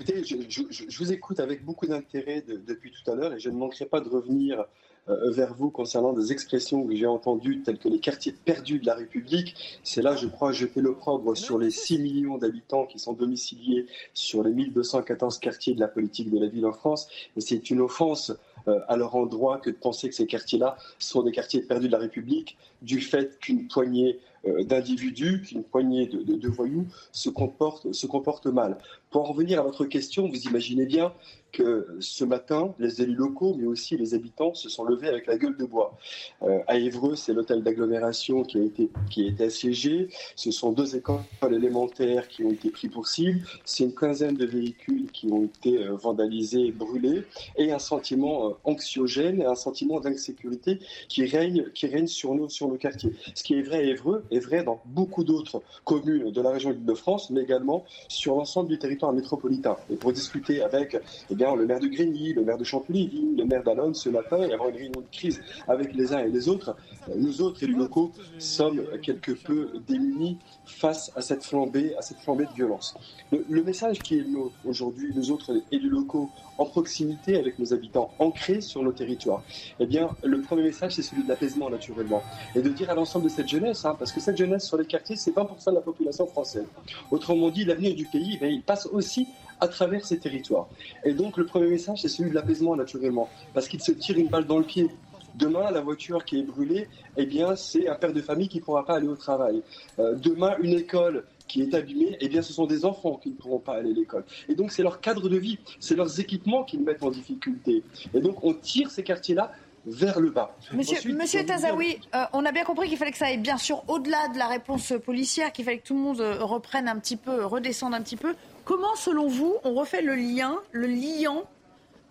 Écoutez, 0.00 0.24
je, 0.24 0.98
vous 0.98 1.12
écoute 1.12 1.38
avec 1.38 1.64
beaucoup 1.64 1.86
d'intérêt 1.86 2.42
depuis 2.42 2.90
tout 2.90 3.10
à 3.10 3.14
l'heure 3.14 3.34
et 3.34 3.38
je 3.38 3.50
ne 3.50 3.56
manquerai 3.56 3.86
pas 3.86 4.00
de 4.00 4.08
revenir 4.08 4.60
euh, 4.60 4.64
vers 5.06 5.54
vous 5.54 5.70
concernant 5.70 6.12
des 6.12 6.30
expressions 6.30 6.86
que 6.86 6.94
j'ai 6.94 7.06
entendues 7.06 7.62
telles 7.62 7.78
que 7.78 7.88
les 7.88 7.98
quartiers 7.98 8.32
perdus 8.44 8.78
de 8.78 8.86
la 8.86 8.94
République. 8.94 9.80
C'est 9.82 10.00
là, 10.00 10.14
je 10.14 10.28
crois, 10.28 10.52
jeter 10.52 10.80
l'opprobre 10.80 11.36
sur 11.36 11.58
les 11.58 11.70
6 11.70 11.98
millions 11.98 12.38
d'habitants 12.38 12.86
qui 12.86 12.98
sont 12.98 13.12
domiciliés 13.12 13.86
sur 14.14 14.42
les 14.44 14.52
1214 14.52 15.38
quartiers 15.38 15.74
de 15.74 15.80
la 15.80 15.88
politique 15.88 16.30
de 16.30 16.38
la 16.38 16.46
ville 16.46 16.66
en 16.66 16.72
France. 16.72 17.08
Et 17.36 17.40
c'est 17.40 17.70
une 17.70 17.80
offense 17.80 18.32
euh, 18.68 18.78
à 18.86 18.96
leur 18.96 19.16
endroit 19.16 19.58
que 19.58 19.70
de 19.70 19.74
penser 19.74 20.08
que 20.08 20.14
ces 20.14 20.26
quartiers-là 20.26 20.76
sont 20.98 21.22
des 21.22 21.32
quartiers 21.32 21.62
perdus 21.62 21.88
de 21.88 21.92
la 21.92 21.98
République 21.98 22.56
du 22.80 23.00
fait 23.00 23.38
qu'une 23.40 23.66
poignée 23.66 24.20
euh, 24.46 24.62
d'individus, 24.62 25.42
qu'une 25.42 25.64
poignée 25.64 26.06
de, 26.06 26.48
voyous 26.48 26.86
se 27.10 27.28
comporte, 27.28 27.92
se 27.92 28.06
comporte 28.06 28.46
mal. 28.46 28.78
Pour 29.12 29.28
en 29.28 29.32
revenir 29.32 29.60
à 29.60 29.62
votre 29.62 29.84
question, 29.84 30.26
vous 30.26 30.42
imaginez 30.44 30.86
bien 30.86 31.12
que 31.52 31.98
ce 32.00 32.24
matin, 32.24 32.74
les 32.78 33.02
élus 33.02 33.14
locaux, 33.14 33.54
mais 33.58 33.66
aussi 33.66 33.96
les 33.98 34.14
habitants, 34.14 34.54
se 34.54 34.70
sont 34.70 34.84
levés 34.84 35.08
avec 35.08 35.26
la 35.26 35.36
gueule 35.36 35.56
de 35.56 35.64
bois. 35.64 35.98
Euh, 36.42 36.60
à 36.66 36.78
Évreux, 36.78 37.14
c'est 37.14 37.34
l'hôtel 37.34 37.62
d'agglomération 37.62 38.42
qui 38.42 38.58
a 38.58 38.62
été 38.62 38.90
qui 39.10 39.24
a 39.24 39.28
été 39.28 39.44
assiégé. 39.44 40.08
Ce 40.34 40.50
sont 40.50 40.72
deux 40.72 40.96
écoles 40.96 41.20
élémentaires 41.50 42.26
qui 42.28 42.42
ont 42.42 42.50
été 42.50 42.70
pris 42.70 42.88
pour 42.88 43.06
cible. 43.06 43.40
C'est 43.66 43.84
une 43.84 43.94
quinzaine 43.94 44.34
de 44.34 44.46
véhicules 44.46 45.10
qui 45.12 45.26
ont 45.30 45.44
été 45.44 45.84
euh, 45.84 45.94
vandalisés, 45.94 46.72
brûlés, 46.72 47.24
et 47.58 47.70
un 47.70 47.78
sentiment 47.78 48.48
euh, 48.48 48.52
anxiogène, 48.64 49.42
un 49.42 49.54
sentiment 49.54 50.00
d'insécurité 50.00 50.78
qui 51.08 51.26
règne 51.26 51.70
qui 51.74 51.86
règne 51.86 52.06
sur 52.06 52.34
nos 52.34 52.48
sur 52.48 52.68
nos 52.68 52.76
quartiers. 52.76 53.12
Ce 53.34 53.42
qui 53.42 53.54
est 53.54 53.62
vrai 53.62 53.78
à 53.78 53.82
Évreux 53.82 54.24
est 54.30 54.40
vrai 54.40 54.64
dans 54.64 54.80
beaucoup 54.86 55.22
d'autres 55.22 55.62
communes 55.84 56.30
de 56.30 56.40
la 56.40 56.50
région 56.50 56.70
d'Île-de-France, 56.70 57.28
mais 57.28 57.42
également 57.42 57.84
sur 58.08 58.36
l'ensemble 58.36 58.70
du 58.70 58.78
territoire 58.78 59.01
métropolitain. 59.10 59.76
Et 59.90 59.96
pour 59.96 60.12
discuter 60.12 60.62
avec 60.62 60.96
eh 61.30 61.34
le 61.34 61.66
maire 61.66 61.80
de 61.80 61.88
Grigny, 61.88 62.32
le 62.34 62.44
maire 62.44 62.58
de 62.58 62.64
Champigny, 62.64 63.34
le 63.36 63.44
maire 63.44 63.64
d'Alonne 63.64 63.94
ce 63.94 64.08
matin 64.08 64.42
et 64.42 64.52
avoir 64.52 64.68
une 64.68 64.76
réunion 64.76 65.00
de 65.00 65.10
crise 65.10 65.40
avec 65.66 65.94
les 65.94 66.12
uns 66.12 66.20
et 66.20 66.28
les 66.28 66.48
autres, 66.48 66.76
nous 67.16 67.42
autres 67.42 67.64
élus 67.64 67.74
locaux 67.74 68.12
sommes 68.38 68.82
quelque 69.02 69.32
peu 69.32 69.70
démunis 69.88 70.38
face 70.64 71.10
à 71.16 71.22
cette 71.22 71.44
flambée, 71.44 71.94
à 71.96 72.02
cette 72.02 72.18
flambée 72.18 72.46
de 72.46 72.52
violence. 72.52 72.94
Le, 73.32 73.62
message 73.62 74.00
qui 74.00 74.18
est 74.18 74.22
le 74.22 74.50
aujourd'hui, 74.64 75.12
nous 75.14 75.30
autres 75.30 75.54
élus 75.70 75.88
locaux 75.88 76.30
en 76.58 76.66
proximité 76.66 77.38
avec 77.38 77.58
nos 77.58 77.72
habitants, 77.72 78.10
ancrés 78.18 78.60
sur 78.60 78.82
nos 78.82 78.92
territoires, 78.92 79.42
eh 79.80 79.86
bien, 79.86 80.10
le 80.22 80.40
premier 80.40 80.62
message, 80.62 80.94
c'est 80.94 81.02
celui 81.02 81.24
de 81.24 81.28
l'apaisement, 81.28 81.70
naturellement. 81.70 82.22
Et 82.54 82.60
de 82.60 82.68
dire 82.68 82.90
à 82.90 82.94
l'ensemble 82.94 83.24
de 83.24 83.30
cette 83.30 83.48
jeunesse, 83.48 83.84
hein, 83.84 83.96
parce 83.98 84.12
que 84.12 84.20
cette 84.20 84.36
jeunesse 84.36 84.66
sur 84.66 84.76
les 84.76 84.84
quartiers, 84.84 85.16
c'est 85.16 85.34
20% 85.34 85.70
de 85.70 85.74
la 85.76 85.80
population 85.80 86.26
française. 86.26 86.66
Autrement 87.10 87.50
dit, 87.50 87.64
l'avenir 87.64 87.94
du 87.94 88.06
pays, 88.06 88.38
eh 88.40 88.48
il 88.48 88.62
passe 88.62 88.88
aussi 88.92 89.26
à 89.60 89.68
travers 89.68 90.04
ces 90.04 90.18
territoires. 90.18 90.68
Et 91.04 91.12
donc 91.12 91.36
le 91.36 91.46
premier 91.46 91.68
message, 91.68 91.98
c'est 92.02 92.08
celui 92.08 92.30
de 92.30 92.34
l'apaisement 92.34 92.76
naturellement, 92.76 93.28
parce 93.54 93.68
qu'il 93.68 93.80
se 93.80 93.92
tire 93.92 94.18
une 94.18 94.28
balle 94.28 94.46
dans 94.46 94.58
le 94.58 94.64
pied. 94.64 94.88
Demain, 95.34 95.70
la 95.70 95.80
voiture 95.80 96.24
qui 96.24 96.40
est 96.40 96.42
brûlée, 96.42 96.88
eh 97.16 97.24
bien, 97.24 97.56
c'est 97.56 97.88
un 97.88 97.94
père 97.94 98.12
de 98.12 98.20
famille 98.20 98.48
qui 98.48 98.58
ne 98.58 98.64
pourra 98.64 98.84
pas 98.84 98.96
aller 98.96 99.08
au 99.08 99.16
travail. 99.16 99.62
Euh, 99.98 100.14
demain, 100.14 100.56
une 100.60 100.74
école 100.74 101.24
qui 101.48 101.62
est 101.62 101.74
abîmée, 101.74 102.18
eh 102.20 102.28
bien, 102.28 102.42
ce 102.42 102.52
sont 102.52 102.66
des 102.66 102.84
enfants 102.84 103.16
qui 103.22 103.30
ne 103.30 103.34
pourront 103.34 103.58
pas 103.58 103.76
aller 103.76 103.92
à 103.92 103.94
l'école. 103.94 104.24
Et 104.50 104.54
donc, 104.54 104.72
c'est 104.72 104.82
leur 104.82 105.00
cadre 105.00 105.30
de 105.30 105.38
vie, 105.38 105.58
c'est 105.80 105.94
leurs 105.94 106.20
équipements 106.20 106.64
qui 106.64 106.76
nous 106.76 106.84
mettent 106.84 107.02
en 107.02 107.10
difficulté. 107.10 107.82
Et 108.12 108.20
donc, 108.20 108.44
on 108.44 108.52
tire 108.52 108.90
ces 108.90 109.02
quartiers-là 109.02 109.52
vers 109.86 110.20
le 110.20 110.30
bas. 110.30 110.54
Monsieur, 110.72 111.12
Monsieur 111.12 111.44
Tazaoui, 111.44 111.98
euh, 112.14 112.24
on 112.32 112.44
a 112.44 112.52
bien 112.52 112.64
compris 112.64 112.88
qu'il 112.88 112.98
fallait 112.98 113.10
que 113.10 113.18
ça 113.18 113.26
aille 113.26 113.38
bien 113.38 113.58
sûr 113.58 113.82
au-delà 113.88 114.28
de 114.28 114.38
la 114.38 114.46
réponse 114.46 114.92
policière, 115.04 115.52
qu'il 115.52 115.64
fallait 115.64 115.78
que 115.78 115.86
tout 115.86 115.94
le 115.94 116.00
monde 116.00 116.20
euh, 116.20 116.44
reprenne 116.44 116.88
un 116.88 116.98
petit 116.98 117.16
peu, 117.16 117.44
redescende 117.44 117.94
un 117.94 118.02
petit 118.02 118.16
peu. 118.16 118.34
Comment, 118.64 118.94
selon 118.96 119.28
vous, 119.28 119.56
on 119.64 119.74
refait 119.74 120.02
le 120.02 120.14
lien, 120.14 120.60
le 120.72 120.86
liant 120.86 121.44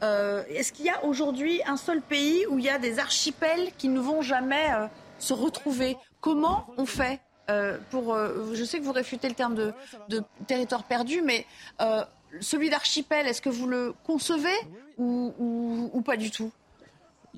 euh, 0.03 0.43
Est-ce 0.49 0.71
qu'il 0.71 0.85
y 0.85 0.89
a 0.89 1.03
aujourd'hui 1.05 1.61
un 1.65 1.77
seul 1.77 2.01
pays 2.01 2.45
où 2.47 2.59
il 2.59 2.65
y 2.65 2.69
a 2.69 2.79
des 2.79 2.99
archipels 2.99 3.71
qui 3.77 3.87
ne 3.89 3.99
vont 3.99 4.21
jamais 4.21 4.71
euh, 4.73 4.87
se 5.19 5.33
retrouver? 5.33 5.97
Comment 6.19 6.67
on 6.77 6.85
fait 6.85 7.19
euh, 7.49 7.77
pour, 7.89 8.15
je 8.53 8.63
sais 8.63 8.79
que 8.79 8.83
vous 8.83 8.91
réfutez 8.91 9.27
le 9.27 9.35
terme 9.35 9.55
de, 9.55 9.73
territoire 10.47 10.83
perdu, 10.83 11.21
mais 11.21 11.45
celui 12.39 12.69
d'archipel, 12.69 13.27
est-ce 13.27 13.41
que 13.41 13.49
vous 13.49 13.67
le 13.67 13.93
concevez 14.05 14.57
ou 14.97 16.01
pas 16.05 16.17
du 16.17 16.31
tout? 16.31 16.51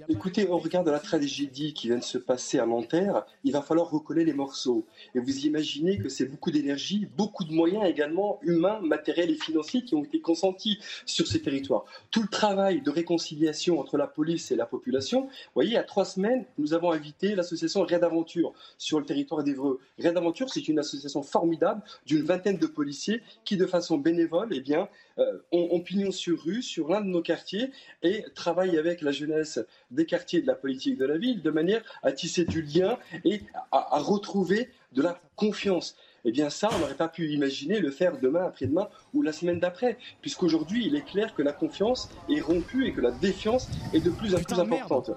Écoutez, 0.10 0.48
au 0.48 0.57
regard 0.57 0.84
de 0.84 0.90
la 0.90 0.99
tragédie 0.99 1.74
qui 1.74 1.88
vient 1.88 1.99
de 1.99 2.03
se 2.03 2.18
passer 2.18 2.57
à 2.57 2.65
Nanterre, 2.65 3.28
il 3.44 3.52
va 3.52 3.61
falloir 3.61 3.91
recoller 3.91 4.26
les 4.26 4.34
morceaux. 4.34 4.88
Et 5.14 5.20
vous 5.20 5.45
imaginez 5.45 5.99
que 5.99 6.10
c'est 6.10 6.26
beaucoup 6.26 6.49
d'énergie, 6.49 7.07
beaucoup 7.15 7.44
de 7.44 7.53
moyens 7.53 7.88
également 7.88 8.40
humains, 8.41 8.80
matériels 8.82 9.30
et 9.30 9.36
financiers 9.36 9.84
qui 9.84 9.94
ont 9.94 10.03
été 10.03 10.20
consentis 10.20 10.80
sur 11.06 11.28
ces 11.28 11.44
territoires. 11.44 11.86
Tout 12.10 12.24
le 12.24 12.28
travail 12.28 12.82
de 12.82 12.90
réconciliation 12.90 13.80
entre 13.80 13.98
la 13.98 14.07
police 14.07 14.52
et 14.52 14.56
la 14.56 14.65
population, 14.65 15.26
vous 15.26 15.53
voyez, 15.53 15.78
a 15.78 15.84
trois 15.84 16.06
semaines, 16.06 16.45
nous 16.57 16.74
avons 16.74 16.91
invité 16.91 17.36
l'association 17.36 17.84
Rien 17.84 17.99
d'Aventure 17.99 18.53
sur 18.80 18.99
le 18.99 19.06
territoire 19.06 19.44
d'Evreux. 19.44 19.80
Rien 19.99 20.14
d'Aventure, 20.14 20.49
c'est 20.49 20.68
une 20.68 20.80
association 20.80 21.22
formidable 21.22 21.84
d'une 22.07 22.24
vingtaine 22.24 22.57
de 22.57 22.68
policiers 22.68 23.22
qui, 23.45 23.57
de 23.57 23.68
façon 23.68 23.99
bénévole, 23.99 24.49
eh 24.53 24.60
bien, 24.60 24.90
euh, 25.19 25.38
ont, 25.52 25.80
pignon 25.80 26.11
sur 26.11 26.41
rue 26.41 26.64
sur 26.64 26.90
l'un 26.90 27.02
de 27.02 27.07
nos 27.07 27.22
quartiers 27.22 27.69
et 28.02 28.26
travaillent 28.34 28.80
avec 28.80 29.02
la 29.02 29.11
jeunesse 29.11 29.60
des 29.91 30.07
quartiers 30.07 30.41
de 30.41 30.48
la 30.48 30.56
politique 30.56 30.98
de 30.98 31.06
la 31.06 31.18
ville 31.18 31.44
de 31.44 31.52
manière 31.52 31.84
à 32.02 32.11
tisser 32.11 32.45
du 32.45 32.64
lien 32.64 32.98
et 33.23 33.41
à, 33.72 33.99
retrouver 33.99 34.69
de 34.94 35.03
la 35.03 35.22
confiance. 35.35 35.95
Eh 36.26 36.31
bien 36.31 36.49
ça, 36.49 36.69
on 36.73 36.80
n'aurait 36.80 36.95
pas 36.95 37.10
pu 37.10 37.30
imaginer 37.30 37.80
le 37.80 37.91
faire 37.91 38.19
demain, 38.19 38.45
après-demain 38.45 38.90
ou 39.14 39.22
la 39.22 39.34
semaine 39.34 39.60
d'après, 39.60 39.99
puisqu'aujourd'hui, 40.22 40.88
il 40.88 40.95
est 40.95 41.06
clair 41.06 41.35
que 41.35 41.44
la 41.44 41.53
confiance 41.53 42.10
est 42.27 42.40
rompue 42.40 42.88
et 42.88 42.94
que 42.94 43.02
la 43.02 43.11
défiance 43.11 43.69
est 43.94 44.03
de 44.03 44.10
plus 44.10 44.34
en 44.34 44.40
plus 44.40 44.60
importante. 44.60 45.11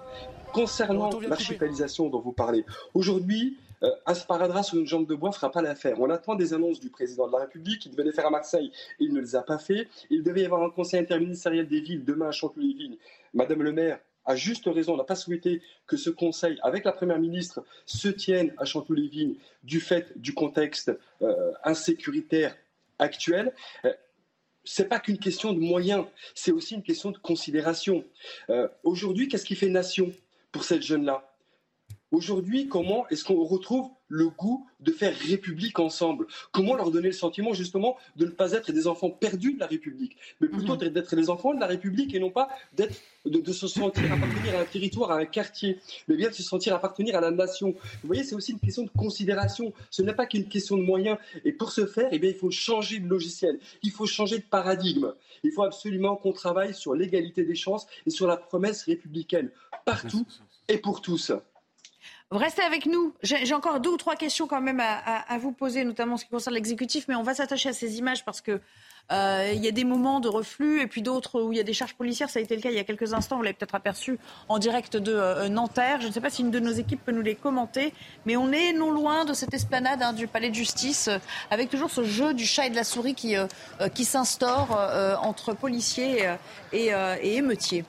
Concernant 0.52 1.10
l'archipélisation 1.20 2.10
dont 2.10 2.20
vous 2.20 2.32
parlez, 2.32 2.64
aujourd'hui, 2.92 3.56
euh, 3.82 3.90
un 4.06 4.14
sparadrap 4.14 4.64
sur 4.64 4.78
une 4.78 4.86
jambe 4.86 5.06
de 5.06 5.14
bois 5.14 5.30
ne 5.30 5.34
fera 5.34 5.50
pas 5.50 5.62
l'affaire. 5.62 6.00
On 6.00 6.10
attend 6.10 6.34
des 6.34 6.54
annonces 6.54 6.80
du 6.80 6.90
président 6.90 7.26
de 7.26 7.32
la 7.32 7.40
République. 7.40 7.84
Il 7.86 7.92
devait 7.92 8.04
les 8.04 8.12
faire 8.12 8.26
à 8.26 8.30
Marseille, 8.30 8.72
il 8.98 9.12
ne 9.12 9.20
les 9.20 9.36
a 9.36 9.42
pas 9.42 9.58
fait. 9.58 9.88
Il 10.10 10.22
devait 10.22 10.42
y 10.42 10.44
avoir 10.44 10.62
un 10.62 10.70
conseil 10.70 11.00
interministériel 11.00 11.68
des 11.68 11.80
villes 11.80 12.04
demain 12.04 12.28
à 12.28 12.32
Chanteloup-les-Vignes. 12.32 12.96
Madame 13.34 13.62
le 13.62 13.72
maire 13.72 13.98
a 14.24 14.34
juste 14.34 14.64
raison, 14.66 14.96
n'a 14.96 15.04
pas 15.04 15.14
souhaité 15.14 15.62
que 15.86 15.96
ce 15.96 16.10
conseil, 16.10 16.58
avec 16.62 16.84
la 16.84 16.92
Première 16.92 17.18
ministre, 17.18 17.64
se 17.84 18.08
tienne 18.08 18.52
à 18.58 18.64
Chanteloup-les-Vignes 18.64 19.36
du 19.62 19.80
fait 19.80 20.18
du 20.18 20.34
contexte 20.34 20.90
euh, 21.22 21.52
insécuritaire 21.62 22.56
actuel. 22.98 23.52
Ce 23.82 23.88
euh, 23.88 23.92
c'est 24.64 24.88
pas 24.88 24.98
qu'une 24.98 25.18
question 25.18 25.52
de 25.52 25.60
moyens, 25.60 26.06
c'est 26.34 26.50
aussi 26.50 26.74
une 26.74 26.82
question 26.82 27.12
de 27.12 27.18
considération. 27.18 28.04
Aujourd'hui, 28.82 29.28
qu'est-ce 29.28 29.44
qui 29.44 29.54
fait 29.54 29.68
nation 29.68 30.12
pour 30.50 30.64
cette 30.64 30.82
jeune-là? 30.82 31.35
Aujourd'hui, 32.12 32.68
comment 32.68 33.08
est-ce 33.08 33.24
qu'on 33.24 33.42
retrouve 33.44 33.90
le 34.08 34.28
goût 34.28 34.64
de 34.78 34.92
faire 34.92 35.12
République 35.28 35.80
ensemble? 35.80 36.28
Comment 36.52 36.76
leur 36.76 36.92
donner 36.92 37.08
le 37.08 37.12
sentiment 37.12 37.52
justement 37.52 37.96
de 38.14 38.26
ne 38.26 38.30
pas 38.30 38.52
être 38.52 38.70
des 38.70 38.86
enfants 38.86 39.10
perdus 39.10 39.54
de 39.54 39.58
la 39.58 39.66
République, 39.66 40.16
mais 40.40 40.46
plutôt 40.46 40.74
mhm. 40.74 40.88
d'être 40.90 41.16
des 41.16 41.30
enfants 41.30 41.52
de 41.52 41.58
la 41.58 41.66
République 41.66 42.14
et 42.14 42.20
non 42.20 42.30
pas 42.30 42.48
d'être, 42.74 42.94
de, 43.24 43.52
se 43.52 43.66
sentir 43.66 44.12
appartenir 44.12 44.54
à 44.54 44.60
un 44.60 44.64
territoire, 44.64 45.10
à 45.10 45.16
un 45.16 45.24
quartier, 45.24 45.80
mais 46.06 46.14
bien 46.14 46.28
de 46.28 46.34
se 46.34 46.44
sentir 46.44 46.76
appartenir 46.76 47.16
à 47.16 47.20
la 47.20 47.32
nation. 47.32 47.70
Vous 47.72 48.06
voyez, 48.06 48.22
c'est 48.22 48.36
aussi 48.36 48.52
une 48.52 48.60
question 48.60 48.84
de 48.84 48.90
considération. 48.96 49.72
Ce 49.90 50.00
n'est 50.02 50.14
pas 50.14 50.26
qu'une 50.26 50.46
question 50.46 50.76
de 50.76 50.82
moyens. 50.82 51.18
Et 51.44 51.50
pour 51.50 51.72
ce 51.72 51.86
faire, 51.86 52.08
eh 52.12 52.20
bien, 52.20 52.30
il 52.30 52.36
faut 52.36 52.52
changer 52.52 53.00
de 53.00 53.08
logiciel, 53.08 53.58
il 53.82 53.90
faut 53.90 54.06
changer 54.06 54.38
de 54.38 54.44
paradigme. 54.44 55.12
Il 55.42 55.50
faut 55.50 55.64
absolument 55.64 56.14
qu'on 56.14 56.32
travaille 56.32 56.72
sur 56.72 56.94
l'égalité 56.94 57.42
des 57.42 57.56
chances 57.56 57.88
et 58.06 58.10
sur 58.10 58.28
la 58.28 58.36
promesse 58.36 58.84
républicaine, 58.84 59.50
partout 59.84 60.24
et 60.68 60.78
pour 60.78 61.02
tous. 61.02 61.32
Restez 62.32 62.62
avec 62.62 62.86
nous. 62.86 63.14
J'ai 63.22 63.54
encore 63.54 63.78
deux 63.78 63.90
ou 63.90 63.96
trois 63.96 64.16
questions 64.16 64.48
quand 64.48 64.60
même 64.60 64.80
à, 64.80 65.38
vous 65.38 65.52
poser, 65.52 65.84
notamment 65.84 66.14
en 66.14 66.16
ce 66.16 66.24
qui 66.24 66.30
concerne 66.30 66.54
l'exécutif, 66.54 67.06
mais 67.06 67.14
on 67.14 67.22
va 67.22 67.34
s'attacher 67.34 67.68
à 67.68 67.72
ces 67.72 67.98
images 67.98 68.24
parce 68.24 68.40
que 68.40 68.60
euh, 69.12 69.52
y 69.54 69.68
a 69.68 69.70
des 69.70 69.84
moments 69.84 70.18
de 70.18 70.28
reflux 70.28 70.80
et 70.80 70.88
puis 70.88 71.02
d'autres 71.02 71.40
où 71.40 71.52
il 71.52 71.56
y 71.56 71.60
a 71.60 71.62
des 71.62 71.72
charges 71.72 71.94
policières. 71.94 72.28
Ça 72.28 72.40
a 72.40 72.42
été 72.42 72.56
le 72.56 72.62
cas 72.62 72.70
il 72.70 72.74
y 72.74 72.80
a 72.80 72.84
quelques 72.84 73.14
instants. 73.14 73.36
Vous 73.36 73.44
l'avez 73.44 73.54
peut-être 73.54 73.76
aperçu 73.76 74.18
en 74.48 74.58
direct 74.58 74.96
de 74.96 75.12
euh, 75.14 75.48
Nanterre. 75.48 76.00
Je 76.00 76.08
ne 76.08 76.12
sais 76.12 76.20
pas 76.20 76.30
si 76.30 76.42
une 76.42 76.50
de 76.50 76.58
nos 76.58 76.72
équipes 76.72 77.04
peut 77.04 77.12
nous 77.12 77.22
les 77.22 77.36
commenter, 77.36 77.94
mais 78.24 78.36
on 78.36 78.50
est 78.50 78.72
non 78.72 78.90
loin 78.90 79.24
de 79.24 79.32
cette 79.32 79.54
esplanade 79.54 80.02
hein, 80.02 80.12
du 80.12 80.26
palais 80.26 80.50
de 80.50 80.54
justice 80.56 81.06
euh, 81.06 81.18
avec 81.52 81.70
toujours 81.70 81.90
ce 81.90 82.02
jeu 82.02 82.34
du 82.34 82.44
chat 82.44 82.66
et 82.66 82.70
de 82.70 82.76
la 82.76 82.82
souris 82.82 83.14
qui, 83.14 83.36
qui 83.94 84.04
s'instaure 84.04 84.70
entre 85.22 85.54
policiers 85.54 86.24
et, 86.72 86.88
et 86.88 87.36
émeutiers. 87.36 87.84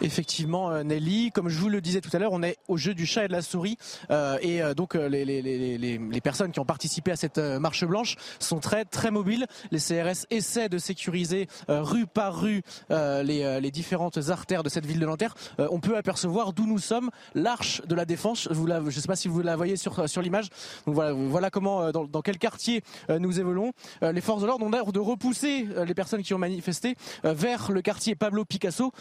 Effectivement, 0.00 0.70
euh, 0.70 0.82
Nelly, 0.82 1.30
comme 1.32 1.48
je 1.48 1.58
vous 1.58 1.68
le 1.68 1.80
disais 1.80 2.00
tout 2.00 2.10
à 2.12 2.18
l'heure, 2.18 2.32
on 2.32 2.42
est 2.42 2.56
au 2.68 2.76
jeu 2.76 2.94
du 2.94 3.06
chat 3.06 3.24
et 3.24 3.28
de 3.28 3.32
la 3.32 3.42
souris. 3.42 3.76
Euh, 4.10 4.38
et 4.40 4.62
euh, 4.62 4.74
donc, 4.74 4.94
les, 4.94 6.20
personnes 6.22 6.52
qui 6.52 6.60
ont 6.60 6.64
participé 6.64 7.10
à 7.10 7.16
cette 7.16 7.38
marche 7.38 7.84
blanche 7.84 8.16
sont 8.38 8.58
très, 8.58 8.84
très 8.84 9.10
mobiles. 9.10 9.46
Les 9.70 9.78
CRS 9.78 10.26
essaient 10.30 10.68
de 10.68 10.78
sécuriser 10.78 11.48
rue 11.68 12.06
par 12.06 12.40
rue 12.40 12.62
les, 12.90 13.70
différentes 13.70 14.18
artères 14.28 14.62
de 14.62 14.68
cette 14.68 14.84
ville 14.84 14.98
de 14.98 15.06
Nanterre. 15.06 15.34
on 15.58 15.80
peut 15.80 15.96
apercevoir 15.96 16.52
d'où 16.52 16.66
nous 16.66 16.78
sommes 16.78 17.10
l'arche 17.34 17.82
de 17.86 17.94
la 17.94 18.04
défense. 18.04 18.48
Je 18.50 18.60
ne 18.60 18.90
sais 18.90 19.06
pas 19.06 19.16
si 19.16 19.28
vous 19.28 19.40
la 19.40 19.56
voyez 19.56 19.76
sur, 19.76 20.08
sur 20.08 20.22
l'image. 20.22 20.48
Voilà, 20.86 21.50
comment, 21.50 21.90
dans, 21.92 22.22
quel 22.22 22.38
quartier 22.38 22.82
nous 23.08 23.40
évoluons. 23.40 23.72
les 24.02 24.20
forces 24.20 24.42
de 24.42 24.46
l'ordre 24.46 24.66
ont 24.66 24.70
l'air 24.70 24.92
de 24.92 25.00
repousser 25.00 25.66
les 25.86 25.94
personnes 25.94 26.22
qui 26.22 26.34
ont 26.34 26.38
manifesté 26.38 26.96
vers 27.22 27.70
le 27.70 27.80
quartier 27.80 28.16
Pablo 28.16 28.44
Picasso, 28.44 28.92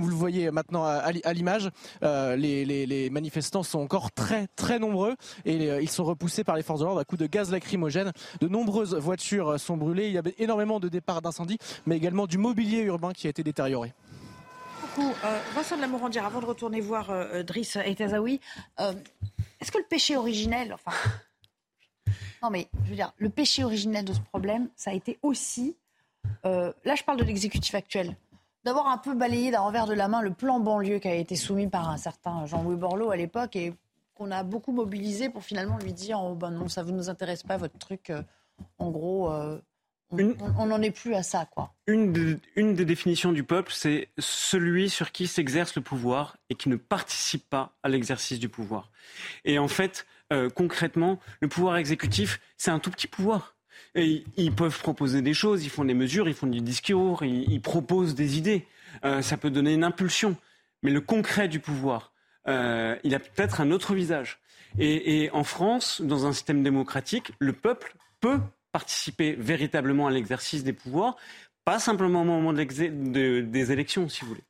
vous 0.00 0.08
le 0.08 0.14
voyez 0.14 0.50
maintenant 0.50 0.84
à, 0.84 1.32
l'image, 1.32 1.70
euh, 2.02 2.36
les, 2.36 3.10
manifestants 3.10 3.62
sont 3.62 3.80
encore 3.80 4.12
très 4.12 4.46
très 4.56 4.78
nombreux 4.78 5.16
et 5.44 5.70
euh, 5.70 5.82
ils 5.82 5.90
sont 5.90 6.04
repoussés 6.04 6.44
par 6.44 6.56
les 6.56 6.62
forces 6.62 6.80
de 6.80 6.84
l'ordre 6.84 7.00
à 7.00 7.04
coups 7.04 7.20
de 7.20 7.26
gaz 7.26 7.50
lacrymogène. 7.50 8.12
De 8.40 8.48
nombreuses 8.48 8.94
voitures 8.94 9.58
sont 9.58 9.76
brûlées. 9.76 10.08
Il 10.08 10.12
y 10.12 10.18
avait 10.18 10.34
énormément 10.38 10.80
de 10.80 10.88
départs 10.88 11.22
d'incendie, 11.22 11.58
mais 11.86 11.96
également 11.96 12.26
du 12.26 12.38
mobilier 12.38 12.80
urbain 12.80 13.12
qui 13.12 13.26
a 13.26 13.30
été 13.30 13.42
détérioré. 13.42 13.92
Euh, 14.98 15.40
Vincent 15.54 15.76
de 15.76 15.80
la 15.80 15.86
Morandière, 15.86 16.26
avant 16.26 16.40
de 16.40 16.46
retourner 16.46 16.80
voir 16.80 17.12
Driss 17.44 17.76
et 17.76 17.94
Tazaoui, 17.94 18.40
est-ce 18.78 19.72
que 19.72 19.78
le 19.78 19.84
péché 19.88 20.16
originel, 20.16 20.74
enfin, 20.74 20.92
non 22.42 22.50
mais 22.50 22.68
je 22.84 22.90
veux 22.90 22.96
dire, 22.96 23.12
le 23.16 23.30
péché 23.30 23.64
originel 23.64 24.04
de 24.04 24.12
ce 24.12 24.20
problème, 24.20 24.68
ça 24.76 24.90
a 24.90 24.94
été 24.94 25.18
aussi, 25.22 25.76
là 26.44 26.94
je 26.96 27.02
parle 27.04 27.18
de 27.18 27.24
l'exécutif 27.24 27.74
actuel, 27.74 28.16
d'avoir 28.64 28.88
un 28.88 28.98
peu 28.98 29.14
balayé 29.14 29.50
d'un 29.50 29.60
revers 29.60 29.86
de 29.86 29.94
la 29.94 30.08
main 30.08 30.22
le 30.22 30.32
plan 30.32 30.60
banlieue 30.60 30.98
qui 30.98 31.08
a 31.08 31.14
été 31.14 31.36
soumis 31.36 31.68
par 31.68 31.88
un 31.88 31.96
certain 31.96 32.46
Jean-Louis 32.46 32.76
Borloo 32.76 33.10
à 33.10 33.16
l'époque 33.16 33.56
et 33.56 33.74
qu'on 34.14 34.30
a 34.30 34.42
beaucoup 34.42 34.72
mobilisé 34.72 35.30
pour 35.30 35.42
finalement 35.42 35.78
lui 35.78 35.92
dire 35.92 36.20
oh 36.22 36.34
ben 36.34 36.50
non, 36.50 36.68
ça 36.68 36.84
ne 36.84 36.92
nous 36.92 37.08
intéresse 37.08 37.42
pas 37.42 37.56
votre 37.56 37.78
truc. 37.78 38.10
Euh, 38.10 38.22
en 38.78 38.90
gros, 38.90 39.32
euh, 39.32 39.58
on 40.10 40.66
n'en 40.66 40.82
est 40.82 40.90
plus 40.90 41.14
à 41.14 41.22
ça. 41.22 41.46
quoi. 41.46 41.72
Une, 41.86 42.38
une 42.56 42.74
des 42.74 42.84
définitions 42.84 43.32
du 43.32 43.44
peuple, 43.44 43.72
c'est 43.72 44.08
celui 44.18 44.90
sur 44.90 45.12
qui 45.12 45.26
s'exerce 45.26 45.74
le 45.76 45.82
pouvoir 45.82 46.36
et 46.50 46.54
qui 46.54 46.68
ne 46.68 46.76
participe 46.76 47.48
pas 47.48 47.76
à 47.82 47.88
l'exercice 47.88 48.38
du 48.38 48.48
pouvoir. 48.48 48.90
Et 49.44 49.58
en 49.58 49.68
fait, 49.68 50.06
euh, 50.32 50.50
concrètement, 50.50 51.18
le 51.40 51.48
pouvoir 51.48 51.76
exécutif, 51.76 52.40
c'est 52.56 52.70
un 52.70 52.78
tout 52.78 52.90
petit 52.90 53.06
pouvoir. 53.06 53.56
Et 53.94 54.24
ils 54.36 54.52
peuvent 54.52 54.78
proposer 54.78 55.22
des 55.22 55.34
choses, 55.34 55.64
ils 55.64 55.70
font 55.70 55.84
des 55.84 55.94
mesures, 55.94 56.28
ils 56.28 56.34
font 56.34 56.46
du 56.46 56.60
discours, 56.60 57.24
ils, 57.24 57.60
proposent 57.60 58.14
des 58.14 58.38
idées. 58.38 58.66
Euh, 59.04 59.22
ça 59.22 59.36
peut 59.36 59.50
donner 59.50 59.74
une 59.74 59.84
impulsion. 59.84 60.36
Mais 60.82 60.90
le 60.90 61.00
concret 61.00 61.48
du 61.48 61.60
pouvoir, 61.60 62.12
euh, 62.48 62.96
il 63.04 63.14
a 63.14 63.18
peut-être 63.18 63.60
un 63.60 63.70
autre 63.70 63.94
visage. 63.94 64.38
Et, 64.78 65.28
en 65.32 65.42
France, 65.42 66.00
dans 66.00 66.26
un 66.26 66.32
système 66.32 66.62
démocratique, 66.62 67.32
le 67.40 67.52
peuple 67.52 67.96
peut 68.20 68.38
participer 68.70 69.32
véritablement 69.32 70.06
à 70.06 70.12
l'exercice 70.12 70.62
des 70.62 70.72
pouvoirs, 70.72 71.16
pas 71.64 71.80
simplement 71.80 72.22
au 72.22 72.24
moment 72.24 72.52
des 72.52 73.72
élections, 73.72 74.08
si 74.08 74.20
vous 74.20 74.28
voulez. 74.28 74.44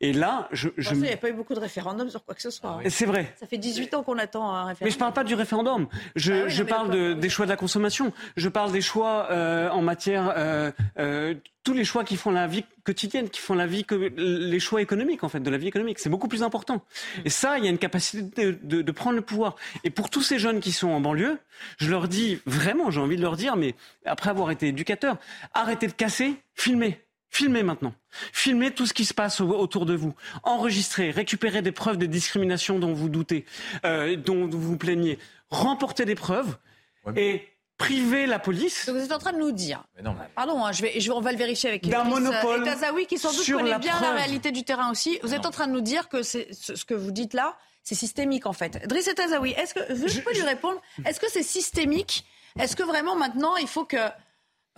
Et 0.00 0.12
là, 0.12 0.48
je. 0.52 0.68
je... 0.76 0.94
Il 0.94 1.00
n'y 1.00 1.10
a 1.10 1.16
pas 1.16 1.30
eu 1.30 1.32
beaucoup 1.32 1.54
de 1.54 1.60
référendums 1.60 2.10
sur 2.10 2.24
quoi 2.24 2.34
que 2.34 2.42
ce 2.42 2.50
soit. 2.50 2.80
Hein. 2.84 2.88
C'est 2.88 3.06
vrai. 3.06 3.34
Ça 3.38 3.46
fait 3.46 3.58
18 3.58 3.94
ans 3.94 4.02
qu'on 4.02 4.18
attend 4.18 4.50
un 4.50 4.64
référendum. 4.64 4.84
Mais 4.84 4.90
je 4.90 4.96
ne 4.96 5.00
parle 5.00 5.12
pas 5.12 5.24
du 5.24 5.34
référendum. 5.34 5.88
Je, 6.16 6.32
ah 6.32 6.48
je 6.48 6.62
parle 6.62 6.90
de, 6.90 7.12
des 7.14 7.28
choix 7.28 7.46
de 7.46 7.50
la 7.50 7.56
consommation. 7.56 8.12
Je 8.36 8.48
parle 8.48 8.72
des 8.72 8.80
choix 8.80 9.28
euh, 9.30 9.68
en 9.70 9.82
matière. 9.82 10.32
Euh, 10.36 10.70
euh, 10.98 11.34
tous 11.62 11.74
les 11.74 11.84
choix 11.84 12.04
qui 12.04 12.16
font 12.16 12.30
la 12.30 12.46
vie 12.46 12.64
quotidienne, 12.84 13.28
qui 13.28 13.40
font 13.40 13.54
la 13.54 13.66
vie, 13.66 13.86
les 14.16 14.60
choix 14.60 14.82
économiques 14.82 15.22
en 15.22 15.28
fait, 15.28 15.40
de 15.40 15.50
la 15.50 15.58
vie 15.58 15.68
économique, 15.68 15.98
c'est 15.98 16.10
beaucoup 16.10 16.28
plus 16.28 16.42
important. 16.42 16.84
Et 17.24 17.30
ça, 17.30 17.58
il 17.58 17.64
y 17.64 17.68
a 17.68 17.70
une 17.70 17.78
capacité 17.78 18.22
de, 18.22 18.58
de, 18.62 18.82
de, 18.82 18.92
prendre 18.92 19.16
le 19.16 19.22
pouvoir. 19.22 19.54
Et 19.84 19.90
pour 19.90 20.10
tous 20.10 20.22
ces 20.22 20.38
jeunes 20.38 20.60
qui 20.60 20.72
sont 20.72 20.88
en 20.88 21.00
banlieue, 21.00 21.38
je 21.78 21.90
leur 21.90 22.08
dis 22.08 22.40
vraiment, 22.46 22.90
j'ai 22.90 23.00
envie 23.00 23.16
de 23.16 23.22
leur 23.22 23.36
dire, 23.36 23.56
mais 23.56 23.74
après 24.04 24.30
avoir 24.30 24.50
été 24.50 24.68
éducateur, 24.68 25.18
arrêtez 25.54 25.86
de 25.86 25.92
casser, 25.92 26.34
filmez. 26.54 27.00
Filmez 27.32 27.62
maintenant. 27.62 27.94
Filmez 28.10 28.72
tout 28.72 28.84
ce 28.84 28.92
qui 28.92 29.06
se 29.06 29.14
passe 29.14 29.40
autour 29.40 29.86
de 29.86 29.94
vous. 29.94 30.14
Enregistrez, 30.42 31.10
récupérez 31.10 31.62
des 31.62 31.72
preuves 31.72 31.96
de 31.96 32.04
discrimination 32.04 32.78
dont 32.78 32.92
vous 32.92 33.08
doutez, 33.08 33.46
euh, 33.86 34.16
dont 34.16 34.46
vous 34.46 34.60
vous 34.60 34.76
plaignez. 34.76 35.18
Remportez 35.48 36.04
des 36.04 36.14
preuves 36.14 36.58
et 37.16 37.48
priver 37.78 38.26
la 38.26 38.38
police. 38.38 38.84
Donc 38.84 38.96
vous 38.96 39.02
êtes 39.02 39.12
en 39.12 39.18
train 39.18 39.32
de 39.32 39.38
nous 39.38 39.50
dire, 39.50 39.82
pardon, 40.34 40.62
hein, 40.62 40.72
je 40.72 40.82
vais, 40.82 41.00
je, 41.00 41.10
on 41.10 41.22
va 41.22 41.32
le 41.32 41.38
vérifier 41.38 41.70
avec 41.70 41.88
d'un 41.88 42.04
monopole 42.04 42.60
et 42.60 42.64
Tazawi 42.64 43.06
qui 43.06 43.16
sans 43.16 43.32
doute 43.32 43.40
sur 43.40 43.56
connaît 43.56 43.70
la 43.70 43.78
bien 43.78 43.94
la 43.94 44.08
preuve. 44.08 44.16
réalité 44.16 44.52
du 44.52 44.62
terrain 44.62 44.90
aussi. 44.90 45.18
Vous 45.22 45.32
êtes 45.32 45.46
en 45.46 45.50
train 45.50 45.66
de 45.66 45.72
nous 45.72 45.80
dire 45.80 46.10
que 46.10 46.22
c'est 46.22 46.52
ce 46.52 46.84
que 46.84 46.92
vous 46.92 47.12
dites 47.12 47.32
là, 47.32 47.56
c'est 47.82 47.94
systémique 47.94 48.44
en 48.44 48.52
fait. 48.52 48.86
Driss 48.86 49.08
et 49.08 49.14
Tazawi, 49.14 49.52
est-ce 49.52 49.72
que 49.72 49.80
je, 49.88 50.20
peux 50.20 50.34
lui 50.34 50.42
répondre 50.42 50.82
Est-ce 51.06 51.18
que 51.18 51.30
c'est 51.30 51.42
systémique? 51.42 52.26
Est-ce 52.60 52.76
que 52.76 52.82
vraiment 52.82 53.16
maintenant 53.16 53.56
il 53.56 53.68
faut 53.68 53.86
que 53.86 53.96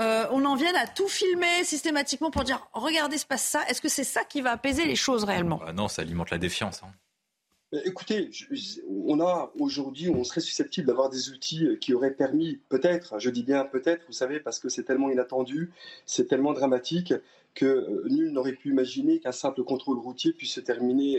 euh, 0.01 0.27
on 0.33 0.45
en 0.45 0.57
vienne 0.57 0.75
à 0.77 0.87
tout 0.87 1.09
filmer 1.09 1.63
systématiquement 1.65 2.31
pour 2.31 2.43
dire 2.45 2.67
regardez 2.73 3.17
se 3.19 3.27
passe 3.27 3.45
ça 3.45 3.63
Est-ce 3.69 3.81
que 3.81 3.89
c'est 3.89 4.05
ça 4.05 4.25
qui 4.25 4.41
va 4.41 4.53
apaiser 4.53 4.85
les 4.87 4.97
choses 4.97 5.25
réellement? 5.25 5.61
Ah 5.67 5.73
non, 5.73 5.89
ça 5.89 6.03
alimente 6.03 6.31
la 6.31 6.39
défiance. 6.39 6.83
hein. 6.83 6.89
Euh, 7.75 7.81
Écoutez, 7.85 8.29
je- 8.33 8.81
on 9.07 9.21
a 9.21 9.53
aujourd'hui, 9.59 10.09
on 10.09 10.25
serait 10.25 10.41
susceptible 10.41 10.87
d'avoir 10.87 11.11
des 11.11 11.31
outils 11.31 11.65
euh, 11.67 11.77
qui 11.77 11.95
auraient 11.95 12.15
permis, 12.15 12.61
peut-être, 12.69 13.19
je 13.19 13.31
dis 13.31 13.43
bien 13.43 13.65
peut-être, 13.65 14.05
vous 14.07 14.13
savez, 14.13 14.41
parce 14.41 14.59
que 14.59 14.69
c'est 14.69 14.83
tellement 14.85 15.11
inattendu, 15.11 15.73
c'est 16.07 16.27
tellement 16.27 16.53
dramatique 16.53 17.15
que 17.55 18.03
nul 18.09 18.33
n'aurait 18.33 18.53
pu 18.55 18.71
imaginer 18.71 19.21
qu'un 19.21 19.31
simple 19.33 19.63
contrôle 19.63 19.99
routier 19.99 20.33
puisse 20.33 20.53
se 20.55 20.61
terminer 20.61 21.19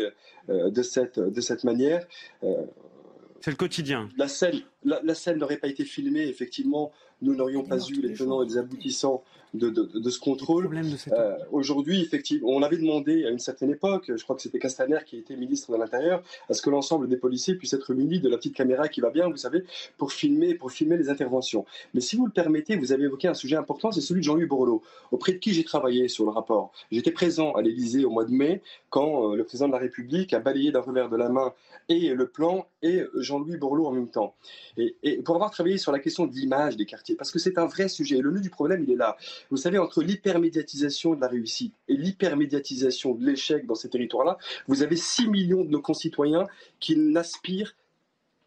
euh, 0.50 0.70
de 0.70 0.82
cette, 0.84 1.18
de 1.20 1.42
cette 1.42 1.64
manière. 1.64 2.06
Euh, 2.44 2.66
C'est 3.40 3.52
le 3.52 3.58
quotidien. 3.58 4.10
la 4.18 4.28
scène, 4.28 4.62
la, 4.84 5.00
la 5.02 5.16
scène 5.16 5.38
n'aurait 5.38 5.58
pas 5.58 5.68
été 5.68 5.86
filmée, 5.86 6.28
effectivement, 6.28 6.92
nous 7.22 7.36
n'aurions 7.36 7.64
pas 7.64 7.80
eu 7.80 8.02
les 8.02 8.14
tenants 8.14 8.44
et 8.44 8.48
les 8.48 8.58
aboutissants 8.58 9.24
de, 9.57 9.69
de- 9.69 9.99
de 9.99 10.10
ce 10.10 10.19
contrôle. 10.19 10.68
Euh, 11.14 11.36
Aujourd'hui, 11.52 12.02
effectivement, 12.02 12.49
on 12.49 12.61
avait 12.61 12.77
demandé 12.77 13.26
à 13.26 13.30
une 13.30 13.40
certaine 13.40 13.72
époque, 13.72 14.11
je 14.15 14.23
crois 14.23 14.36
que 14.36 14.41
c'était 14.41 14.60
Castaner 14.60 14.99
qui 15.06 15.18
était 15.18 15.36
ministre 15.36 15.72
de 15.72 15.77
l'Intérieur, 15.77 16.22
à 16.49 16.53
ce 16.53 16.61
que 16.61 16.69
l'ensemble 16.69 17.07
des 17.07 17.18
policiers 17.18 17.56
puissent 17.56 17.73
être 17.73 17.94
munis 17.94 18.19
de 18.19 18.30
la 18.30 18.38
petite 18.38 18.56
caméra 18.56 18.88
qui 18.88 19.02
va 19.02 19.10
bien, 19.10 19.30
vous 19.30 19.38
savez, 19.38 19.64
pour 19.98 20.11
filmer, 20.11 20.56
pour 20.56 20.72
filmer 20.72 20.98
les 20.98 21.10
interventions. 21.10 21.65
Mais 21.94 22.02
si 22.02 22.15
vous 22.15 22.26
le 22.26 22.32
permettez, 22.32 22.76
vous 22.76 22.91
avez 22.91 23.03
évoqué 23.06 23.27
un 23.27 23.34
sujet 23.34 23.56
important, 23.56 23.91
c'est 23.91 24.02
celui 24.02 24.22
de 24.22 24.26
Jean-Louis 24.26 24.45
Borloo, 24.45 24.82
auprès 25.11 25.34
de 25.34 25.38
qui 25.38 25.53
j'ai 25.53 25.64
travaillé 25.64 26.07
sur 26.07 26.26
le 26.26 26.32
rapport. 26.32 26.72
J'étais 26.91 27.11
présent 27.11 27.53
à 27.53 27.61
l'Élysée 27.61 28.06
au 28.06 28.10
mois 28.10 28.26
de 28.26 28.32
mai, 28.32 28.61
quand 28.90 29.32
euh, 29.32 29.36
le 29.36 29.44
président 29.44 29.68
de 29.68 29.73
la 29.73 29.80
République 29.80 30.34
a 30.34 30.40
balayé 30.40 30.72
d'un 30.72 30.82
revers 30.82 31.10
de 31.10 31.18
la 31.18 31.30
main 31.30 31.53
et 31.90 32.14
le 32.14 32.27
plan 32.27 32.68
et 32.82 33.03
Jean-Louis 33.15 33.57
Borloo 33.57 33.86
en 33.86 33.91
même 33.91 34.10
temps. 34.10 34.36
Et, 34.77 34.95
et 35.03 35.18
pour 35.18 35.36
avoir 35.36 35.52
travaillé 35.52 35.77
sur 35.77 35.91
la 35.91 35.99
question 35.99 36.26
de 36.26 36.34
l'image 36.34 36.77
des 36.77 36.86
quartiers, 36.86 37.15
parce 37.15 37.32
que 37.32 37.40
c'est 37.40 37.57
un 37.57 37.65
vrai 37.65 37.88
sujet, 37.90 38.18
et 38.18 38.22
le 38.22 38.32
nœud 38.32 38.41
du 38.41 38.49
problème, 38.49 38.84
il 38.84 38.91
est 38.91 38.95
là. 38.95 39.15
Vous 39.52 39.58
savez, 39.58 39.78
entre 39.78 40.02
l'hypermédiatisation 40.02 41.16
de 41.16 41.22
la 41.22 41.28
réussite 41.28 41.74
et 41.88 41.96
l'hypermédiatisation 41.96 43.16
de 43.16 43.26
l'échec 43.26 43.66
dans 43.66 43.76
ces 43.76 43.90
territoires-là, 43.90 44.38
vous 44.68 44.84
avez 44.84 44.96
6 44.96 45.28
millions 45.28 45.64
de 45.64 45.70
nos 45.70 45.82
concitoyens 45.82 46.46
qui 46.80 46.98
n'aspirent 46.98 47.76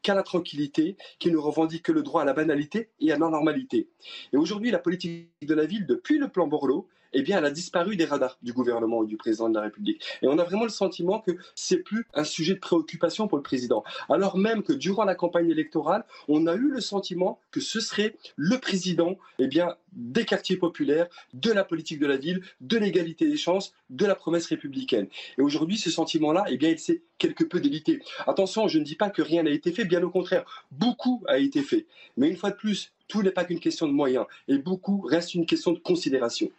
qu'à 0.03 0.15
la 0.15 0.23
tranquillité, 0.23 0.97
qui 1.19 1.31
ne 1.31 1.37
revendiquent 1.37 1.85
que 1.85 1.93
le 1.93 2.03
droit 2.03 2.23
à 2.23 2.25
la 2.25 2.33
banalité 2.33 2.89
et 3.01 3.12
à 3.12 3.19
la 3.19 3.29
normalité. 3.29 3.89
Et 4.33 4.37
aujourd'hui, 4.37 4.70
la 4.70 4.79
politique 4.79 5.29
de 5.43 5.55
la 5.55 5.66
ville, 5.66 5.87
depuis 5.87 6.19
le 6.19 6.29
plan 6.29 6.47
Borloo, 6.47 6.87
eh 7.12 7.22
bien, 7.22 7.39
elle 7.39 7.44
a 7.44 7.51
disparu 7.51 7.97
des 7.97 8.05
radars 8.05 8.39
du 8.43 8.52
gouvernement 8.52 9.02
et 9.05 9.06
du 9.06 9.16
président 9.16 9.48
de 9.48 9.55
la 9.55 9.62
République. 9.62 10.02
Et 10.22 10.28
on 10.28 10.39
a 10.39 10.44
vraiment 10.44 10.64
le 10.64 10.70
sentiment 10.70 11.20
que 11.20 11.32
c'est 11.55 11.78
plus 11.78 12.06
un 12.14 12.24
sujet 12.24 12.55
de 12.55 12.60
préoccupation 12.60 13.28
pour 13.28 13.39
le 13.39 13.43
président. 13.43 13.85
Alors 14.09 14.36
même 14.36 14.62
que 14.62 14.72
durant 14.72 15.05
la 15.05 15.14
campagne 15.14 15.51
électorale, 15.51 16.05
on 16.28 16.47
a 16.47 16.55
eu 16.55 16.70
le 16.70 16.80
sentiment 16.80 17.40
que 17.51 17.60
ce 17.60 17.80
serait 17.80 18.16
le 18.36 18.59
président, 18.59 19.18
eh 19.39 19.47
bien, 19.47 19.76
des 19.93 20.24
quartiers 20.24 20.56
populaires, 20.56 21.06
de 21.35 21.51
la 21.51 21.64
politique 21.64 21.98
de 21.98 22.06
la 22.06 22.16
ville, 22.16 22.43
de 22.60 22.76
l'égalité 22.76 23.28
des 23.28 23.36
chances, 23.36 23.72
de 23.90 24.06
la 24.06 24.14
promesse 24.14 24.47
républicaine. 24.47 25.09
Et 25.39 25.43
aujourd'hui, 25.43 25.78
ce 25.78 25.90
sentiment-là, 25.90 26.44
eh 26.48 26.56
bien, 26.56 26.70
il 26.70 26.78
s'est 26.78 27.02
quelque 27.18 27.44
peu 27.44 27.60
délité. 27.60 28.01
Attention, 28.26 28.68
je 28.68 28.78
ne 28.78 28.85
dis 28.85 28.97
pas 28.97 29.10
que 29.10 29.22
rien 29.22 29.43
n'a 29.43 29.51
été 29.51 29.72
fait, 29.72 29.85
bien 29.85 30.02
au 30.02 30.10
contraire, 30.10 30.44
beaucoup 30.70 31.22
a 31.26 31.39
été 31.39 31.62
fait. 31.62 31.86
Mais 32.16 32.28
une 32.28 32.36
fois 32.36 32.51
de 32.51 32.56
plus, 32.56 32.93
tout 33.09 33.22
n'est 33.22 33.30
pas 33.30 33.44
qu'une 33.44 33.60
question 33.60 33.89
de 33.89 33.93
moyens, 33.93 34.26
et 34.47 34.59
beaucoup 34.59 35.01
reste 35.01 35.35
une 35.35 35.47
question 35.47 35.72
de 35.72 35.78
considération. 35.78 36.51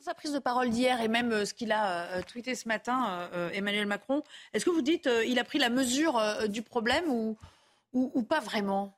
Sa 0.00 0.14
prise 0.14 0.32
de 0.32 0.38
parole 0.38 0.70
d'hier 0.70 1.00
et 1.00 1.08
même 1.08 1.32
euh, 1.32 1.44
ce 1.44 1.52
qu'il 1.52 1.72
a 1.72 2.04
euh, 2.12 2.22
tweeté 2.22 2.54
ce 2.54 2.68
matin, 2.68 3.08
euh, 3.08 3.28
euh, 3.34 3.50
Emmanuel 3.52 3.86
Macron, 3.86 4.22
est-ce 4.52 4.64
que 4.64 4.70
vous 4.70 4.80
dites 4.80 5.08
euh, 5.08 5.24
il 5.24 5.40
a 5.40 5.44
pris 5.44 5.58
la 5.58 5.70
mesure 5.70 6.16
euh, 6.16 6.46
du 6.46 6.62
problème 6.62 7.10
ou, 7.10 7.36
pas 8.22 8.38
vraiment? 8.38 8.94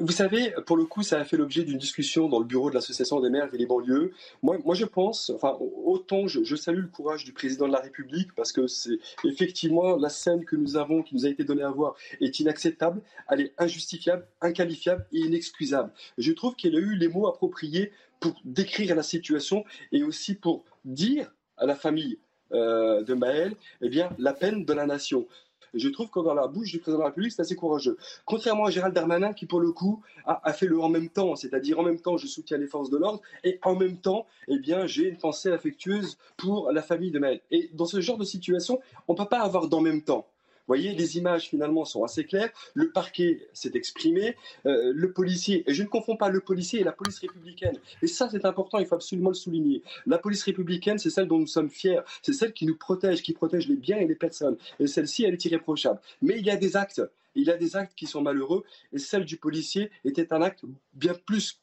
Vous 0.00 0.10
savez, 0.10 0.52
pour 0.66 0.76
le 0.76 0.84
coup, 0.84 1.02
ça 1.04 1.20
a 1.20 1.24
fait 1.24 1.36
l'objet 1.36 1.62
d'une 1.62 1.78
discussion 1.78 2.28
dans 2.28 2.40
le 2.40 2.44
bureau 2.44 2.70
de 2.70 2.74
l'association 2.74 3.20
des 3.20 3.30
maires 3.30 3.54
et 3.54 3.58
les 3.58 3.66
banlieues. 3.66 4.12
Moi, 4.42 4.56
moi 4.64 4.74
je 4.74 4.84
pense, 4.84 5.30
enfin, 5.30 5.56
autant 5.60 6.26
je, 6.26 6.42
je 6.42 6.56
salue 6.56 6.80
le 6.80 6.88
courage 6.88 7.24
du 7.24 7.32
président 7.32 7.68
de 7.68 7.72
la 7.72 7.78
République 7.78 8.34
parce 8.34 8.50
que 8.50 8.66
c'est 8.66 8.98
effectivement 9.22 9.94
la 9.96 10.08
scène 10.08 10.44
que 10.44 10.56
nous 10.56 10.76
avons, 10.76 11.02
qui 11.02 11.14
nous 11.14 11.26
a 11.26 11.28
été 11.28 11.44
donnée 11.44 11.62
à 11.62 11.70
voir, 11.70 11.94
est 12.20 12.40
inacceptable, 12.40 13.00
elle 13.30 13.42
est 13.42 13.54
injustifiable, 13.58 14.26
inqualifiable 14.40 15.06
et 15.12 15.20
inexcusable. 15.20 15.92
Je 16.18 16.32
trouve 16.32 16.56
qu'il 16.56 16.74
a 16.74 16.80
eu 16.80 16.96
les 16.96 17.08
mots 17.08 17.28
appropriés 17.28 17.92
pour 18.20 18.34
décrire 18.44 18.94
la 18.94 19.02
situation 19.02 19.64
et 19.92 20.02
aussi 20.02 20.34
pour 20.34 20.64
dire 20.84 21.32
à 21.56 21.66
la 21.66 21.74
famille 21.74 22.18
euh, 22.52 23.02
de 23.02 23.14
Maël, 23.14 23.54
eh 23.80 23.88
bien, 23.88 24.10
la 24.18 24.32
peine 24.32 24.64
de 24.64 24.72
la 24.72 24.86
nation. 24.86 25.26
Je 25.74 25.88
trouve 25.88 26.08
que 26.10 26.20
dans 26.20 26.34
la 26.34 26.46
bouche 26.46 26.70
du 26.70 26.78
président 26.78 26.98
de 26.98 27.02
la 27.02 27.08
République, 27.08 27.32
c'est 27.32 27.42
assez 27.42 27.56
courageux. 27.56 27.96
Contrairement 28.24 28.66
à 28.66 28.70
Gérald 28.70 28.94
Darmanin, 28.94 29.32
qui 29.32 29.46
pour 29.46 29.60
le 29.60 29.72
coup 29.72 30.02
a, 30.24 30.52
fait 30.52 30.66
le 30.66 30.80
en 30.80 30.88
même 30.88 31.08
temps, 31.08 31.36
c'est-à-dire 31.36 31.78
en 31.78 31.82
même 31.82 32.00
temps 32.00 32.16
je 32.16 32.26
soutiens 32.26 32.56
les 32.56 32.66
forces 32.66 32.88
de 32.88 32.96
l'ordre 32.96 33.20
et 33.44 33.58
en 33.62 33.74
même 33.74 33.98
temps, 33.98 34.26
eh 34.48 34.58
bien, 34.58 34.86
j'ai 34.86 35.08
une 35.08 35.18
pensée 35.18 35.50
affectueuse 35.50 36.18
pour 36.36 36.72
la 36.72 36.82
famille 36.82 37.10
de 37.10 37.18
Maël. 37.18 37.40
Et 37.50 37.70
dans 37.74 37.84
ce 37.84 38.00
genre 38.00 38.16
de 38.16 38.24
situation, 38.24 38.80
on 39.08 39.12
ne 39.12 39.18
peut 39.18 39.28
pas 39.28 39.40
avoir 39.40 39.68
d'en 39.68 39.80
même 39.80 40.02
temps. 40.02 40.26
Voyez, 40.66 40.92
les 40.94 41.16
images 41.16 41.48
finalement 41.48 41.84
sont 41.84 42.04
assez 42.04 42.24
claires. 42.24 42.50
Le 42.74 42.90
parquet 42.90 43.48
s'est 43.52 43.72
exprimé, 43.74 44.36
euh, 44.66 44.92
le 44.94 45.12
policier, 45.12 45.64
et 45.66 45.74
je 45.74 45.82
ne 45.82 45.88
confonds 45.88 46.16
pas 46.16 46.28
le 46.28 46.40
policier 46.40 46.80
et 46.80 46.84
la 46.84 46.92
police 46.92 47.18
républicaine. 47.18 47.76
Et 48.02 48.06
ça, 48.06 48.28
c'est 48.30 48.44
important, 48.44 48.78
il 48.78 48.86
faut 48.86 48.96
absolument 48.96 49.30
le 49.30 49.34
souligner. 49.34 49.82
La 50.06 50.18
police 50.18 50.42
républicaine, 50.42 50.98
c'est 50.98 51.10
celle 51.10 51.28
dont 51.28 51.38
nous 51.38 51.46
sommes 51.46 51.70
fiers, 51.70 52.00
c'est 52.22 52.32
celle 52.32 52.52
qui 52.52 52.66
nous 52.66 52.76
protège, 52.76 53.22
qui 53.22 53.32
protège 53.32 53.68
les 53.68 53.76
biens 53.76 53.98
et 53.98 54.06
les 54.06 54.14
personnes. 54.14 54.56
Et 54.80 54.86
celle-ci, 54.86 55.24
elle 55.24 55.34
est 55.34 55.44
irréprochable. 55.44 56.00
Mais 56.22 56.38
il 56.38 56.44
y 56.44 56.50
a 56.50 56.56
des 56.56 56.76
actes, 56.76 57.02
il 57.34 57.44
y 57.44 57.50
a 57.50 57.56
des 57.56 57.76
actes 57.76 57.94
qui 57.94 58.06
sont 58.06 58.22
malheureux, 58.22 58.64
et 58.92 58.98
celle 58.98 59.24
du 59.24 59.36
policier 59.36 59.90
était 60.04 60.32
un 60.32 60.42
acte 60.42 60.64
bien 60.94 61.14
plus 61.14 61.60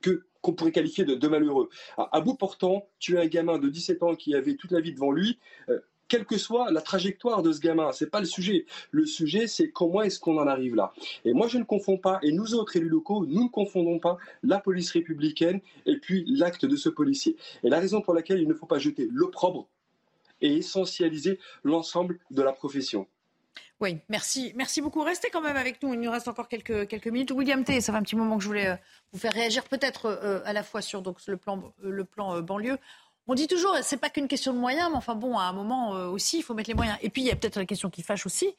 que 0.00 0.22
qu'on 0.46 0.52
pourrait 0.52 0.70
qualifier 0.70 1.04
de, 1.04 1.28
malheureux. 1.28 1.68
À, 1.98 2.16
à 2.16 2.20
bout 2.20 2.34
portant, 2.34 2.86
tuer 3.00 3.18
un 3.18 3.26
gamin 3.26 3.58
de 3.58 3.68
17 3.68 4.04
ans 4.04 4.14
qui 4.14 4.32
avait 4.32 4.54
toute 4.54 4.70
la 4.70 4.80
vie 4.80 4.92
devant 4.92 5.10
lui, 5.10 5.40
euh, 5.68 5.80
quelle 6.08 6.24
que 6.24 6.38
soit 6.38 6.70
la 6.70 6.80
trajectoire 6.80 7.42
de 7.42 7.52
ce 7.52 7.60
gamin, 7.60 7.92
c'est 7.92 8.10
pas 8.10 8.20
le 8.20 8.26
sujet. 8.26 8.66
Le 8.90 9.06
sujet, 9.06 9.46
c'est 9.46 9.70
comment 9.70 10.02
est-ce 10.02 10.20
qu'on 10.20 10.38
en 10.38 10.46
arrive 10.46 10.74
là. 10.74 10.92
Et 11.24 11.32
moi, 11.32 11.48
je 11.48 11.58
ne 11.58 11.64
confonds 11.64 11.98
pas, 11.98 12.18
et 12.22 12.32
nous 12.32 12.54
autres 12.54 12.76
élus 12.76 12.88
locaux, 12.88 13.26
nous 13.26 13.44
ne 13.44 13.48
confondons 13.48 13.98
pas 13.98 14.18
la 14.42 14.58
police 14.58 14.90
républicaine 14.90 15.60
et 15.86 15.96
puis 15.96 16.24
l'acte 16.26 16.64
de 16.64 16.76
ce 16.76 16.88
policier. 16.88 17.36
Et 17.64 17.68
la 17.68 17.80
raison 17.80 18.00
pour 18.00 18.14
laquelle 18.14 18.40
il 18.40 18.48
ne 18.48 18.54
faut 18.54 18.66
pas 18.66 18.78
jeter 18.78 19.08
l'opprobre 19.12 19.68
et 20.40 20.54
essentialiser 20.56 21.38
l'ensemble 21.64 22.18
de 22.30 22.42
la 22.42 22.52
profession. 22.52 23.06
Oui, 23.78 23.98
merci. 24.08 24.52
Merci 24.56 24.80
beaucoup. 24.80 25.02
Restez 25.02 25.28
quand 25.30 25.42
même 25.42 25.56
avec 25.56 25.82
nous. 25.82 25.92
Il 25.92 26.00
nous 26.00 26.10
reste 26.10 26.28
encore 26.28 26.48
quelques, 26.48 26.88
quelques 26.88 27.08
minutes. 27.08 27.30
William 27.32 27.62
T, 27.62 27.82
ça 27.82 27.92
fait 27.92 27.98
un 27.98 28.02
petit 28.02 28.16
moment 28.16 28.38
que 28.38 28.42
je 28.42 28.48
voulais 28.48 28.68
euh, 28.68 28.76
vous 29.12 29.18
faire 29.18 29.34
réagir 29.34 29.64
peut-être 29.64 30.06
euh, 30.06 30.40
à 30.46 30.54
la 30.54 30.62
fois 30.62 30.80
sur 30.80 31.02
donc, 31.02 31.18
le 31.26 31.36
plan, 31.36 31.74
euh, 31.84 31.90
le 31.90 32.04
plan 32.04 32.40
banlieue. 32.40 32.78
On 33.28 33.34
dit 33.34 33.48
toujours, 33.48 33.76
c'est 33.82 33.96
pas 33.96 34.08
qu'une 34.08 34.28
question 34.28 34.52
de 34.52 34.58
moyens, 34.58 34.88
mais 34.90 34.96
enfin 34.96 35.16
bon, 35.16 35.36
à 35.36 35.44
un 35.44 35.52
moment 35.52 35.96
euh, 35.96 36.06
aussi, 36.08 36.38
il 36.38 36.42
faut 36.42 36.54
mettre 36.54 36.70
les 36.70 36.74
moyens. 36.74 36.96
Et 37.02 37.10
puis, 37.10 37.22
il 37.22 37.26
y 37.26 37.30
a 37.30 37.36
peut-être 37.36 37.56
la 37.56 37.66
question 37.66 37.90
qui 37.90 38.02
fâche 38.02 38.24
aussi. 38.24 38.54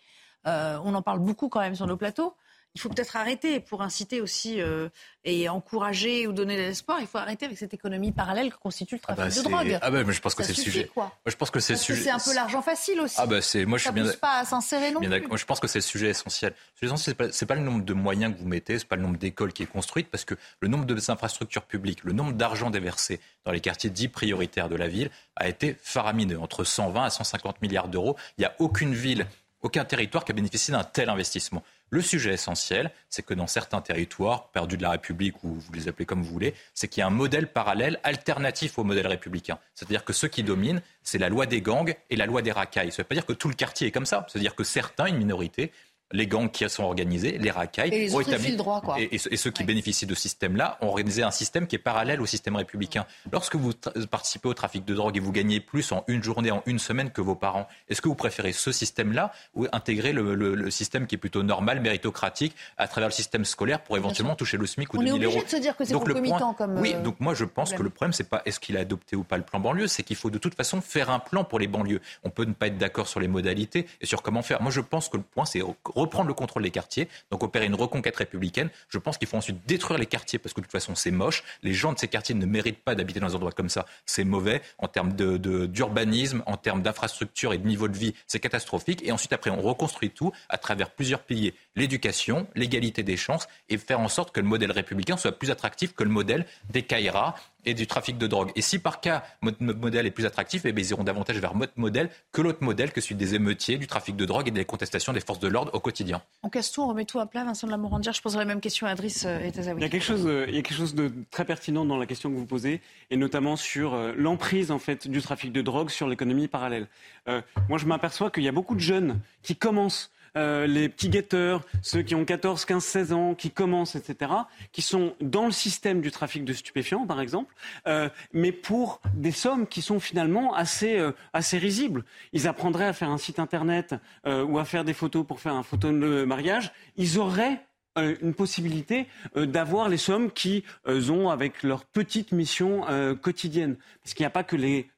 Euh, 0.45 0.77
on 0.83 0.93
en 0.93 1.01
parle 1.01 1.19
beaucoup 1.19 1.47
quand 1.47 1.61
même 1.61 1.75
sur 1.75 1.87
nos 1.87 1.97
plateaux. 1.97 2.33
Il 2.75 2.81
faut 2.81 2.89
peut-être 2.89 3.15
arrêter 3.15 3.59
pour 3.59 3.81
inciter 3.81 4.21
aussi 4.21 4.61
euh, 4.61 4.87
et 5.23 5.49
encourager 5.49 6.27
ou 6.27 6.31
donner 6.31 6.55
de 6.57 6.61
l'espoir. 6.61 6.99
Il 7.01 7.07
faut 7.07 7.17
arrêter 7.17 7.45
avec 7.45 7.57
cette 7.57 7.73
économie 7.73 8.11
parallèle 8.11 8.51
que 8.51 8.57
constitue 8.57 8.95
le 8.95 9.01
Ah 9.07 9.15
trafic 9.15 9.17
bah, 9.23 9.25
de 9.29 9.33
c'est- 9.33 9.43
drogue. 9.49 9.79
ah 9.81 9.89
bah, 9.91 10.03
mais 10.03 10.13
je 10.13 10.21
pense 10.21 10.35
que 10.35 10.43
c'est 10.43 10.55
le 10.55 10.61
sujet. 10.61 10.91
Moi, 10.95 11.11
je 11.25 11.35
pense 11.35 11.49
que 11.49 11.59
c'est 11.59 11.73
le 11.73 11.77
Parce 11.77 11.87
que 11.87 11.93
sujet. 11.95 12.03
c'est 12.05 12.11
un 12.11 12.19
peu 12.19 12.35
l'argent 12.35 12.61
facile 12.61 13.01
aussi. 13.01 13.15
Ah 13.17 13.25
bah 13.25 13.41
c'est 13.41 13.65
moi 13.65 13.79
je 13.79 13.83
suis 13.85 13.91
bien 13.91 14.05
pas 14.21 14.39
à 14.41 14.45
s'insérer 14.45 14.91
non 14.91 14.99
Bien 14.99 15.09
plus. 15.09 15.27
Moi, 15.27 15.37
je 15.37 15.45
pense 15.45 15.59
que 15.59 15.67
c'est 15.67 15.79
le 15.79 15.83
sujet 15.83 16.09
essentiel. 16.09 16.53
C'est 16.97 17.15
pas, 17.15 17.29
pas 17.29 17.55
le 17.55 17.61
nombre 17.61 17.83
de 17.83 17.93
moyens 17.93 18.33
que 18.35 18.39
vous 18.39 18.47
mettez, 18.47 18.77
c'est 18.77 18.87
pas 18.87 18.95
le 18.95 19.01
nombre 19.01 19.17
d'écoles 19.17 19.53
qui 19.53 19.63
est 19.63 19.67
construite, 19.67 20.09
parce 20.11 20.23
que 20.25 20.35
le 20.59 20.67
nombre 20.67 20.85
de 20.85 20.95
infrastructures 21.09 21.63
publiques, 21.63 22.03
le 22.03 22.13
nombre 22.13 22.33
d'argent 22.33 22.69
déversé 22.69 23.19
dans 23.45 23.51
les 23.51 23.59
quartiers 23.61 23.89
dits 23.89 24.07
prioritaires 24.09 24.69
de 24.69 24.75
la 24.75 24.87
ville 24.87 25.09
a 25.35 25.47
été 25.47 25.77
faramineux, 25.81 26.39
entre 26.39 26.63
120 26.63 27.05
à 27.05 27.09
150 27.09 27.61
milliards 27.61 27.87
d'euros. 27.87 28.17
Il 28.37 28.41
n'y 28.41 28.45
a 28.45 28.53
aucune 28.59 28.93
ville, 28.93 29.25
aucun 29.61 29.83
territoire 29.85 30.25
qui 30.25 30.31
a 30.31 30.35
bénéficié 30.35 30.73
d'un 30.73 30.83
tel 30.83 31.09
investissement. 31.09 31.63
Le 31.89 32.01
sujet 32.01 32.33
essentiel, 32.33 32.91
c'est 33.09 33.25
que 33.25 33.33
dans 33.33 33.47
certains 33.47 33.79
territoires 33.79 34.49
perdus 34.49 34.75
de 34.75 34.81
la 34.81 34.91
République, 34.91 35.43
ou 35.43 35.53
vous 35.53 35.73
les 35.73 35.87
appelez 35.87 36.05
comme 36.05 36.21
vous 36.21 36.31
voulez, 36.31 36.53
c'est 36.73 36.87
qu'il 36.89 36.99
y 36.99 37.03
a 37.03 37.07
un 37.07 37.11
modèle 37.11 37.47
parallèle 37.47 37.99
alternatif 38.03 38.77
au 38.77 38.83
modèle 38.83 39.07
républicain. 39.07 39.57
C'est-à-dire 39.73 40.03
que 40.03 40.11
ceux 40.11 40.27
qui 40.27 40.43
dominent, 40.43 40.81
c'est 41.03 41.17
la 41.17 41.29
loi 41.29 41.45
des 41.45 41.61
gangs 41.61 41.95
et 42.09 42.15
la 42.17 42.25
loi 42.25 42.41
des 42.41 42.51
racailles. 42.51 42.91
Ça 42.91 43.01
ne 43.01 43.03
veut 43.03 43.07
pas 43.07 43.15
dire 43.15 43.25
que 43.25 43.33
tout 43.33 43.47
le 43.47 43.53
quartier 43.53 43.87
est 43.87 43.91
comme 43.91 44.05
ça. 44.05 44.25
C'est-à-dire 44.27 44.55
que 44.55 44.65
certains, 44.65 45.05
une 45.05 45.17
minorité, 45.17 45.71
les 46.11 46.27
gangs 46.27 46.49
qui 46.49 46.67
sont 46.69 46.83
organisés, 46.83 47.37
les 47.37 47.51
racailles, 47.51 47.89
Et 47.93 47.99
les 48.07 48.15
ont 48.15 48.21
droit, 48.57 48.81
quoi. 48.81 48.99
Et, 48.99 49.09
et 49.15 49.17
ceux, 49.17 49.33
et 49.33 49.37
ceux 49.37 49.51
qui 49.51 49.63
bénéficient 49.63 50.05
de 50.05 50.15
ce 50.15 50.21
système-là 50.21 50.77
ont 50.81 50.87
organisé 50.87 51.23
un 51.23 51.31
système 51.31 51.67
qui 51.67 51.75
est 51.75 51.79
parallèle 51.79 52.21
au 52.21 52.25
système 52.25 52.55
républicain. 52.55 53.05
Lorsque 53.31 53.55
vous 53.55 53.73
participez 54.09 54.47
au 54.47 54.53
trafic 54.53 54.85
de 54.85 54.93
drogue 54.95 55.17
et 55.17 55.19
vous 55.19 55.31
gagnez 55.31 55.59
plus 55.59 55.91
en 55.91 56.03
une 56.07 56.23
journée, 56.23 56.51
en 56.51 56.63
une 56.65 56.79
semaine 56.79 57.11
que 57.11 57.21
vos 57.21 57.35
parents, 57.35 57.67
est-ce 57.89 58.01
que 58.01 58.07
vous 58.07 58.15
préférez 58.15 58.53
ce 58.53 58.71
système-là 58.71 59.31
ou 59.55 59.65
intégrer 59.71 60.13
le, 60.13 60.35
le- 60.35 60.55
le 60.55 60.71
système 60.71 61.07
qui 61.07 61.15
est 61.15 61.17
plutôt 61.17 61.43
normal, 61.43 61.81
méritocratique, 61.81 62.55
à 62.77 62.87
travers 62.87 63.09
le 63.09 63.13
système 63.13 63.43
scolaire 63.45 63.81
pour 63.81 63.97
éventuellement 63.97 64.35
toucher 64.35 64.57
le 64.57 64.65
SMIC 64.65 64.93
ou 64.93 64.97
On 64.97 65.01
est 65.01 65.05
2000 65.05 65.23
euros 65.25 65.33
obligé 65.33 65.45
de 65.45 65.49
se 65.51 65.61
dire 65.61 65.75
que 65.75 65.83
c'est 65.85 65.93
concomitant 65.93 66.37
point- 66.37 66.53
comme, 66.53 66.79
Oui, 66.79 66.93
euh, 66.95 67.01
donc 67.01 67.19
moi 67.19 67.33
je 67.33 67.43
pense 67.45 67.69
problème. 67.69 67.77
que 67.79 67.83
le 67.83 67.89
problème 67.89 68.13
c'est 68.13 68.29
pas 68.29 68.41
est-ce 68.45 68.59
qu'il 68.59 68.77
a 68.77 68.79
adopté 68.81 69.15
ou 69.15 69.23
pas 69.23 69.37
le 69.37 69.43
plan 69.43 69.59
banlieue, 69.59 69.87
c'est 69.87 70.03
qu'il 70.03 70.15
faut 70.15 70.29
de 70.29 70.37
toute 70.37 70.55
façon 70.55 70.81
faire 70.81 71.09
un 71.09 71.19
plan 71.19 71.43
pour 71.43 71.59
les 71.59 71.67
banlieues. 71.67 72.01
On 72.23 72.29
peut 72.29 72.45
ne 72.45 72.53
pas 72.53 72.67
être 72.67 72.77
d'accord 72.77 73.07
sur 73.07 73.19
les 73.19 73.27
modalités 73.27 73.87
et 74.01 74.05
sur 74.05 74.21
comment 74.21 74.41
faire. 74.41 74.61
Moi 74.61 74.71
je 74.71 74.81
pense 74.81 75.09
que 75.09 75.17
le 75.17 75.23
point 75.23 75.45
c'est 75.45 75.61
reprendre 75.97 76.27
le 76.27 76.33
contrôle 76.33 76.63
des 76.63 76.71
quartiers, 76.71 77.07
donc 77.31 77.43
opérer 77.43 77.65
une 77.65 77.75
reconquête 77.75 78.15
républicaine. 78.15 78.69
Je 78.89 78.97
pense 78.97 79.17
qu'il 79.17 79.27
faut 79.27 79.37
ensuite 79.37 79.65
détruire 79.65 79.99
les 79.99 80.05
quartiers 80.05 80.39
parce 80.39 80.53
que 80.53 80.61
de 80.61 80.65
toute 80.65 80.71
façon 80.71 80.95
c'est 80.95 81.11
moche. 81.11 81.43
Les 81.63 81.73
gens 81.73 81.93
de 81.93 81.99
ces 81.99 82.07
quartiers 82.07 82.35
ne 82.35 82.45
méritent 82.45 82.83
pas 82.83 82.95
d'habiter 82.95 83.19
dans 83.19 83.31
un 83.31 83.35
endroit 83.35 83.51
comme 83.51 83.69
ça. 83.69 83.85
C'est 84.05 84.23
mauvais 84.23 84.61
en 84.77 84.87
termes 84.87 85.13
d'urbanisme, 85.13 86.43
en 86.45 86.57
termes 86.57 86.81
d'infrastructure 86.81 87.53
et 87.53 87.57
de 87.57 87.67
niveau 87.67 87.87
de 87.87 87.97
vie. 87.97 88.13
C'est 88.27 88.39
catastrophique. 88.39 89.01
Et 89.03 89.11
ensuite 89.11 89.33
après 89.33 89.49
on 89.49 89.61
reconstruit 89.61 90.11
tout 90.11 90.31
à 90.49 90.57
travers 90.57 90.91
plusieurs 90.91 91.21
piliers 91.21 91.53
l'éducation, 91.77 92.47
l'égalité 92.55 93.03
des 93.03 93.15
chances 93.15 93.47
et 93.69 93.77
faire 93.77 93.99
en 93.99 94.09
sorte 94.09 94.33
que 94.33 94.41
le 94.41 94.47
modèle 94.47 94.71
républicain 94.71 95.15
soit 95.15 95.31
plus 95.31 95.51
attractif 95.51 95.93
que 95.93 96.03
le 96.03 96.09
modèle 96.09 96.45
des 96.69 96.81
Caïras 96.81 97.35
et 97.65 97.73
du 97.73 97.85
trafic 97.85 98.17
de 98.17 98.27
drogue. 98.27 98.51
Et 98.55 98.61
si 98.61 98.79
par 98.79 99.01
cas 99.01 99.23
notre 99.41 99.61
modèle 99.61 100.05
est 100.05 100.11
plus 100.11 100.25
attractif, 100.25 100.61
eh 100.65 100.71
bien, 100.71 100.85
ils 100.85 100.91
iront 100.91 101.03
davantage 101.03 101.37
vers 101.37 101.53
notre 101.53 101.73
modèle 101.75 102.09
que 102.31 102.41
l'autre 102.41 102.63
modèle, 102.63 102.91
que 102.91 103.01
celui 103.01 103.15
des 103.15 103.35
émeutiers, 103.35 103.77
du 103.77 103.87
trafic 103.87 104.15
de 104.15 104.25
drogue 104.25 104.47
et 104.47 104.51
des 104.51 104.63
contestations 104.63 105.11
des 105.11 105.19
forces 105.19 105.39
de 105.39 105.49
l'ordre 105.49 105.73
au 105.73 105.79
quotidien. 105.79 106.21
On 106.43 106.49
casse 106.49 106.71
tout, 106.71 106.81
on 106.81 106.87
remet 106.87 107.05
tout 107.05 107.19
à 107.19 107.25
plat. 107.25 107.43
Vincent 107.43 107.67
de 107.67 107.71
la 107.71 107.77
Morandière, 107.77 108.13
je 108.13 108.21
poserai 108.21 108.39
la 108.39 108.45
même 108.45 108.61
question 108.61 108.87
à 108.87 108.91
Adriss 108.91 109.25
euh, 109.25 109.39
et. 109.39 109.51
Il 109.57 109.81
y 109.81 109.85
a 109.85 109.89
quelque 109.89 110.01
chose, 110.01 110.25
euh, 110.25 110.45
il 110.47 110.55
y 110.55 110.59
a 110.59 110.61
quelque 110.61 110.77
chose 110.77 110.95
de 110.95 111.11
très 111.29 111.43
pertinent 111.45 111.83
dans 111.83 111.97
la 111.97 112.05
question 112.05 112.29
que 112.31 112.35
vous 112.35 112.45
posez, 112.45 112.81
et 113.09 113.17
notamment 113.17 113.55
sur 113.55 113.93
euh, 113.93 114.13
l'emprise 114.15 114.71
en 114.71 114.79
fait 114.79 115.07
du 115.07 115.21
trafic 115.21 115.51
de 115.51 115.61
drogue 115.61 115.89
sur 115.89 116.07
l'économie 116.07 116.47
parallèle. 116.47 116.87
Euh, 117.27 117.41
moi, 117.69 117.77
je 117.77 117.85
m'aperçois 117.85 118.31
qu'il 118.31 118.43
y 118.43 118.47
a 118.47 118.51
beaucoup 118.51 118.75
de 118.75 118.79
jeunes 118.79 119.19
qui 119.43 119.55
commencent. 119.55 120.11
Euh, 120.35 120.67
les 120.67 120.89
petits 120.89 121.09
guetteurs, 121.09 121.63
ceux 121.81 122.01
qui 122.01 122.15
ont 122.15 122.25
14, 122.25 122.65
15, 122.65 122.83
16 122.83 123.13
ans, 123.13 123.35
qui 123.35 123.51
commencent, 123.51 123.95
etc., 123.95 124.31
qui 124.71 124.81
sont 124.81 125.15
dans 125.21 125.45
le 125.45 125.51
système 125.51 126.01
du 126.01 126.11
trafic 126.11 126.45
de 126.45 126.53
stupéfiants, 126.53 127.05
par 127.05 127.21
exemple, 127.21 127.53
euh, 127.87 128.09
mais 128.33 128.51
pour 128.51 129.01
des 129.13 129.31
sommes 129.31 129.67
qui 129.67 129.81
sont 129.81 129.99
finalement 129.99 130.53
assez, 130.53 130.97
euh, 130.97 131.11
assez 131.33 131.57
risibles. 131.57 132.03
Ils 132.33 132.47
apprendraient 132.47 132.87
à 132.87 132.93
faire 132.93 133.09
un 133.09 133.17
site 133.17 133.39
internet 133.39 133.95
ou 134.25 134.59
à 134.59 134.65
faire 134.65 134.83
des 134.83 134.93
photos 134.93 135.25
pour 135.25 135.39
faire 135.39 135.53
un 135.53 135.63
photo 135.63 135.91
de 135.91 136.23
mariage. 136.23 136.71
Ils 136.97 137.19
auraient 137.19 137.63
une 137.95 138.33
possibilité 138.33 139.07
d'avoir 139.35 139.89
les 139.89 139.97
sommes 139.97 140.31
qu'ils 140.31 140.63
ont 141.11 141.29
avec 141.29 141.63
leur 141.63 141.85
petite 141.85 142.31
mission 142.31 142.85
quotidienne. 143.21 143.77
Parce 144.03 144.13
qu'il 144.13 144.23
n'y 144.23 144.27
a 144.27 144.31
pas 144.31 144.43
que 144.43 144.55
les, 144.55 144.89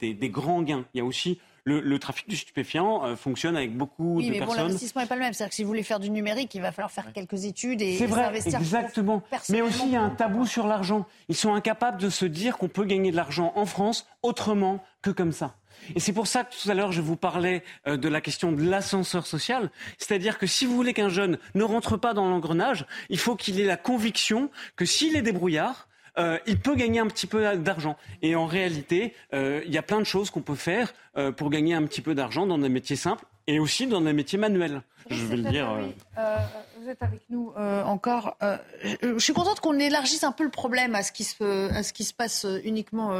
des, 0.00 0.14
des 0.14 0.28
grands 0.28 0.62
gains. 0.62 0.84
Il 0.94 0.98
y 0.98 1.00
a 1.00 1.04
aussi 1.04 1.40
le, 1.64 1.80
le 1.80 1.98
trafic 1.98 2.28
du 2.28 2.36
stupéfiant 2.36 3.04
euh, 3.04 3.16
fonctionne 3.16 3.56
avec 3.56 3.76
beaucoup 3.76 4.16
Oui, 4.16 4.26
de 4.26 4.32
mais 4.32 4.40
bon, 4.40 4.46
personnes. 4.46 4.64
l'investissement 4.66 5.02
n'est 5.02 5.08
pas 5.08 5.14
le 5.14 5.22
même. 5.22 5.32
C'est-à-dire 5.32 5.50
que 5.50 5.54
si 5.56 5.62
vous 5.62 5.68
voulez 5.68 5.82
faire 5.82 6.00
du 6.00 6.10
numérique, 6.10 6.54
il 6.54 6.60
va 6.60 6.72
falloir 6.72 6.90
faire 6.90 7.12
quelques 7.12 7.44
études 7.44 7.80
et, 7.82 7.96
C'est 7.96 8.06
vrai, 8.06 8.24
s'investir 8.24 8.58
exactement. 8.58 9.22
Mais 9.48 9.62
aussi, 9.62 9.82
il 9.86 9.92
y 9.92 9.96
a 9.96 10.02
un 10.02 10.10
tabou 10.10 10.46
sur 10.46 10.66
l'argent. 10.66 11.06
Ils 11.28 11.34
sont 11.36 11.54
incapables 11.54 12.00
de 12.00 12.10
se 12.10 12.26
dire 12.26 12.58
qu'on 12.58 12.68
peut 12.68 12.84
gagner 12.84 13.10
de 13.10 13.16
l'argent 13.16 13.52
en 13.56 13.66
France 13.66 14.06
autrement 14.22 14.84
que 15.02 15.10
comme 15.10 15.32
ça. 15.32 15.56
Et 15.96 16.00
c'est 16.00 16.12
pour 16.12 16.26
ça 16.26 16.44
que 16.44 16.54
tout 16.54 16.70
à 16.70 16.74
l'heure, 16.74 16.92
je 16.92 17.00
vous 17.00 17.16
parlais 17.16 17.62
euh, 17.86 17.96
de 17.96 18.08
la 18.08 18.20
question 18.20 18.52
de 18.52 18.62
l'ascenseur 18.62 19.26
social. 19.26 19.70
C'est-à-dire 19.98 20.38
que 20.38 20.46
si 20.46 20.66
vous 20.66 20.74
voulez 20.76 20.92
qu'un 20.94 21.08
jeune 21.08 21.38
ne 21.54 21.64
rentre 21.64 21.96
pas 21.96 22.14
dans 22.14 22.28
l'engrenage, 22.28 22.86
il 23.10 23.18
faut 23.18 23.36
qu'il 23.36 23.58
ait 23.60 23.64
la 23.66 23.76
conviction 23.76 24.50
que 24.76 24.84
s'il 24.84 25.16
est 25.16 25.22
débrouillard, 25.22 25.88
euh, 26.18 26.38
il 26.46 26.58
peut 26.58 26.74
gagner 26.76 27.00
un 27.00 27.06
petit 27.06 27.26
peu 27.26 27.56
d'argent. 27.56 27.96
Et 28.22 28.34
en 28.36 28.46
réalité, 28.46 29.14
euh, 29.32 29.62
il 29.66 29.72
y 29.72 29.78
a 29.78 29.82
plein 29.82 29.98
de 29.98 30.04
choses 30.04 30.30
qu'on 30.30 30.42
peut 30.42 30.54
faire 30.54 30.92
euh, 31.16 31.32
pour 31.32 31.50
gagner 31.50 31.74
un 31.74 31.82
petit 31.84 32.00
peu 32.00 32.14
d'argent 32.14 32.46
dans 32.46 32.58
des 32.58 32.68
métiers 32.68 32.96
simples 32.96 33.24
et 33.46 33.58
aussi 33.58 33.86
dans 33.86 34.00
des 34.00 34.12
métiers 34.12 34.38
manuels. 34.38 34.82
Je 35.10 35.24
vais 35.26 35.36
le 35.36 35.50
dire. 35.50 35.70
euh, 35.70 35.86
Euh, 36.18 36.36
vous 36.84 36.90
êtes 36.90 37.02
avec 37.02 37.22
nous 37.30 37.50
euh, 37.56 37.82
encore. 37.84 38.36
Euh, 38.42 38.58
je, 39.02 39.18
suis 39.18 39.32
contente 39.32 39.60
qu'on 39.60 39.78
élargisse 39.78 40.22
un 40.22 40.32
peu 40.32 40.44
le 40.44 40.50
problème 40.50 40.94
à 40.94 41.02
ce 41.02 41.12
qui 41.12 41.24
se, 41.24 42.12
passe 42.12 42.44
euh, 42.44 42.60
uniquement 42.62 43.18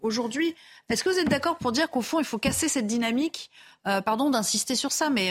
aujourd'hui. 0.00 0.54
Est-ce 0.88 1.04
que 1.04 1.10
vous 1.10 1.18
êtes 1.18 1.28
d'accord 1.28 1.58
pour 1.58 1.72
dire 1.72 1.90
qu'au 1.90 2.00
fond, 2.00 2.18
il 2.18 2.24
faut 2.24 2.38
casser 2.38 2.68
cette 2.68 2.86
dynamique 2.86 3.50
Pardon 4.06 4.30
d'insister 4.30 4.76
sur 4.76 4.92
ça, 4.92 5.10
mais 5.10 5.30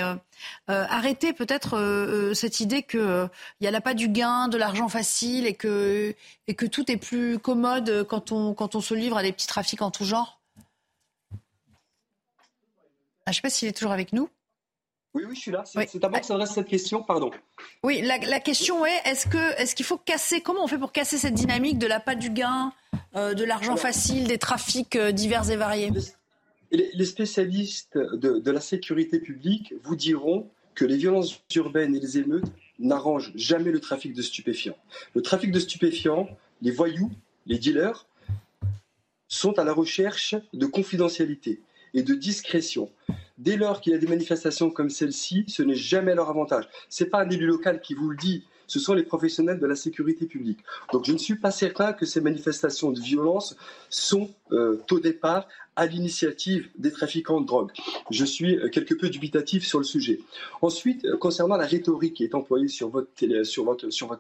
arrêter 0.67 1.33
peut-être 1.33 2.31
cette 2.35 2.59
idée 2.59 2.83
qu'il 2.83 3.29
n'y 3.61 3.67
a 3.67 3.71
là 3.71 3.81
pas 3.81 3.95
du 3.95 4.09
gain, 4.09 4.47
de 4.47 4.57
l'argent 4.59 4.87
facile 4.89 5.47
et 5.47 5.55
que, 5.55 6.13
tout 6.71 6.91
est 6.91 6.97
plus 6.97 7.39
commode 7.39 8.05
quand 8.07 8.31
on, 8.31 8.53
quand 8.53 8.75
on 8.75 8.81
se 8.81 8.93
livre 8.93 9.17
à 9.17 9.23
des 9.23 9.31
petits 9.31 9.47
trafics 9.47 9.81
en 9.81 9.89
tout 9.89 10.05
genre? 10.05 10.39
Ah, 13.25 13.31
Je 13.31 13.31
ne 13.31 13.33
sais 13.33 13.41
pas 13.41 13.49
s'il 13.49 13.67
est 13.67 13.73
toujours 13.73 13.93
avec 13.93 14.13
nous. 14.13 14.29
Oui, 15.13 15.23
oui, 15.27 15.35
je 15.35 15.41
suis 15.41 15.51
là. 15.51 15.63
C'est 15.65 16.03
à 16.03 16.09
moi 16.09 16.19
que 16.19 16.25
s'adresse 16.25 16.51
cette 16.51 16.67
question, 16.67 17.03
pardon. 17.03 17.29
Oui, 17.83 18.01
la, 18.01 18.17
la 18.17 18.39
question 18.39 18.85
est 18.85 18.99
est-ce 19.05 19.27
que 19.27 19.61
est-ce 19.61 19.75
qu'il 19.75 19.85
faut 19.85 19.97
casser 19.97 20.41
comment 20.41 20.63
on 20.63 20.67
fait 20.67 20.79
pour 20.79 20.91
casser 20.91 21.17
cette 21.17 21.35
dynamique 21.35 21.77
de 21.77 21.85
la 21.85 21.99
pas 21.99 22.15
du 22.15 22.31
gain, 22.31 22.73
euh, 23.15 23.33
de 23.33 23.43
l'argent 23.43 23.75
facile, 23.75 24.27
des 24.27 24.39
trafics 24.39 24.95
euh, 24.95 25.11
divers 25.11 25.49
et 25.51 25.55
variés? 25.55 25.91
Les, 26.71 26.89
les 26.93 27.05
spécialistes 27.05 27.97
de, 27.97 28.39
de 28.39 28.51
la 28.51 28.61
sécurité 28.61 29.19
publique 29.19 29.75
vous 29.83 29.95
diront 29.95 30.49
que 30.73 30.85
les 30.85 30.97
violences 30.97 31.39
urbaines 31.55 31.95
et 31.95 31.99
les 31.99 32.17
émeutes 32.17 32.51
n'arrangent 32.79 33.31
jamais 33.35 33.69
le 33.69 33.79
trafic 33.79 34.13
de 34.13 34.23
stupéfiants. 34.23 34.77
Le 35.13 35.21
trafic 35.21 35.51
de 35.51 35.59
stupéfiants, 35.59 36.27
les 36.63 36.71
voyous, 36.71 37.11
les 37.45 37.59
dealers, 37.59 38.07
sont 39.27 39.59
à 39.59 39.63
la 39.63 39.73
recherche 39.73 40.35
de 40.53 40.65
confidentialité 40.65 41.61
et 41.93 42.03
de 42.03 42.13
discrétion. 42.13 42.89
Dès 43.37 43.57
lors 43.57 43.81
qu'il 43.81 43.93
y 43.93 43.95
a 43.95 43.99
des 43.99 44.07
manifestations 44.07 44.69
comme 44.69 44.89
celle-ci, 44.89 45.45
ce 45.47 45.63
n'est 45.63 45.75
jamais 45.75 46.15
leur 46.15 46.29
avantage. 46.29 46.65
Ce 46.89 47.03
n'est 47.03 47.09
pas 47.09 47.21
un 47.23 47.29
élu 47.29 47.45
local 47.45 47.81
qui 47.81 47.93
vous 47.93 48.09
le 48.09 48.17
dit, 48.17 48.43
ce 48.67 48.79
sont 48.79 48.93
les 48.93 49.03
professionnels 49.03 49.59
de 49.59 49.65
la 49.65 49.75
sécurité 49.75 50.25
publique. 50.25 50.59
Donc 50.91 51.05
je 51.05 51.11
ne 51.11 51.17
suis 51.17 51.35
pas 51.35 51.51
certain 51.51 51.93
que 51.93 52.05
ces 52.05 52.21
manifestations 52.21 52.91
de 52.91 52.99
violence 52.99 53.55
sont 53.89 54.29
euh, 54.51 54.81
au 54.89 54.99
départ 54.99 55.47
à 55.75 55.85
l'initiative 55.87 56.69
des 56.77 56.91
trafiquants 56.91 57.41
de 57.41 57.45
drogue. 57.47 57.71
Je 58.09 58.23
suis 58.23 58.57
euh, 58.57 58.69
quelque 58.69 58.93
peu 58.93 59.09
dubitatif 59.09 59.65
sur 59.65 59.79
le 59.79 59.83
sujet. 59.85 60.19
Ensuite, 60.61 61.03
euh, 61.05 61.17
concernant 61.17 61.57
la 61.57 61.65
rhétorique 61.65 62.13
qui 62.13 62.23
est 62.23 62.35
employée 62.35 62.67
sur 62.67 62.89
votre, 62.89 63.09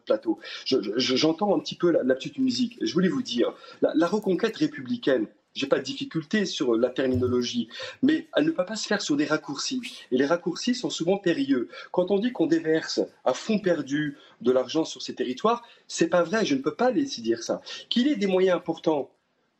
plateau, 0.05 0.39
je- 0.65 0.77
je- 0.97 1.15
j'entends 1.15 1.55
un 1.55 1.59
petit 1.59 1.75
peu 1.75 1.91
la, 1.91 2.15
petite 2.15 2.37
musique. 2.39 2.77
Je 2.81 2.91
voulais 2.93 3.07
vous 3.09 3.21
dire, 3.21 3.53
la 3.81 4.07
reconquête 4.07 4.57
républicaine, 4.57 5.27
j'ai 5.53 5.67
pas 5.67 5.79
de 5.79 5.83
difficulté 5.83 6.45
sur 6.45 6.75
la 6.75 6.89
terminologie, 6.89 7.67
mais 8.01 8.27
elle 8.35 8.45
ne 8.45 8.51
peut 8.51 8.65
pas 8.65 8.75
se 8.75 8.87
faire 8.87 9.01
sur 9.01 9.15
des 9.15 9.25
raccourcis. 9.25 9.81
Et 10.11 10.17
les 10.17 10.25
raccourcis 10.25 10.75
sont 10.75 10.89
souvent 10.89 11.17
périlleux. 11.17 11.69
Quand 11.91 12.11
on 12.11 12.19
dit 12.19 12.31
qu'on 12.31 12.47
déverse 12.47 13.01
à 13.23 13.33
fond 13.33 13.59
perdu 13.59 14.17
de 14.41 14.51
l'argent 14.51 14.85
sur 14.85 15.01
ces 15.01 15.15
territoires, 15.15 15.63
c'est 15.87 16.07
pas 16.07 16.23
vrai. 16.23 16.45
Je 16.45 16.55
ne 16.55 16.61
peux 16.61 16.75
pas 16.75 16.91
laisser 16.91 17.21
dire 17.21 17.43
ça. 17.43 17.61
Qu'il 17.89 18.07
ait 18.07 18.15
des 18.15 18.27
moyens 18.27 18.57
importants 18.57 19.11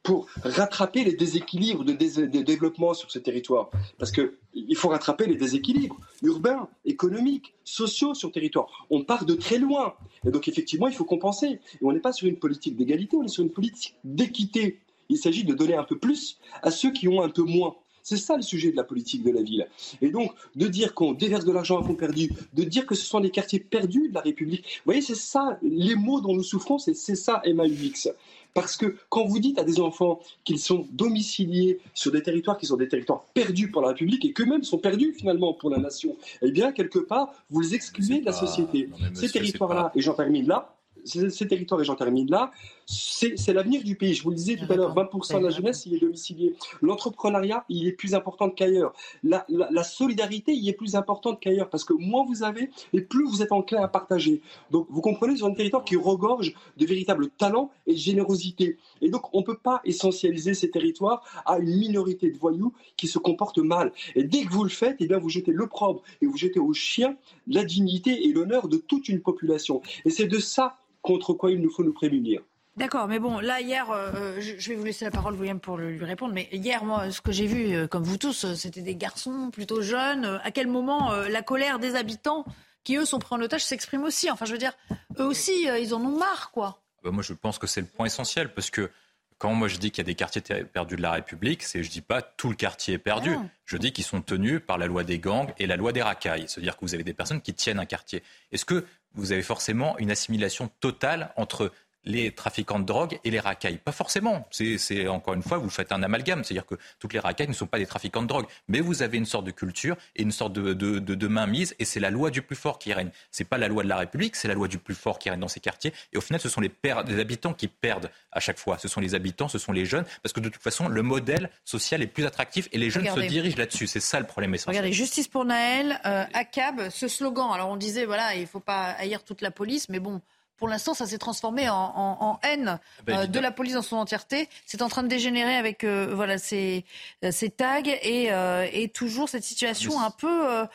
pour 0.03 0.27
rattraper 0.43 1.05
les 1.05 1.13
déséquilibres 1.13 1.85
de, 1.85 1.93
développement 2.41 2.93
sur 2.93 3.09
ces 3.09 3.21
territoires. 3.21 3.71
Parce 3.97 4.11
qu'il 4.11 4.75
faut 4.75 4.89
rattraper 4.89 5.25
les 5.25 5.35
déséquilibres 5.35 5.97
urbains, 6.21 6.67
économiques, 6.83 7.53
sociaux 7.63 8.13
sur 8.13 8.27
le 8.27 8.33
territoire. 8.33 8.85
On 8.89 9.03
part 9.03 9.25
de 9.25 9.33
très 9.33 9.57
loin. 9.57 9.93
Et 10.27 10.31
donc 10.31 10.49
effectivement, 10.49 10.87
il 10.87 10.93
faut 10.93 11.05
compenser. 11.05 11.47
Et 11.47 11.83
on 11.83 11.93
n'est 11.93 12.01
pas 12.01 12.11
sur 12.11 12.27
une 12.27 12.37
politique 12.37 12.75
d'égalité, 12.75 13.15
on 13.15 13.23
est 13.23 13.29
sur 13.29 13.43
une 13.43 13.51
politique 13.51 13.95
d'équité. 14.03 14.81
Il 15.09 15.17
s'agit 15.17 15.43
de 15.43 15.53
donner 15.53 15.75
un 15.75 15.83
peu 15.83 15.97
plus 15.97 16.37
à 16.61 16.71
ceux 16.71 16.91
qui 16.91 17.07
ont 17.07 17.21
un 17.21 17.29
peu 17.29 17.43
moins. 17.43 17.75
C'est 18.03 18.17
ça 18.17 18.35
le 18.35 18.41
sujet 18.41 18.71
de 18.71 18.75
la 18.75 18.83
politique 18.83 19.23
de 19.23 19.31
la 19.31 19.41
ville. 19.41 19.65
Et 20.01 20.09
donc, 20.09 20.33
de 20.55 20.67
dire 20.67 20.93
qu'on 20.93 21.13
déverse 21.13 21.45
de 21.45 21.53
l'argent 21.53 21.79
à 21.79 21.83
fond 21.83 21.95
perdu, 21.95 22.33
de 22.53 22.63
dire 22.63 22.85
que 22.85 22.95
ce 22.95 23.05
sont 23.05 23.19
les 23.19 23.29
quartiers 23.29 23.59
perdus 23.59 24.09
de 24.09 24.13
la 24.13 24.19
République, 24.19 24.63
vous 24.63 24.81
voyez, 24.85 25.01
c'est 25.01 25.15
ça, 25.15 25.57
les 25.61 25.95
mots 25.95 26.19
dont 26.19 26.35
nous 26.35 26.43
souffrons, 26.43 26.77
c'est 26.77 26.93
c'est 26.93 27.15
ça 27.15 27.41
MAUX. 27.45 28.09
Parce 28.53 28.77
que 28.77 28.97
quand 29.09 29.25
vous 29.25 29.39
dites 29.39 29.57
à 29.57 29.63
des 29.63 29.79
enfants 29.79 30.19
qu'ils 30.43 30.59
sont 30.59 30.85
domiciliés 30.91 31.79
sur 31.93 32.11
des 32.11 32.21
territoires 32.21 32.57
qui 32.57 32.67
sont 32.67 32.77
des 32.77 32.87
territoires 32.87 33.23
perdus 33.33 33.71
pour 33.71 33.81
la 33.81 33.89
République 33.89 34.23
et 34.25 34.33
qu'eux-mêmes 34.33 34.63
sont 34.63 34.77
perdus 34.77 35.13
finalement 35.13 35.53
pour 35.53 35.69
la 35.69 35.77
nation, 35.77 36.15
eh 36.41 36.51
bien, 36.51 36.71
quelque 36.71 36.99
part, 36.99 37.33
vous 37.49 37.61
les 37.61 37.73
excluez 37.73 38.19
de 38.19 38.25
la 38.25 38.33
société. 38.33 38.89
Ces 39.13 39.29
territoires-là, 39.29 39.91
et 39.95 40.01
j'en 40.01 40.13
termine 40.13 40.47
là, 40.47 40.75
ces, 41.03 41.29
ces 41.29 41.47
territoires, 41.47 41.81
et 41.81 41.85
j'en 41.85 41.95
termine 41.95 42.29
là, 42.29 42.51
c'est 42.85 43.53
l'avenir 43.53 43.83
du 43.83 43.95
pays. 43.95 44.13
Je 44.13 44.23
vous 44.23 44.29
le 44.29 44.35
disais 44.35 44.55
tout 44.55 44.71
à 44.71 44.75
l'heure, 44.75 44.95
20% 44.95 45.39
de 45.39 45.43
la 45.45 45.49
jeunesse, 45.49 45.85
il 45.85 45.95
est 45.95 45.99
domicilié. 45.99 46.55
L'entrepreneuriat, 46.81 47.65
il 47.69 47.87
est 47.87 47.93
plus 47.93 48.13
important 48.15 48.49
qu'ailleurs. 48.49 48.93
La, 49.23 49.45
la, 49.49 49.83
solidarité, 49.83 50.53
il 50.53 50.67
est 50.67 50.73
plus 50.73 50.95
importante 50.95 51.39
qu'ailleurs 51.39 51.69
parce 51.69 51.83
que 51.83 51.93
moins 51.93 52.25
vous 52.25 52.43
avez 52.43 52.69
et 52.93 53.01
plus 53.01 53.25
vous 53.25 53.41
êtes 53.41 53.51
enclin 53.51 53.81
à 53.81 53.87
partager. 53.87 54.41
Donc, 54.71 54.87
vous 54.89 55.01
comprenez, 55.01 55.37
sur 55.37 55.47
un 55.47 55.53
territoire 55.53 55.83
qui 55.83 55.95
regorge 55.95 56.53
de 56.77 56.85
véritables 56.85 57.29
talents 57.29 57.71
et 57.87 57.93
de 57.93 57.97
générosité. 57.97 58.77
Et 59.01 59.09
donc, 59.09 59.33
on 59.33 59.39
ne 59.39 59.45
peut 59.45 59.57
pas 59.57 59.81
essentialiser 59.85 60.53
ces 60.53 60.69
territoires 60.69 61.23
à 61.45 61.59
une 61.59 61.77
minorité 61.77 62.29
de 62.31 62.37
voyous 62.37 62.73
qui 62.97 63.07
se 63.07 63.19
comportent 63.19 63.59
mal. 63.59 63.91
Et 64.15 64.23
dès 64.23 64.43
que 64.43 64.51
vous 64.51 64.63
le 64.63 64.69
faites, 64.69 64.97
eh 64.99 65.07
bien, 65.07 65.17
vous 65.17 65.29
jetez 65.29 65.51
l'opprobre 65.51 66.01
et 66.21 66.25
vous 66.25 66.37
jetez 66.37 66.59
au 66.59 66.73
chien 66.73 67.15
la 67.47 67.63
dignité 67.63 68.27
et 68.27 68.33
l'honneur 68.33 68.67
de 68.67 68.77
toute 68.77 69.09
une 69.09 69.21
population. 69.21 69.81
Et 70.05 70.09
c'est 70.09 70.27
de 70.27 70.39
ça 70.39 70.77
contre 71.01 71.33
quoi 71.33 71.51
il 71.51 71.59
nous 71.59 71.69
faut 71.69 71.83
nous 71.83 71.93
prémunir. 71.93 72.41
D'accord, 72.75 73.07
mais 73.07 73.19
bon, 73.19 73.39
là, 73.39 73.61
hier, 73.61 73.91
euh, 73.91 74.39
je 74.39 74.69
vais 74.69 74.75
vous 74.75 74.83
laisser 74.83 75.05
la 75.05 75.11
parole, 75.11 75.35
William, 75.35 75.59
pour 75.59 75.77
lui 75.77 76.03
répondre, 76.03 76.33
mais 76.33 76.49
hier, 76.51 76.83
moi, 76.83 77.11
ce 77.11 77.21
que 77.21 77.31
j'ai 77.31 77.45
vu, 77.45 77.75
euh, 77.75 77.87
comme 77.87 78.03
vous 78.03 78.17
tous, 78.17 78.45
euh, 78.45 78.55
c'était 78.55 78.81
des 78.81 78.95
garçons 78.95 79.51
plutôt 79.51 79.83
jeunes. 79.83 80.39
À 80.43 80.49
quel 80.49 80.67
moment 80.67 81.13
la 81.13 81.41
colère 81.43 81.77
des 81.77 81.95
habitants, 81.95 82.45
qui 82.83 82.95
eux 82.97 83.05
sont 83.05 83.19
pris 83.19 83.35
en 83.35 83.41
otage, 83.41 83.63
s'exprime 83.63 84.03
aussi? 84.03 84.31
Enfin, 84.31 84.45
je 84.45 84.53
veux 84.53 84.57
dire, 84.57 84.73
eux 85.19 85.25
aussi, 85.25 85.67
ils 85.79 85.93
en 85.93 86.01
ont 86.01 86.17
marre, 86.17 86.49
quoi. 86.51 86.81
Bah, 87.03 87.11
moi, 87.11 87.21
je 87.21 87.33
pense 87.33 87.59
que 87.59 87.67
c'est 87.67 87.81
le 87.81 87.87
point 87.87 88.07
essentiel, 88.07 88.51
parce 88.53 88.71
que 88.71 88.89
quand 89.37 89.53
moi 89.53 89.67
je 89.67 89.77
dis 89.77 89.91
qu'il 89.91 89.97
y 89.97 90.05
a 90.05 90.07
des 90.07 90.15
quartiers 90.15 90.41
perdus 90.41 90.95
de 90.95 91.01
la 91.01 91.11
République, 91.11 91.63
c'est 91.63 91.83
je 91.83 91.89
dis 91.89 92.01
pas 92.01 92.21
tout 92.21 92.49
le 92.49 92.55
quartier 92.55 92.93
est 92.93 92.97
perdu. 92.97 93.35
Ah. 93.37 93.45
Je 93.65 93.75
dis 93.75 93.91
qu'ils 93.91 94.05
sont 94.05 94.21
tenus 94.21 94.61
par 94.65 94.77
la 94.77 94.85
loi 94.87 95.03
des 95.03 95.19
gangs 95.19 95.51
et 95.59 95.67
la 95.67 95.75
loi 95.75 95.91
des 95.91 96.01
racailles. 96.01 96.45
C'est-à-dire 96.47 96.77
que 96.77 96.85
vous 96.85 96.93
avez 96.93 97.03
des 97.03 97.13
personnes 97.13 97.41
qui 97.41 97.53
tiennent 97.53 97.79
un 97.79 97.85
quartier. 97.85 98.23
Est-ce 98.53 98.63
que 98.63 98.85
vous 99.15 99.33
avez 99.33 99.41
forcément 99.41 99.97
une 99.99 100.11
assimilation 100.11 100.69
totale 100.79 101.33
entre 101.35 101.71
les 102.05 102.31
trafiquants 102.31 102.79
de 102.79 102.85
drogue 102.85 103.19
et 103.23 103.31
les 103.31 103.39
racailles. 103.39 103.77
Pas 103.77 103.91
forcément. 103.91 104.47
C'est 104.51 105.07
encore 105.07 105.33
une 105.33 105.43
fois, 105.43 105.57
vous 105.57 105.69
faites 105.69 105.91
un 105.91 106.03
amalgame, 106.03 106.43
c'est-à-dire 106.43 106.65
que 106.65 106.75
toutes 106.99 107.13
les 107.13 107.19
racailles 107.19 107.47
ne 107.47 107.53
sont 107.53 107.67
pas 107.67 107.77
des 107.77 107.85
trafiquants 107.85 108.21
de 108.21 108.27
drogue, 108.27 108.45
mais 108.67 108.79
vous 108.79 109.01
avez 109.01 109.17
une 109.17 109.25
sorte 109.25 109.45
de 109.45 109.51
culture 109.51 109.95
et 110.15 110.23
une 110.23 110.31
sorte 110.31 110.53
de, 110.53 110.73
de, 110.73 110.99
de, 110.99 111.27
mainmise, 111.27 111.75
et 111.79 111.85
c'est 111.85 111.99
la 111.99 112.09
loi 112.09 112.29
du 112.29 112.41
plus 112.41 112.55
fort 112.55 112.79
qui 112.79 112.93
règne. 112.93 113.09
C'est 113.31 113.45
pas 113.45 113.57
la 113.57 113.67
loi 113.67 113.83
de 113.83 113.89
la 113.89 113.97
République, 113.97 114.35
c'est 114.35 114.47
la 114.47 114.53
loi 114.53 114.67
du 114.67 114.77
plus 114.77 114.95
fort 114.95 115.19
qui 115.19 115.29
règne 115.29 115.39
dans 115.39 115.47
ces 115.47 115.59
quartiers. 115.59 115.93
Et 116.11 116.17
au 116.17 116.21
final, 116.21 116.39
ce 116.39 116.49
sont 116.49 116.61
les, 116.61 116.71
les 117.07 117.19
habitants 117.19 117.53
qui 117.53 117.67
perdent 117.67 118.09
à 118.31 118.39
chaque 118.39 118.59
fois. 118.59 118.77
Ce 118.77 118.87
sont 118.87 119.01
les 119.01 119.15
habitants, 119.15 119.47
ce 119.47 119.57
sont 119.57 119.71
les 119.71 119.85
jeunes, 119.85 120.05
parce 120.21 120.33
que 120.33 120.39
de 120.39 120.49
toute 120.49 120.61
façon, 120.61 120.87
le 120.87 121.01
modèle 121.01 121.49
social 121.63 122.01
est 122.01 122.07
plus 122.07 122.25
attractif 122.25 122.67
et 122.71 122.77
les 122.77 122.89
jeunes 122.89 123.07
se 123.07 123.19
dirigent 123.21 123.57
là-dessus. 123.57 123.87
C'est 123.87 123.99
ça 123.99 124.19
le 124.19 124.25
problème 124.25 124.53
essentiel. 124.53 124.75
Regardez, 124.75 124.93
justice 124.93 125.27
pour 125.27 125.45
Naël, 125.45 125.99
euh, 126.05 126.25
ACAB, 126.33 126.89
ce 126.89 127.07
slogan. 127.07 127.49
Alors 127.53 127.69
on 127.69 127.77
disait 127.77 128.05
voilà, 128.05 128.35
il 128.35 128.47
faut 128.47 128.59
pas 128.59 128.91
haïr 128.91 129.23
toute 129.23 129.41
la 129.41 129.51
police, 129.51 129.89
mais 129.89 129.99
bon 129.99 130.21
pour 130.63 130.69
l'instant, 130.69 130.93
ça 130.93 131.05
s'est 131.05 131.17
transformé 131.17 131.67
en, 131.69 132.39
haine 132.41 132.79
ah 132.79 133.01
ben, 133.05 133.17
euh, 133.17 133.27
de 133.27 133.37
la 133.37 133.51
police 133.51 133.73
dans 133.73 133.81
son 133.81 133.97
entièreté. 133.97 134.47
C'est 134.65 134.81
en 134.81 134.87
train 134.87 135.03
de 135.03 135.09
dégénérer 135.09 135.57
avec 135.57 135.83
euh, 135.83 136.13
voilà 136.15 136.37
ces, 136.37 136.85
euh, 137.25 137.31
ces 137.33 137.49
tags 137.49 137.81
et, 137.83 138.29
et, 138.71 138.87
toujours 138.87 139.27
cette 139.27 139.43
situation 139.43 139.99
un 139.99 140.09
peu 140.09 140.65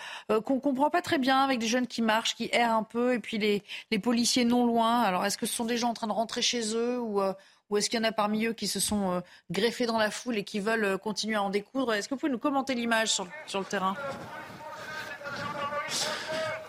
qu'on 0.45 0.61
comprend 0.61 0.91
pas 0.91 1.01
très 1.01 1.17
bien 1.17 1.43
avec 1.43 1.59
des 1.59 1.67
jeunes 1.67 1.87
qui 1.87 2.03
marchent, 2.03 2.35
qui 2.35 2.51
errent 2.53 2.77
un 2.77 2.83
peu 2.83 3.15
et 3.15 3.19
puis 3.19 3.39
les, 3.39 3.63
les 3.91 3.99
policiers 3.99 4.45
non 4.45 4.67
loin. 4.67 5.01
Alors 5.01 5.25
est-ce 5.25 5.39
que 5.39 5.47
ce 5.47 5.55
sont 5.55 5.65
des 5.65 5.79
gens 5.79 5.89
en 5.89 5.95
train 5.95 6.07
de 6.07 6.13
rentrer 6.13 6.43
chez 6.43 6.75
eux 6.75 7.01
ou 7.01 7.23
ou 7.71 7.77
est-ce 7.79 7.89
qu'il 7.89 7.99
y 7.99 8.03
en 8.03 8.07
a 8.07 8.13
parmi 8.13 8.45
eux 8.45 8.53
qui 8.53 8.69
se 8.69 8.81
sont 8.81 9.23
greffés 9.51 9.87
dans 9.87 9.97
la 9.97 10.11
foule 10.11 10.37
et 10.37 10.45
qui 10.45 10.61
veulent 10.61 10.99
continuer 10.99 11.37
à 11.37 11.43
en 11.43 11.49
découdre? 11.49 11.95
Est-ce 11.95 12.11
que 12.11 12.15
vous 12.15 12.21
pouvez 12.21 12.33
nous 12.33 12.37
commenter 12.37 12.75
l'image 12.75 13.09
sur, 13.09 13.27
sur 13.47 13.59
le 13.59 13.65
terrain? 13.65 13.97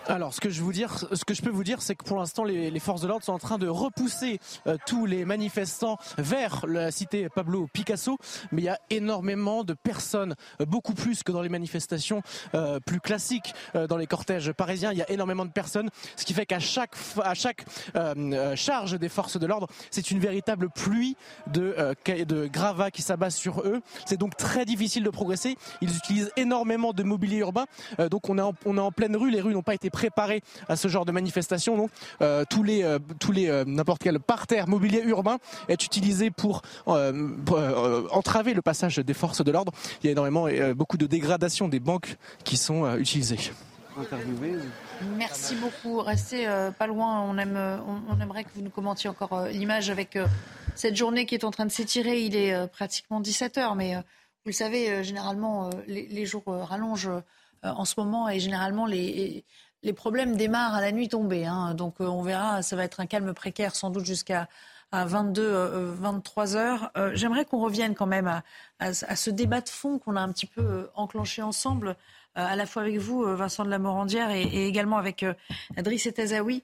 Alors, 0.09 0.33
ce 0.33 0.41
que 0.41 0.49
je 0.49 0.63
dire, 0.71 1.05
ce 1.13 1.23
que 1.23 1.35
je 1.35 1.43
peux 1.43 1.51
vous 1.51 1.63
dire, 1.63 1.83
c'est 1.83 1.93
que 1.93 2.03
pour 2.03 2.17
l'instant, 2.17 2.43
les, 2.43 2.79
forces 2.79 3.01
de 3.01 3.07
l'ordre 3.07 3.23
sont 3.23 3.33
en 3.33 3.39
train 3.39 3.59
de 3.59 3.67
repousser 3.67 4.39
euh, 4.65 4.75
tous 4.87 5.05
les 5.05 5.23
manifestants 5.23 5.97
vers 6.17 6.65
la 6.67 6.89
cité 6.89 7.29
Pablo 7.29 7.67
Picasso. 7.71 8.17
Mais 8.51 8.63
il 8.63 8.65
y 8.65 8.69
a 8.69 8.79
énormément 8.89 9.63
de 9.63 9.73
personnes, 9.73 10.35
euh, 10.61 10.65
beaucoup 10.65 10.95
plus 10.95 11.21
que 11.21 11.31
dans 11.31 11.43
les 11.43 11.49
manifestations 11.49 12.23
euh, 12.55 12.79
plus 12.79 12.99
classiques, 12.99 13.53
dans 13.87 13.97
les 13.97 14.07
cortèges 14.07 14.51
parisiens. 14.51 14.91
Il 14.91 14.97
y 14.97 15.01
a 15.03 15.11
énormément 15.11 15.45
de 15.45 15.51
personnes, 15.51 15.89
ce 16.15 16.25
qui 16.25 16.33
fait 16.33 16.47
qu'à 16.47 16.59
chaque 16.59 16.95
à 17.23 17.33
chaque 17.35 17.65
charge 18.55 18.97
des 18.97 19.09
forces 19.09 19.37
de 19.37 19.45
l'ordre, 19.45 19.67
c'est 19.91 20.09
une 20.09 20.19
véritable 20.19 20.69
pluie 20.69 21.15
de 21.47 21.75
de 22.07 22.47
gravats 22.47 22.89
qui 22.89 23.01
s'abat 23.01 23.29
sur 23.29 23.61
eux. 23.61 23.81
C'est 24.05 24.17
donc 24.17 24.35
très 24.37 24.65
difficile 24.65 25.03
de 25.03 25.09
progresser. 25.09 25.55
Ils 25.81 25.95
utilisent 25.95 26.31
énormément 26.35 26.93
de 26.93 27.03
mobilier 27.03 27.37
urbain. 27.37 27.65
donc 28.09 28.29
on 28.29 28.37
est 28.37 28.41
en, 28.41 28.53
on 28.65 28.77
est 28.77 28.81
en 28.81 28.91
pleine 28.91 29.15
rue. 29.15 29.29
Les 29.29 29.41
rues 29.41 29.53
n'ont 29.53 29.61
pas 29.61 29.75
été 29.75 29.89
préparé 29.99 30.41
à 30.69 30.77
ce 30.77 30.87
genre 30.87 31.05
de 31.05 31.11
manifestation. 31.11 31.75
Donc 31.75 31.91
euh, 32.21 32.45
tous 32.49 32.63
les 32.63 32.83
euh, 32.83 32.99
tous 33.19 33.33
les 33.33 33.49
euh, 33.49 33.65
n'importe 33.67 34.01
quel 34.01 34.17
parterre 34.19 34.69
mobilier 34.69 35.01
urbain 35.03 35.39
est 35.67 35.85
utilisé 35.85 36.31
pour, 36.31 36.61
entraver 38.11 38.53
le 38.53 38.61
passage 38.61 38.97
des 38.97 39.13
forces 39.13 39.43
de 39.43 39.51
l'ordre. 39.51 39.73
Il 40.01 40.05
y 40.05 40.09
a 40.09 40.11
énormément 40.13 40.47
beaucoup 40.75 40.97
de 40.97 41.05
dégradation 41.05 41.67
des 41.67 41.79
banques 41.79 42.15
qui 42.43 42.55
sont 42.57 42.95
utilisées. 42.97 43.51
Merci 45.17 45.55
beaucoup. 45.55 45.99
Restez 45.99 46.47
pas 46.77 46.87
loin. 46.87 47.21
On, 47.21 47.37
aime, 47.37 47.59
on, 48.09 48.19
aimerait 48.21 48.43
que 48.43 48.49
vous 48.55 48.61
nous 48.61 48.69
commentiez 48.69 49.09
encore 49.09 49.47
l'image 49.47 49.89
avec 49.89 50.17
cette 50.75 50.95
journée 50.95 51.25
qui 51.25 51.35
est 51.35 51.43
en 51.43 51.51
train 51.51 51.65
de 51.65 51.71
s'étirer. 51.71 52.21
Il 52.21 52.35
est 52.35 52.67
pratiquement 52.67 53.19
17 53.19 53.57
heures, 53.57 53.75
mais 53.75 53.95
vous 53.95 54.47
le 54.47 54.53
savez, 54.53 55.03
généralement, 55.03 55.69
les, 55.87 56.07
les, 56.07 56.25
jours 56.25 56.43
rallongent 56.47 57.11
en 57.63 57.85
ce 57.85 57.95
moment 57.97 58.29
et 58.29 58.39
généralement 58.39 58.85
les, 58.85 59.43
les 59.83 59.93
problèmes 59.93 60.35
démarrent 60.35 60.75
à 60.75 60.81
la 60.81 60.91
nuit 60.91 61.09
tombée. 61.09 61.45
Hein. 61.45 61.73
donc 61.73 61.95
euh, 62.01 62.05
on 62.05 62.21
verra, 62.21 62.61
ça 62.61 62.75
va 62.75 62.83
être 62.83 62.99
un 62.99 63.05
calme 63.05 63.33
précaire 63.33 63.75
sans 63.75 63.89
doute 63.89 64.05
jusqu'à 64.05 64.47
22, 64.91 65.93
23 65.93 66.55
euh, 66.55 66.59
heures. 66.59 66.91
Euh, 66.97 67.11
j'aimerais 67.13 67.45
qu'on 67.45 67.59
revienne 67.59 67.95
quand 67.95 68.07
même 68.07 68.41
à, 68.79 68.93
ce 68.93 69.29
débat 69.29 69.61
de 69.61 69.69
fond 69.69 69.99
qu'on 69.99 70.15
a 70.15 70.21
un 70.21 70.31
petit 70.31 70.47
peu 70.47 70.89
enclenché 70.95 71.41
ensemble, 71.41 71.95
à 72.35 72.55
la 72.55 72.65
fois 72.65 72.83
avec 72.83 72.97
vous, 72.97 73.23
Vincent 73.35 73.65
de 73.65 73.69
la 73.69 73.79
Morandière, 73.79 74.31
et, 74.31 74.67
également 74.67 74.97
avec 74.97 75.25
Adriss 75.75 76.05
et 76.05 76.13
Tazaoui. 76.13 76.63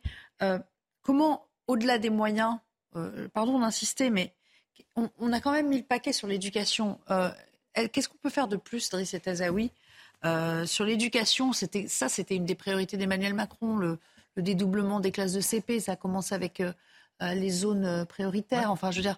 comment, 1.01 1.45
au-delà 1.67 1.97
des 1.97 2.09
moyens, 2.09 2.57
pardon 3.33 3.59
d'insister, 3.59 4.09
mais 4.09 4.33
on, 4.95 5.33
a 5.33 5.41
quand 5.41 5.51
même 5.51 5.67
mis 5.67 5.79
le 5.79 5.83
paquet 5.83 6.13
sur 6.13 6.27
l'éducation. 6.27 6.99
Qu'est-ce 7.73 8.07
qu'on 8.07 8.17
peut 8.17 8.29
faire 8.29 8.47
de 8.47 8.55
plus, 8.55 8.89
Driss 8.89 9.13
et 9.13 9.19
Tazaoui 9.19 9.71
euh, 10.25 10.65
sur 10.65 10.85
l'éducation, 10.85 11.53
c'était 11.53 11.87
ça, 11.87 12.09
c'était 12.09 12.35
une 12.35 12.45
des 12.45 12.55
priorités 12.55 12.97
d'Emmanuel 12.97 13.33
Macron, 13.33 13.77
le, 13.77 13.99
dédoublement 14.37 14.99
des 14.99 15.11
classes 15.11 15.33
de 15.33 15.41
CP. 15.41 15.79
Ça 15.79 15.93
a 15.93 15.95
commencé 15.95 16.35
avec 16.35 16.59
euh, 16.59 16.73
euh, 17.21 17.33
les 17.33 17.49
zones 17.49 18.05
prioritaires. 18.05 18.71
Enfin, 18.71 18.91
je 18.91 18.97
veux 18.97 19.03
dire, 19.03 19.17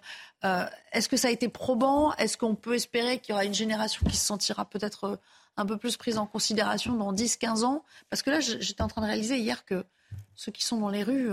est-ce 0.92 1.08
que 1.08 1.16
ça 1.16 1.28
a 1.28 1.30
été 1.30 1.48
probant? 1.48 2.12
Est-ce 2.14 2.36
qu'on 2.36 2.54
peut 2.54 2.74
espérer 2.74 3.18
qu'il 3.18 3.30
y 3.30 3.32
aura 3.32 3.44
une 3.44 3.54
génération 3.54 4.06
qui 4.06 4.16
se 4.16 4.24
sentira 4.24 4.64
peut-être 4.64 5.18
un 5.56 5.66
peu 5.66 5.76
plus 5.76 5.96
prise 5.96 6.18
en 6.18 6.26
considération 6.26 6.94
dans 6.94 7.12
10-15 7.12 7.64
ans? 7.64 7.84
Parce 8.10 8.22
que 8.22 8.30
là, 8.30 8.40
j'étais 8.40 8.82
en 8.82 8.88
train 8.88 9.00
de 9.00 9.06
réaliser 9.06 9.38
hier 9.38 9.64
que 9.64 9.84
ceux 10.36 10.52
qui 10.52 10.64
sont 10.64 10.78
dans 10.78 10.90
les 10.90 11.02
rues 11.02 11.30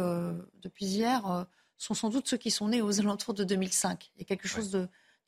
depuis 0.63 0.85
hier 0.85 1.45
sont 1.77 1.93
sans 1.93 2.09
doute 2.09 2.27
ceux 2.27 2.37
qui 2.37 2.49
sont 2.49 2.69
nés 2.69 2.81
aux 2.81 2.99
alentours 2.99 3.35
de 3.35 3.43
2005. 3.43 4.11
Il 4.15 4.21
y 4.21 4.23
a 4.23 4.25
quelque 4.25 4.47
chose 4.47 4.71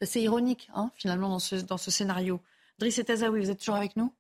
d'assez 0.01 0.21
ironique, 0.21 0.69
hein, 0.73 0.89
finalement, 0.95 1.29
dans 1.29 1.39
ce, 1.39 1.57
dans 1.57 1.77
ce 1.77 1.91
scénario. 1.91 2.41
Driss 2.79 2.97
et 2.97 3.03
Tazaoui, 3.03 3.41
vous 3.41 3.51
êtes 3.51 3.59
toujours 3.59 3.75
avec 3.75 3.95
nous? 3.95 4.11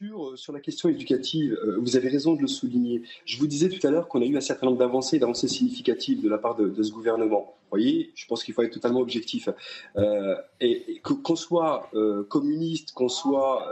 Euh, 0.00 0.36
sur, 0.36 0.52
la 0.52 0.60
question 0.60 0.88
éducative, 0.88 1.58
euh, 1.64 1.76
vous 1.80 1.96
avez 1.96 2.08
raison 2.08 2.34
de 2.34 2.40
le 2.40 2.46
souligner. 2.46 3.02
Je 3.24 3.36
vous 3.38 3.48
disais 3.48 3.68
tout 3.68 3.84
à 3.84 3.90
l'heure 3.90 4.06
qu'on 4.06 4.22
a 4.22 4.24
eu 4.24 4.36
un 4.36 4.40
certain 4.40 4.66
nombre 4.66 4.78
d'avancées, 4.78 5.18
d'avancées 5.18 5.48
significatives 5.48 6.22
de 6.22 6.28
la 6.28 6.38
part 6.38 6.54
de, 6.54 6.82
ce 6.82 6.92
gouvernement. 6.92 7.56
Vous 7.64 7.70
voyez, 7.70 8.12
je 8.14 8.26
pense 8.26 8.44
qu'il 8.44 8.54
faut 8.54 8.62
être 8.62 8.72
totalement 8.72 9.00
objectif. 9.00 9.48
Euh, 9.96 10.36
et, 10.60 11.00
qu'on 11.02 11.36
soit 11.36 11.90
communiste, 12.28 12.92
qu'on 12.92 13.08
soit 13.08 13.66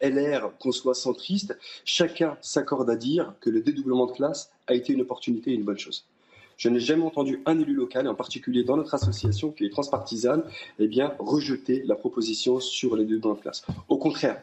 LR, 0.00 0.52
qu'on 0.58 0.72
soit 0.72 0.94
centriste, 0.94 1.58
chacun 1.84 2.38
s'accorde 2.40 2.88
à 2.88 2.96
dire 2.96 3.34
que 3.40 3.50
le 3.50 3.60
dédoublement 3.60 4.06
de 4.06 4.12
classe 4.12 4.52
a 4.68 4.74
été 4.74 4.92
une 4.92 5.00
opportunité 5.02 5.50
et 5.50 5.54
une 5.54 5.64
bonne 5.64 5.78
chose. 5.78 6.06
Je 6.56 6.68
n'ai 6.68 6.80
jamais 6.80 7.04
entendu 7.04 7.42
un 7.46 7.58
élu 7.58 7.72
local, 7.72 8.06
en 8.06 8.14
particulier 8.14 8.64
dans 8.64 8.76
notre 8.76 8.94
association 8.94 9.50
qui 9.50 9.64
est 9.64 9.70
transpartisane, 9.70 10.44
eh 10.78 10.88
bien, 10.88 11.14
rejeter 11.18 11.82
la 11.86 11.94
proposition 11.94 12.60
sur 12.60 12.96
les 12.96 13.04
dédoublements 13.04 13.34
de 13.34 13.40
classe. 13.40 13.64
Au 13.88 13.96
contraire, 13.96 14.42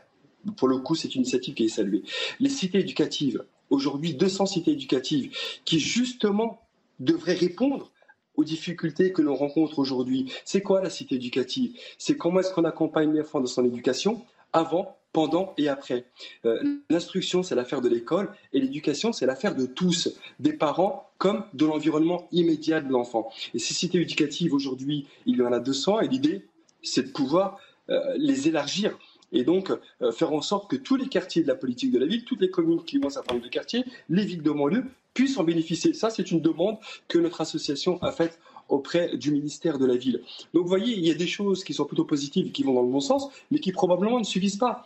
pour 0.56 0.68
le 0.68 0.78
coup, 0.78 0.96
c'est 0.96 1.16
une 1.16 1.22
initiative 1.22 1.54
qui 1.54 1.66
est 1.66 1.70
saluée. 1.70 2.04
Les 2.40 2.50
cités 2.50 2.80
éducatives, 2.80 3.44
aujourd'hui 3.70 4.14
200 4.14 4.46
cités 4.46 4.72
éducatives, 4.72 5.36
qui 5.66 5.80
justement 5.80 6.62
devraient 7.00 7.34
répondre 7.34 7.92
aux 8.36 8.44
difficultés 8.44 9.12
que 9.12 9.22
l'on 9.22 9.36
rencontre 9.36 9.80
aujourd'hui. 9.80 10.32
C'est 10.46 10.62
quoi 10.62 10.82
la 10.82 10.90
cité 10.90 11.16
éducative? 11.16 11.74
C'est 11.98 12.18
comment 12.18 12.40
est-ce 12.40 12.54
qu'on 12.54 12.66
accompagne 12.66 13.14
l'enfant 13.14 13.40
dans 13.40 13.48
son 13.48 13.66
éducation 13.66 14.24
avant, 14.54 14.98
pendant 15.12 15.54
et 15.58 15.68
après. 15.68 16.06
Euh, 16.46 16.80
l'instruction, 16.90 17.44
c'est 17.44 17.56
l'affaire 17.56 17.82
de 17.82 17.90
l'école 17.90 18.30
et 18.54 18.60
l'éducation, 18.60 19.12
c'est 19.12 19.26
l'affaire 19.26 19.56
de 19.56 19.66
tous, 19.66 20.10
des 20.40 20.54
parents 20.54 21.10
comme 21.18 21.44
de 21.54 21.66
l'environnement 21.66 22.28
immédiat 22.32 22.82
de 22.82 22.92
l'enfant. 22.92 23.32
Et 23.54 23.60
ces 23.60 23.74
cités 23.74 24.00
éducatives, 24.00 24.54
aujourd'hui, 24.54 25.08
il 25.26 25.38
y 25.38 25.42
en 25.42 25.52
a 25.52 25.60
200 25.60 26.02
et 26.02 26.08
l'idée, 26.08 26.46
c'est 26.84 27.04
de 27.04 27.12
pouvoir 27.12 27.58
euh, 27.90 28.00
les 28.18 28.48
élargir 28.48 28.98
et 29.32 29.44
donc 29.44 29.72
euh, 30.02 30.12
faire 30.12 30.34
en 30.34 30.42
sorte 30.42 30.70
que 30.70 30.76
tous 30.76 30.96
les 30.96 31.08
quartiers 31.08 31.44
de 31.44 31.48
la 31.48 31.56
politique 31.56 31.92
de 31.92 32.00
la 32.00 32.06
ville, 32.06 32.24
toutes 32.26 32.42
les 32.42 32.50
communes 32.50 32.84
qui 32.84 32.98
ont 32.98 33.08
un 33.08 33.10
certain 33.10 33.34
nombre 33.34 33.46
de 33.46 33.50
quartiers, 33.50 33.84
les 34.10 34.26
villes 34.26 34.44
de 34.44 34.52
banlieue, 34.52 34.86
puissent 35.14 35.38
en 35.38 35.44
bénéficier. 35.44 35.94
Ça, 35.94 36.10
c'est 36.10 36.32
une 36.32 36.42
demande 36.42 36.78
que 37.08 37.18
notre 37.18 37.42
association 37.42 38.02
a 38.04 38.12
faite 38.12 38.40
auprès 38.70 39.18
du 39.18 39.32
ministère 39.32 39.80
de 39.80 39.86
la 39.86 39.96
Ville. 39.96 40.22
Donc 40.54 40.64
vous 40.64 40.70
voyez, 40.70 40.94
il 40.94 41.06
y 41.06 41.12
a 41.12 41.16
des 41.16 41.28
choses 41.28 41.64
qui 41.64 41.74
sont 41.74 41.86
plutôt 41.86 42.06
positives, 42.06 42.52
qui 42.52 42.64
vont 42.64 42.74
dans 42.74 42.82
le 42.82 42.92
bon 42.92 43.00
sens, 43.00 43.30
mais 43.50 43.60
qui 43.60 43.72
probablement 43.72 44.20
ne 44.20 44.26
suffisent 44.26 44.58
pas. 44.58 44.86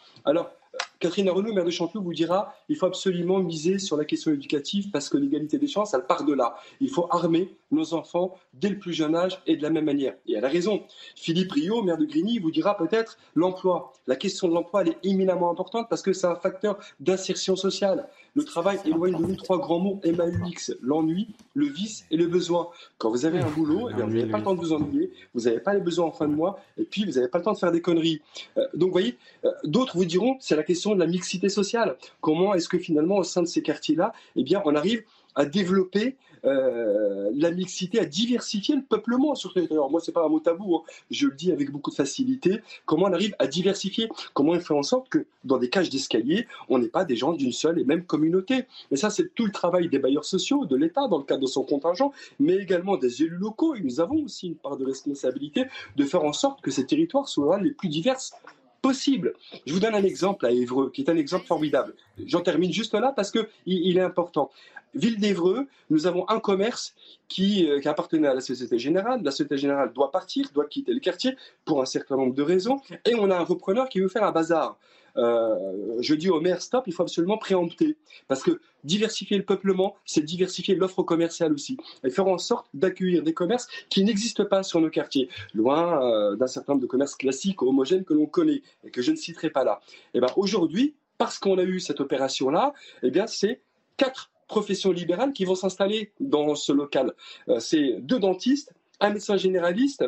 Catherine 1.01 1.31
Renaud, 1.31 1.51
maire 1.51 1.65
de 1.65 1.71
Chanteloup, 1.71 2.03
vous 2.03 2.13
dira 2.13 2.53
il 2.69 2.75
faut 2.75 2.85
absolument 2.85 3.39
miser 3.39 3.79
sur 3.79 3.97
la 3.97 4.05
question 4.05 4.31
éducative 4.31 4.91
parce 4.91 5.09
que 5.09 5.17
l'égalité 5.17 5.57
des 5.57 5.65
chances, 5.65 5.95
elle 5.95 6.05
part 6.05 6.25
de 6.25 6.33
là. 6.33 6.55
Il 6.79 6.91
faut 6.91 7.07
armer 7.09 7.57
nos 7.71 7.95
enfants 7.95 8.37
dès 8.53 8.69
le 8.69 8.77
plus 8.77 8.93
jeune 8.93 9.15
âge 9.15 9.41
et 9.47 9.57
de 9.57 9.63
la 9.63 9.71
même 9.71 9.85
manière. 9.85 10.13
Et 10.27 10.33
elle 10.33 10.45
a 10.45 10.49
raison. 10.49 10.83
Philippe 11.15 11.53
Rio, 11.53 11.81
maire 11.81 11.97
de 11.97 12.05
Grigny, 12.05 12.37
vous 12.37 12.51
dira 12.51 12.77
peut-être 12.77 13.17
l'emploi. 13.33 13.93
La 14.05 14.15
question 14.15 14.47
de 14.47 14.53
l'emploi, 14.53 14.81
elle 14.83 14.89
est 14.89 14.97
éminemment 15.03 15.49
importante 15.49 15.87
parce 15.89 16.03
que 16.03 16.13
c'est 16.13 16.27
un 16.27 16.35
facteur 16.35 16.77
d'insertion 16.99 17.55
sociale. 17.55 18.07
Le 18.33 18.43
travail 18.45 18.79
éloigne 18.85 19.17
de 19.17 19.25
nous 19.25 19.35
trois 19.35 19.59
grands 19.59 19.79
mots 19.79 19.99
MAUX 20.05 20.73
l'ennui, 20.81 21.27
le 21.53 21.67
vice 21.67 22.05
et 22.11 22.17
le 22.17 22.27
besoin. 22.27 22.69
Quand 22.97 23.09
vous 23.09 23.25
avez 23.25 23.39
un 23.39 23.49
boulot, 23.49 23.89
eh 23.89 24.01
vous 24.01 24.09
n'avez 24.09 24.25
pas 24.25 24.37
le 24.37 24.43
temps 24.43 24.53
de 24.53 24.59
vous 24.59 24.71
ennuyer, 24.71 25.11
vous 25.33 25.41
n'avez 25.41 25.59
pas 25.59 25.73
les 25.73 25.81
besoins 25.81 26.05
en 26.05 26.11
fin 26.11 26.29
de 26.29 26.33
mois, 26.33 26.59
et 26.77 26.83
puis 26.83 27.03
vous 27.03 27.13
n'avez 27.13 27.27
pas 27.27 27.39
le 27.39 27.43
temps 27.43 27.53
de 27.53 27.57
faire 27.57 27.73
des 27.73 27.81
conneries. 27.81 28.21
Euh, 28.57 28.65
donc, 28.73 28.89
vous 28.89 28.93
voyez, 28.93 29.17
euh, 29.43 29.51
d'autres 29.65 29.97
vous 29.97 30.05
diront 30.05 30.37
c'est 30.39 30.55
la 30.55 30.63
question 30.63 30.95
de 30.95 30.99
la 30.99 31.07
mixité 31.07 31.49
sociale. 31.49 31.97
Comment 32.21 32.53
est-ce 32.53 32.69
que 32.69 32.77
finalement, 32.77 33.17
au 33.17 33.23
sein 33.23 33.41
de 33.41 33.47
ces 33.47 33.61
quartiers-là, 33.61 34.13
eh 34.37 34.43
bien, 34.43 34.61
on 34.63 34.75
arrive 34.75 35.03
à 35.35 35.45
développer 35.45 36.15
euh, 36.45 37.29
la 37.35 37.51
mixité, 37.51 37.99
à 37.99 38.05
diversifier 38.05 38.75
le 38.75 38.81
peuplement 38.81 39.35
sur 39.35 39.51
ce 39.51 39.55
territoire. 39.55 39.89
Moi, 39.89 40.01
c'est 40.01 40.11
pas 40.11 40.25
un 40.25 40.29
mot 40.29 40.39
tabou, 40.39 40.75
hein. 40.75 40.83
je 41.09 41.27
le 41.27 41.35
dis 41.35 41.51
avec 41.51 41.71
beaucoup 41.71 41.91
de 41.91 41.95
facilité. 41.95 42.61
Comment 42.85 43.05
on 43.05 43.13
arrive 43.13 43.35
à 43.39 43.47
diversifier? 43.47 44.09
Comment 44.33 44.53
on 44.53 44.59
fait 44.59 44.73
en 44.73 44.83
sorte 44.83 45.09
que 45.09 45.25
dans 45.43 45.57
des 45.57 45.69
cages 45.69 45.89
d'escalier, 45.89 46.47
on 46.69 46.79
n'est 46.79 46.87
pas 46.87 47.05
des 47.05 47.15
gens 47.15 47.33
d'une 47.33 47.51
seule 47.51 47.79
et 47.79 47.83
même 47.83 48.03
communauté? 48.03 48.65
Et 48.91 48.95
ça, 48.95 49.09
c'est 49.09 49.33
tout 49.35 49.45
le 49.45 49.51
travail 49.51 49.89
des 49.89 49.99
bailleurs 49.99 50.25
sociaux, 50.25 50.65
de 50.65 50.75
l'État 50.75 51.07
dans 51.07 51.17
le 51.17 51.23
cadre 51.23 51.41
de 51.41 51.47
son 51.47 51.63
contingent, 51.63 52.11
mais 52.39 52.55
également 52.55 52.97
des 52.97 53.23
élus 53.23 53.37
locaux. 53.37 53.75
Et 53.75 53.81
nous 53.81 53.99
avons 53.99 54.23
aussi 54.23 54.47
une 54.47 54.55
part 54.55 54.77
de 54.77 54.85
responsabilité 54.85 55.65
de 55.95 56.05
faire 56.05 56.23
en 56.23 56.33
sorte 56.33 56.61
que 56.61 56.71
ces 56.71 56.85
territoires 56.85 57.27
soient 57.27 57.59
les 57.59 57.71
plus 57.71 57.89
diverses 57.89 58.33
possible. 58.81 59.33
Je 59.65 59.73
vous 59.73 59.79
donne 59.79 59.95
un 59.95 60.03
exemple 60.03 60.45
à 60.45 60.51
Évreux, 60.51 60.91
qui 60.91 61.01
est 61.01 61.09
un 61.09 61.17
exemple 61.17 61.45
formidable. 61.45 61.93
J'en 62.25 62.41
termine 62.41 62.71
juste 62.71 62.93
là 62.93 63.13
parce 63.15 63.31
qu'il 63.31 63.47
il 63.65 63.97
est 63.97 64.01
important. 64.01 64.51
Ville 64.93 65.19
d'Évreux, 65.19 65.67
nous 65.89 66.05
avons 66.05 66.27
un 66.29 66.39
commerce 66.39 66.93
qui, 67.29 67.69
euh, 67.69 67.79
qui, 67.79 67.87
appartenait 67.87 68.27
à 68.27 68.33
la 68.33 68.41
Société 68.41 68.77
Générale. 68.77 69.21
La 69.23 69.31
Société 69.31 69.57
Générale 69.57 69.93
doit 69.93 70.11
partir, 70.11 70.47
doit 70.53 70.65
quitter 70.65 70.93
le 70.93 70.99
quartier 70.99 71.37
pour 71.63 71.81
un 71.81 71.85
certain 71.85 72.17
nombre 72.17 72.33
de 72.33 72.43
raisons. 72.43 72.81
Et 73.05 73.15
on 73.15 73.29
a 73.31 73.37
un 73.37 73.43
repreneur 73.43 73.87
qui 73.87 74.01
veut 74.01 74.09
faire 74.09 74.23
un 74.23 74.31
bazar. 74.31 74.77
Euh, 75.17 75.97
je 75.99 76.15
dis 76.15 76.29
au 76.29 76.39
maire, 76.39 76.61
stop, 76.61 76.85
il 76.87 76.93
faut 76.93 77.03
absolument 77.03 77.37
préempter. 77.37 77.97
Parce 78.27 78.43
que 78.43 78.59
diversifier 78.83 79.37
le 79.37 79.45
peuplement, 79.45 79.95
c'est 80.05 80.21
diversifier 80.21 80.75
l'offre 80.75 81.03
commerciale 81.03 81.53
aussi. 81.53 81.77
Et 82.03 82.09
faire 82.09 82.27
en 82.27 82.37
sorte 82.37 82.67
d'accueillir 82.73 83.23
des 83.23 83.33
commerces 83.33 83.67
qui 83.89 84.03
n'existent 84.03 84.45
pas 84.45 84.63
sur 84.63 84.81
nos 84.81 84.89
quartiers, 84.89 85.29
loin 85.53 86.03
euh, 86.03 86.35
d'un 86.35 86.47
certain 86.47 86.73
nombre 86.73 86.81
de 86.81 86.87
commerces 86.87 87.15
classiques, 87.15 87.61
homogènes 87.61 88.03
que 88.03 88.13
l'on 88.13 88.25
connaît 88.25 88.61
et 88.83 88.91
que 88.91 89.01
je 89.01 89.11
ne 89.11 89.17
citerai 89.17 89.49
pas 89.49 89.63
là. 89.63 89.81
Et 90.13 90.19
ben 90.19 90.29
aujourd'hui, 90.35 90.95
parce 91.17 91.37
qu'on 91.37 91.57
a 91.57 91.63
eu 91.63 91.79
cette 91.79 92.01
opération-là, 92.01 92.73
eh 93.03 93.11
bien 93.11 93.27
c'est 93.27 93.61
quatre 93.97 94.31
professions 94.47 94.91
libérales 94.91 95.33
qui 95.33 95.45
vont 95.45 95.55
s'installer 95.55 96.11
dans 96.19 96.55
ce 96.55 96.71
local. 96.71 97.13
Euh, 97.47 97.59
c'est 97.59 97.97
deux 98.01 98.19
dentistes, 98.19 98.73
un 98.99 99.11
médecin 99.11 99.37
généraliste 99.37 100.05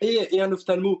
et, 0.00 0.28
et 0.32 0.40
un 0.40 0.52
ophtalmo 0.52 1.00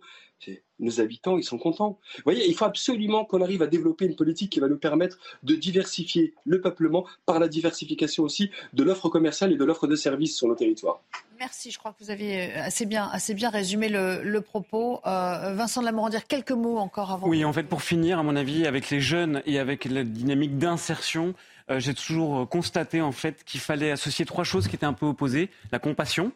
nos 0.80 1.00
habitants, 1.00 1.38
ils 1.38 1.44
sont 1.44 1.58
contents. 1.58 1.98
Vous 2.16 2.22
voyez, 2.24 2.46
il 2.48 2.54
faut 2.54 2.64
absolument 2.64 3.24
qu'on 3.24 3.42
arrive 3.42 3.62
à 3.62 3.66
développer 3.66 4.06
une 4.06 4.16
politique 4.16 4.50
qui 4.50 4.60
va 4.60 4.68
nous 4.68 4.78
permettre 4.78 5.18
de 5.42 5.54
diversifier 5.54 6.34
le 6.44 6.60
peuplement 6.60 7.06
par 7.26 7.38
la 7.38 7.48
diversification 7.48 8.24
aussi 8.24 8.50
de 8.72 8.82
l'offre 8.82 9.08
commerciale 9.08 9.52
et 9.52 9.56
de 9.56 9.64
l'offre 9.64 9.86
de 9.86 9.96
services 9.96 10.36
sur 10.36 10.48
nos 10.48 10.54
territoires. 10.54 11.00
Merci, 11.38 11.70
je 11.70 11.78
crois 11.78 11.92
que 11.92 12.02
vous 12.04 12.10
avez 12.10 12.42
euh, 12.42 12.62
assez 12.62 12.86
bien, 12.86 13.08
assez 13.10 13.34
bien 13.34 13.50
résumé 13.50 13.88
le, 13.88 14.40
propos. 14.40 15.00
Euh, 15.06 15.54
Vincent 15.54 15.82
de 15.82 16.10
dire 16.10 16.26
quelques 16.26 16.52
mots 16.52 16.78
encore 16.78 17.10
avant. 17.10 17.28
Oui, 17.28 17.44
en 17.44 17.52
fait, 17.52 17.64
pour 17.64 17.82
finir, 17.82 18.18
à 18.18 18.22
mon 18.22 18.36
avis, 18.36 18.66
avec 18.66 18.90
les 18.90 19.00
jeunes 19.00 19.42
et 19.46 19.58
avec 19.58 19.84
la 19.84 20.04
dynamique 20.04 20.58
d'insertion, 20.58 21.34
euh, 21.70 21.80
j'ai 21.80 21.94
toujours 21.94 22.48
constaté 22.48 23.00
en 23.00 23.12
fait 23.12 23.42
qu'il 23.44 23.60
fallait 23.60 23.90
associer 23.90 24.24
trois 24.24 24.44
choses 24.44 24.68
qui 24.68 24.76
étaient 24.76 24.86
un 24.86 24.92
peu 24.92 25.06
opposées 25.06 25.50
la 25.72 25.78
compassion, 25.78 26.32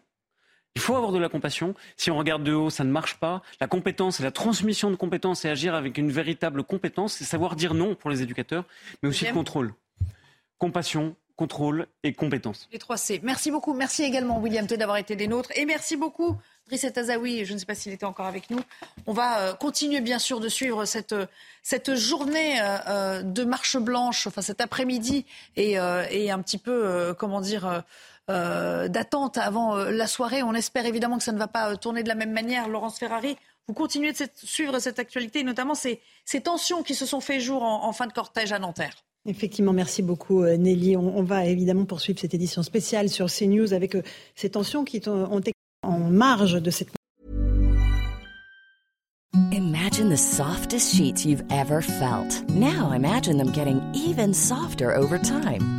il 0.75 0.81
faut 0.81 0.95
avoir 0.95 1.13
de 1.13 1.19
la 1.19 1.29
compassion. 1.29 1.75
Si 1.97 2.11
on 2.11 2.17
regarde 2.19 2.45
de 2.45 2.53
haut, 2.53 2.71
ça 2.71 2.85
ne 2.85 2.91
marche 2.91 3.17
pas. 3.17 3.43
La 3.61 3.67
compétence, 3.67 4.17
c'est 4.17 4.23
la 4.23 4.31
transmission 4.31 4.91
de 4.91 4.97
compétences 4.97 5.45
et 5.45 5.49
agir 5.49 5.75
avec 5.75 5.99
une 5.99 6.11
véritable 6.11 6.63
compétence, 6.63 7.15
c'est 7.15 7.25
savoir 7.25 7.57
dire 7.57 7.75
non 7.75 7.95
pour 7.95 8.11
les 8.11 8.23
éducateurs, 8.23 8.65
mais 9.03 9.09
aussi 9.09 9.27
le 9.27 9.33
contrôle. 9.33 9.75
Compassion, 10.59 11.17
contrôle 11.39 11.87
et 12.03 12.13
compétence. 12.13 12.69
Les 12.73 12.81
trois 12.81 12.97
C. 12.97 13.21
Merci 13.23 13.53
beaucoup. 13.53 13.73
Merci 13.73 14.03
également, 14.03 14.41
William 14.41 14.67
T, 14.67 14.77
d'avoir 14.77 14.97
été 14.97 15.15
des 15.15 15.29
nôtres. 15.29 15.51
Et 15.57 15.67
merci 15.67 15.97
beaucoup, 15.97 16.37
Driss 16.67 16.85
Azaoui. 16.85 17.45
Je 17.45 17.55
ne 17.55 17.59
sais 17.59 17.65
pas 17.65 17.77
s'il 17.77 17.93
était 17.93 18.05
encore 18.05 18.27
avec 18.27 18.51
nous. 18.51 18.59
On 19.07 19.13
va 19.13 19.39
euh, 19.39 19.55
continuer, 19.55 20.01
bien 20.01 20.19
sûr, 20.19 20.41
de 20.41 20.49
suivre 20.49 20.85
cette, 20.85 21.15
cette 21.63 21.95
journée 21.95 22.61
euh, 22.61 22.79
euh, 22.89 23.23
de 23.23 23.45
marche 23.45 23.77
blanche, 23.77 24.27
enfin 24.27 24.43
cet 24.43 24.61
après-midi, 24.61 25.27
et, 25.57 25.75
et, 26.11 26.31
un 26.31 26.43
petit 26.43 26.59
peu, 26.59 27.15
comment 27.17 27.41
dire, 27.41 27.85
euh, 28.31 28.89
d'attente 28.89 29.39
avant 29.39 29.77
euh, 29.77 29.91
la 29.91 30.07
soirée. 30.07 30.43
On 30.43 30.53
espère 30.53 30.85
évidemment 30.85 31.17
que 31.17 31.25
ça 31.25 31.33
ne 31.33 31.39
va 31.39 31.49
pas 31.49 31.71
euh, 31.73 31.77
tourner 31.77 32.03
de 32.03 32.09
la 32.09 32.15
même 32.15 32.33
manière. 32.33 32.69
Laurence 32.69 32.99
Ferrari, 32.99 33.37
vous 33.67 33.75
continuez 33.75 34.13
de 34.13 34.19
suivre 34.35 34.79
cette 34.81 34.99
actualité, 34.99 35.43
notamment 35.45 35.75
ces, 35.75 36.01
tensions 36.43 36.83
qui 36.83 36.95
se 36.95 37.07
sont 37.07 37.21
fait 37.21 37.41
jour 37.41 37.63
en, 37.63 37.93
fin 37.93 38.07
de 38.07 38.13
cortège 38.13 38.53
à 38.53 38.59
Nanterre. 38.59 38.95
Effectivement, 39.27 39.73
merci 39.73 40.03
beaucoup 40.03 40.45
Nelly. 40.45 40.97
On, 40.97 41.23
va 41.23 41.47
évidemment 41.47 41.85
poursuivre 41.85 42.19
cette 42.19 42.35
édition 42.35 42.63
spéciale 42.63 43.09
sur 43.09 43.27
CNews 43.27 43.75
avec 43.75 43.97
ces 44.35 44.51
tensions 44.51 44.85
qui 44.85 45.07
ont 45.07 45.39
été 45.41 45.53
en 45.83 45.99
marge 45.99 46.63
de 46.63 46.71
cette. 46.71 46.89
Imagine 49.53 50.09
the 50.09 50.17
softest 50.17 50.95
sheets 50.95 51.27
you've 51.27 51.45
ever 51.51 51.83
felt. 51.83 52.49
Now 52.49 52.93
imagine 52.93 53.37
them 53.37 53.53
getting 53.53 53.81
even 53.95 54.33
softer 54.33 54.95
over 54.95 55.19
time. 55.19 55.78